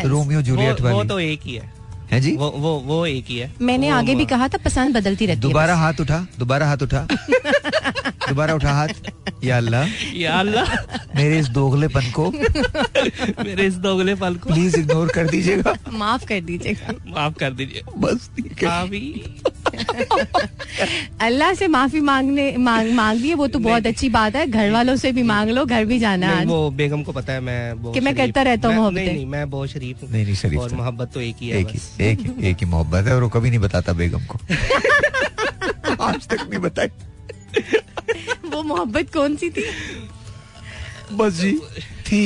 रोमियो 0.07 0.41
जूलियट 0.41 0.81
वो, 0.81 0.89
वो 0.89 1.03
तो 1.03 1.19
एक 1.19 1.41
ही 1.43 1.55
है। 1.55 1.80
है 2.11 2.19
जी? 2.21 2.35
वो 2.35 2.49
वो 2.57 2.79
वो 2.85 3.05
एक 3.05 3.25
ही 3.29 3.37
है। 3.37 3.51
मैंने 3.61 3.87
वो- 3.87 3.97
आगे 3.99 4.13
वो, 4.13 4.19
भी 4.19 4.25
कहा 4.25 4.47
था 4.47 4.57
पसंद 4.57 4.97
बदलती 4.97 5.25
रहती 5.25 5.39
दोबारा 5.39 5.75
हाथ 5.75 5.93
उठा 6.01 6.27
दोबारा 6.39 6.67
हाथ 6.67 6.77
उठा। 6.77 7.07
दोबारा 8.29 8.53
उठा 8.53 8.71
हाथ। 8.71 8.87
या 9.43 9.57
अल्लाह। 9.57 9.87
या 10.15 10.39
अल्लाह। 10.39 10.65
मेरे 11.15 11.39
इस 11.39 11.47
दोगलेपन 11.49 12.11
को। 12.11 12.31
मेरे 13.45 13.65
इस 13.67 13.75
दोगले 13.75 14.15
पल 14.15 14.35
को। 14.35 14.49
प्लीज़ 14.49 14.77
इग्नोर 14.79 15.09
कर 15.09 15.27
दीजिएगा। 15.27 15.73
माफ़ 15.93 16.25
कर 16.25 16.39
दीजिएगा। 16.41 16.93
माफ़ 17.07 17.33
कर 17.33 17.51
दीजिए। 17.51 17.81
बस 17.97 18.29
ठीक 18.35 18.63
है। 18.63 18.69
अल्लाह 21.21 21.53
से 21.53 21.67
माफ़ी 21.67 21.99
मांगने 21.99 22.57
मांग 22.57 22.91
मांग 22.93 23.19
लिए 23.19 23.33
वो 23.33 23.47
तो 23.47 23.59
बहुत 23.59 23.87
अच्छी 23.87 24.09
बात 24.09 24.35
है। 24.35 24.47
घर 24.47 24.71
वालों 24.71 24.95
से 24.95 25.11
भी 25.11 25.23
मांग 25.23 25.49
लो 25.49 25.65
घर 25.65 25.85
भी 25.85 25.99
जाना 25.99 26.27
है 26.27 26.45
वो 26.45 26.69
बेगम 26.71 27.03
को 27.03 27.11
पता 27.11 27.33
है 27.33 27.39
मैं 27.39 27.91
कि 27.93 27.99
मैं 27.99 28.15
करता 28.15 28.41
रहता 28.41 28.67
हूँ 28.67 28.83
मैं- 28.83 28.93
नहीं 28.93 29.13
नहीं 29.13 29.25
मैं 29.25 29.49
बहुत 29.49 29.69
शरीफ 29.69 30.03
हूँ। 30.03 30.11
नहीं 30.11 30.23
नहीं 30.23 30.35
शरीफ 30.35 30.59
और 30.59 30.73
मोहब्बत 30.73 31.11
तो 31.13 31.21
एक 31.21 31.35
ही 31.41 31.49
है 31.49 31.59
एक 31.59 31.67
ही। 31.67 31.77
बस। 31.77 31.95
एक 32.01 32.19
एक 32.43 32.57
ही 32.57 32.65
मोहब्बत 32.65 33.07
है 33.07 33.15
और 33.15 33.23
वो 33.23 33.29
कभी 33.29 33.49
नहीं 33.49 33.59
बताता 33.59 33.93
बेगम 33.93 34.25
को। 34.25 34.39
आज 36.03 36.27
तक 36.27 36.47
नहीं 36.49 36.59
बताई। 36.59 36.87
वो 38.49 38.63
मोहब्बत 38.63 39.13
कौन 39.13 39.35
सी 39.35 39.49
थी? 39.49 39.65
बस 41.13 41.33
जी 41.33 41.51
थी 42.07 42.21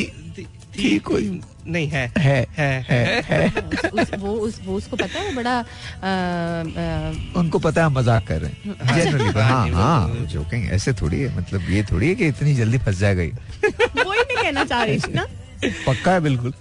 थी 0.77 0.97
कोई 0.99 1.41
नहीं 1.67 1.87
है। 1.87 2.11
है 2.17 2.47
है 2.57 2.81
है 2.89 3.21
है। 3.21 3.47
उस, 3.89 4.13
वो 4.19 4.33
उस 4.33 4.59
वो 4.65 4.75
उसको 4.75 4.97
पता 4.97 5.19
है 5.19 5.35
बड़ा 5.35 5.51
आ, 5.51 5.63
आ, 6.03 7.39
उनको 7.39 7.59
पता 7.59 7.83
है 7.83 7.89
मज़ाक 7.89 8.27
कर 8.27 8.41
रहे 8.41 8.51
हैं। 8.51 8.95
जनरली 8.95 9.39
हाँ। 9.39 9.67
हाँ 9.69 10.25
जोकिंग 10.25 10.69
ऐसे 10.71 10.93
थोड़ी 10.93 11.21
है 11.21 11.37
मतलब 11.37 11.69
ये 11.69 11.83
थोड़ी 11.91 12.07
है 12.09 12.15
कि 12.15 12.27
इतनी 12.27 12.53
जल्दी 12.55 12.77
फंस 12.77 12.97
जाएगा 12.99 13.21
ये। 13.21 13.33
वो 14.03 14.11
ही 14.11 14.19
मैं 14.19 14.43
कहना 14.43 14.65
चाह 14.65 14.83
रही 14.83 14.99
थी 14.99 15.13
ना? 15.13 15.25
पक्का 15.87 16.11
है 16.11 16.19
बिल्कुल। 16.21 16.53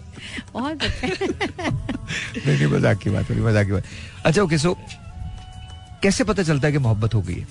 और 0.55 0.75
नहीं 2.47 2.67
मज़ाक 2.67 2.99
की 2.99 3.11
बात 3.11 3.31
हो 3.31 3.35
मज़ाक 3.47 3.67
की 3.67 3.73
बात। 3.73 3.85
अच्छा 4.25 4.43
ओके 4.43 4.59
सो 4.59 4.77
कैसे 6.03 6.25
पता 6.25 6.43
चलता 6.43 6.67
है 6.69 6.73
कि 6.73 6.79
मोहब्बत 6.79 7.15
हो 7.15 7.23
गई 7.23 7.35
है? 7.35 7.47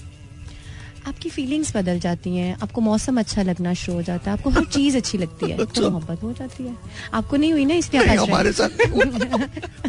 आपकी 1.08 1.30
फीलिंग्स 1.30 1.76
बदल 1.76 2.00
जाती 2.00 2.36
हैं 2.36 2.56
आपको 2.64 2.82
मौसम 2.82 3.20
अच्छा 3.20 3.42
लगना 3.44 3.74
शुरू 3.74 3.96
हो 3.98 4.02
जाता 4.04 4.32
है 4.32 4.38
आपको 4.38 4.50
हर 4.50 4.66
चीज़ 4.76 4.98
अच्छी 4.98 5.18
लगती 5.18 5.50
है 5.52 5.66
तो 5.66 5.90
मोहब्बत 5.90 6.24
हो 6.24 6.32
जाती 6.34 6.64
है। 6.64 6.76
आपको 7.14 7.38
नहीं 7.38 7.52
हुई 7.54 7.66
ना 7.66 7.74
इसलिए 7.74 8.04
नहीं, 8.06 8.18
हमारे 8.18 8.52
साथ 8.52 8.70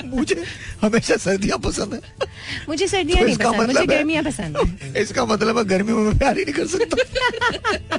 मुझे 0.14 0.42
हमेशा 0.82 1.16
सर्दियाँ 1.16 1.58
पसंद 1.58 1.94
है। 1.94 2.00
मुझे 2.68 2.86
सर्दियाँ 2.86 3.20
तो 3.20 3.26
नहीं 3.26 3.36
पसंद 3.36 3.56
मुझे 3.56 3.68
मतलब 3.68 3.90
है- 3.90 3.98
गर्मियाँ 3.98 4.22
पसंद 4.24 4.56
है। 4.56 5.02
इसका 5.02 5.24
मतलब 5.24 5.58
है 5.58 5.64
गर्मी 5.64 5.92
में 5.92 6.18
प्यार 6.18 6.38
ही 6.38 6.44
नहीं 6.44 6.54
कर 6.54 6.66
सकता। 6.66 7.98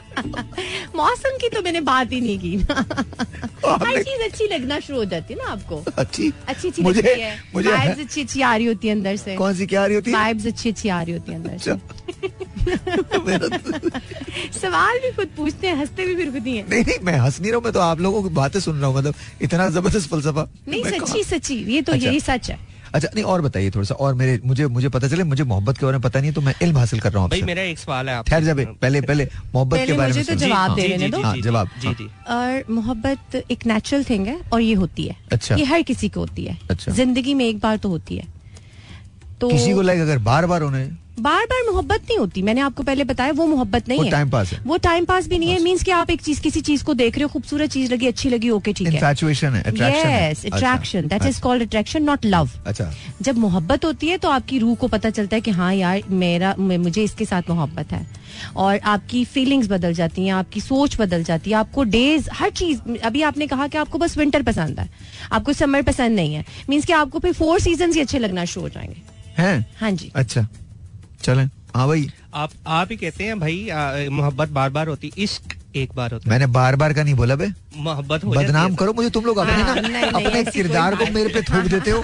मौसम 0.96 1.38
की 1.42 1.50
तो 1.50 1.62
मैंने 1.62 1.82
बात 1.82 2.12
ही 2.12 2.22
नहीं 2.22 2.40
की 2.40 2.56
ना। 2.58 2.86
हर 3.66 4.02
चीज़ 4.04 4.24
अच्छी 4.24 4.48
लगना 4.48 4.80
शुरू 4.80 4.98
हो 5.00 5.06
जाती 5.06 5.34
है 5.34 5.40
ना 5.44 5.52
आपको। 5.52 5.84
अच्छी। 5.98 6.32
अच्छी 6.48 6.68
अच्छी 6.68 6.82
मुझे 6.82 7.16
मुझे 7.56 7.72
अच्छी 7.72 8.22
अच्छी 8.22 8.42
आ 8.42 8.56
रही 8.56 8.66
होती 8.66 8.88
है 8.88 8.94
अंदर 8.96 9.16
से। 9.16 9.36
कौन 9.36 9.54
सी 9.56 9.66
क्या 9.68 9.82
आ 9.84 9.86
रही 9.86 9.96
होती 9.96 10.12
है? 10.12 10.34
अच्छी 10.48 10.70
अच्छी 10.70 10.90
आ 10.90 11.02
रही 11.02 11.14
होती 11.14 11.32
है 11.32 11.38
अंदर 11.38 11.58
से। 11.58 11.72
अच्छा। 11.72 11.80
सवाल 14.62 15.00
भी 15.00 15.12
खुद 15.12 15.28
पूछते 15.38 15.68
हैं 15.68 15.76
हँसते 15.76 16.06
भी 16.06 16.16
फिर 16.16 16.32
खुद 16.32 16.48
ही 16.48 16.58
हैं 16.58 16.68
नहीं 16.70 16.84
नहीं 16.84 17.00
मैं 17.04 17.18
हंस 17.20 17.40
नहीं 17.42 17.52
रहा 17.52 17.58
हूँ 17.58 17.64
मैं 17.64 17.74
तो 17.74 17.80
आप 17.80 18.00
लोगों 18.00 18.24
की 18.24 18.30
बातें 18.36 18.60
सुन 18.60 18.78
रहा 18.78 18.88
हूँ 18.88 18.98
मतलब 18.98 19.16
इतना 19.42 19.70
ज़बरदस्त 19.70 20.10
फलसफा 20.10 20.48
नहीं 20.68 20.84
सच्ची 20.84 21.24
सच्ची 21.24 21.56
ये 21.74 21.82
तो 21.82 21.94
अच्छा। 21.94 22.08
यही 22.08 22.20
सच 22.20 22.50
है 22.50 22.58
अच्छा 22.94 23.08
नहीं 23.16 23.24
और 23.26 23.42
बताइए 23.42 23.70
थोड़ा 23.72 23.86
सा 23.86 23.96
और 23.96 24.14
मेरे 24.14 24.40
मुझे 24.46 24.68
मुझे 24.68 24.90
पता 24.90 25.08
चले 25.08 25.24
मुझे 25.24 25.44
मोहब्बत 25.44 25.78
के 25.78 25.86
बारे 25.86 25.98
में 25.98 26.02
पता 26.02 26.20
नहीं 26.20 26.30
है 26.30 26.36
तो 26.36 26.42
मैं 26.42 26.54
इल्म 26.62 26.78
हासिल 26.78 27.00
कर 27.00 27.12
रहा 27.12 27.22
हूँ 27.22 27.30
भाई 27.30 27.42
मेरा 27.42 27.62
एक 27.62 27.80
सवाल 27.80 28.10
है 28.10 28.22
ठहर 28.24 28.44
जाए 28.44 28.66
पहले 28.82 29.02
पहले 29.02 29.28
मोहब्बत 29.54 29.88
के 29.88 29.94
बारे 29.94 30.14
में 30.14 30.26
तो 30.26 30.36
जवाब 30.36 30.70
हाँ, 30.70 30.76
दे 30.76 30.88
रहे 30.88 31.10
दो। 31.10 31.22
हाँ, 31.22 31.36
जवाब, 31.38 31.70
जी 31.82 31.88
हाँ। 31.88 31.96
जी 31.96 32.10
और 32.30 32.72
मोहब्बत 32.74 33.36
एक 33.52 33.66
नेचुरल 33.66 34.04
थिंग 34.04 34.28
है 34.28 34.40
और 34.54 34.62
ये 34.62 34.74
होती 34.74 35.04
है 35.04 35.16
अच्छा। 35.32 35.56
ये 35.56 35.66
हर 35.66 35.82
किसी 35.82 36.10
को 36.10 36.20
होती 36.20 36.46
है 36.46 36.58
अच्छा। 36.72 36.92
ज़िंदगी 36.92 37.34
में 37.34 37.46
एक 37.46 37.60
बार 37.60 37.78
तो 37.78 37.90
होती 37.90 38.18
है 38.18 38.28
तो 39.42 39.50
किसी 39.50 39.74
को 39.74 39.82
लाइक 39.82 40.02
अगर 40.02 40.18
बार 40.30 40.46
बार 40.46 40.62
होने 40.62 40.90
बार 41.18 41.46
बार 41.46 41.72
मोहब्बत 41.72 42.02
नहीं 42.02 42.18
होती। 42.18 42.42
मैंने 42.42 42.62
आपको 42.62 42.84
पहले 42.84 43.04
बताया 43.04 43.32
वो 43.32 43.46
मोहब्बत 43.46 43.88
नहीं 43.90 44.00
वो 44.00 44.06
है। 44.06 44.26
pass 44.26 44.54
है। 44.54 44.60
वो 44.66 44.78
टाइम 44.78 45.06
पास 45.06 45.28
भी 45.28 45.38
नहीं 45.40 45.50
है। 45.50 45.60
मीन्स 45.60 45.84
कि 45.84 45.92
आप 45.92 46.10
एक 46.10 46.22
चीज़ 46.22 46.42
किसी 46.42 46.62
चीज़ 46.62 46.84
को 46.84 46.94
देख 46.94 47.16
रहे 47.16 47.24
हो 47.24 47.30
खूबसूरत 47.30 47.70
चीज़ 47.70 47.94
लगी 47.94 48.08
अच्छी 48.08 48.30
लगी 48.30 48.50
ओके 48.50 48.74
ठीक 48.74 48.88
है। 48.88 49.00
है 49.96 50.32
yes 50.32 50.46
attraction 50.46 51.08
that 51.08 51.26
is 51.26 51.42
called 51.42 51.64
attraction 51.64 52.04
not 52.04 52.26
love 52.26 52.50
अच्छा। 52.68 52.92
जब 53.22 53.38
मोहब्बत 53.38 53.86
होती 53.86 54.08
है 54.08 54.18
तो 54.18 54.30
आपकी 54.30 54.60
रूह 54.60 54.76
को 54.76 54.88
पता 54.88 55.10
चलता 55.10 55.36
है 55.36 55.42
कि 55.42 55.52
हाँ 55.52 55.74
यार 55.74 56.02
मेरा 56.10 56.56
मुझे 56.60 57.04
इसके 57.04 57.26
साथ 57.26 57.50
मोहब्बत 57.50 57.92
है। 57.92 58.06
और 58.56 58.80
आपकी 58.80 59.26
फीलिंग्स 59.26 59.68
बदल 59.68 59.94
जाती 59.94 60.26
हैं 60.26 60.34
आपकी 60.34 60.62
सोच 60.62 61.00
बदल 61.02 61.24
जाती 61.24 61.50
है 61.50 61.56
आपको 61.56 61.84
डेज़ 61.84 62.30
हर 62.34 62.50
चीज़ 62.50 63.00
अभी 63.04 63.22
आपने 63.22 63.48
कहा 63.48 63.68
कि 63.68 63.78
आपको 63.78 63.98
बस 63.98 64.18
विंटर 64.18 64.44
पसंद 64.44 64.80
है। 64.80 64.90
आपको 65.32 65.54
समर 65.54 65.82
पसंद 65.82 66.16
नहीं 66.16 66.34
है। 66.34 66.46
मीन्स 66.70 66.86
कि 66.86 66.94
आपको 66.94 67.20
फिर 67.20 67.34
फोर 67.34 67.60
सीज़न 67.60 67.94
ही 67.94 68.02
अच्छे 68.02 68.20
लगना 68.20 68.46
शुरू 68.46 68.66
हो 68.66 68.70
जाएँगे। 68.70 69.02
हैं? 69.38 69.66
हाँ 69.80 69.92
जी। 69.92 70.12
अच्छा। 70.16 70.48
चलें। 71.24 71.50
हाँ 71.76 71.88
भाई। 71.88 72.10
आप 72.34 72.50
आप 72.68 72.88
ही 72.92 72.96
कहते 72.98 73.24
हैं 73.24 73.40
भाई 73.40 74.08
मोहब्बत 74.12 74.50
बार 74.50 74.70
बार 74.70 74.88
होती 74.88 75.12
इश्क 75.18 75.54
एक 75.76 75.90
बार 75.96 76.12
होता 76.14 76.30
मैंने 76.30 76.46
बार 76.48 76.76
बार 76.76 76.94
का 76.94 77.04
नहीं 77.04 77.14
बोला 77.16 77.36
बे। 77.36 77.48
मोहब्बत 77.78 78.26
बदनाम 78.26 78.76
करो 78.76 78.94
मुझे 78.94 79.10
तुम 79.10 79.26
लोग 79.26 79.38
अपने 79.38 79.54
हाँ, 79.54 79.76
ना 79.76 79.82
नहीं, 79.82 79.92
नहीं, 79.92 80.26
अपने 80.26 80.44
किरदार 80.44 80.96
को 80.96 81.06
मेरे 81.14 81.34
पे 81.34 81.42
थोप 81.42 81.66
देते 81.66 81.92
हो 81.92 82.02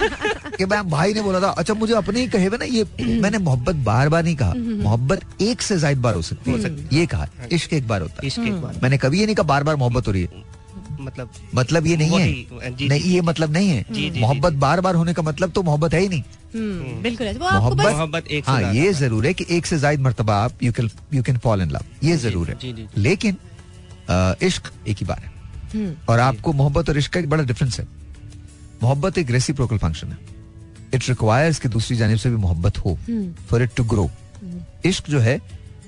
कि 0.57 0.65
मैं 0.65 0.89
भाई 0.89 1.13
ने 1.13 1.21
बोला 1.21 1.39
था 1.41 1.49
अच्छा 1.61 1.73
मुझे 1.73 1.93
अपने 1.95 2.19
ही 2.19 2.27
कहे 2.27 2.49
ना 2.49 2.65
ये 2.65 2.83
मैंने 3.21 3.37
मोहब्बत 3.39 3.75
बार 3.85 4.09
बार 4.09 4.23
नहीं 4.23 4.35
कहा। 4.35 4.53
मोहब्बत 4.83 5.41
एक 5.41 5.61
से 5.61 5.77
ज़्यादा 5.77 6.01
बार 6.01 6.15
हो 6.15 6.21
सकती 6.21 6.51
है। 6.53 6.75
ये 6.93 7.05
कहा 7.05 7.27
इश्क 7.51 7.73
एक 7.73 7.87
बार 7.87 8.01
होता 8.01 8.19
है। 8.21 8.27
इश्क 8.27 8.39
एक 8.39 8.61
बार। 8.61 8.79
मैंने 8.83 8.97
कभी 8.97 9.19
ये 9.19 9.25
नहीं 9.25 9.35
कहा 9.35 9.47
बार 9.47 9.63
बार 9.63 9.75
मोहब्बत 9.75 10.07
हो 10.07 10.11
रही 10.11 10.21
है। 10.21 10.43
मतलब 11.01 11.29
मतलब 11.55 11.87
ये 11.87 11.95
नहीं 11.97 12.19
है। 12.19 12.71
जी, 12.71 12.87
नहीं 12.87 13.11
ये 13.11 13.21
मतलब 13.21 13.51
नहीं 13.51 13.69
है। 13.69 14.11
मोहब्बत 14.19 14.53
बार 14.55 14.81
बार 14.81 14.95
होने 14.95 15.13
का 15.13 15.21
मतलब 15.21 15.51
तो 15.51 15.63
मोहब्बत 15.63 15.93
है 15.93 15.99
ही 16.01 16.09
नहीं। 16.09 16.23
हम्म, 16.53 17.01
बिल्कुल 17.01 17.27
ऐसे। 17.27 17.39
मोहब्बत 17.39 18.27
एक 18.29 18.49
हाँ 18.49 18.73
ये 18.73 18.91
ज़रूर 18.93 19.25
है 19.25 19.33
कि 19.33 19.45
एक 19.49 19.65
से 19.65 19.77
ज़्यादा 19.77 20.01
मरतबा 20.03 20.35
आप 20.37 20.63
you 20.63 20.71
can 20.71 20.89
you 21.13 21.23
can 21.23 21.37
fall 21.39 21.61
in 21.61 21.71
love 21.71 21.85
ये 22.03 22.17
ज़रूर 22.19 22.49
है। 22.49 22.87
लेकिन 22.97 23.37
इश्क 24.43 24.71
एक 24.87 24.97
ही 24.97 25.05
बार 25.05 25.21
है। 25.21 25.29
और 26.09 26.19
आपको 26.19 26.53
मोहब्बत 26.53 26.89
और 26.89 26.97
इश्क 26.97 27.13
का 27.13 27.19
एक 27.19 27.29
बड़ा 27.29 27.43
डिफरेंस 27.43 27.79
है। 27.79 27.87
मोहब्बत 28.83 29.17
एक 29.17 29.31
रेसिप्रोकल 29.31 29.77
फ़ंक्शन 29.77 30.07
है। 30.07 30.17
इट 30.93 31.07
रिक्वायर्स 31.09 31.59
कि 31.59 31.69
दूसरी 31.69 31.97
जानब 31.97 32.17
से 32.17 32.29
भी 32.29 32.35
मोहब्बत 32.37 32.77
हो। 32.77 32.97
फॉर 33.49 33.63
इट 33.63 33.75
टू 33.75 33.83
ग्रो 33.85 34.09
इश्क 34.85 35.09
जो 35.09 35.19
है 35.19 35.39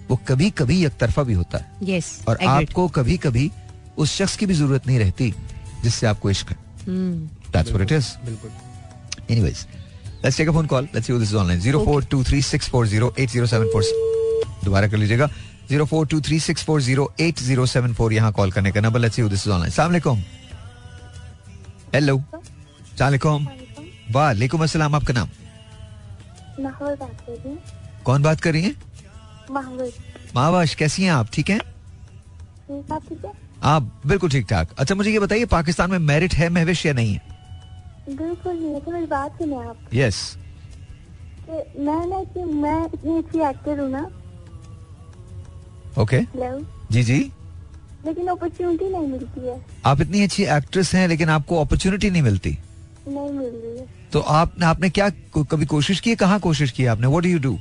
वो 0.09 0.19
कभी 0.27 0.49
कभी 0.51 0.83
एक 0.85 0.93
तरफा 0.99 1.23
भी 1.23 1.33
होता 1.33 1.57
है। 1.57 1.65
यस 1.85 2.07
और 2.27 2.37
आपको 2.47 2.87
कभी 2.89 3.17
कभी 3.17 3.49
उस 3.97 4.15
शख्स 4.17 4.35
की 4.37 4.45
भी 4.45 4.53
ज़रूरत 4.53 4.87
नहीं 4.87 4.99
रहती 4.99 5.33
जिससे 5.83 6.07
आपको 6.07 6.29
इश्क 6.29 6.49
है। 6.49 6.57
दैट्स 6.87 7.71
व्हाट 7.71 7.81
इट 7.81 7.91
इज़ 7.91 8.07
बिल्कुल। 8.25 8.51
Anyways, 9.29 9.59
let's 10.23 10.35
take 10.37 10.49
a 10.49 10.53
phone 10.55 10.67
call. 10.67 10.87
Let's 10.93 11.05
see 11.07 11.13
who 11.13 11.19
this 11.19 11.31
is 11.33 11.39
online. 11.41 11.61
Zero 11.65 11.79
four 11.87 11.99
two 12.13 12.21
three 12.29 12.43
six 12.51 12.69
four 12.75 12.85
zero 12.93 13.07
eight 13.17 13.29
zero 13.37 13.47
seven 13.55 13.67
four. 13.73 13.83
दोबारा 14.63 14.87
कर 14.87 14.97
लीजिएगा। 14.97 15.29
Zero 15.69 15.85
four 15.85 16.07
two 16.07 16.19
three 16.21 16.39
six 16.39 16.63
four 16.65 16.81
zero 16.81 17.03
eight 17.21 17.39
zero 17.39 17.65
seven 17.65 17.93
four 17.93 18.13
यहाँ 18.13 18.31
call 18.33 18.51
करने 18.51 18.71
का 18.71 18.81
number 18.81 18.99
let's 18.99 19.15
see 19.15 19.23
this 19.23 19.45
is 19.47 19.53
online 19.53 19.71
सलाम 19.71 20.17
hello 21.93 22.17
सलाम 22.99 23.47
वालेकुम 24.11 24.63
अस्सलाम 24.63 24.95
आपका 24.95 25.13
नाम 25.13 25.29
महबूब 26.59 26.97
बात 26.99 27.21
कर 27.25 27.31
रही 27.31 27.49
हूँ 27.49 27.57
कौन 28.05 28.23
बात 28.23 28.41
कर 28.41 28.53
रही 28.53 28.63
है? 28.63 28.75
महबूब 29.51 29.91
मावाश 30.35 30.75
कैसी 30.75 31.03
हैं 31.03 31.11
आप? 31.11 31.29
ठीक 31.33 31.49
हैं? 31.49 31.59
ठीक 32.69 33.42
आप 33.63 33.71
आप 33.73 34.07
बिल्कुल 34.07 34.29
ठीक 34.29 34.45
ठाक। 34.47 34.69
अच्छा 34.77 34.95
मुझे 34.95 35.11
ये 35.11 35.19
बताइए 35.19 35.45
पाकिस्तान 35.45 35.91
में 35.91 35.99
मेरिट 35.99 36.33
है 36.33 36.49
महविश 36.49 36.85
या 36.85 36.93
नहीं? 36.93 37.13
है 37.13 38.15
बिल्कुल 38.17 38.53
नहीं 38.53 38.93
मेरी 38.93 39.05
बात 39.05 39.37
सुने 39.37 39.55
आप। 39.55 39.89
यस 39.93 40.37
मैं 41.49 42.05
ना 42.07 42.23
कि 42.23 42.43
मैं 42.43 42.85
इतनी 42.85 43.17
अच्छी 43.17 43.39
एक्टर 43.49 43.79
हूँ 43.79 43.89
ना। 43.89 44.01
ओके 46.01 46.17
हेलो 46.17 46.59
जी 46.91 47.03
जी। 47.03 47.19
लेकिन 48.05 48.27
अपॉर्चुनिटी 48.27 48.89
नहीं 48.89 49.07
मिलती 49.07 49.47
है। 49.47 49.59
आप 49.85 50.01
इतनी 50.01 50.23
अच्छी 50.23 50.43
एक्ट्रेस 50.43 50.93
हैं 50.95 51.07
लेकिन 51.07 51.29
आपको 51.29 51.61
अपॉर्चुनिटी 51.61 52.09
नहीं 52.09 52.21
मिलती। 52.21 52.57
नहीं 53.07 53.31
मिल 53.31 53.49
रही 53.49 53.77
है। 53.79 53.87
तो 54.13 54.19
आपने 54.19 54.65
आपने 54.65 54.89
क्या 54.89 55.09
कभी 55.37 55.65
कोशिश 55.65 55.99
की 55.99 56.15
कहाँ 56.15 56.39
कोशिश 56.39 56.71
की 56.71 56.85
आपने? 56.85 57.07
व्हाट 57.07 57.23
डू 57.23 57.29
यू 57.29 57.39
डू 57.39 57.57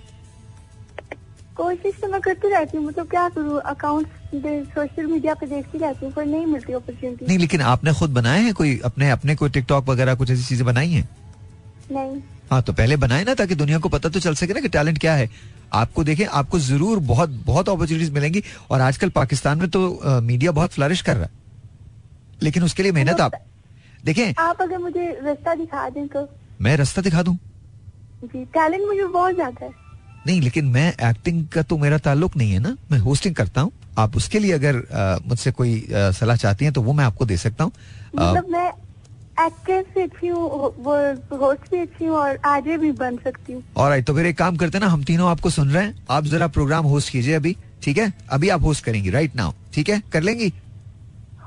कोशिश 1.57 1.95
तो 2.03 2.09
मैं 2.09 2.21
करती 2.21 2.49
रहती 2.49 2.77
हूँ 2.77 2.87
मतलब 2.87 3.07
क्या 3.09 3.29
करूँ? 3.29 3.61
अकाउंट 3.61 4.07
सोशल 4.35 5.07
मीडिया 5.07 5.35
पे 5.35 5.47
देखती 5.47 5.79
रहती 5.79 6.05
हूँ 6.05 6.13
पर 6.13 6.25
नहीं 6.27 6.47
मिलती 6.47 6.73
अपॉर्चुनिटी 6.73 7.27
नहीं 7.27 7.39
लेकिन 7.39 7.61
आपने 7.73 7.93
खुद 7.95 8.11
बनाए 8.11 8.41
हैं 8.43 8.55
कोई? 8.55 8.79
अपने 8.85 9.11
अपने 9.11 9.35
कोई 9.37 9.51
टिकटॉक 9.51 9.89
वगैरह 9.89 10.15
कुछ 10.15 10.31
ऐसी 10.31 10.45
चीज़ें 10.45 10.67
बनाई 10.67 10.89
हैं? 10.91 11.09
नहीं। 11.91 12.21
हाँ 12.51 12.63
तो 12.63 12.73
पहले 12.73 12.97
बनाए 12.97 13.25
ना 13.25 13.35
ताकि 13.35 13.55
दुनिया 13.55 13.79
को 13.79 13.89
पता 13.89 14.09
तो 14.09 14.21
चल 14.21 14.35
सके 14.35 14.53
ना 14.55 14.61
कि 14.61 14.69
टैलेंट 14.69 14.99
क्या 14.99 15.15
है। 15.15 15.29
आपको 15.73 16.05
देखें 16.05 16.25
आपको 16.41 16.59
ज़रूर 16.59 16.99
बहुत 17.11 17.31
बहुत 17.47 17.69
अपॉर्चुनिटीज़ 17.69 18.13
मिलेंगी 18.13 18.43
और 18.71 18.81
आजकल 18.81 19.09
पाकिस्तान 19.11 19.59
में 19.59 19.69
तो 19.71 19.89
अ, 19.95 20.21
मीडिया 20.21 20.53
बहुत 20.53 20.73
फ्लरिश 20.73 21.03
कर 21.03 21.15
रहा 21.17 21.25
है। 21.25 21.31
लेकिन 22.41 22.63
उसके 22.63 22.83
लिए 22.83 22.93
मेहनत 22.93 23.21
आप 23.21 23.33
देखें 24.05 24.33
आप 24.39 24.63
अगर 24.63 24.79
मुझे 24.79 25.07
रास्ता 25.25 25.55
दिखा 25.55 25.89
दें 25.91 26.07
तो? 26.09 26.29
मैं 26.61 26.77
रास्ता 26.77 27.03
दिखा 27.03 27.23
दूँ? 27.23 27.37
जी 28.23 28.45
टैलेंट 28.55 28.87
मुझे 28.87 29.05
बहुत 29.05 29.35
ज़्यादा 29.35 29.65
है। 29.65 29.73
नहीं 30.27 30.41
लेकिन 30.41 30.65
मैं 30.69 30.89
एक्टिंग 31.09 31.47
का 31.49 31.63
तो 31.63 31.79
मेरा 31.79 31.99
ताल्लुक 32.01 32.37
नहीं 32.37 32.53
है 32.53 32.59
ना। 32.61 32.77
मैं 32.91 32.99
होस्टिंग 33.01 33.35
करता 33.35 33.61
हूँ। 33.61 33.73
आप 33.99 34.17
उसके 34.17 34.39
लिए 34.39 34.53
अगर 34.53 34.77
मुझसे 35.27 35.51
कोई 35.53 35.87
सलाह 35.93 36.37
चाहती 36.37 36.65
हैं 36.65 36.75
तो 36.75 36.83
वो 36.83 36.93
मैं 36.93 37.05
आपको 37.05 37.25
दे 37.25 37.37
सकता 37.39 37.65
हूँ। 37.65 37.73
मतलब 38.15 38.49
मैं 38.51 38.69
एक्ट्रेस 39.41 39.85
भी 39.95 40.03
अच्छी 40.03 40.27
हूँ 40.29 40.49
होस्ट 41.33 41.71
भी 41.71 41.81
अच्छी 41.81 42.05
हूँ 42.05 42.17
और 42.17 42.39
आगे 42.47 42.77
भी 42.79 42.93
बन 42.95 43.17
सकती 43.25 43.53
हूँ। 43.53 43.63
और 43.77 44.01
तो 44.01 44.15
फिर 44.15 44.27
एक 44.27 44.39
काम 44.39 44.57
करते 44.57 44.79
ना 44.79 44.89
हम 44.89 45.05
तीनों 45.05 45.29
आपको 45.31 45.51
सुन 45.51 45.71
रहे 45.71 45.85
हैं। 45.85 45.95
आप 46.11 46.25
जरा 46.27 46.49
प्रोग्राम 46.49 46.85
होस्ट 46.87 47.13
कीजिए 47.13 47.35
अभी 47.35 47.57
ठीक 47.83 47.99
है? 47.99 48.13
अभी 48.31 48.49
आप 48.49 48.63
होस्ट 48.63 48.85
करेंगी 48.85 49.11
राइट 49.11 49.37
नाउ 49.37 49.53
ठीक 49.75 49.89
है? 49.89 50.03
कर 50.13 50.23
लेंगी? 50.23 50.53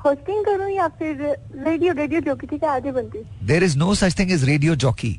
होस्टिंग 0.04 0.44
करूँ 0.44 0.70
या 0.70 0.88
फिर 0.88 1.36
रेडियो 1.58 1.92
रेडियो 1.94 2.20
जो 2.20 2.34
कि 2.34 2.46
ठीक 2.46 2.62
है? 2.62 2.68
आगे 2.70 2.92
बनती 2.92 3.18
there 3.46 3.64
is 3.64 3.78
no 3.78 3.94
such 3.94 4.18
thing 4.18 4.32
is 4.32 4.44
radio 4.46 4.74
jockey 4.76 5.18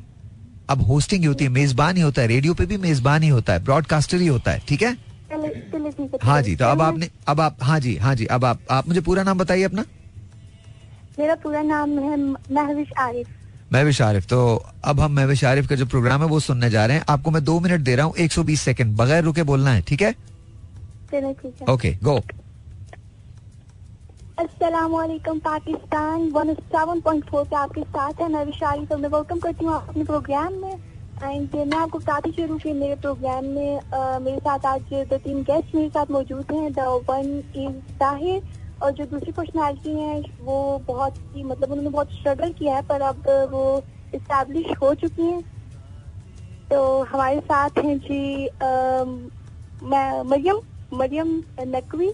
अब 0.70 0.82
होस्टिंग 0.86 1.20
ही 1.20 1.26
होती 1.26 1.44
है 1.44 1.50
मेजबान 1.50 1.96
ही 1.96 2.02
होता 2.02 2.22
है 2.22 2.28
रेडियो 2.28 2.54
पे 2.54 2.66
भी 2.66 2.76
मेजबान 2.76 3.22
ही 3.22 3.28
होता 3.28 3.52
है 3.52 3.64
ब्रॉडकास्टर 3.64 4.16
ही 4.16 4.26
होता 4.26 4.50
है 4.50 4.62
ठीक 4.68 4.82
है? 4.82 4.96
है 6.24 6.42
जी 6.42 6.54
तो 6.56 6.64
अब 6.64 6.82
आपने 6.82 7.08
अब 7.28 7.40
आप 7.40 7.56
हाँ 7.62 7.78
जी 7.80 7.96
हाँ 7.96 8.14
जी 8.14 8.26
अब 8.26 8.44
आप 8.44 8.60
आप 8.70 8.88
मुझे 8.88 9.00
पूरा 9.00 9.22
नाम 9.22 9.38
बताइए 9.38 9.62
अपना। 9.62 9.84
मेरा 11.18 11.34
पूरा 11.34 11.62
नाम 11.62 11.98
है 11.98 12.16
महविश 12.16 12.92
आरिफ। 12.98 13.26
महविश 13.72 14.00
आरिफ 14.02 14.26
तो 14.26 14.38
अब 14.84 15.00
हम 15.00 15.12
महविश 15.12 15.44
आरिफ 15.44 15.66
का 15.68 15.76
जो 15.76 15.86
प्रोग्राम 15.86 16.22
है 16.22 16.28
वो 16.28 16.40
सुनने 16.40 16.70
जा 16.70 16.86
रहे 16.86 16.96
हैं। 16.96 17.04
आपको 17.08 17.30
मैं 17.30 17.44
दो 17.44 17.58
मिनट 17.60 17.80
दे 17.80 17.96
रहा 17.96 18.06
हूँ 18.06 18.14
एक 18.16 18.32
सौ 18.32 18.42
बीस 18.42 18.60
सेकंड 18.60 18.96
बगैर 18.96 19.24
रुके 19.24 19.42
बोलना 19.42 19.72
है 19.72 19.82
ठीक 19.82 20.02
है? 20.02 20.12
ठीक 20.12 21.54
है। 21.60 21.72
ओके 21.72 21.96
गो 22.02 22.18
वालेकुम 24.38 25.38
पाकिस्तान 25.38 26.28
107.4 26.32 27.44
पे 27.44 27.56
आपके 27.56 27.82
साथ 27.82 28.20
है। 28.20 28.28
मैं 28.32 28.44
विशाली 28.44 28.86
तो 28.86 28.96
मैं 28.98 29.08
वेलकम 29.08 29.38
करती 29.38 29.64
हूँ 29.64 29.74
अपने 29.74 30.04
प्रोग्राम 30.04 30.52
में। 30.62 30.74
एंड 31.22 31.54
मैं 31.54 31.78
आपको 31.78 31.98
बताती 31.98 32.30
चलूँ 32.30 32.58
कि 32.58 32.72
मेरे 32.72 32.94
प्रोग्राम 32.94 33.44
में 33.44 33.78
अ, 33.78 34.18
मेरे 34.18 34.38
साथ 34.38 34.66
आज 34.66 34.80
दो 34.94 35.16
तीन 35.18 35.42
गेस्ट 35.42 35.74
मेरे 35.74 35.88
साथ 35.88 36.10
मौजूद 36.10 36.52
हैं। 36.52 36.72
द 36.72 36.78
वन 37.10 37.42
इज़ 37.56 37.80
ताहिर 38.00 38.42
और 38.82 38.90
जो 38.92 39.04
दूसरी 39.06 39.32
पर्सनैलिटी 39.32 39.98
हैं 40.00 40.22
वो 40.40 40.58
बहुत 40.88 41.14
ही 41.34 41.42
मतलब 41.44 41.70
उन्होंने 41.70 41.90
बहुत 41.90 42.12
स्ट्रगल 42.12 42.52
किया 42.52 42.76
है 42.76 42.82
पर 42.82 43.00
अब 43.00 43.22
वो 43.52 43.82
इस्टेब्लिश 44.14 44.66
हो 44.82 44.94
चुकी 44.94 45.22
हैं। 45.22 45.42
तो 46.70 47.02
हमारे 47.02 47.40
साथ 47.40 47.78
हैं 47.78 47.98
जी 47.98 48.44
मैं- 49.82 50.24
मरियम 50.26 50.60
मरियम 50.94 51.42
नकवी। 51.60 52.12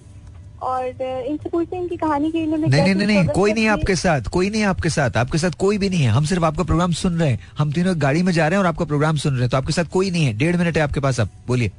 और 0.64 0.86
इनसे 1.28 1.48
पूछते 1.48 1.76
हैं 1.76 1.82
इनकी 1.82 1.96
कहानी 1.96 2.30
की 2.30 2.38
इन्होंने 2.38 2.66
नहीं 2.66 2.94
नहीं 2.94 3.06
नहीं 3.06 3.26
कोई 3.30 3.52
नहीं 3.52 3.66
आपके 3.68 3.96
साथ 3.96 4.28
कोई 4.32 4.50
नहीं 4.50 4.62
आपके 4.64 4.90
साथ 4.90 5.16
आपके 5.16 5.38
साथ 5.38 5.58
कोई 5.58 5.78
भी 5.78 5.88
नहीं 5.88 6.02
है। 6.02 6.10
हम 6.10 6.24
सिर्फ़ 6.24 6.44
आपका 6.44 6.64
प्रोग्राम 6.64 6.92
सुन 6.94 7.18
रहे 7.20 7.30
हैं। 7.30 7.38
हम 7.58 7.72
तीनों 7.72 7.94
गाड़ी 8.02 8.22
में 8.22 8.32
जा 8.32 8.48
रहे 8.48 8.58
हैं 8.58 8.64
और 8.64 8.68
आपका 8.68 8.84
प्रोग्राम 8.84 9.16
सुन 9.16 9.32
रहे 9.32 9.42
हैं। 9.42 9.50
तो 9.50 9.56
आपके 9.56 9.72
साथ 9.72 9.84
कोई 9.92 10.10
नहीं 10.10 10.24
है। 10.26 10.32
डेढ़ 10.38 10.56
मिनट 10.56 10.76
है 10.76 10.82
आपके 10.82 11.00
पास 11.00 11.20
अब। 11.20 11.28
बोलिए। 11.48 11.70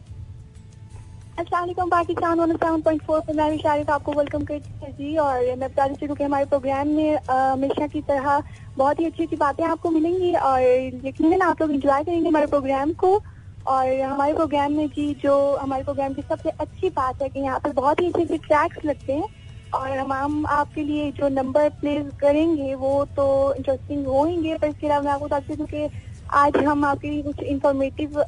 Pakistan 1.37 2.39
one 2.39 2.55
seven 2.55 2.81
point 2.81 3.01
four 3.03 3.19
पर 3.19 3.33
मैं 3.33 3.57
शारिफ 3.57 3.89
आपको 3.89 4.13
वेलकम 4.13 4.43
करती 4.43 4.69
हूँ 4.81 4.91
जी। 4.97 5.15
और 5.17 5.39
मैं 5.57 5.69
बताती 5.69 5.95
चलूँ 5.95 6.15
कि 6.15 6.23
हमारे 6.23 6.45
प्रोग्राम 6.45 6.87
में 6.87 7.17
हमेशा 7.29 7.87
की 7.87 8.01
तरह 8.01 8.41
बहुत 8.77 8.99
ही 8.99 9.05
अच्छी 9.05 9.23
अच्छी 9.23 9.35
बातें 9.35 9.63
आपको 9.65 9.89
मिलेंगी। 9.91 10.31
और 10.33 10.61
यकीनन 11.05 11.41
आप 11.41 11.61
लोग 11.61 11.71
एंजॉय 11.71 12.03
करेंगे 12.03 12.27
हमारे 12.27 12.47
प्रोग्राम 12.47 12.93
को। 12.93 13.17
और 13.65 13.87
हमारे 14.01 14.33
प्रोग्राम 14.33 14.71
में 14.73 14.87
जी 14.89 15.13
जो 15.21 15.33
हमारे 15.57 15.83
प्रोग्राम 15.83 16.13
की 16.13 16.21
सबसे 16.23 16.49
अच्छी 16.51 16.89
बात 16.91 17.21
है 17.21 17.29
कि 17.29 17.39
यहाँ 17.39 17.59
पर 17.59 17.71
बहुत 17.73 18.01
ही 18.01 18.07
अच्छे 18.07 18.21
अच्छे 18.23 18.37
ट्रैक्स 18.39 18.85
लगते 18.85 19.13
हैं। 19.13 19.27
और 19.73 19.97
हम 19.97 20.11
हम 20.13 20.45
आपके 20.49 20.83
लिए 20.83 21.11
जो 21.11 21.27
नंबर 21.29 21.69
प्ले 21.71 21.95
करेंगे, 22.19 22.73
वो 22.75 23.05
तो 23.15 23.53
इंटरेस्टिंग 23.55 24.05
होंगे, 24.07 24.55
पर 24.57 24.67
इसके 24.67 24.87
अलावा 24.87 25.01
मैं 25.03 25.11
आपको 25.11 25.25
बताती 25.25 25.53
हूँ 25.53 25.65
कि 25.67 25.89
आज 26.29 26.57
हम 26.57 26.85
आपके 26.85 27.09
लिए 27.09 27.21
कुछ 27.23 27.41
इंफॉर्मेटिव 27.45 28.23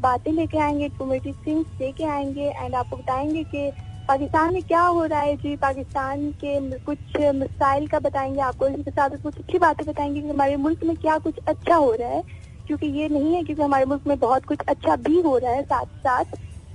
बातें 0.00 0.32
लेके 0.32 0.58
आएँगे 0.58 0.84
इंफॉर्मेटिव 0.84 1.34
थिंग्स 1.46 1.66
लेके 1.80 2.04
आएँगे। 2.06 2.50
एंड 2.52 2.74
आपको 2.76 2.96
बताएँगे 2.96 3.44
कि 3.44 3.70
पाकिस्तान 4.08 4.52
में 4.54 4.62
क्या 4.62 4.82
हो 4.82 5.04
रहा 5.04 5.20
है 5.20 5.34
जी। 5.36 5.54
पाकिस्तान 5.56 6.30
के 6.44 6.58
कुछ 6.78 7.16
मिसाइल 7.34 7.86
का 7.86 7.98
बताएँगे 8.00 8.40
आपको 8.42 8.68
इसके 8.68 8.90
साथ 8.90 9.16
कुछ 9.22 9.38
अच्छी 9.38 9.58
बातें 9.58 9.86
बताएँगे 9.86 10.20
कि 10.20 10.28
हमारे 10.28 10.56
मुल्क 10.58 10.84
में 10.84 10.96
क्या 10.96 11.18
कुछ 11.20 11.38
अच्छा 11.46 11.74
हो 11.76 11.92
रहा 11.94 12.08
है। 12.08 12.22
क्योंकि 12.70 12.86
ये 12.98 13.08
नहीं 13.08 13.34
है 13.34 13.42
क्योंकि 13.44 13.62
हमारे 13.62 13.84
मुल्क 13.84 14.02
में 14.06 14.18
बहुत 14.18 14.44
कुछ 14.46 14.58
अच्छा 14.68 14.94
भी 14.98 15.20
हो 15.20 15.36
रहा 15.38 15.52
है 15.52 15.62
साथ 15.64 15.86
साथ, 16.02 16.24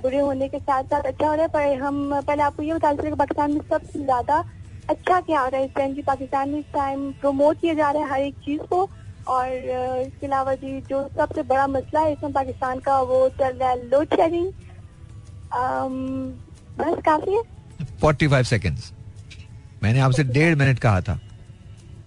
बुरे 0.01 0.19
होने 0.19 0.47
के 0.47 0.59
साथ 0.59 0.83
साथ 0.83 1.03
अच्छा 1.03 1.27
हो 1.27 1.33
रहा 1.33 1.41
है, 1.41 1.47
पर 1.49 1.81
हम, 1.81 2.21
पहले 2.21 2.43
आपको 2.43 2.63
ये 2.63 2.73
बता 2.73 2.91
कि 2.93 3.11
पाकिस्तान 3.13 3.51
में 3.51 3.61
सबसे 3.69 4.03
ज़्यादा 4.03 4.43
अच्छा 4.89 5.19
क्या 5.21 5.39
हो 5.39 5.47
रहा 5.47 5.59
है 5.59 5.65
इस 5.65 5.71
टाइम 5.75 5.93
जी 5.95 6.01
पाकिस्तान 6.03 6.49
में 6.49 6.59
इस 6.59 6.65
टाइम 6.73 7.11
प्रमोट 7.21 7.59
किया 7.61 7.73
जा 7.73 7.91
रहा 7.91 8.03
है 8.03 8.09
हर 8.11 8.21
एक 8.21 8.35
चीज़ 8.45 8.61
को, 8.63 8.81
और 9.27 9.47
इसके 9.47 10.25
अलावा 10.27 10.53
जी 10.55 10.79
जो 10.89 11.01
सबसे 11.17 11.43
बड़ा 11.43 11.67
मसला 11.67 11.99
है 11.99 12.11
इसमें 12.13 12.33
पाकिस्तान 12.33 12.79
का 12.79 12.99
वो 13.03 13.27
चल 13.39 13.53
रहा 13.53 13.69
है 13.69 13.87
लोड 13.87 14.15
शेडिंग 14.15 14.51
बस 16.79 17.01
काफ़ी 17.05 17.33
है। 17.33 17.41
फोर्टी 18.01 18.27
फाइव 18.27 18.43
सेकेंड्स 18.45 18.91
मैंने 19.83 19.99
आपसे 19.99 20.23
डेढ़ 20.25 20.55
मिनट 20.55 20.79
कहा 20.79 21.01
था। 21.01 21.19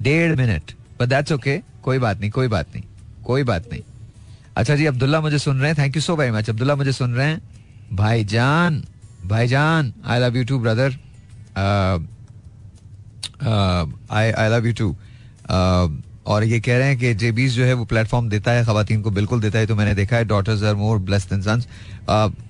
डेढ़ 0.02 0.36
मिनट 0.36 0.72
बट 1.00 1.08
दैट्स 1.08 1.32
ओके 1.32 1.58
कोई 1.82 1.98
बात 1.98 2.20
नहीं, 2.20 2.30
कोई 2.30 2.48
बात 2.48 2.74
नहीं। 2.74 2.84
कोई 3.28 3.42
बात 3.44 3.64
नहीं। 3.72 3.82
अच्छा 4.56 4.74
जी, 4.76 4.86
अब्दुल्ला 4.86 5.20
मुझे 5.20 5.38
सुन 5.38 5.60
रहे 5.60 5.70
हैं। 5.70 5.78
Thank 5.78 5.96
you 5.96 6.02
so 6.02 6.16
very 6.16 6.30
much 6.32 6.50
Abdullah 6.50 6.74
मुझे 6.76 6.92
सुन 6.92 7.14
रहे 7.14 7.26
हैं। 7.26 7.40
भाईजान 7.96 8.82
भाईजान 9.26 9.92
I 10.06 10.20
love 10.20 10.36
you 10.36 10.44
too 10.44 10.58
brother 10.58 10.98
I 14.10 14.30
I 14.30 14.48
love 14.48 14.66
you 14.66 14.72
too 14.72 14.88
और 16.26 16.44
ये 16.44 16.60
कह 16.60 16.78
रहे 16.78 16.88
हैं 16.88 16.98
कि 16.98 17.14
जेबीज 17.14 17.54
जो 17.54 17.64
है 17.64 17.74
वो 17.74 17.84
प्लेटफॉर्म 17.84 18.28
देता 18.28 18.52
है 18.52 18.64
खातन 18.64 19.00
को 19.02 19.10
बिल्कुल 19.10 19.40
देता 19.40 19.58
है 19.58 19.66
तो 19.66 19.76
मैंने 19.76 19.94
देखा 19.94 20.16
है 20.16 20.24
daughters 20.24 20.62
are 20.62 20.74
more 20.74 20.98
bless 21.00 21.28
than 21.30 21.42
sons 21.42 21.66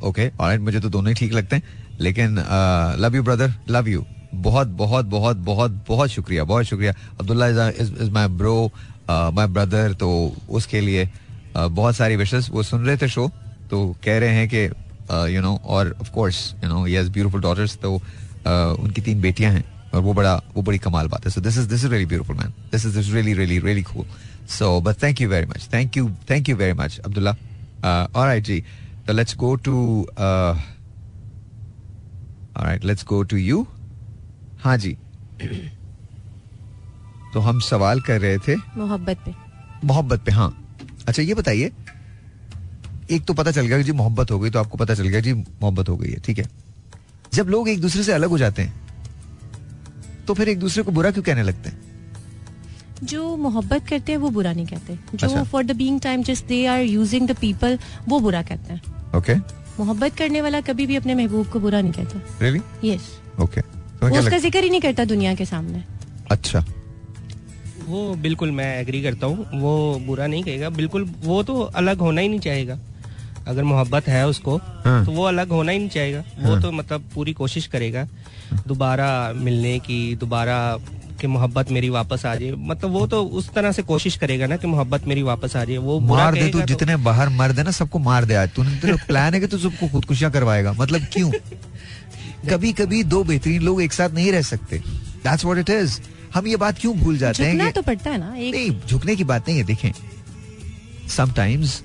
okay 0.05 0.29
alright 0.31 0.61
मुझे 0.61 0.81
तो 0.81 0.89
दोनों 0.89 1.09
ही 1.09 1.15
ठीक 1.15 1.33
लगते 1.33 1.57
हैं। 1.57 1.63
लेकिन 2.01 2.39
love 3.01 3.17
you 3.17 3.23
brother 3.23 3.53
love 3.71 3.89
you 3.89 4.05
बहुत 4.35 4.69
बहुत 4.69 5.07
बहुत 5.07 5.37
बहुत 5.37 5.85
बहुत 5.89 6.11
शुक्रिया 6.11 6.45
बहुत 6.45 6.65
शुक्रिया। 6.65 6.93
Abdullah 7.21 7.69
is 7.69 8.11
my 8.11 8.27
bro 8.29 8.71
my 9.11 9.47
brother 9.47 9.93
तो 10.01 10.11
उसके 10.51 10.81
लिए 10.81 11.09
बहुत 11.57 11.97
सारी 11.97 12.17
विशेष 12.17 12.51
वो 12.51 12.63
सुन 12.63 12.85
रहे 12.87 12.97
थे 12.97 13.09
शो 13.09 13.31
तो 13.71 13.87
कह 14.05 14.19
रहे 14.19 14.35
हैं 14.35 14.49
कि 14.49 14.65
यू 15.35 15.41
नो 15.43 15.55
और 15.65 15.97
of 16.01 16.11
course 16.13 16.55
you 16.65 16.69
know 16.71 16.85
has 16.87 17.11
beautiful 17.11 17.41
daughters 17.41 17.77
तो 17.83 17.95
उनकी 17.95 19.01
तीन 19.01 19.21
बेटियाँ 19.21 19.53
हैं, 19.53 19.65
और 19.95 20.01
वो 20.01 20.13
बड़ा, 20.15 20.35
वो 20.55 20.63
बड़ी 20.63 20.79
कमाल 20.79 21.09
बात 21.09 21.25
है। 21.25 21.31
So 21.31 21.41
this 21.41 21.59
is 21.59 21.69
this 21.69 21.85
is 21.85 21.91
really 21.91 22.07
beautiful 22.07 22.37
man 22.37 22.53
this 22.73 22.87
is 22.87 22.97
this 22.97 23.13
really 23.13 23.33
really 23.35 23.59
really 23.59 23.83
cool 23.83 24.05
so 24.49 24.81
but 24.81 25.03
thank 25.03 25.21
you 25.21 25.29
very 25.29 25.47
much 25.47 25.69
thank 25.73 25.97
you 25.97 26.09
thank 26.31 26.49
you 26.49 26.57
very 26.57 26.73
much 26.73 26.99
Abdullah 26.99 27.31
alright 28.17 28.45
जी 28.45 28.63
तो 29.07 29.13
let's 29.13 29.37
go 29.37 29.55
to 29.57 29.77
alright 32.57 32.85
let's 32.85 33.05
go 33.05 33.23
to 33.23 33.37
you 33.37 33.67
हाँ 34.61 34.77
जी 34.77 34.97
तो 37.35 37.41
हम 37.41 37.61
सवाल 37.63 38.01
कर 38.01 38.21
रहे 38.21 38.39
थे। 38.39 38.57
मोहब्बत 38.77 39.19
पे। 39.27 39.35
मोहब्बत 39.85 40.21
पे 40.27 40.33
हाँ। 40.33 40.51
अच्छा 41.09 41.23
ये 41.23 41.35
बताइए 41.35 41.73
एक 43.11 43.25
तो 43.25 43.35
पता 43.35 43.51
चल 43.51 43.67
गया 43.67 43.77
कि 43.79 43.85
जी 43.85 43.93
मोहब्बत 43.95 44.31
हो 44.31 44.39
गई 44.39 44.51
तो 44.51 44.59
आपको 44.59 44.79
पता 44.79 44.95
चल 44.95 45.09
गया 45.09 45.21
जी 45.21 45.33
मोहब्बत 45.33 45.89
हो 45.89 45.97
गई 45.97 46.11
है 46.11 46.21
ठीक 46.21 46.39
है। 46.39 46.45
जब 47.35 47.49
लोग 47.49 47.69
एक 47.69 47.81
दूसरे 47.81 48.03
से 48.03 48.13
अलग 48.13 48.31
हो 48.31 48.39
जाते 48.39 48.63
हैं 48.63 50.25
तो 50.27 50.35
फिर 50.35 50.49
एक 50.49 50.59
दूसरे 50.61 50.83
को 50.83 50.93
बुरा 50.93 51.11
क्यों 51.11 51.23
कहने 51.25 51.43
लगते 51.43 51.69
हैं? 51.69 51.79
जो 53.05 53.37
मोहब्बत 53.39 53.87
करते 53.89 54.13
हैं 54.13 54.19
वो 54.19 54.31
बुरा 54.31 54.53
नहीं 54.53 54.67
कहते। 54.67 54.99
जो 55.17 55.45
for 55.45 55.65
the 55.65 55.77
being 55.77 56.01
time 56.01 56.23
just 56.23 56.47
they 56.47 56.65
are 56.67 56.81
using 56.81 57.29
the 57.29 57.37
people 57.41 57.79
वो 58.09 58.21
बुरा 58.21 58.43
कहते 58.43 58.73
हैं। 58.73 58.81
ओके 59.17 59.35
मोहब्बत 59.79 60.17
करने 60.17 60.41
वाला 60.41 60.61
कभी 60.63 60.87
भी 60.87 60.97
अपने 60.97 61.15
महबूब 61.15 61.47
को 61.49 61.61
बुरा 61.61 61.81
नहीं 61.81 61.93
कहता। 61.93 62.21
रियली 62.43 62.61
यस 62.85 63.11
ओके 63.41 63.61
उसका 64.11 64.39
ज़िक्र 64.39 64.63
ही 64.63 64.71
नहीं 64.71 64.81
करता 64.81 65.05
दुनिया 65.07 65.35
के 65.35 65.45
सामने। 65.47 65.85
अच्छा। 66.31 66.65
वो 67.89 68.15
बिल्कुल 68.15 68.51
मैं 68.51 68.81
एग्री 68.81 69.03
करता 69.03 69.27
हूँ। 69.27 69.61
वो 69.61 70.03
बुरा 70.07 70.27
नहीं 70.27 70.43
कहेगा। 70.43 70.71
बिल्कुल 70.71 71.11
वो 71.25 71.43
तो 71.43 71.61
अलग 71.61 71.99
होना 71.99 72.21
ही 72.21 72.29
नहीं 72.29 72.41
चाहेगा। 72.41 72.79
अगर 73.49 73.65
मोहब्बत 73.65 74.09
है 74.09 74.29
उसको 74.29 74.57
हाँ। 74.57 75.07
तो 75.07 75.13
वो 75.13 75.25
अलग 75.25 75.49
होना 75.49 75.73
ही 75.73 75.79
नहीं 75.79 75.89
चाहेगा। 75.89 76.25
हाँ। 76.43 76.51
वो। 76.51 76.61
तो 76.61 76.73
मतलब 76.73 77.05
पूरी 77.15 77.33
कोशिश 77.33 77.67
करेगा। 77.67 78.09
दोबारा 78.69 79.33
मिलने 79.37 79.79
की 79.79 80.17
दोबारा 80.17 80.77
कि 81.21 81.27
मोहब्बत 81.27 81.71
मेरी 81.71 81.89
वापस 81.89 82.27
आ 82.27 82.35
जाए। 82.35 82.51
मतलब 82.51 82.91
वो 82.91 83.07
तो 83.07 83.25
उस 83.25 83.51
तरह 83.51 83.73
से 83.73 83.83
कोशिश 83.83 84.17
करेगा 84.17 84.47
ना 84.47 84.57
कि 84.57 84.67
मोहब्बत 84.67 85.07
मेरी 85.07 85.23
वापस 85.23 85.57
आ 85.57 85.65
जाए। 85.65 85.77
वो 85.77 86.01
मार 86.01 86.35
दे 86.35 86.49
तू 86.49 86.59
तो- 86.59 86.69
जितने 86.69 86.97
बाहर 86.97 87.29
मर 87.29 87.51
है 87.51 87.65
ना 87.65 87.71
सबको 87.71 87.99
मार 87.99 88.25
दे 88.25 88.35
आज। 88.35 88.51
तूने 88.57 88.71
तेरा 88.71 88.97
प्लान 89.07 89.35
है 89.35 89.41
कि 89.41 89.47
तू 89.47 89.59
सबको 89.59 89.89
खुदकुशियाँ 89.89 90.33
करवाएगा। 90.33 90.73
मतलब 90.73 91.01
क्यों? 91.01 91.31
कभी 92.51 92.73
कभी 92.73 93.05
दो 93.05 93.25
बेहतरीन 93.25 93.63
लोग 93.63 93.83
एक 93.83 93.93
साथ 93.93 94.11
नहीं 94.11 94.33
रह 94.33 94.43
सकते। 94.43 94.79
दैट्स 95.25 95.45
व्हाट 95.45 95.59
इट 95.59 95.71
इज़ 95.71 96.01
हम 96.35 96.47
ये 96.47 96.57
बात 96.57 96.79
क्यों 96.79 96.97
भूल 96.99 97.19
जाते 97.19 97.45
हैं 97.45 97.53
झुकना 97.53 97.71
तो 97.71 97.83
पड़ता 97.83 98.11
है 98.11 98.19
ना 98.19 98.35
एक 98.37 98.55
नहीं 98.55 98.81
झुकने 98.87 99.17
की 99.17 99.25
बात 99.25 99.49
नहीं 99.49 99.59
है 99.59 99.65
देखें। 99.65 99.91
समटाइम्स 101.09 101.83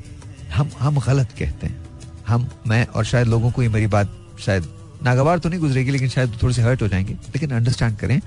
हम 0.54 0.70
हम 0.80 1.00
गलत 1.00 1.32
कहते 1.40 1.68
हैं। 1.68 1.82
हम 2.28 2.50
मैं 2.68 2.86
और 2.88 3.06
शायद 3.06 3.28
लोगों 3.28 3.52
को 3.52 3.64
ये 3.64 3.70
मेरी 3.70 3.88
बात 3.88 4.20
शायद 4.40 4.68
नागवार 5.04 5.40
तो 5.40 5.50
नहीं 5.50 5.60
गुजरेगी 5.60 5.92
लेकिन 5.92 6.10
शायद 6.10 6.38
थोड़े 6.44 6.54
से 6.54 6.62
हर्ट 6.62 6.82
हो 6.82 6.88
जाएँगे। 6.88 7.14
लेकिन 7.14 7.52
अंडरस्टैंड 7.52 7.98
करें 7.98 8.20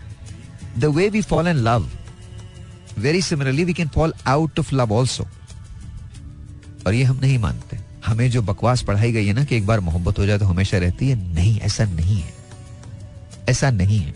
the 0.78 0.84
way 0.84 1.08
we 1.08 1.22
fall 1.22 1.48
in 1.48 1.56
love 1.56 1.88
very 2.98 3.22
similarly 3.22 3.64
we 3.64 3.72
can 3.72 3.88
fall 3.88 4.14
out 4.26 4.58
of 4.58 4.74
love 4.74 4.92
also 4.92 5.26
और 6.86 6.94
ये 6.94 7.04
हम 7.04 7.18
नहीं 7.22 7.38
मानते। 7.38 7.78
हमें 8.06 8.30
जो 8.30 8.42
बकवास 8.42 8.82
पढ़ाई 8.82 9.12
गई 9.12 9.26
है 9.26 9.32
ना 9.32 9.44
कि 9.44 9.56
एक 9.56 9.66
बार 9.66 9.80
मोहब्बत 9.80 10.18
हो 10.18 10.26
जाए 10.26 10.38
तो 10.38 10.46
हमेशा 10.46 10.78
रहती 10.78 11.08
है 11.08 11.34
नहीं 11.34 11.58
ऐसा 11.60 11.84
नहीं 11.84 12.20
है। 12.20 12.34
ऐसा 13.48 13.70
नहीं 13.70 13.98
है। 13.98 14.14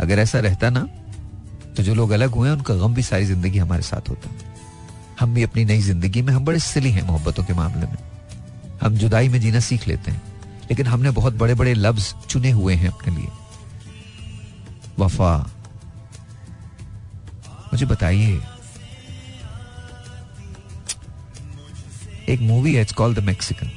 अगर 0.00 0.18
ऐसा 0.18 0.38
रहता 0.40 0.70
ना 0.70 0.80
तो 1.76 1.82
जो 1.82 1.94
लोग 1.94 2.10
अलग 2.10 2.30
हुए 2.30 2.48
हैं, 2.48 2.56
उनका 2.56 2.74
गम 2.76 2.94
भी 2.94 3.02
सारी 3.02 3.24
ज़िंदगी 3.24 3.58
हमारे 3.58 3.82
साथ 3.82 4.08
होता 4.08 4.30
हम 5.20 5.34
भी 5.34 5.42
अपनी 5.42 5.64
नई 5.64 5.80
ज़िंदगी 5.82 6.22
में, 6.22 6.32
हम 6.32 6.44
बड़े 6.44 6.58
सिली 6.60 6.90
हैं 6.90 7.02
मोहब्बतों 7.02 7.44
के 7.44 7.52
मामले 7.54 7.86
में। 7.86 7.96
हम 8.82 8.94
जुदाई 8.96 9.28
में 9.28 9.40
जीना 9.40 9.60
सीख 9.60 9.86
लेते 9.88 10.10
हैं, 10.10 10.22
लेकिन 10.70 10.86
हमने 10.86 11.10
बहुत 11.12 11.34
बड़े 11.34 11.54
बड़े 11.54 11.74
लफ्ज 11.74 12.14
चुने 12.28 12.50
हुए 12.50 12.74
हैं 12.74 12.88
अपने 12.88 13.16
लिए। 13.16 13.28
वफा। 14.98 15.36
मुझे 17.72 17.86
बताइए, 17.86 18.40
एक 22.28 22.40
मूवी 22.42 22.74
है 22.74 22.80
इट्स 22.82 22.92
कॉल्ड 22.92 23.18
द 23.18 23.22
मैक्सिकन 23.24 23.70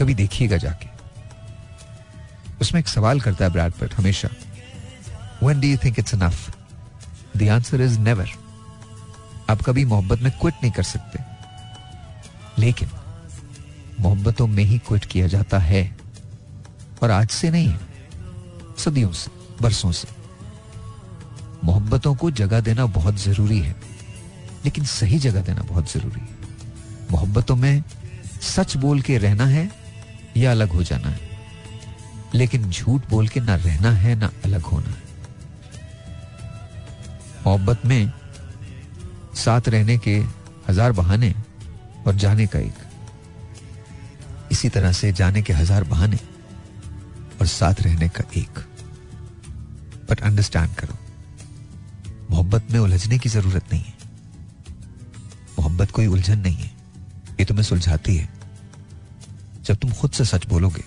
कभी 0.00 0.14
देखिएगा 0.14 0.56
जाके। 0.58 0.90
उसमें 2.60 2.80
एक 2.80 2.88
सवाल 2.88 3.20
करता 3.20 3.44
है 3.44 3.50
ब्रैड 3.52 3.72
पिट, 3.72 3.94
हमेशा। 3.94 4.28
When 5.42 5.56
do 5.60 5.74
you 5.74 5.82
think 5.82 5.98
it's 5.98 6.14
enough? 6.14 6.56
The 7.36 7.60
answer 7.60 7.90
is 7.90 7.98
never. 7.98 8.28
आप 9.50 9.62
कभी 9.62 9.84
मोहब्बत 9.84 10.18
में 10.20 10.32
क्विट 10.32 10.54
नहीं 10.62 10.72
कर 10.72 10.82
सकते। 10.82 11.18
लेकिन 12.58 12.90
मोहब्बतों 14.00 14.46
में 14.46 14.64
ही 14.64 14.78
क्विट 14.78 15.04
किया 15.04 15.26
जाता 15.26 15.58
है। 15.58 15.96
और 17.02 17.10
आज 17.10 17.28
से 17.28 17.50
नहीं, 17.50 17.74
सदियों 18.78 19.12
से, 19.12 19.30
बरसों 19.62 19.92
से। 19.92 20.08
मोहब्बतों 21.64 22.14
को 22.14 22.30
जगह 22.30 22.60
देना 22.60 22.86
बहुत 22.86 23.14
ज़रूरी 23.14 23.60
है। 23.60 23.76
लेकिन 24.64 24.84
सही 24.84 25.18
जगह 25.18 25.40
देना 25.42 25.62
बहुत 25.62 25.92
ज़रूरी 25.92 26.20
है। 26.20 26.28
मोहब्बतों 27.10 27.56
में 27.56 27.82
सच 28.42 28.76
बोल 28.76 29.00
के 29.00 29.18
रहना 29.18 29.46
है 29.46 29.72
या 30.36 30.50
अलग 30.50 30.68
हो 30.68 30.82
जाना 30.82 31.08
है। 31.08 31.30
लेकिन 32.34 32.70
झूठ 32.70 33.10
बोल 33.10 33.28
के 33.28 33.40
ना 33.40 33.54
रहना 33.54 33.90
है, 33.90 34.14
ना 34.14 34.30
अलग 34.44 34.62
होना 34.62 34.90
है। 34.90 35.01
मोहब्बत 37.46 37.84
में 37.86 38.12
साथ 39.36 39.68
रहने 39.68 39.96
के 39.98 40.16
हज़ार 40.68 40.92
बहाने 40.92 41.34
और 42.06 42.14
जाने 42.16 42.46
का 42.46 42.58
एक। 42.58 42.78
इसी 44.52 44.68
तरह 44.68 44.92
से 44.92 45.12
जाने 45.12 45.42
के 45.42 45.52
हज़ार 45.52 45.84
बहाने 45.84 46.18
और 47.40 47.46
साथ 47.48 47.80
रहने 47.82 48.08
का 48.08 48.24
एक। 48.36 48.58
बट 50.10 50.20
अंडरस्टैंड 50.20 50.74
करो, 50.74 50.96
मोहब्बत 52.30 52.70
में 52.70 52.78
उलझने 52.80 53.18
की 53.18 53.28
ज़रूरत 53.28 53.72
नहीं 53.72 53.82
है। 53.82 53.94
मोहब्बत 55.58 55.90
कोई 55.90 56.06
उलझन 56.08 56.38
नहीं 56.38 56.56
है, 56.56 56.70
ये 57.40 57.44
तुम्हें 57.44 57.64
सुलझाती 57.64 58.16
है। 58.16 58.28
जब 59.64 59.76
तुम 59.76 59.92
खुद 59.92 60.10
से 60.10 60.24
सच 60.26 60.46
बोलोगे 60.48 60.82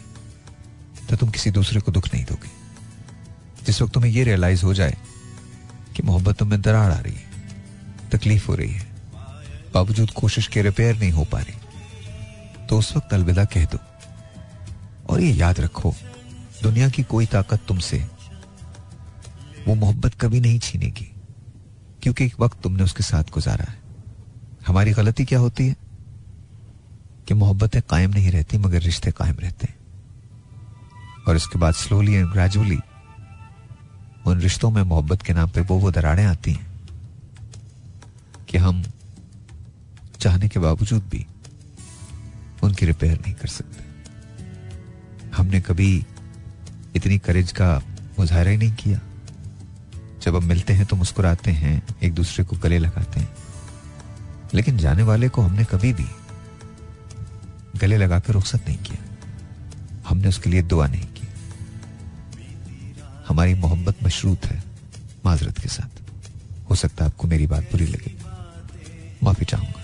तो 1.09 1.15
तुम 1.15 1.29
किसी 1.29 1.51
दूसरे 1.51 1.79
को 1.81 1.91
दुख 1.91 2.07
नहीं 2.13 2.23
दोगे। 2.25 2.49
जिस 3.65 3.81
वक्त 3.81 3.93
तुम्हें 3.93 4.11
यह 4.11 4.23
रियलाइज़ 4.25 4.63
हो 4.65 4.73
जाए 4.73 4.97
कि 5.95 6.03
मोहब्बतों 6.03 6.45
में 6.45 6.61
दरार 6.61 6.91
आ 6.91 6.99
रही 6.99 7.13
है, 7.13 7.23
तकलीफ़ 8.09 8.47
हो 8.47 8.55
रही 8.55 8.71
है। 8.71 8.87
बावजूद 9.73 10.11
कोशिश 10.11 10.47
के 10.47 10.61
रिपेयर 10.61 10.97
नहीं 10.97 11.11
हो 11.11 11.25
पा 11.25 11.39
रही। 11.39 11.57
तो 12.67 12.79
उस 12.79 12.97
वक्त 12.97 13.13
अलविदा 13.13 13.45
कह 13.45 13.65
दो। 13.65 13.77
और 15.09 15.21
ये 15.21 15.33
याद 15.33 15.59
रखो, 15.59 15.95
दुनिया 16.63 16.89
की 16.89 17.03
कोई 17.03 17.25
ताकत 17.25 17.59
तुमसे 17.67 18.07
वो 19.67 19.75
मोहब्बत 19.75 20.13
कभी 20.21 20.39
नहीं 20.39 20.59
छीनेगी, 20.59 21.15
क्योंकि 22.03 22.25
एक 22.25 22.35
वक्त 22.39 22.61
तुमने 22.61 22.83
उसके 22.83 23.03
साथ 23.03 23.23
गुजारा 23.23 23.71
है। 23.71 23.79
हमारी 24.67 24.91
गलती 24.91 25.25
क्या 25.25 25.39
होती 25.39 25.67
है? 25.67 25.75
कि 27.27 27.33
मोहब्बतें 27.33 27.81
कायम 27.89 28.09
नहीं 28.09 28.31
रहती, 28.31 28.57
मगर 28.57 28.81
रिश्ते 28.81 29.11
कायम 29.11 29.35
रहते 29.39 29.67
हैं। 29.69 29.79
और 31.27 31.35
इसके 31.35 31.59
बाद 31.59 31.73
स्लोली 31.73 32.13
एंड 32.13 32.27
ग्रेजुअली 32.27 32.79
उन 34.25 34.39
रिश्तों 34.39 34.71
में 34.71 34.83
मोहब्बत 34.83 35.21
के 35.21 35.33
नाम 35.33 35.49
पे 35.49 35.61
वो 35.61 35.77
वो 35.77 35.91
दरारें 35.91 36.25
आती 36.25 36.51
हैं 36.51 36.67
कि 38.49 38.57
हम 38.57 38.83
चाहने 40.19 40.49
के 40.49 40.59
बावजूद 40.59 41.03
भी 41.09 41.25
उनकी 42.63 42.85
रिपेयर 42.85 43.17
नहीं 43.17 43.33
कर 43.33 43.47
सकते। 43.47 43.85
हमने 45.37 45.61
कभी 45.61 46.05
इतनी 46.95 47.17
करेज 47.17 47.51
का 47.51 47.81
मुजाहरा 48.19 48.51
ही 48.51 48.57
नहीं 48.57 48.73
किया। 48.73 48.99
जब 50.21 50.35
हम 50.35 50.45
मिलते 50.45 50.73
हैं 50.73 50.85
तो 50.85 50.95
मुस्कुराते 50.95 51.51
हैं, 51.51 51.83
एक 52.03 52.13
दूसरे 52.13 52.43
को 52.43 52.55
गले 52.55 52.77
लगाते 52.77 53.19
हैं। 53.19 53.29
लेकिन 54.53 54.77
जाने 54.77 55.03
वाले 55.03 55.29
को 55.29 55.41
हमने 55.41 55.63
कभी 55.63 55.93
भी 55.93 56.05
गले 57.79 57.97
लगा 57.97 58.19
कर 58.19 58.33
रुखसत 58.33 58.65
नहीं 58.67 58.77
किया। 58.77 59.15
हमने 60.09 60.27
उसके 60.27 60.49
लिए 60.49 60.61
दुआ 60.61 60.87
नहीं 60.87 61.03
की। 61.03 61.14
हमारी 63.27 63.53
मोहब्बत 63.55 64.03
मशरूत 64.03 64.45
है 64.45 64.63
माजरत 65.25 65.59
के 65.59 65.69
साथ। 65.69 66.01
हो 66.69 66.75
सकता 66.75 67.03
है 67.05 67.11
आपको 67.11 67.27
मेरी 67.27 67.47
बात 67.47 67.63
बुरी 67.71 67.85
लगे। 67.85 68.13
माफ़ी 69.23 69.45
चाहूँगा 69.45 69.83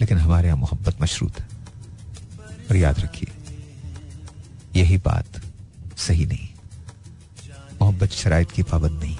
लेकिन 0.00 0.18
हमारे 0.18 0.48
यहाँ 0.48 0.58
मोहब्बत 0.58 1.02
मशरूत 1.02 1.40
है। 1.40 1.46
और 2.70 2.76
याद 2.76 3.00
रखिए 3.00 3.32
यही 4.76 4.96
बात 4.98 5.40
सही 5.98 6.26
नहीं। 6.26 6.48
मोहब्बत 7.82 8.12
शराइत 8.12 8.50
की 8.50 8.62
पाबंद 8.62 9.02
नहीं। 9.02 9.16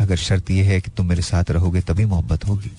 अगर 0.00 0.16
शर्त 0.18 0.50
यह 0.50 0.66
है 0.66 0.80
कि 0.80 0.90
तुम 0.90 1.06
मेरे 1.06 1.22
साथ 1.22 1.50
रहोगे 1.50 1.80
तभी 1.80 2.04
मोहब्बत 2.04 2.46
होगी। 2.46 2.70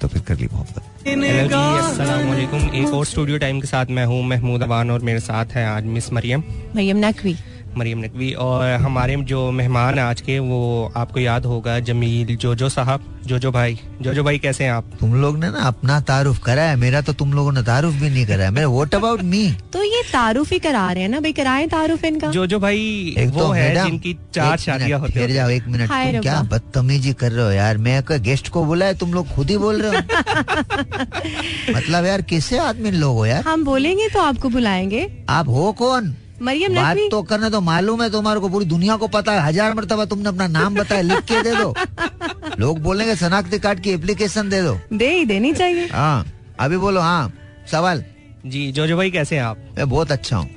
तो 0.00 0.08
फिर 0.08 0.22
कर 0.22 0.38
ली 0.38 0.48
मोहब्बत। 0.52 1.06
हेलो 1.06 1.48
जी 1.48 1.78
अस्सलाम 1.78 2.74
एक 2.74 2.94
और 2.94 3.06
स्टूडियो 3.06 3.38
टाइम 3.38 3.60
के 3.60 3.66
साथ 3.66 3.86
मैं 3.90 4.04
हूँ 4.06 4.22
महमूद 4.24 4.62
अवान 4.62 4.90
और 4.90 5.00
मेरे 5.00 5.20
साथ 5.20 5.46
है 5.52 5.66
आज 5.66 5.84
मिस 5.86 6.12
मरियम। 6.12 6.44
मरियम 6.76 7.04
नकवी। 7.06 7.36
मरियम 7.78 7.98
नकवी 7.98 8.32
और 8.40 8.70
हमारे 8.82 9.16
जो 9.24 9.50
मेहमान 9.50 9.98
हैं 9.98 10.04
आज 10.04 10.20
के 10.20 10.38
वो 10.38 10.92
आपको 10.96 11.20
याद 11.20 11.44
होगा 11.46 11.78
जमील 11.80 12.36
जोजो 12.36 12.68
साहब। 12.68 13.04
जोजो 13.26 13.50
भाई 13.52 13.78
जोजो 14.02 14.22
भाई 14.24 14.38
कैसे 14.38 14.64
हैं 14.64 14.70
आप? 14.72 14.90
तुम 15.00 15.14
लोग 15.14 15.38
ने 15.38 15.50
ना 15.50 15.60
अपना 15.60 16.00
तारुफ 16.00 16.38
करा 16.44 16.62
है 16.62 16.76
मेरा 16.76 17.00
तो 17.00 17.12
तुम 17.12 17.32
लोगों 17.32 17.52
ने 17.52 17.62
तारुफ 17.62 17.94
भी 17.94 18.10
नहीं 18.10 18.26
करा 18.26 18.44
है। 18.44 18.50
मेरा 18.50 18.66
वोट 18.66 18.94
अबाउट 18.94 19.22
मी 19.22 19.42
तो 19.72 19.82
ये 19.82 20.02
तारुफ 20.12 20.52
ही 20.52 20.58
करा 20.58 20.90
रहे 20.92 21.02
हैं 21.02 21.10
ना 21.10 21.20
भाई 21.20 21.32
कराए 21.32 21.66
तारुफ 21.66 22.04
इनका? 22.04 22.30
जोजो 22.30 22.58
भाई 22.58 23.14
एक 23.18 23.28
वो 23.28 23.40
तो 23.40 23.50
है 23.50 23.84
जिनकी 23.84 24.16
चार 24.34 24.56
शादियाँ 24.58 24.98
होती 25.00 25.18
हैं। 25.20 25.32
जाओ 25.34 25.48
एक 25.50 25.66
मिनट 25.68 25.90
तुम 25.90 26.20
क्या। 26.20 26.40
बदतमीजी 26.52 27.12
कर 27.12 27.32
रहे 27.32 27.44
हो 27.44 27.50
यार? 27.50 27.78
मैं 27.78 28.02
गेस्ट 28.22 28.48
को 28.48 28.64
बुलाया 28.64 28.92
तुम 28.92 29.12
लोग 29.14 29.28
खुद 29.28 29.50
ही 29.50 29.56
बोल 29.58 29.82
रहे 29.82 29.96
हो? 29.96 30.02
मतलब 31.76 32.06
यार 32.06 32.22
किसे 32.22 32.58
आदमी 32.58 32.90
लोग 32.90 33.16
हो 33.16 33.26
यार? 33.26 33.42
हम 33.42 33.64
बोलेंगे 33.64 34.08
तो 34.08 34.20
आपको 34.20 34.48
बुलाएँगे। 34.48 35.06
आप 35.28 35.48
हो 35.48 35.72
कौन? 35.72 36.14
मरियम 36.42 36.74
बात 36.74 36.96
तो 37.10 37.22
करने 37.22 37.50
तो 37.50 37.60
मालूम 37.60 38.02
है 38.02 38.10
तुम्हारे 38.10 38.40
को 38.40 38.48
पूरी 38.48 38.64
दुनिया 38.66 38.96
को 38.96 39.08
पता 39.08 39.32
है। 39.32 39.40
हज़ार 39.40 39.74
मरतबा 39.74 40.04
तुमने 40.04 40.28
अपना 40.28 40.46
नाम 40.48 40.74
बताया 40.74 41.02
लिख 41.02 41.20
के 41.24 41.42
दे 41.42 41.54
दो। 41.56 41.74
लोग 42.60 42.78
बोलेंगे 42.82 43.16
शनाख्ती 43.16 43.58
कार्ड 43.58 43.80
की 43.80 43.90
एप्लीकेशन 43.90 44.48
दे 44.48 44.62
दो। 44.62 44.78
दे 44.92 45.10
ही 45.12 45.24
देनी 45.24 45.52
चाहिए। 45.52 45.86
हाँ 45.86 46.24
अभी 46.60 46.76
बोलो 46.76 47.00
हाँ 47.00 47.32
सवाल? 47.70 48.04
जी 48.46 48.70
जोजो 48.72 48.96
भाई 48.96 49.10
कैसे 49.10 49.36
हैं 49.36 49.42
आप? 49.42 49.58
मैं 49.78 49.88
बहुत 49.90 50.12
अच्छा 50.12 50.36
हूँ। 50.36 50.48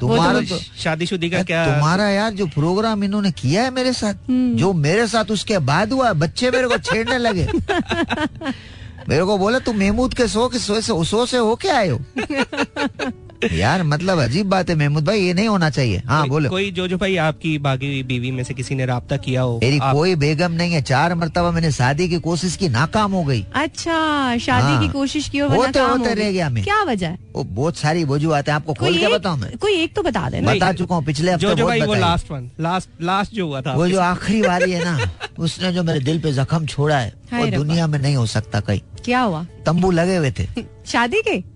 तुम्हारा 0.00 0.40
तो 0.40 0.58
शादीशुदी 0.82 1.30
का 1.30 1.42
क्या 1.42 1.64
तुम्हारा 1.66 2.08
यार 2.08 2.32
जो 2.32 2.46
प्रोग्राम 2.46 3.04
इन्होंने 3.04 3.30
किया 3.32 3.62
है 3.62 3.70
मेरे 3.70 3.92
साथ 3.92 4.14
जो 4.56 4.72
मेरे 4.72 5.06
साथ 5.06 5.30
उसके 5.30 5.58
बाद 5.60 5.92
हुआ 5.92 6.12
बच्चे 6.16 6.50
मेरे 6.50 6.68
को 6.68 6.78
छेड़ने 6.78 7.18
लगे। 7.18 7.46
मेरे 9.08 9.24
को 9.24 9.36
बोले 9.38 9.60
तुम 9.60 9.76
महमूद 9.78 10.14
के 10.14 10.26
सो 10.28 10.48
के 10.48 10.58
सो 10.58 10.80
से 10.80 11.04
सो 11.04 11.26
से 11.26 11.36
होके 11.38 11.68
आए 11.68 11.88
हो? 11.88 11.98
यार 13.52 13.82
मतलब 13.82 14.18
अजीब 14.18 14.46
बात 14.46 14.70
है 14.70 14.74
महमूद 14.76 15.04
भाई 15.04 15.20
ये 15.20 15.34
नहीं 15.34 15.48
होना 15.48 15.70
चाहिए। 15.70 16.02
हाँ 16.06 16.28
बोलो। 16.28 16.50
कोई 16.50 16.70
जोजो 16.70 16.96
भाई 16.96 17.16
आपकी 17.16 17.58
बागी 17.58 18.02
बीवी 18.02 18.30
में 18.30 18.44
से 18.44 18.54
किसी 18.54 18.74
ने 18.74 18.86
राब्ता 18.86 19.16
किया 19.16 19.42
हो 19.42 19.58
मेरी 19.62 19.78
आप- 19.78 19.96
कोई 19.96 20.14
बेगम 20.14 20.52
नहीं 20.52 20.72
है। 20.72 20.82
चार 20.82 21.14
मरतबा 21.14 21.50
मैंने 21.50 21.70
शादी 21.72 22.08
की 22.08 22.18
कोशिश 22.20 22.56
की 22.56 22.68
नाकाम 22.68 23.12
हो 23.12 23.24
गई। 23.24 23.46
अच्छा 23.54 24.36
शादी 24.38 24.66
हाँ। 24.66 24.82
की 24.82 24.88
कोशिश 24.88 25.28
की 25.28 25.40
और 25.40 25.48
वो 25.48 25.56
होते- 25.56 25.88
होते 25.90 26.08
हो 26.08 26.14
रह 26.14 26.32
गया 26.32 26.48
मैं। 26.48 26.64
क्या 26.64 26.82
वजह 26.82 27.16
वो 27.36 27.44
बहुत 27.44 27.76
सारी 27.76 28.04
वजूहत 28.04 28.48
है 28.48 28.54
आपको 28.54 28.74
खोल 28.74 28.98
के 28.98 29.08
बताऊँ 29.08 29.38
मैं? 29.38 29.56
कोई 29.58 29.72
एक 29.72 29.94
तो 29.96 30.02
बता 30.02 30.30
देना। 30.30 30.54
बता 30.54 30.72
चुका 30.72 30.94
हूँ 30.94 31.04
पिछले 31.04 31.32
हफ़्ते 31.32 31.46
जोजो 31.46 31.66
भाई 31.66 31.80
वो 31.80 31.94
लास्ट 31.94 32.30
वन 32.30 32.50
लास्ट 32.60 32.88
लास्ट 33.02 33.34
जो 33.34 33.46
हुआ 33.46 33.60
था। 33.60 33.74
वो 33.74 33.88
जो 33.88 34.00
आखिरी 34.00 34.42
वाली 34.42 34.72
है 34.72 34.84
ना 34.84 35.10
उसने 35.38 35.72
जो 35.72 35.82
मेरे 35.82 36.00
दिल 36.00 36.20
पे 36.20 36.32
जख्म 36.32 36.66
छोड़ा 36.66 36.98
है 36.98 37.14
वो 37.32 37.46
दुनिया 37.46 37.86
में 37.86 37.98
नहीं 37.98 38.16
हो 38.16 38.26
सकता 38.26 38.60
कहीं। 38.60 38.80
क्या 39.04 39.20
हुआ? 39.20 39.46
तंबू 39.66 39.90
लगे 39.90 40.16
हुए 40.16 40.30
थे। 40.38 40.46
शादी 40.86 41.22
के? 41.28 41.49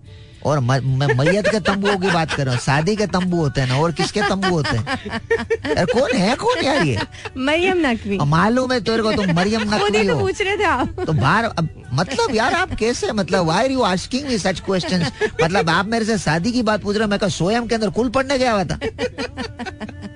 और 0.47 0.61
म- 0.61 0.99
मैं 0.99 1.07
मैयत 1.07 1.49
के 1.49 1.61
तंबुओं 1.61 1.97
की 1.99 2.11
बात 2.11 2.33
कर 2.33 2.45
रहा 2.45 2.55
हूँ 2.55 2.61
शादी 2.63 2.97
के 2.97 3.07
तंबू 3.07 3.37
होते 3.37 3.61
हैं 3.61 3.69
ना 3.69 3.77
और 3.79 3.93
किसके 3.93 4.23
तंबू 4.23 4.49
होते 4.49 4.77
हैं? 4.77 5.87
कौन 5.87 6.17
है 6.17 6.35
कौन 6.35 6.65
यार 6.65 6.85
ये? 6.85 6.99
मरियम 7.37 7.87
नकवी। 7.87 8.19
मालूम 8.19 8.73
है 8.73 8.81
तेरे 8.81 9.03
को 9.03 9.13
तुम 9.13 9.33
मरियम 9.33 9.63
नकवी 9.75 10.07
हो। 10.07 10.21
पूछ 10.21 10.43
रहे 10.43 10.57
थे 10.57 10.65
आप। 10.65 11.01
तो 11.07 11.13
बाहर 11.13 11.51
मतलब 11.95 12.35
यार 12.35 12.55
आप 12.55 12.75
कैसे 12.75 13.13
मतलब 13.13 13.47
why 13.47 13.69
you 13.69 13.83
asking 13.83 14.29
me 14.29 14.39
such 14.39 14.61
question 14.61 15.07
मतलब 15.45 15.71
आप 15.71 15.87
मेरे 15.87 16.05
से 16.05 16.19
शादी 16.19 16.53
की 16.53 16.63
बात 16.63 16.83
पूछ 16.83 16.97
रहे 16.97 17.05
हो 17.05 17.11
मैं 17.11 17.29
सोयम 17.29 17.67
के 17.67 17.75
अंदर 17.75 17.91
कुल 17.91 18.09
पढ़ने 18.09 18.39
गया 18.39 18.53
हुआ 18.53 18.65
था। 18.65 18.79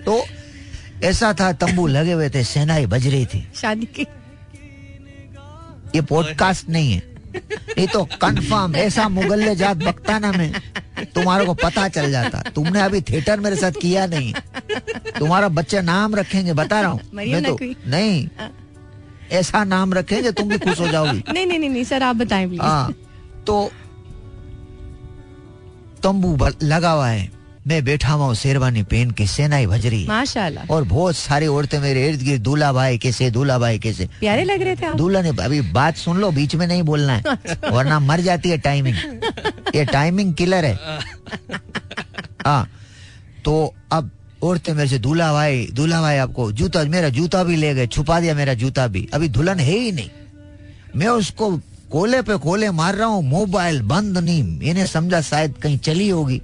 तो 0.05 0.25
ऐसा 1.05 1.35
था 1.41 1.53
तंबू 1.53 1.87
लगे 1.87 2.13
हुए 2.13 2.31
थे 2.31 2.45
सेनाई 2.45 2.87
बज 2.87 3.07
रही 3.07 3.27
थी। 3.27 3.53
शादी 3.57 3.87
के 3.87 4.03
ये 5.95 6.01
पॉडकास्ट 6.01 6.69
नहीं 6.69 6.93
है। 6.93 7.08
ये 7.79 7.87
तो 7.87 8.05
कंफर्म 8.23 8.77
ऐसा 8.77 9.09
मुगल्ले 9.09 9.55
जात 9.57 9.77
बक्ताना 9.77 10.33
में 10.33 10.53
तुम्हारे 11.15 11.45
को 11.47 11.55
पता 11.55 11.89
चल 11.89 12.11
जाता। 12.11 12.43
तुमने 12.51 12.81
अभी 12.81 13.01
थिएटर 13.01 13.41
मेरे 13.41 13.57
साथ 13.57 13.73
किया 13.73 14.07
नहीं। 14.07 14.33
तुम्हारा 15.19 15.49
बच्चे 15.49 15.81
नाम 15.83 16.15
रखेंगे 16.15 16.53
बता 16.53 16.81
रहा 16.81 16.91
हूँ। 16.91 17.01
मैं 17.15 17.43
तो 17.45 17.59
नहीं। 17.63 18.29
ऐसा 19.33 19.65
नाम 19.65 19.95
रखेंगे 19.95 20.33
तुम 20.33 20.49
भी 20.49 20.59
खुश 20.59 20.81
हो 20.81 20.89
जाओगी। 20.89 21.23
नहीं 21.33 21.47
नहीं 21.47 21.59
नहीं 21.59 21.71
नहीं 21.71 21.85
सर 21.85 22.03
आप 22.03 22.17
बताएँ 22.17 22.57
हाँ 22.57 22.93
तो 23.47 23.71
तंबू 26.03 26.37
लगा 26.63 26.91
हुआ 26.91 27.09
है। 27.09 27.38
मैं 27.69 27.85
बैठा 27.85 28.13
हुआ 28.13 28.33
शेरवानी 28.35 28.83
पहन 28.83 29.11
के 29.11 29.27
सेनाई 29.27 29.67
भज 29.67 29.87
रही 29.87 30.07
माशाल्लाह। 30.09 30.73
और 30.75 30.85
बहुत 30.85 31.17
सारी 31.17 31.47
औरतें 31.47 31.79
मेरे 31.81 32.07
इर्द 32.09 32.23
गिर्द 32.23 32.43
दूल्हा 32.43 32.73
भाई 32.73 32.99
कैसे 32.99 33.31
दूल्हा 33.31 33.59
भाई 33.59 33.79
कैसे 33.79 34.09
प्यारे 34.21 34.45
लग 34.45 34.63
रहे 34.63 34.77
थे 34.77 34.87
आप? 34.87 34.97
दूल्हा 34.97 35.23
ने 35.23 35.29
अभी 35.45 35.61
बात 35.73 35.97
सुन 35.97 36.21
लो 36.21 36.31
बीच 36.33 36.55
में 36.55 36.67
नहीं 36.67 36.83
बोलना 36.83 37.13
है। 37.13 37.23
वरना 37.71 37.99
मर 38.01 38.21
जाती 38.21 38.51
है 38.51 38.59
टाइमिंग 38.59 38.97
ये 39.75 39.85
टाइमिंग 39.85 40.35
किलर 40.35 40.65
है। 40.65 40.79
हाँ। 42.47 42.69
तो 43.45 43.75
अब 43.93 44.11
औरतें 44.43 44.73
मेरे 44.75 44.89
से 44.89 44.99
दूल्हा 44.99 45.33
भाई 45.33 45.67
दूल्हा 45.75 46.01
भाई 46.01 46.17
आपको 46.19 46.51
जूता 46.53 46.85
मेरा 46.89 47.09
जूता 47.11 47.45
भी 47.45 47.57
ले 47.57 47.75
गए 47.75 47.87
छुपा 47.89 48.21
दिया 48.21 48.35
मेरा 48.35 48.55
जूता 48.55 48.87
भी। 48.89 49.09
अभी 49.15 49.29
दुल्हन 49.29 49.59
है 49.61 49.79
ही 49.79 49.93
नहीं। 49.93 50.11
मैं 50.97 51.09
उसको 51.09 51.57
कोले 51.93 52.21
पे 52.23 52.37
कोले 52.39 52.71
मार 52.73 52.95
रहा 52.95 53.07
हूँ 53.07 53.23
मोबाइल 53.25 53.81
बंद 53.83 54.19
नहीं। 54.19 54.61
इन्हें 54.61 54.87
समझा 54.87 55.21
शायद 55.21 55.55
कहीं 55.63 55.79
चली 55.79 56.09
होगी। 56.09 56.41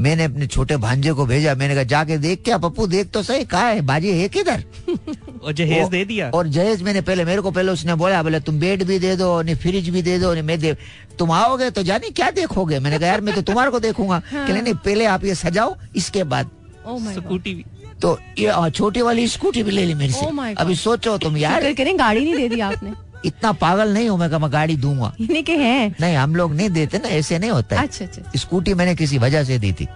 मैंने 0.00 0.24
अपने 0.24 0.46
छोटे 0.46 0.76
भांजे 0.76 1.12
को 1.12 1.26
भेजा 1.26 1.54
मैंने 1.54 1.74
कहा 1.74 1.82
जाके 1.82 2.18
देख 2.18 2.42
क्या 2.44 2.58
पप्पू 2.58 2.86
देख 2.86 3.10
तो 3.10 3.22
सही 3.22 3.44
कहा 3.44 3.66
है? 3.68 3.80
बाजी 3.80 4.10
है 4.20 4.28
किधर? 4.28 4.64
और 5.44 5.52
जहेज 5.52 5.88
दे 5.88 6.04
दिया? 6.04 6.30
और 6.30 6.48
जहेज 6.48 6.82
मैंने 6.82 7.00
पहले 7.00 7.24
मेरे 7.24 7.42
को 7.42 7.50
पहले 7.50 7.72
उसने 7.72 7.94
बोला 7.94 8.22
बोले 8.22 8.40
तुम 8.40 8.60
बेड 8.60 8.84
भी 8.84 8.98
दे 8.98 9.16
दो 9.16 9.42
नहीं 9.42 9.56
फ्रिज 9.56 9.88
भी 9.88 10.02
दे 10.02 10.18
दो 10.18 10.32
नहीं 10.32 10.42
मैं 10.42 10.58
दे 10.60 10.76
तुम 11.18 11.32
आओगे 11.32 11.70
तो 11.70 11.82
जानी 11.82 12.10
क्या 12.10 12.30
देखोगे? 12.30 12.78
मैंने 12.78 12.98
कहा 12.98 13.08
यार 13.08 13.20
मैं 13.20 13.34
तो 13.34 13.42
तुम्हारे 13.42 13.70
को 13.70 13.80
देखूँगा. 13.80 14.22
कि 14.34 14.52
नहीं 14.52 14.74
पहले 14.74 15.04
आप 15.04 15.24
ये 15.24 15.34
सजाओ 15.34 15.76
इसके 15.96 16.24
बाद. 16.24 16.50
स्कूटी 16.88 17.54
भी। 17.54 17.64
तो 18.02 18.18
ये 18.38 18.70
छोटी 18.70 19.02
वाली 19.02 19.28
स्कूटी 19.28 19.62
भी 19.62 19.70
ले 19.70 19.84
ली 19.86 19.94
मेरे 19.94 20.12
Oh 20.12 20.18
से 20.20 20.26
God. 20.26 20.56
अभी 20.58 20.74
सोचो 20.76 21.18
तुम 21.18 21.36
यार। 21.36 21.72
गाड़ी 21.72 22.20
नहीं 22.20 22.36
दे 22.36 22.48
दी 22.48 22.60
आपने। 22.60 22.90
इतना 23.24 23.52
पागल 23.52 23.92
नहीं 23.94 24.08
हूँ 24.08 24.18
मैं 24.18 24.28
कहा 24.30 24.38
मैं 24.38 24.52
गाड़ी 24.52 24.76
दूँगा। 24.76 25.12
के 25.20 25.56
हैं। 25.56 25.94
नहीं 26.00 26.16
हम 26.16 26.34
लोग 26.36 26.54
नहीं 26.54 26.70
देते 26.70 26.98
ना 26.98 27.08
ऐसे 27.08 27.38
नहीं 27.38 27.50
होता 27.50 27.76
है। 27.76 27.82
अच्छा 27.82 28.04
अच्छा। 28.04 28.38
स्कूटी 28.38 28.74
मैंने 28.74 28.94
किसी 28.94 29.18
वजह 29.18 29.44
से 29.44 29.58
दी 29.58 29.72
थी। 29.72 29.88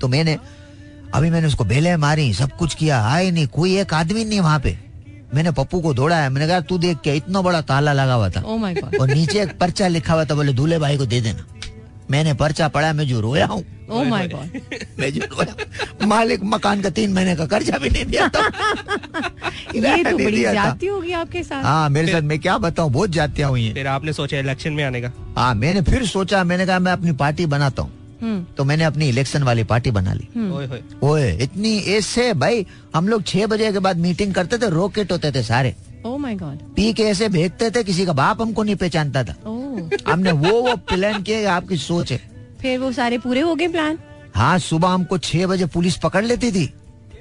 तो 0.00 0.08
मैंने 0.08 0.38
अभी 1.14 1.30
मैंने 1.30 1.46
उसको 1.46 1.64
बेले 1.64 1.96
मारी 1.96 2.32
सब 2.34 2.56
कुछ 2.56 2.74
किया 2.74 3.04
आए 3.06 3.30
नहीं 3.30 3.46
कोई 3.46 3.76
एक 3.78 3.94
आदमी 3.94 4.24
नहीं 4.24 4.40
वहाँ 4.40 4.60
पे। 4.60 4.78
मैंने 5.34 5.50
पप्पू 5.50 5.80
को 5.80 5.94
दौड़ाया 5.94 6.30
मैंने 6.30 6.46
कहा 6.48 6.60
तू 6.60 6.78
देख 6.78 6.98
क्या 6.98 7.14
इतना 7.14 7.40
बड़ा 7.42 7.60
ताला 7.60 7.92
लगा 7.92 8.14
हुआ 8.14 8.28
था। 8.30 8.42
Oh 8.42 9.00
और 9.00 9.08
नीचे 9.08 9.42
एक 9.42 9.58
पर्चा 9.58 9.88
लिखा 9.88 10.14
हुआ 10.14 10.24
था 10.24 10.34
बोले 10.34 10.52
दूल्हे 10.52 10.78
भाई 10.78 10.96
को 10.98 11.06
दे 11.06 11.20
देना। 11.20 11.46
मैंने 12.10 12.34
पर्चा 12.34 12.68
पढ़ा 12.68 12.92
मैं 12.92 13.06
जो 13.08 13.20
रोया 13.20 13.46
हूँ। 13.46 13.62
गॉड 13.90 14.06
मैं 14.98 15.12
जो 15.12 15.20
रोया 15.32 16.06
मालिक 16.06 16.40
मकान 16.44 16.80
का 16.82 16.90
तीन 16.90 17.12
महीने 17.12 17.34
का 17.36 17.46
कर्जा 17.46 17.78
भी 17.78 17.90
नहीं 17.90 18.04
दिया 18.04 18.28
था। 18.28 18.42
ये 19.74 20.04
तो 20.04 20.16
बड़ी। 20.18 20.40
ज्यादती 20.40 20.86
होगी 20.86 21.12
आपके 21.12 21.42
साथ। 21.42 21.64
हाँ 21.64 21.88
मेरे 21.90 22.12
साथ 22.12 22.22
मैं 22.22 22.38
क्या 22.38 22.56
बताऊँ 22.58 22.90
बहुत 22.92 23.10
जातियाँ 23.10 23.50
हुई 23.50 23.64
हैं। 23.64 23.74
फिर 23.74 23.86
आपने 23.86 24.12
सोचा 24.12 24.38
इलेक्शन 24.38 24.72
में 24.72 24.84
आने 24.84 25.00
का? 25.00 25.12
हाँ 25.36 25.54
मैंने 25.54 25.82
फिर 25.82 26.06
सोचा 26.06 26.44
मैंने 26.44 26.66
कहा 26.66 26.78
मैं 26.78 26.92
अपनी 26.92 27.12
पार्टी 27.22 27.46
बनाता 27.46 27.82
हूँ। 27.82 27.92
हम्म। 28.22 28.44
तो 28.56 28.64
मैंने 28.64 28.84
अपनी 28.84 29.08
इलेक्शन 29.08 29.42
वाली 29.42 29.64
पार्टी 29.64 29.90
बना 29.90 30.12
ली। 30.14 30.28
ओए 30.50 30.66
होए। 30.66 30.82
ओए 31.02 31.30
इतनी 31.42 31.76
ऐसे 31.96 32.32
भाई। 32.34 32.66
हम 32.94 33.08
लोग 33.08 33.22
छह 33.26 33.46
बजे 33.46 33.72
के 33.72 33.78
बाद 33.78 33.96
मीटिंग 33.98 34.34
करते 34.34 34.58
थे 34.58 34.68
रॉकेट 34.70 35.12
होते 35.12 35.32
थे 35.32 35.42
सारे। 35.42 35.74
ओ 36.06 36.16
माय 36.18 36.34
गॉड 36.34 36.58
पी 36.76 36.92
के 36.92 37.02
ऐसे 37.02 37.28
भेजते 37.28 37.70
थे 37.70 37.82
किसी 37.84 38.06
का 38.06 38.12
बाप 38.12 38.40
हमको 38.42 38.62
नहीं 38.62 38.76
पहचानता 38.76 39.22
था। 39.24 39.36
ओ 39.46 39.53
हमने 40.08 40.32
वो 40.32 40.60
वो 40.62 40.74
प्लान 40.88 41.22
किया 41.22 41.54
आपकी 41.54 41.76
सोच 41.78 42.12
है। 42.12 42.18
फिर 42.60 42.78
वो 42.78 42.92
सारे 42.92 43.18
पूरे 43.18 43.40
हो 43.40 43.54
गए 43.54 43.68
प्लान 43.68 43.98
हाँ 44.36 44.58
सुबह 44.60 44.88
हमको 44.88 45.18
छह 45.20 45.46
बजे 45.46 45.66
पुलिस 45.68 45.96
पकड़ 45.96 46.24
लेती 46.24 46.50
थी। 46.52 46.66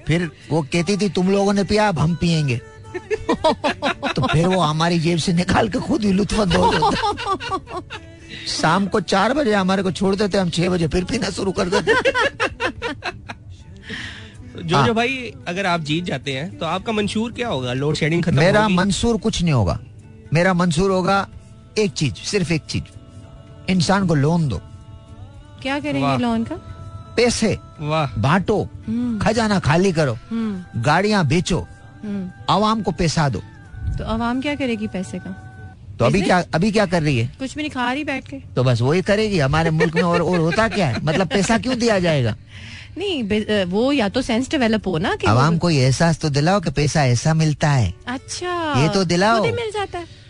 फिर 0.07 0.29
वो 0.51 0.61
कहती 0.63 0.97
थी 0.97 1.09
तुम 1.09 1.29
लोगों 1.31 1.53
ने 1.53 1.63
पिया 1.63 1.87
अब 1.87 1.99
हम 1.99 2.15
पियेंगे। 2.15 2.57
तो 2.95 4.27
फिर 4.27 4.47
वो 4.47 4.59
हमारी 4.59 4.99
जेब 4.99 5.17
से 5.17 5.33
निकाल 5.33 5.69
के 5.69 5.79
खुद 5.79 6.03
ही 6.03 6.11
लुत्फानंदोज 6.11 6.75
होते 6.75 7.81
शाम 8.47 8.85
को 8.87 8.99
चार 9.01 9.33
बजे 9.33 9.53
हमारे 9.53 9.83
को 9.83 9.91
छोड़ 9.91 10.15
देते 10.15 10.37
हम 10.37 10.49
छह 10.49 10.69
बजे 10.69 10.87
फिर 10.87 11.03
पीना 11.03 11.29
शुरू 11.29 11.51
कर 11.51 11.69
देते। 11.69 11.93
जो 14.55 14.75
हाँ। 14.75 14.85
जो 14.87 14.93
भाई 14.93 15.31
अगर 15.47 15.65
आप 15.65 15.81
जीत 15.81 16.03
जाते 16.03 16.31
हैं 16.31 16.57
तो 16.57 16.65
आपका 16.65 16.91
मंशूर 16.91 17.31
क्या 17.31 17.47
होगा? 17.47 17.73
लोड 17.73 17.95
शेडिंग 17.95 18.23
खत्म 18.23 18.37
मेरा? 18.37 18.67
मंसूर 18.69 19.17
कुछ 19.17 19.41
नहीं 19.41 19.53
होगा। 19.53 19.79
मेरा 20.33 20.53
मंसूर 20.53 20.91
होगा 20.91 21.27
एक 21.77 21.91
चीज़ 21.91 22.13
सिर्फ़ 22.13 22.53
एक 22.53 22.61
चीज़। 22.69 22.83
इंसान 23.69 24.07
को 24.07 24.15
लोन 24.15 24.47
दो। 24.47 24.61
क्या 25.61 25.79
करेंगे 25.79 26.17
लोन 26.17 26.43
का? 26.43 26.55
पैसे 27.17 27.57
बांटो 28.17 28.69
हम्म। 28.87 29.19
खजाना 29.19 29.59
खाली 29.59 29.91
करो 29.91 30.13
हम्म। 30.29 30.81
गाड़ियाँ 30.81 31.25
बेचो 31.27 31.59
हम्म। 32.03 32.53
आवाम 32.53 32.81
को 32.81 32.91
पैसा 32.91 33.29
दो। 33.29 33.39
तो 33.97 34.03
अवाम 34.03 34.41
क्या 34.41 34.55
करेगी 34.55 34.87
पैसे 34.87 35.19
का? 35.19 35.31
तो 35.99 36.05
अभी 36.05 36.21
क्या 36.21 36.43
अभी 36.53 36.71
क्या 36.71 36.85
कर 36.85 37.03
रही 37.03 37.17
है? 37.19 37.27
कुछ 37.39 37.55
भी 37.55 37.61
नहीं 37.61 37.71
खा 37.71 37.91
रही 37.93 38.03
बैठ 38.03 38.27
के। 38.27 38.37
तो 38.55 38.63
बस 38.63 38.81
वही 38.81 39.01
करेगी 39.01 39.39
हमारे 39.39 39.69
मुल्क 39.69 39.95
में 39.95 40.01
और 40.01 40.21
और 40.21 40.39
होता 40.39 40.67
क्या 40.67 40.87
है? 40.87 41.03
मतलब 41.03 41.27
पैसा 41.27 41.57
क्यों 41.57 41.77
दिया 41.79 41.99
जाएगा? 41.99 42.35
नहीं 42.97 43.63
वो 43.65 43.91
या 43.91 44.09
तो 44.09 44.21
सेंस 44.21 44.49
डेवलप 44.49 44.87
हो 44.87 44.97
ना 44.97 45.15
कि 45.15 45.27
आवाम 45.27 45.57
को 45.57 45.69
एहसास 45.69 46.19
तो 46.19 46.29
दिलाओ 46.29 46.59
कि 46.59 46.71
पैसा 46.71 47.05
ऐसा 47.05 47.33
मिलता 47.33 47.69
है। 47.69 47.93
अच्छा। 48.07 48.81
ये 48.81 48.89
तो 48.89 49.03
दिलाओ। 49.03 49.43
मिल 49.43 49.71
जाता 49.73 49.99
है। 49.99 50.22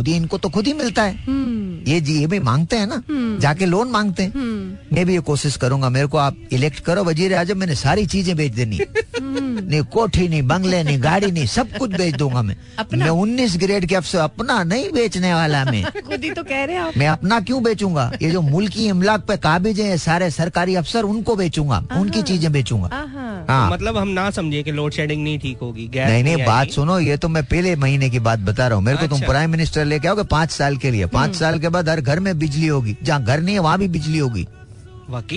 खुद 0.00 0.08
ही 0.08 0.14
इनको 0.16 0.38
तो 0.38 0.48
खुद 0.48 0.66
ही 0.66 0.72
मिलता 0.72 1.02
है। 1.02 1.12
हम्म। 1.24 1.90
ये 1.90 2.00
जी 2.00 2.12
ये 2.20 2.26
भी 2.26 2.38
मांगते 2.40 2.76
हैं 2.76 2.86
ना 2.86 3.02
हम्म। 3.08 3.38
जाके 3.40 3.66
लोन 3.66 3.88
मांगते 3.90 4.22
हैं। 4.22 4.32
हम्म। 4.34 4.96
मैं 4.96 5.04
भी 5.06 5.14
ये 5.14 5.20
कोशिश 5.20 5.56
करूँगा 5.56 5.88
मेरे 5.90 6.06
को 6.06 6.18
आप 6.18 6.36
इलेक्ट 6.52 6.78
करो 6.84 7.02
वज़ीर 7.04 7.34
आज़म 7.34 7.58
मैंने 7.58 7.74
सारी 7.74 8.06
चीज़ें 8.06 8.36
बेच 8.36 8.52
देनी 8.52 8.78
नहीं 9.20 9.82
कोठी 9.92 10.28
नहीं 10.28 10.42
बंगले 10.42 10.82
नहीं 10.82 11.02
गाड़ी 11.02 11.30
नहीं 11.30 11.46
सब 11.46 11.76
कुछ 11.76 11.90
बेच 11.90 12.14
दूँगा 12.16 12.42
मैं। 12.42 12.56
मैं 12.94 13.08
उन्नीस 13.08 13.56
ग्रेड 13.60 13.86
के 13.86 13.94
अफसर 13.94 14.18
अपना 14.18 14.62
नहीं 14.64 14.90
बेचने 14.92 15.34
वाला 15.34 15.64
मैं। 15.64 15.82
खुद 16.08 16.24
ही 16.24 16.30
तो 16.30 16.42
कह 16.42 16.64
रहे 16.64 16.76
हैं 16.76 16.92
मैं 16.96 17.08
अपना 17.08 17.40
क्यों 17.40 17.62
बेचूँगा? 17.62 18.10
ये 18.22 18.30
जो 18.30 18.40
मुल्की 18.40 18.86
इमलाक 18.88 19.26
पे 19.28 19.36
काबिज 19.38 19.80
है 19.80 19.98
सारे 19.98 20.30
सरकारी 20.30 20.74
अफसर 20.74 21.04
उनको 21.04 21.36
बेचूँगा 21.36 21.82
उनकी 22.00 22.22
चीज़ें 22.22 22.50
बेचूँगा। 22.52 22.88
हाँ। 23.48 23.70
मतलब 23.70 23.96
हम 23.96 24.08
ना 24.08 24.30
समझे 24.30 24.62
कि 24.62 24.72
लोड 24.72 24.92
शेडिंग 24.92 25.22
नहीं 25.24 25.38
ठीक 25.38 25.58
होगी 25.58 25.88
नहीं 25.96 26.24
नहीं 26.24 26.44
बात 26.46 26.70
सुनो 26.70 26.98
ये 27.00 27.16
तो 27.16 27.28
मैं 27.28 27.44
पहले 27.44 27.76
महीने 27.76 28.10
की 28.10 28.18
बात 28.20 28.38
बता 28.38 28.66
रहा 28.68 28.76
हूँ। 28.76 28.84
मेरे 28.84 28.98
को 28.98 29.06
तुम 29.06 29.18
अच्छा। 29.18 29.28
प्राइम 29.28 29.50
मिनिस्टर 29.50 29.84
लेके 29.90 30.08
आओगे 30.08 30.22
पाँच 30.30 30.50
साल 30.50 30.76
के 30.76 30.90
लिए। 30.90 31.06
पाँच 31.14 31.34
साल 31.36 31.58
के 31.58 31.68
बाद 31.68 31.88
हर 31.88 32.00
घर 32.00 32.20
में 32.20 32.38
बिजली 32.38 32.66
होगी। 32.66 32.96
जहाँ 33.02 33.22
घर 33.24 33.40
नहीं 33.40 33.54
है 33.54 33.60
वहाँ 33.60 33.78
भी 33.78 33.88
बिजली 33.88 34.18
होगी। 34.18 34.46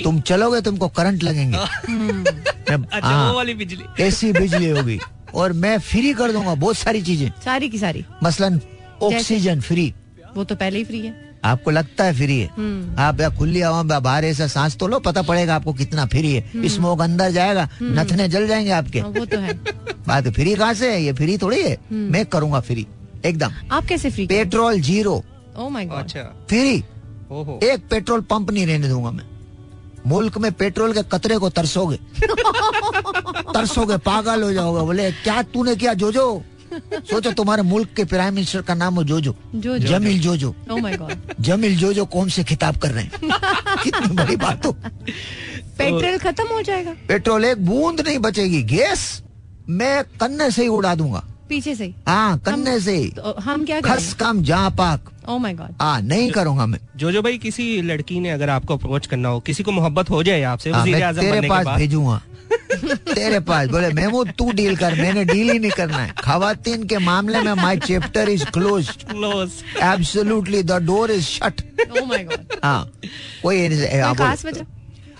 तुम 0.03 0.19
चलोगे 0.21 0.61
तुमको 0.61 0.87
करंट 0.89 1.23
लगेंगे। 1.23 1.57
अच्छा 2.73 2.99
हाँ, 2.99 3.27
वो 3.29 3.35
वाली 3.35 3.53
बिजली। 3.53 4.03
ऐसी 4.03 4.31
बिजली 4.33 4.69
होगी। 4.69 4.99
और 5.35 5.53
मैं 5.53 5.77
फ्री 5.81 6.13
कर 6.13 6.31
दूँगा 6.31 6.53
बहुत 6.55 6.77
सारी 6.77 7.01
चीज़ें। 7.01 7.29
सारी 7.45 7.69
की 7.69 7.77
सारी। 7.77 8.05
मसलन 8.23 8.59
ऑक्सीजन 9.03 9.61
फ्री 9.61 9.93
वो 10.35 10.43
तो 10.43 10.55
पहले 10.55 10.77
ही 10.77 10.83
फ्री 10.83 10.99
है। 10.99 11.13
आपको 11.45 11.71
लगता 11.71 12.03
है 12.03 12.13
फ्री 12.13 12.39
है? 12.39 12.47
हम्म। 12.57 12.95
आप 12.99 13.19
या 13.21 13.29
खुली 13.29 13.61
हवा 13.61 13.81
में 13.83 14.01
बाहर 14.03 14.25
ऐसा 14.25 14.47
सांस 14.47 14.75
तो 14.77 14.87
लो 14.87 14.99
पता 14.99 15.21
पड़ेगा 15.21 15.55
आपको 15.55 15.73
कितना 15.73 16.05
फ्री 16.05 16.33
है। 16.33 16.69
स्मोक 16.69 17.01
अंदर 17.01 17.31
जाएगा 17.31 17.67
नथने 17.81 18.27
जल 18.29 18.47
जाएँगे 18.47 18.71
आपके। 18.71 18.99
हाँ, 18.99 19.09
वो 19.09 19.25
तो 19.25 19.39
है। 19.39 19.53
बात 20.07 20.27
फ्री 20.27 20.55
कहाँ 20.55 20.73
से 20.73 20.91
है? 20.91 21.03
ये 21.03 21.13
फ्री 21.13 21.37
थोड़ी 21.37 21.61
है। 21.61 21.77
मैं 21.91 22.25
करूँगा 22.25 22.59
फ्री 22.59 22.87
एकदम। 23.25 23.51
आप 23.71 23.85
कैसे 23.85 24.09
free 24.09 24.27
petrol 24.27 24.81
zero. 24.81 25.23
My 25.69 25.85
god 25.85 25.99
अच्छा। 25.99 26.19
फ्री 26.49 26.75
एक 27.63 27.87
पेट्रोल 27.91 28.21
पंप 28.21 28.51
नहीं 28.51 28.67
रहने 28.67 28.87
दूँगा 28.87 29.11
मैं। 29.11 29.23
मुल्क 30.07 30.37
में 30.37 30.51
पेट्रोल 30.51 30.93
के 30.93 31.03
कतरे 31.03 31.37
को 31.37 31.49
तरसोगे। 31.49 31.97
तरसोगे 33.53 33.97
पागल 33.97 34.43
हो 34.43 34.53
जाओगे। 34.53 34.81
बोले 34.85 35.11
क्या 35.11 35.41
तूने 35.41 35.75
किया 35.75 35.93
जोजो? 35.93 36.43
सोचो 36.93 37.31
तुम्हारे 37.31 37.61
मुल्क 37.61 37.89
के 37.95 38.03
प्राइम 38.03 38.33
मिनिस्टर 38.33 38.61
का 38.61 38.73
नाम 38.73 38.95
हो 38.95 39.03
जोजो। 39.03 39.35
जोजो। 39.55 39.87
जमील 39.87 40.19
जोजो। 40.19 40.55
माय 40.81 40.97
गॉड 40.97 41.33
जमील 41.41 41.77
जोजो 41.77 42.05
कौन 42.05 42.29
से 42.29 42.43
खिताब 42.43 42.77
कर 42.77 42.91
रहे 42.91 43.03
हैं? 43.03 43.11
कितनी 43.83 44.15
बड़ी 44.15 44.35
बात 44.35 44.65
हो। 44.65 44.71
पेट्रोल 45.77 46.17
खत्म 46.17 46.47
हो 46.47 46.61
जाएगा। 46.61 46.95
पेट्रोल 47.07 47.45
एक 47.45 47.65
बूंद 47.65 48.01
नहीं 48.01 48.19
बचेगी। 48.19 48.63
गैस 48.63 49.23
मैं 49.69 50.03
कन्ने 50.03 50.51
से 50.51 50.61
ही 50.61 50.67
उड़ा 50.67 50.95
दूँगा। 50.95 51.27
पीछे 51.49 51.75
से 51.75 51.85
ही। 51.85 51.93
कन्ने 52.45 52.79
से 52.79 52.97
तो 53.15 53.33
हम 53.43 53.65
क्या 53.65 53.79
खस 53.81 54.13
काम 54.19 54.41
जहाँ 54.43 54.69
पाक। 54.77 55.09
ओ 55.29 55.37
माय 55.37 55.53
गॉड 55.53 55.73
हाँ 55.81 56.01
नहीं 56.01 56.29
करूँगा 56.31 56.65
मैं 56.65 56.79
जो 56.97 57.11
जो 57.11 57.21
भाई 57.21 57.37
किसी 57.37 57.81
लड़की 57.81 58.19
ने 58.19 58.29
अगर 58.31 58.49
आपको 58.49 58.77
अप्रोच 58.77 59.07
करना 59.07 59.29
हो 59.29 59.39
किसी 59.47 59.63
को 59.63 59.71
मोहब्बत 59.71 60.09
हो 60.09 60.21
जाए 60.23 60.41
आपसे 60.51 60.71
हाँ, 60.71 60.85
मैं 60.85 61.13
तेरे 61.15 61.49
पास 61.49 61.67
भेजूँगा। 61.77 62.21
तेरे 63.13 63.39
पास 63.47 63.67
बोले 63.69 63.89
महमूद 63.93 64.31
तू 64.37 64.51
डील 64.51 64.75
कर 64.77 64.95
मैंने 65.01 65.23
डील 65.25 65.49
ही 65.51 65.59
नहीं 65.59 65.71
करना 65.71 65.97
है। 65.97 66.13
खातन 66.19 66.83
के 66.87 66.97
मामले 67.05 67.41
में 67.41 67.53
my 67.61 67.77
chapter 67.85 68.29
is 68.29 68.45
close 68.53 68.89
close 69.09 69.51
absolutely 69.83 70.61
the 70.63 70.81
door 70.85 71.11
is 71.11 71.25
shut 71.25 71.61
oh 72.01 72.05
my 72.05 72.23
god 72.23 72.59
हाँ 72.63 72.89
कोई 73.43 73.67
खास 74.17 74.45
वजह? 74.45 74.65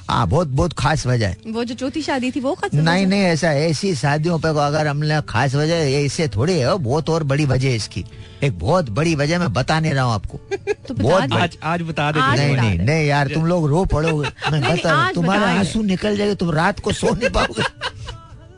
हाँ 0.09 0.27
बहुत 0.27 0.47
बहुत 0.47 0.73
खास 0.77 1.05
वजह 1.07 1.27
है। 1.27 1.37
वो 1.47 1.63
जो 1.63 1.75
चौथी 1.75 2.01
शादी 2.01 2.31
थी 2.31 2.39
वो 2.39 2.53
खास 2.55 2.73
नहीं? 2.73 3.05
नहीं 3.07 3.21
ऐसा 3.23 3.51
ऐसी 3.53 3.93
शादियों 3.95 4.39
पे 4.39 4.47
अगर 4.47 4.87
हमने 4.87 5.21
खास 5.29 5.55
वजह 5.55 5.75
है, 5.75 5.91
ये 5.91 6.03
इससे 6.05 6.27
थोड़ी 6.27 6.57
है 6.57 6.77
बहुत 6.77 7.09
और 7.09 7.23
बड़ी 7.23 7.45
वजह 7.45 7.69
है 7.69 7.75
इसकी। 7.75 8.05
एक 8.43 8.57
बहुत 8.59 8.89
बड़ी 8.89 9.15
वजह 9.15 9.39
मैं 9.39 9.51
बता 9.53 9.79
नहीं 9.79 9.93
रहा 9.93 10.03
हूँ 10.03 10.13
आपको। 10.13 10.37
तो 10.87 10.93
बता 10.93 11.03
बहुत। 11.03 11.33
आज 11.33 11.57
आज 11.63 11.81
बता 11.81 12.11
दे 12.11 12.19
आज 12.19 12.39
नहीं 12.39 12.53
बता 12.53 12.61
नहीं 12.61 12.79
नहीं 12.79 13.05
यार 13.07 13.27
तुम 13.27 13.45
लोग 13.45 13.67
रो 13.69 13.83
पड़ोगे। 13.85 14.29
मैं 14.51 14.61
बता 14.61 15.11
तुम्हारे। 15.11 15.51
आँसू 15.59 15.83
निकल 15.83 16.17
जाएगा 16.17 16.33
तुम 16.33 16.51
रात 16.51 16.79
को 16.79 16.91
सो 16.91 17.13
नहीं 17.15 17.29
पाओगे। 17.29 17.63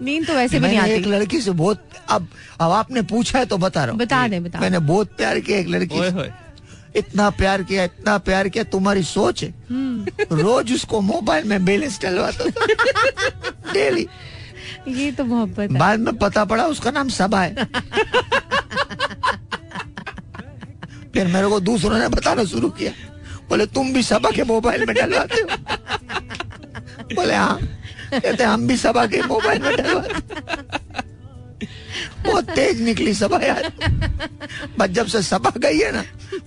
नींद 0.06 0.28
तो 0.28 0.34
वैसे 0.34 0.60
भी 0.60 0.68
नहीं 0.68 0.80
मैंने 0.80 0.96
एक 0.96 1.06
लड़की 1.08 1.42
से 1.42 1.52
बहुत 1.52 1.84
अब 2.10 2.28
अब 2.62 2.72
आपने 2.72 3.02
पूछा 3.12 3.40
है 3.40 3.46
तो 3.46 3.58
बता 3.58 3.84
रहा 3.84 3.92
हूँ। 3.92 4.00
बता 4.00 4.28
दे 4.28 4.40
बता 4.40 4.60
मैंने 4.60 4.80
बहुत 4.80 5.16
प्यार 5.18 5.40
किया 5.40 5.58
एक 5.58 5.68
लड़की 5.68 6.00
ओए 6.00 6.10
से 6.10 6.16
होए। 6.16 6.32
इतना 6.96 7.30
प्यार 7.30 7.64
किया 7.64 7.84
इतना 7.84 8.18
प्यार 8.18 8.50
किया 8.50 8.64
तुम्हारी 8.64 9.04
सोच 9.04 9.44
है। 9.44 9.50
हम्म। 9.70 10.06
रोज 10.36 10.74
उसको 10.74 11.02
मोबाइल 11.02 11.44
में 11.44 11.66
बैलेंस 11.66 12.02
डलवाता 12.02 12.46
डेली। 13.74 14.08
ये 14.88 15.12
तो 15.12 15.24
मोहब्बत 15.24 15.72
बाद 15.72 16.00
में 16.00 16.18
पता 16.18 16.46
पड़ा 16.46 16.66
उसका 16.66 16.92
नाम 16.92 17.10
सबा 17.10 17.42
है। 17.42 17.66
फिर 21.14 21.28
मेरे 21.28 21.48
को 21.48 21.60
दूसरों 21.60 22.00
ने 22.00 22.08
बताना 22.08 22.44
शुरू 22.44 22.70
किया। 22.70 22.92
बोले 23.50 23.66
तुम 23.66 23.94
भी 23.94 24.04
सबा 24.04 24.30
के 24.32 24.44
मोबाइल 24.44 24.86
में 24.86 24.96
डलवाते 24.96 25.42
हो। 25.42 25.48
बोले 27.16 27.36
हाँ। 27.36 27.60
कहते 28.14 28.44
हम 28.44 28.68
भी 28.68 28.78
सबा 28.78 29.06
के 29.06 29.22
मोबाइल 29.22 29.62
में 29.62 29.76
डलवाते 29.76 30.14
बहुत 32.26 32.50
तेज 32.56 32.82
निकली 32.82 33.14
सभा 33.14 33.40
यार। 33.46 33.72
बस 34.80 34.90
जब 34.98 35.06
से 35.14 35.22
सभा 35.24 35.52
गई 35.58 35.78
है 35.80 35.92
ना 35.96 36.04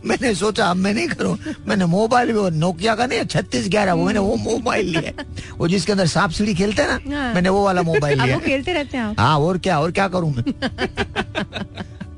मैंने 0.07 0.35
सोचा 0.35 0.67
अब 0.71 0.77
मैं 0.77 0.93
नहीं 0.95 1.09
करूँ। 1.09 1.37
मैंने 1.69 1.87
मोबाइल 1.97 2.33
भी 2.33 2.39
वो 2.39 2.49
नोकिया 2.65 2.95
का 2.97 3.07
नहीं 3.07 3.25
छत्तीस 3.35 3.69
ग्यारह 3.71 3.93
वो 3.93 4.05
मैंने 4.07 4.19
वो 4.21 4.35
मोबाइल 4.37 4.87
लिया 4.97 5.13
वो 5.59 5.69
जिसके 5.69 5.93
अंदर 5.93 6.07
सांप 6.15 6.31
सीढ़ी 6.39 6.55
खेलते 6.55 6.83
हैं 6.83 6.89
ना 7.09 7.17
हाँ। 7.19 7.33
मैंने 7.35 7.49
वो 7.49 7.65
वाला 7.65 7.83
मोबाइल 7.83 8.23
लिया 8.23 8.39
खेलते 8.49 8.73
रहते 8.73 8.97
हैं 8.99 9.15
हाँ 9.19 9.39
और 9.41 9.59
क्या 9.67 9.79
और 9.81 9.93
क्या 9.99 10.09
करूँ 10.17 10.33
मैं? 10.35 10.45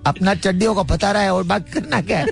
अपना 0.07 0.35
चड्डियों 0.35 0.75
का 0.75 0.83
पता 0.91 1.11
रहा 1.13 1.23
है 1.23 1.33
और 1.35 1.43
बाकी 1.45 1.73
करना 1.73 2.01
क्या 2.03 2.19
है? 2.19 2.27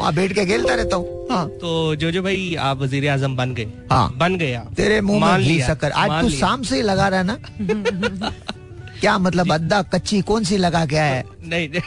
वहाँ 0.00 0.12
बैठ 0.14 0.32
के 0.34 0.44
खेलता 0.46 0.74
रहता 0.74 0.96
हूँ। 0.96 1.26
हाँ। 1.30 1.46
तो 1.60 1.94
जो 1.96 2.10
जो 2.10 2.22
भाई 2.22 2.54
आप 2.60 2.78
वज़ीर 2.80 3.08
आज़म 3.10 3.36
बन 3.36 3.54
गए? 3.54 3.66
हाँ। 3.92 4.12
बन 4.18 4.36
गए 4.38 4.60
तेरे 4.76 5.00
मुँह 5.00 5.36
में 5.38 5.66
शक्कर। 5.66 5.90
आज 5.90 6.22
तू 6.22 6.30
शाम 6.30 6.62
से 6.62 6.76
ही 6.76 6.82
लगा 6.82 7.08
रहा 7.08 7.20
है 7.20 7.26
ना? 7.26 8.40
क्या 9.00 9.18
मतलब 9.18 9.52
अद्दा 9.52 9.82
कच्ची 9.82 10.20
कौन 10.20 10.44
सी 10.44 10.56
लगा 10.56 10.86
के 10.86 10.96
आया 10.96 11.14
है? 11.14 11.24
नहीं 11.44 11.68
नहीं। 11.68 11.80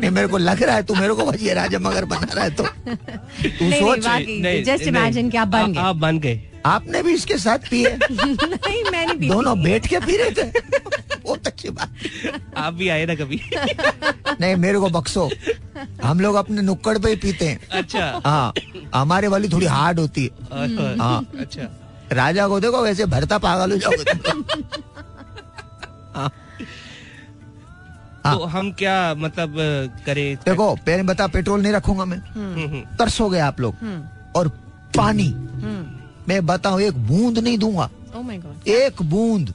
नहीं 0.00 0.10
मेरे 0.10 0.28
को 0.28 0.38
लग 0.38 0.62
रहा 0.62 0.76
है 0.76 0.82
तू 0.82 0.94
मेरे 0.94 1.14
को 1.14 1.24
वज़ीर 1.24 1.58
आज़म 1.58 1.84
अगर 1.84 2.04
बना 2.04 2.32
रहा 2.34 2.44
है 2.44 2.50
तो। 2.50 2.62
तू 3.58 3.70
सोच। 3.70 4.06
नहीं, 4.06 4.64
just 4.64 5.30
कि 5.30 5.36
आप 5.36 5.48
बन 5.48 5.72
गए। 5.72 5.80
आप 5.80 5.96
बन 5.96 6.18
गए। 6.18 6.50
आपने 6.66 7.02
भी 7.02 7.14
इसके 7.14 7.38
साथ 7.38 7.58
पिए। 7.58 7.98
नहीं 8.12 8.90
मैंने 8.92 9.14
भी 9.14 9.28
दोनों 9.28 9.62
बैठ 9.62 9.86
के 9.86 9.98
पी 9.98 10.16
रहे 10.16 10.30
थे। 10.30 10.60
बहुत 11.24 11.46
अच्छी 11.46 11.68
बात। 11.68 11.94
आप 12.56 12.74
भी 12.74 12.88
आए 12.88 13.06
ना 13.06 13.14
कभी। 13.14 13.40
नहीं 14.40 14.56
मेरे 14.56 14.78
को 14.78 14.88
बक्सो। 14.88 15.30
हम 16.04 16.20
लोग 16.20 16.34
अपने 16.34 16.62
नुक्कड़ 16.62 16.98
पे 16.98 17.10
ही 17.10 17.16
पीते 17.16 17.48
हैं। 17.48 17.68
अच्छा। 17.68 18.20
हाँ 18.26 18.52
हमारे 18.94 19.28
वाली 19.28 19.48
थोड़ी 19.48 19.66
हार्ड 19.66 19.98
होती 19.98 20.24
है। 20.24 20.96
हाँ 20.98 21.30
अच्छा। 21.38 21.68
राजा 22.12 22.48
को 22.48 22.60
देखो 22.60 22.82
वैसे 22.82 23.06
भरता 23.06 23.38
पागल 23.38 23.72
हो 23.72 23.76
जाओगे 23.76 24.04
हाँ। 26.16 26.32
तो 28.32 28.44
हम 28.44 28.70
क्या 28.72 29.14
मतलब 29.14 29.54
करें? 30.06 30.36
देखो 30.36 30.74
पहले 30.76 31.02
बता 31.02 31.26
पेट्रोल 31.26 31.62
नहीं 31.62 31.72
रखूँगा 31.72 32.04
मैं। 32.04 32.18
हम्म, 32.18 32.54
हम्म, 32.54 32.80
तरसोगे 32.96 33.38
आप 33.38 33.60
लोग। 33.60 33.74
और 34.36 34.48
पानी। 34.96 35.28
मैं 36.28 36.44
बताऊँ 36.46 36.80
एक 36.80 36.98
बूंद 37.06 37.38
नहीं 37.38 37.58
दूँगा। 37.58 37.90
ओ 38.16 38.30
एक 38.68 39.02
बूंद। 39.02 39.54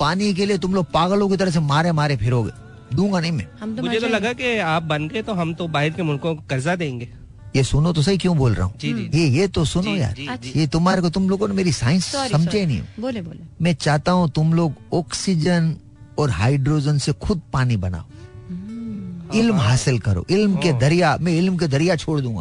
पानी 0.00 0.32
के 0.34 0.46
लिए 0.46 0.58
तुम 0.58 0.74
लोग 0.74 0.90
पागलों 0.92 1.28
की 1.28 1.36
तरह 1.36 1.50
से 1.50 1.60
मारे 1.60 1.92
मारे 1.92 2.16
फिरोगे। 2.16 2.52
दूँगा 2.96 3.20
नहीं 3.20 3.32
मैं। 3.32 3.76
तो 3.76 3.82
मुझे 3.82 4.00
तो 4.00 4.08
लगा 4.08 4.32
कि 4.32 4.58
आप 4.58 4.82
बन 4.82 5.08
गए 5.08 5.22
तो 5.22 5.32
हम 5.34 5.54
तो 5.54 5.68
बाहर 5.68 5.90
के 5.90 6.02
मुल्कों 6.02 6.34
को 6.34 6.42
कर्जा 6.50 6.76
देंगे। 6.76 7.08
ये 7.56 7.62
सुनो 7.64 7.92
तो 7.92 8.02
सही 8.02 8.18
क्यों 8.18 8.36
बोल 8.38 8.54
रहा 8.54 8.66
हूँ? 8.66 8.74
ये 8.84 9.26
ये 9.28 9.46
तो 9.48 9.64
सुनो 9.64 9.94
जी, 9.94 10.00
यार। 10.00 10.12
जी, 10.12 10.26
जी। 10.42 10.52
ये 10.60 10.66
तुम्हारे 10.66 11.02
को 11.02 11.10
तुम 11.10 11.28
लोगों 11.28 11.48
ने 11.48 11.54
मेरी 11.54 11.72
साइंस 11.72 12.06
समझे 12.32 12.64
नहीं। 12.66 12.82
बोले 13.00 13.22
बोले। 13.22 13.40
मैं 13.62 13.74
चाहता 13.74 14.12
हूँ 14.12 14.30
तुम 14.30 14.52
लोग 14.54 14.74
ऑक्सीजन 14.92 15.74
और 16.18 16.30
हाइड्रोजन 16.30 16.98
से 16.98 17.12
खुद 17.12 17.42
पानी 17.52 17.76
बनाओ। 17.76 18.04
इल्म 19.34 19.54
हासिल 19.54 19.98
करो। 19.98 20.26
इल्म 20.30 20.56
के 20.56 20.72
दरिया 20.72 21.18
मैं 21.20 21.32
इल्म 21.32 21.56
के 21.56 21.66
दरिया 21.66 21.96
छोड़ 21.96 22.20
दूँगा। 22.20 22.40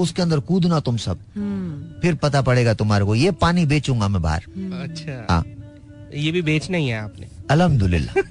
उसके 0.00 0.22
अंदर 0.22 0.40
कूदना 0.40 0.80
तुम 0.80 0.96
सब। 0.96 1.18
हम्म। 1.36 2.00
फिर 2.00 2.14
पता 2.14 2.42
पड़ेगा 2.42 2.74
तुम्हारे 2.74 3.04
को 3.04 3.14
ये 3.14 3.30
पानी 3.30 3.66
बेचूँगा 3.66 4.08
मैं 4.08 4.22
बाहर। 4.22 4.44
अच्छा। 4.82 5.26
हाँ। 5.30 5.44
ये 6.14 6.32
भी 6.32 6.42
बेचना 6.42 6.76
ही 6.76 6.88
है 6.88 6.98
आपने। 6.98 7.26
अल्हम्दुलिल्लाह। 7.50 8.22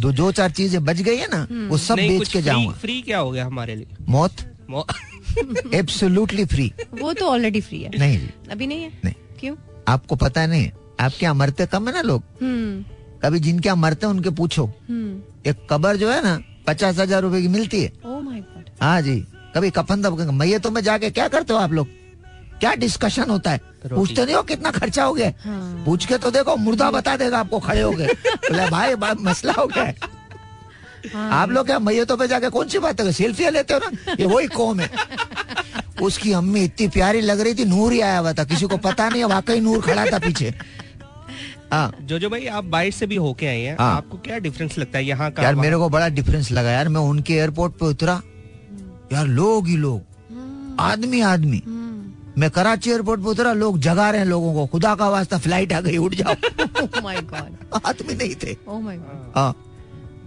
दो 0.00 0.12
जो 0.12 0.32
चार 0.32 0.50
चीज़ें 0.50 0.84
बच 0.84 0.96
गई 0.96 1.16
है 1.16 1.28
ना 1.34 1.48
वो 1.68 1.78
सब 1.78 1.94
बेच 1.94 2.28
के 2.28 2.42
जाऊँगा। 2.42 2.72
फ्री 2.72 3.02
क्या 3.02 3.18
हो 3.18 3.30
गया 3.30 3.46
हमारे 3.46 3.76
लिए? 3.76 3.86
मौत? 4.08 4.32
मो- 4.70 5.74
एब्सोल्युटली 5.74 6.44
फ्री 6.44 6.72
वो 7.00 7.12
तो 7.12 7.26
ऑलरेडी 7.26 7.60
फ्री 7.60 7.82
है। 7.82 7.90
नहीं। 7.98 8.28
अभी 8.50 8.66
नहीं 8.66 8.82
है? 8.82 8.90
नहीं। 9.04 9.14
क्यों? 9.40 9.56
आपको 9.88 10.16
पता 10.16 10.46
नहीं 10.46 10.70
आपके 11.00 11.26
यहाँ 11.26 11.34
मरते 11.34 11.66
कम 11.66 11.88
है 11.88 11.94
ना 11.94 12.02
लोग? 12.02 12.22
हम्म। 12.42 12.84
कभी 13.24 13.40
जिनके 13.40 13.68
यहाँ 13.68 13.76
मरते 13.76 14.06
हैं 14.06 14.14
उनके 14.14 14.30
पूछो। 14.30 14.64
हम्म। 14.88 15.50
एक 15.50 15.66
कबर 15.70 15.96
जो 15.96 16.10
है 16.10 16.22
ना 16.22 16.40
पचास 16.66 16.98
हज़ार 16.98 17.22
रूपए 17.22 17.40
की 17.42 17.48
मिलती 17.48 17.82
है। 17.82 17.92
माय 18.06 18.42
हाँ 18.82 19.00
जी 19.02 19.18
कभी 19.54 19.70
कफन 19.70 20.02
दब 20.02 20.20
मैये 20.30 20.60
में 20.70 20.80
जाके 20.80 21.10
क्या 21.10 21.28
करते 21.28 21.52
हो 21.52 21.58
आप 21.58 21.72
लोग? 21.72 21.86
क्या 22.60 22.74
डिस्कशन 22.74 23.30
होता 23.30 23.50
है? 23.50 23.60
पूछते 23.84 24.24
नहीं 24.24 24.34
हो 24.34 24.42
कितना 24.42 24.70
खर्चा 24.70 25.04
हो 25.04 25.14
गया? 25.14 25.32
हाँ। 25.44 25.84
पूछ 25.84 26.06
के 26.06 26.18
तो 26.18 26.30
देखो 26.30 26.56
मुर्दा 26.56 26.90
बता 26.90 27.16
देगा 27.16 27.38
आपको 27.38 27.58
खड़े 27.60 27.80
हो 27.80 27.90
गए। 27.90 28.06
बोले 28.26 28.68
भाई 28.70 28.94
मसला 29.20 29.52
हो 29.52 29.66
गया 29.66 29.84
है। 29.84 29.96
हाँ। 31.14 31.30
आप 31.32 31.50
लोग 31.50 31.66
क्या 31.66 31.78
मैयतों 31.78 32.16
पे 32.16 32.28
जाके 32.28 32.48
कौन 32.48 32.68
सी 32.68 32.78
बात 32.78 33.00
है 33.00 33.12
सेल्फियाँ 33.12 33.50
लेते 33.50 33.74
हो 33.74 33.80
ना? 33.80 34.14
ये 34.20 34.26
वही 34.26 34.46
कौम 34.46 34.80
है। 34.80 34.90
उसकी 36.02 36.32
अम्मी 36.32 36.64
इतनी 36.64 36.88
प्यारी 36.88 37.20
लग 37.20 37.40
रही 37.40 37.54
थी 37.54 37.64
नूर 37.64 37.92
ही 37.92 38.00
आया 38.00 38.18
हुआ 38.18 38.32
था 38.32 38.44
किसी 38.44 38.66
को 38.66 38.76
पता 38.76 39.08
नहीं 39.08 39.24
वाकई 39.24 39.60
नूर 39.60 39.80
खड़ा 39.80 40.06
था 40.06 40.18
पीछे। 40.18 40.48
हाँ 40.48 40.81
जो 41.74 42.18
जो 42.18 42.30
भाई 42.30 42.46
आप 42.46 42.64
बाइट 42.64 42.94
से 42.94 43.06
भी 43.06 43.16
होके 43.16 43.46
आए 43.46 43.60
हैं। 43.60 43.76
हाँ। 43.80 43.96
आपको 43.96 44.18
क्या 44.18 44.38
डिफरेंस 44.38 44.78
लगता 44.78 44.98
है 44.98 45.04
यहाँ 45.04 45.30
का 45.30 45.42
यार 45.42 45.54
मेरे 45.54 45.76
को 45.76 45.88
बड़ा 45.88 46.08
डिफरेंस 46.08 46.52
लगा 46.52 46.70
यार। 46.70 46.88
मैं 46.88 47.00
उनके 47.00 47.34
एयरपोर्ट 47.34 47.72
पे 47.72 47.86
उतरा। 47.86 48.22
यार 49.12 49.26
लोग 49.26 49.66
ही 49.66 49.76
लोग। 49.76 50.02
आदमी 50.80 51.20
आदमी। 51.20 51.62
मैं 52.38 52.50
कराची 52.50 52.90
एयरपोर्ट 52.90 53.20
पे 53.20 53.28
उतरा 53.28 53.52
लोग 53.52 53.78
जगा 53.78 54.10
रहे 54.10 54.20
हैं 54.20 54.28
लोगों 54.28 54.54
को। 54.54 54.66
खुदा 54.66 54.94
का 54.94 55.10
वास्ता 55.10 55.38
फ़्लाइट 55.38 55.72
आ 55.72 55.80
गई 55.80 55.96
उठ 55.96 56.14
जाओ। 56.14 56.34
माय 57.02 57.20
गॉड 57.20 57.80
आदमी 57.86 58.14
नहीं 58.14 58.34
थे। 58.34 58.54
Oh 58.54 58.78
my 58.78 58.96
God. 58.96 59.34
हाँ। 59.34 59.56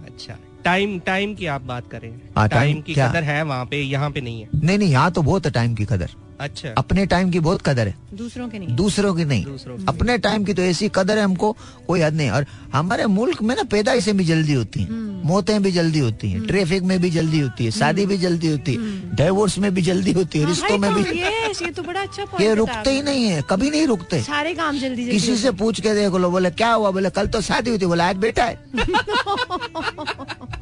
अच्छा। 0.06 0.36
टाइम 0.66 0.98
टाइम 0.98 1.34
की 1.34 1.46
आप 1.46 1.62
बात 1.62 1.90
करें। 1.90 2.10
हाँ, 2.36 2.48
टाइम 2.48 2.80
की 2.80 2.94
क्या? 2.94 3.08
कदर 3.10 3.22
है 3.22 3.42
वहाँ 3.42 3.64
पे 3.64 3.82
यहाँ 3.82 4.10
पे 4.10 4.20
नहीं 4.20 4.40
है। 4.40 4.48
नहीं 4.54 4.78
नहीं 4.78 4.90
यहाँ 4.90 5.10
तो 5.12 5.22
बहुत 5.22 5.46
है 5.46 5.52
टाइम 5.52 5.74
की 5.74 5.84
कदर। 5.84 6.10
अच्छा। 6.40 6.68
अपने 6.78 7.06
टाइम 7.06 7.30
की 7.30 7.40
बहुत 7.40 7.62
कदर 7.62 7.88
है। 7.88 7.94
दूसरों 8.14 8.48
के 8.48 8.58
नहीं 8.58 8.74
दूसरों 8.76 9.14
की 9.14 9.24
नहीं। 9.24 9.44
दूसरों 9.44 9.76
की। 9.76 9.84
अपने 9.88 10.18
टाइम 10.18 10.44
की 10.44 10.54
तो 10.54 10.62
ऐसी 10.62 10.88
कदर 10.94 11.18
है 11.18 11.24
हमको 11.24 11.56
कोई 11.86 12.00
हद 12.00 12.14
नहीं। 12.14 12.30
और 12.30 12.46
हमारे 12.72 13.06
मुल्क 13.06 13.42
में 13.42 13.54
ना 13.56 13.62
पैदाइशें 13.62 14.16
भी 14.16 14.24
जल्दी 14.24 14.52
होती 14.52 14.80
हैं। 14.80 15.04
मौतें 15.24 15.62
भी 15.62 15.72
जल्दी 15.72 15.98
होती 15.98 16.30
हैं। 16.30 16.46
ट्रैफ़िक 16.46 16.82
में 16.82 17.00
भी 17.00 17.10
जल्दी 17.10 17.38
होती 17.40 17.64
है। 17.64 17.70
शादी 17.70 18.06
भी 18.06 18.18
जल्दी 18.18 18.48
होती 18.48 18.74
है। 18.74 19.14
डाइवोर्स 19.16 19.58
में 19.58 19.74
भी 19.74 19.82
जल्दी 19.82 20.12
होती 20.12 20.38
है। 20.38 20.46
रिश्तों 20.46 20.78
में 20.78 20.94
भी 20.94 21.02
ये 21.02 21.70
तो 21.70 21.82
बड़ा 21.82 22.00
अच्छा 22.00 22.26
ये 22.40 22.54
रुकते 22.54 22.90
ही 22.90 23.02
नहीं 23.02 23.24
है। 23.24 23.42
कभी 23.50 23.70
नहीं 23.70 23.86
रुकते। 23.86 24.20
सारे 24.22 24.54
काम 24.54 24.78
जल्दी 24.78 25.02
जल्दी 25.02 25.12
किसी 25.12 25.36
से 25.36 25.50
पूछ 25.62 25.80
के 25.80 25.94
देख 25.94 26.14
लो 26.14 26.30
बोले 26.30 26.50
क्या 26.50 26.72
हुआ? 26.72 26.90
बोले 26.90 27.10
कल 27.10 27.26
तो 27.26 27.40
शादी 27.40 27.70
हुई 27.70 27.78
थी। 27.78 27.86
बोले 27.86 28.02
आज 28.02 28.16
बेटा 28.16 28.44
है। 28.44 28.56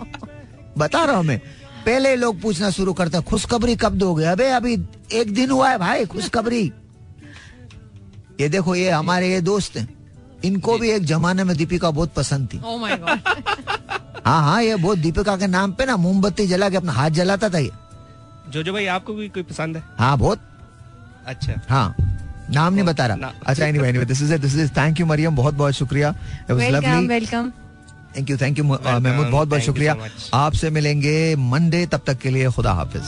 बता 0.78 1.04
रहा 1.04 1.16
हूँ 1.16 1.24
मैं। 1.24 1.38
पहले 1.86 2.16
लोग 2.16 2.40
पूछना 2.40 2.70
शुरू 2.70 2.92
करते 2.92 3.16
हैं 3.16 3.26
खुशखबरी 3.26 3.76
कब 3.76 3.94
दोगे? 3.94 4.24
अबे 4.24 4.50
अभी 4.50 4.72
एक 5.12 5.34
दिन 5.34 5.50
हुआ 5.50 5.70
है 5.70 5.78
भाई 5.78 6.04
खुशखबरी। 6.04 6.72
ये 8.40 8.48
देखो 8.48 8.74
ये 8.74 8.90
हमारे 8.90 9.32
ये 9.32 9.40
दोस्त 9.40 9.76
हैं। 9.76 9.88
इनको 10.44 10.78
भी 10.78 10.90
एक 10.90 11.04
जमाने 11.04 11.44
में 11.44 11.56
दीपिका 11.56 11.90
बहुत 11.90 12.14
पसंद 12.14 12.48
थी। 12.54 12.58
Oh 12.58 12.78
हाँ 14.26 14.42
हाँ 14.42 14.62
ये 14.62 14.76
बहुत 14.76 14.98
दीपिका 14.98 15.36
के 15.36 15.46
नाम 15.46 15.72
पे 15.72 15.84
ना 15.86 15.96
मोमबत्ती 15.96 16.46
जला 16.46 16.68
के 16.68 16.76
अपना 16.76 16.92
हाथ 16.92 17.10
जलाता 17.10 17.48
था 17.48 17.58
ये। 17.58 17.70
जो 18.50 18.62
जो 18.62 18.72
भाई 18.72 18.86
आपको 18.86 19.14
भी 19.14 19.28
कोई 19.28 19.42
पसंद 19.42 19.76
है? 19.76 19.82
हाँ 19.98 20.18
बहुत। 20.18 20.40
अच्छा। 21.26 21.60
हाँ 21.68 21.94
नाम 22.50 22.74
नहीं 22.74 22.84
बता 22.84 23.06
रहा। 23.06 23.32
अच्छा 23.46 23.66
anyway 23.66 23.88
anyway 23.88 24.04
this 24.04 24.22
is 24.22 24.34
it 24.34 24.40
this 24.40 24.56
is 24.56 24.70
thank 24.70 25.00
you 25.00 25.06
Mariam 25.06 25.36
बहुत 25.36 25.54
बहुत 25.54 25.74
शुक्रिया। 25.74 26.08
It 26.10 26.50
was 26.50 26.60
welcome 26.60 26.92
lovely 26.92 27.06
welcome 27.06 27.52
thank 28.16 28.30
you 28.30 28.36
thank 28.36 28.58
you 28.58 28.64
Mahmood 28.64 29.26
बहुत 29.26 29.48
बहुत 29.48 29.62
शुक्रिया। 29.62 29.96
आपसे 30.34 30.70
मिलेंगे 30.70 31.14
मंडे 31.36 31.84
तब 31.86 32.00
तक 32.06 32.18
के 32.18 32.30
लिए 32.30 32.50
खुदा 32.50 32.72
हाफिज। 32.72 33.02